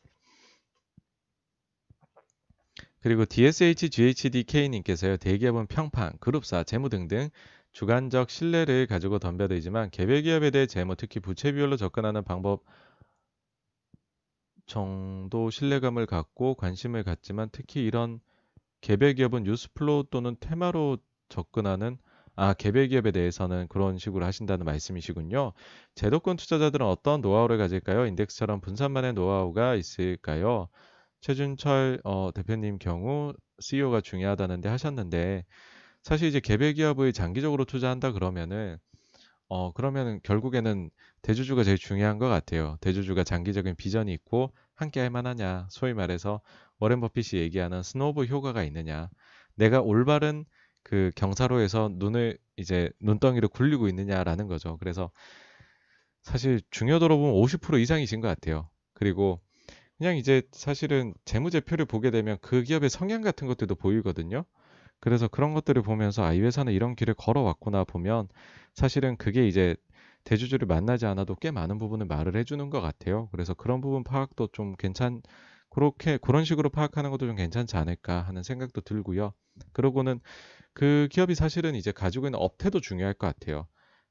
[3.09, 7.31] 그리고 DSH GHDK님께서요, 대기업은 평판, 그룹사, 재무 등등
[7.73, 12.65] 주관적 신뢰를 가지고 덤벼들지만 개별 기업에 대해 재무, 특히 부채 비율로 접근하는 방법
[14.67, 18.21] 정도 신뢰감을 갖고 관심을 갖지만 특히 이런
[18.83, 20.99] 개별 기업은 news flow 또는 테마로
[21.31, 21.97] 접근하는
[22.37, 25.55] 아, 개별 기업에 대해서는 그런 식으로 하신다는 말씀이시군요.
[25.95, 28.05] 제도권 투자자들은 어떤 노하우를 가질까요?
[28.05, 30.69] 인덱스처럼 분산만의 노하우가 있을까요?
[31.21, 35.45] 최준철 어, 대표님 경우 CEO가 중요하다는데 하셨는데
[36.03, 38.79] 사실 이제 개별 기업을 장기적으로 투자한다 그러면은
[39.49, 40.91] 어 그러면은 결국에는
[41.23, 42.77] 대주주가 제일 중요한 것 같아요.
[42.81, 45.69] 대주주가 장기적인 비전이 있고 함께 할 만하냐.
[45.71, 46.41] 소위 말해서
[46.79, 49.09] 워렌 버핏이 얘기하는 snowball 효과가 있느냐.
[49.55, 50.45] 내가 올바른
[50.83, 54.77] 그 경사로에서 눈을 이제 눈덩이를 굴리고 있느냐라는 거죠.
[54.79, 55.11] 그래서
[56.23, 58.69] 사실 중요도로 보면 50% 이상이신 것 같아요.
[58.93, 59.41] 그리고
[59.99, 64.45] 그냥 이제 사실은 재무제표를 보게 되면 그 기업의 성향 같은 것들도 보이거든요.
[65.01, 68.29] 그래서 그런 것들을 보면서 아, 이 회사는 이런 길을 걸어왔구나 보면
[68.75, 69.77] 사실은 그게 이제
[70.25, 73.29] 대주주를 만나지 않아도 꽤 많은 부분을 말을 해주는 것 같아요.
[73.33, 75.23] 그래서 그런 부분 파악도 좀 괜찮,
[75.71, 79.33] 그렇게, 그런 식으로 파악하는 것도 좀 괜찮지 않을까 하는 생각도 들고요.
[79.73, 80.21] 그러고는
[80.75, 83.67] 그 기업이 사실은 이제 가지고 있는 업태도 중요할 것 같아요.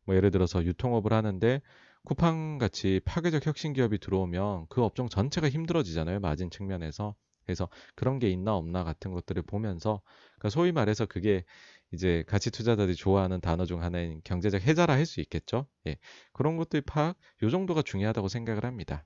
[0.05, 1.61] 뭐 예를 들어서 유통업을 하는데
[2.07, 6.19] 쿠팡 같이 파괴적 혁신 기업이 들어오면 그 업종 전체가 힘들어지잖아요.
[6.21, 7.15] 마진 측면에서.
[7.45, 10.01] 그래서 그런 게 있나 없나 같은 것들을 보면서
[10.37, 11.43] 그러니까 소위 말해서 그게
[11.91, 15.67] 이제 가치 투자자들이 좋아하는 단어 중 하나인 경제적 해자라 할 수 있겠죠.
[15.87, 15.97] 예.
[16.33, 19.05] 그런 것들 파악 요 정도가 중요하다고 생각을 합니다.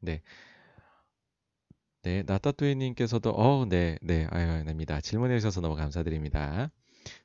[0.00, 0.22] 네.
[2.02, 5.00] 네, 나따뚜이 님께서도 어, 네, 네, 아유, 아닙니다.
[5.00, 6.70] 질문해 주셔서 너무 감사드립니다.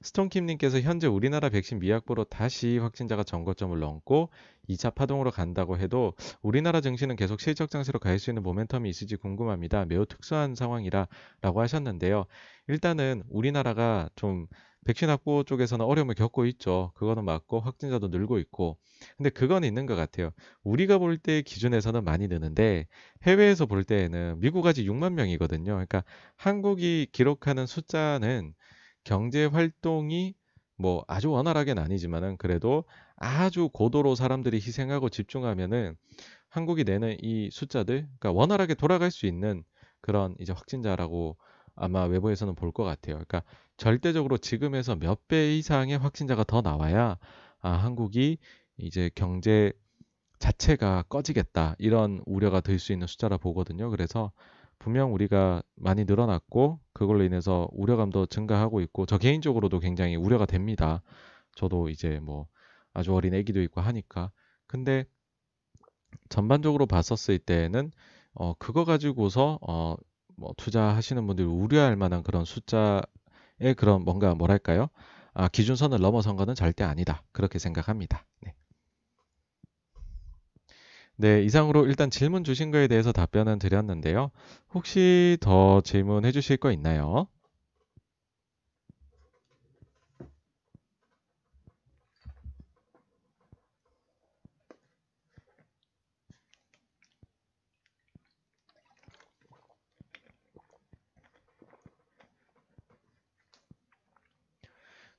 [0.02, 4.30] 스톤킴님께서 현재 우리나라 백신 미약보로 다시 확진자가 전거점을 넘고
[4.68, 9.86] 2차 파동으로 간다고 해도 우리나라 증시는 계속 실적 장세로 갈 수 있는 모멘텀이 있을지 궁금합니다.
[9.86, 11.08] 매우 특수한 상황이라
[11.42, 12.26] 라고 하셨는데요.
[12.68, 14.48] 일단은 우리나라가 좀
[14.86, 16.92] 백신 확보 쪽에서는 어려움을 겪고 있죠.
[16.96, 18.78] 그거는 맞고 확진자도 늘고 있고.
[19.18, 20.32] 근데 그건 있는 것 같아요.
[20.64, 22.88] 우리가 볼 때 기준에서는 많이 느는데
[23.24, 25.74] 해외에서 볼 때에는 미국 아직 6만 명이거든요.
[25.74, 26.04] 그러니까
[26.36, 28.54] 한국이 기록하는 숫자는
[29.04, 30.36] 경제 활동이
[30.78, 35.96] 뭐 아주 원활하게는 아니지만은 그래도 아주 고도로 사람들이 희생하고 집중하면은
[36.50, 39.64] 한국이 내는 이 숫자들, 그러니까 원활하게 돌아갈 수 있는
[40.02, 41.38] 그런 이제 확진자라고
[41.76, 43.16] 아마 외부에서는 볼 것 같아요.
[43.16, 43.44] 그러니까
[43.78, 47.18] 절대적으로 지금에서 몇 배 이상의 확진자가 더 나와야
[47.62, 48.38] 아, 한국이
[48.78, 49.72] 이제 경제
[50.40, 53.90] 자체가 꺼지겠다 이런 우려가 들 수 있는 숫자라 보거든요.
[53.90, 54.32] 그래서
[54.80, 61.02] 분명 우리가 많이 늘어났고 그걸로 인해서 우려감도 증가하고 있고 저 개인적으로도 굉장히 우려가 됩니다.
[61.56, 62.48] 저도 이제 뭐
[62.94, 64.32] 아주 어린 애기도 있고 하니까
[64.68, 65.06] 근데
[66.30, 67.92] 전반적으로 봤었을 때는
[68.34, 69.96] 어 그거 가지고서 어
[70.38, 73.04] 뭐 투자하시는 분들이 우려할 만한 그런 숫자의
[73.78, 74.90] 그런 뭔가 뭐랄까요?
[75.34, 77.22] 아, 기준선을 넘어선 것은 절대 아니다.
[77.32, 78.26] 그렇게 생각합니다.
[78.42, 78.56] 네.
[81.22, 84.32] 네, 이상으로 일단 질문 주신 거에 대해서 답변은 드렸는데요.
[84.74, 87.28] 혹시 더 질문해 주실 거 있나요?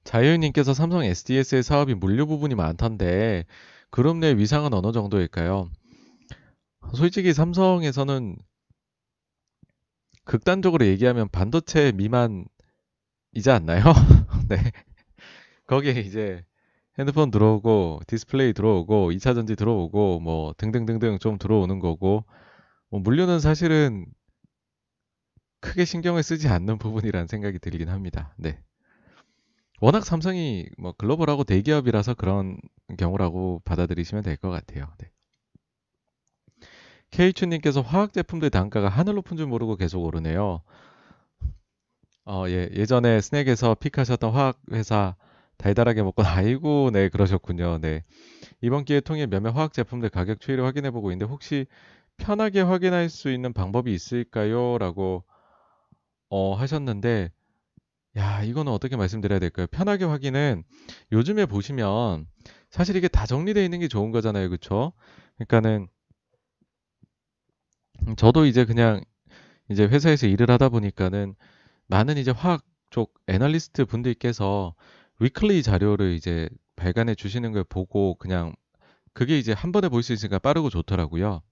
[0.05, 3.45] 자유님께서 삼성 SDS의 사업이 물류 부분이 많던데
[3.91, 5.71] 그룹 내 위상은 어느 정도일까요?
[6.95, 8.37] 솔직히 삼성에서는
[10.25, 12.49] 극단적으로 얘기하면 반도체 미만이지
[13.51, 13.83] 않나요?
[14.49, 14.57] 네.
[15.67, 16.45] 거기에 이제
[16.99, 22.25] 핸드폰 들어오고 디스플레이 들어오고 2차 전지 들어오고 뭐 등등등등 좀 들어오는 거고
[22.91, 24.07] 뭐 물류는 사실은
[25.61, 28.35] 크게 신경을 쓰지 않는 부분이라는 생각이 들긴 합니다.
[28.37, 28.63] 네.
[29.83, 32.57] 워낙 삼성이 뭐 글로벌하고 대기업이라서 그런
[32.99, 34.87] 경우라고 받아들이시면 될 것 같아요.
[34.99, 35.11] 네.
[37.13, 40.63] 케이추님께서 화학 제품들 단가가 하늘 높은 줄 모르고 계속 오르네요.
[42.25, 45.15] 어, 예, 예전에 스낵에서 픽하셨던 화학 회사
[45.59, 47.79] 달달하게 먹고 아이고 네 그러셨군요.
[47.81, 48.03] 네
[48.61, 51.67] 이번 기회 통해 몇몇 화학 제품들 가격 추이를 확인해 보고 있는데 혹시
[52.17, 55.25] 편하게 확인할 수 있는 방법이 있을까요?라고
[56.31, 57.31] 어, 하셨는데
[58.17, 59.67] 야, 이거는 어떻게 말씀드려야 될까요?
[59.71, 60.65] 편하게 확인은
[61.13, 62.27] 요즘에 보시면
[62.71, 64.51] 사실 이게 다 정리되어 있는 게 좋은 거잖아요.
[64.51, 64.93] 그쵸?
[65.37, 65.89] 그러니까는
[68.17, 69.03] 저도 이제 그냥
[69.71, 71.35] 이제 회사에서 일을 하다 보니까는
[71.89, 74.75] 많은 이제 화학 쪽 애널리스트 분들께서
[75.21, 78.55] 위클리 자료를 이제 발간해 주시는 걸 보고 그냥
[79.15, 81.43] 그게 이제 한 번에 볼 수 있으니까 빠르고 좋더라고요.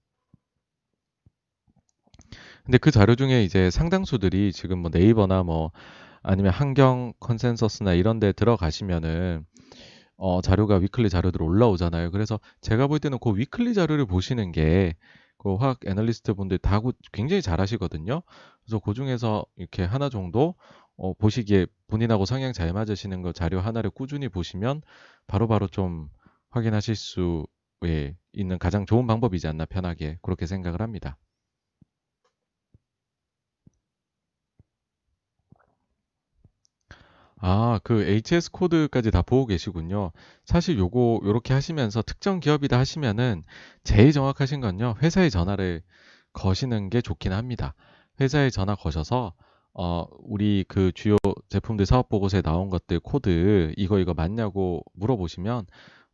[2.65, 5.71] 근데 그 자료 중에 이제 상당수들이 지금 뭐 네이버나 뭐
[6.23, 9.45] 아니면 한경 컨센서스나 이런 데 들어가시면은
[10.17, 12.11] 어, 자료가 weekly 자료들 올라오잖아요.
[12.11, 14.95] 그래서 제가 볼 때는 그 weekly 자료를 보시는 게
[15.41, 16.79] 그 화학 애널리스트 분들 다
[17.11, 18.21] 굉장히 잘 하시거든요.
[18.63, 20.53] 그래서 그 중에서 이렇게 하나 정도
[20.97, 24.83] 어, 보시기에 본인하고 성향 잘 맞으시는 거 자료 하나를 꾸준히 보시면
[25.25, 26.09] 바로바로 바로 좀
[26.51, 27.47] 확인하실 수
[27.85, 31.17] 예, 있는 가장 좋은 방법이지 않나 편하게 그렇게 생각을 합니다.
[37.43, 40.11] 아, 그 HS 코드까지 다 보고 계시군요.
[40.45, 43.43] 사실 요거 요렇게 하시면서 특정 기업이다 하시면은
[43.83, 44.95] 제일 정확하신 건요.
[45.01, 45.81] 회사에 전화를
[46.33, 47.73] 거시는 게 좋긴 합니다.
[48.19, 49.33] 회사에 전화 거셔서
[49.73, 51.17] 어, 우리 그 주요
[51.49, 55.65] 제품들 사업 보고서에 나온 것들 코드 이거 이거 맞냐고 물어보시면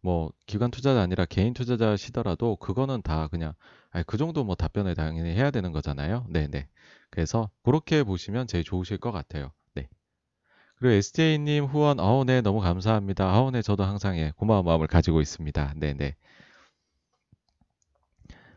[0.01, 3.53] 뭐 기관 투자자 아니라 개인 투자자시더라도 그거는 다 그냥
[3.91, 6.25] 아니, 그 정도 뭐 답변을 당연히 해야 되는 거잖아요.
[6.29, 6.67] 네네.
[7.09, 9.51] 그래서 그렇게 보시면 제일 좋으실 것 같아요.
[10.79, 13.25] 그리고 SJ님 후원, 아우, 네, 너무 감사합니다.
[13.25, 15.73] 아우, 네, 저도 항상 예, 고마운 마음을 가지고 있습니다.
[15.77, 15.97] 네네.
[15.97, 16.15] 네.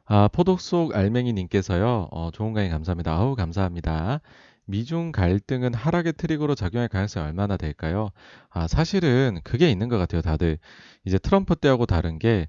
[0.05, 3.13] 아, 포도 속 알맹이님께서요, 어, 좋은 강의 감사합니다.
[3.13, 4.21] 아우, 감사합니다.
[4.67, 8.11] 미중 갈등은 하락의 트리거로 작용할 가능성이 얼마나 될까요?
[8.51, 10.21] 아, 사실은 그게 있는 것 같아요.
[10.23, 10.59] 다들
[11.05, 12.49] 이제 트럼프 때하고 다른 게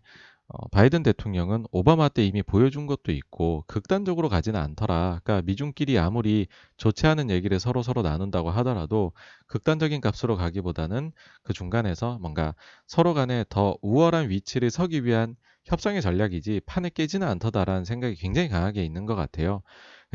[0.54, 5.22] 어, 바이든 대통령은 오바마 때 이미 보여준 것도 있고 극단적으로 가지는 않더라.
[5.24, 6.48] 그러니까 미중끼리 아무리
[6.78, 9.14] 좋지 않은 얘기를 서로 서로 나눈다고 하더라도
[9.48, 11.14] 극단적인 값으로 가기보다는
[11.44, 12.54] 그 중간에서 뭔가
[12.86, 18.84] 서로 간에 더 우월한 위치를 서기 위한 협상의 전략이지 판에 깨지는 않더다라는 생각이 굉장히 강하게
[18.84, 19.62] 있는 것 같아요.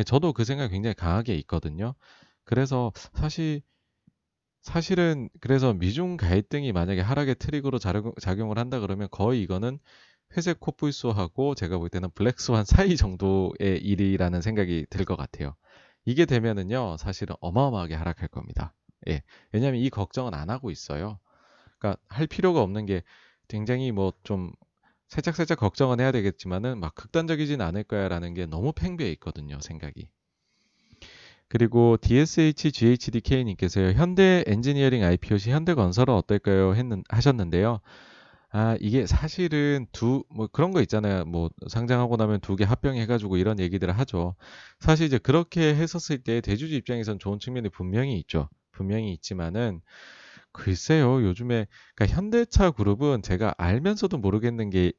[0.05, 1.94] 저도 그 생각이 굉장히 강하게 있거든요.
[2.44, 3.62] 그래서 사실
[4.60, 9.78] 사실은 그래서 미중 갈등이 만약에 하락의 트리거로 작용을 한다 그러면 거의 이거는
[10.37, 15.55] 회색 코뿔소하고 제가 볼 때는 블랙스완 사이 정도의 일이라는 생각이 들 것 같아요.
[16.05, 18.73] 이게 되면은요, 사실은 어마어마하게 하락할 겁니다.
[19.09, 19.23] 예.
[19.53, 21.19] 왜냐하면 이 걱정은 안 하고 있어요.
[21.79, 23.03] 그러니까 할 필요가 없는 게
[23.49, 24.53] 굉장히 뭐 좀
[25.09, 30.09] 살짝살짝 걱정은 해야 되겠지만은 막 극단적이진 않을 거야라는 게 너무 팽배해 있거든요, 생각이.
[31.49, 36.75] 그리고 DSH GHDK님께서요, 현대 엔지니어링 IPO 시 현대건설은 어떨까요?
[36.75, 37.81] 했는, 하셨는데요.
[38.59, 41.25] 아, 이게 사실은 두, 뭐 그런 거 있잖아요.
[41.26, 44.35] 뭐 상장하고 나면 두 개 합병해가지고 이런 얘기들을 하죠.
[44.81, 48.49] 사실 이제 그렇게 했었을 때 대주주 입장에선 좋은 측면이 분명히 있죠.
[48.73, 49.83] 분명히 있지만은
[50.52, 54.93] 글쎄요, 요즘에, 그러니까 현대차 그룹은 제가 알면서도 모르겠는 게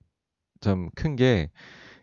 [0.62, 1.50] 좀 큰 게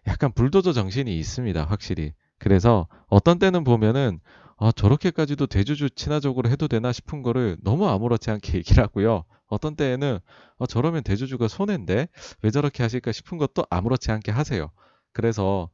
[0.06, 2.12] 약간 불도저 정신이 있습니다, 확실히.
[2.38, 4.20] 그래서 어떤 때는 보면은
[4.58, 9.24] 아, 저렇게까지도 대주주 친화적으로 해도 되나 싶은 거를 너무 아무렇지 않게 얘기를 하고요.
[9.54, 10.18] 어떤 때에는
[10.58, 12.08] 아, 저러면 대주주가 손해인데
[12.42, 14.70] 왜 저렇게 하실까 싶은 것도 아무렇지 않게 하세요.
[15.12, 15.70] 그래서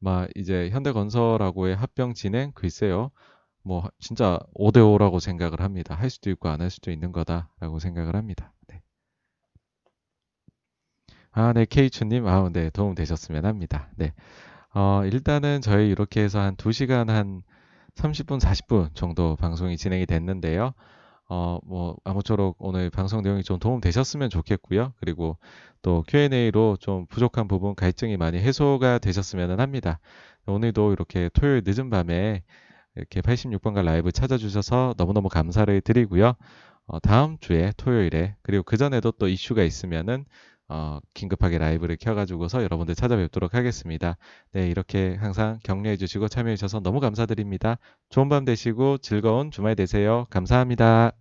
[0.00, 3.10] 막 이제 현대건설하고의 합병 진행 글쎄요.
[3.64, 5.94] 뭐 진짜 5대 5라고 생각을 합니다.
[5.94, 8.52] 할 수도 있고 안 할 수도 있는 거다라고 생각을 합니다.
[8.68, 8.82] 네.
[11.32, 13.88] 아, 네, 케이추님, 아, 네, 도움 되셨으면 합니다.
[13.96, 14.12] 네.
[14.74, 17.42] 어, 일단은 저희 이렇게 해서 한 2시간 한
[17.96, 20.74] 30분, 40분 정도 방송이 진행이 됐는데요.
[21.34, 24.92] 어, 뭐, 아무쪼록 오늘 방송 내용이 좀 도움 되셨으면 좋겠고요.
[25.00, 25.36] 그리고
[25.82, 29.98] 또 Q&A로 좀 부족한 부분, 갈증이 많이 해소가 되셨으면 합니다.
[30.46, 32.44] 오늘도 이렇게 토요일 늦은 밤에
[32.94, 36.34] 이렇게 86번가 라이브 찾아주셔서 너무너무 감사를 드리고요.
[36.86, 40.26] 어, 다음 주에 토요일에 그리고 그 전에도 또 이슈가 있으면은
[40.68, 44.16] 어, 긴급하게 라이브를 켜가지고서 여러분들 찾아뵙도록 하겠습니다.
[44.52, 47.78] 네, 이렇게 항상 격려해 주시고 참여해 주셔서 너무 감사드립니다.
[48.08, 50.26] 좋은 밤 되시고 즐거운 주말 되세요.
[50.30, 51.12] 감사합니다.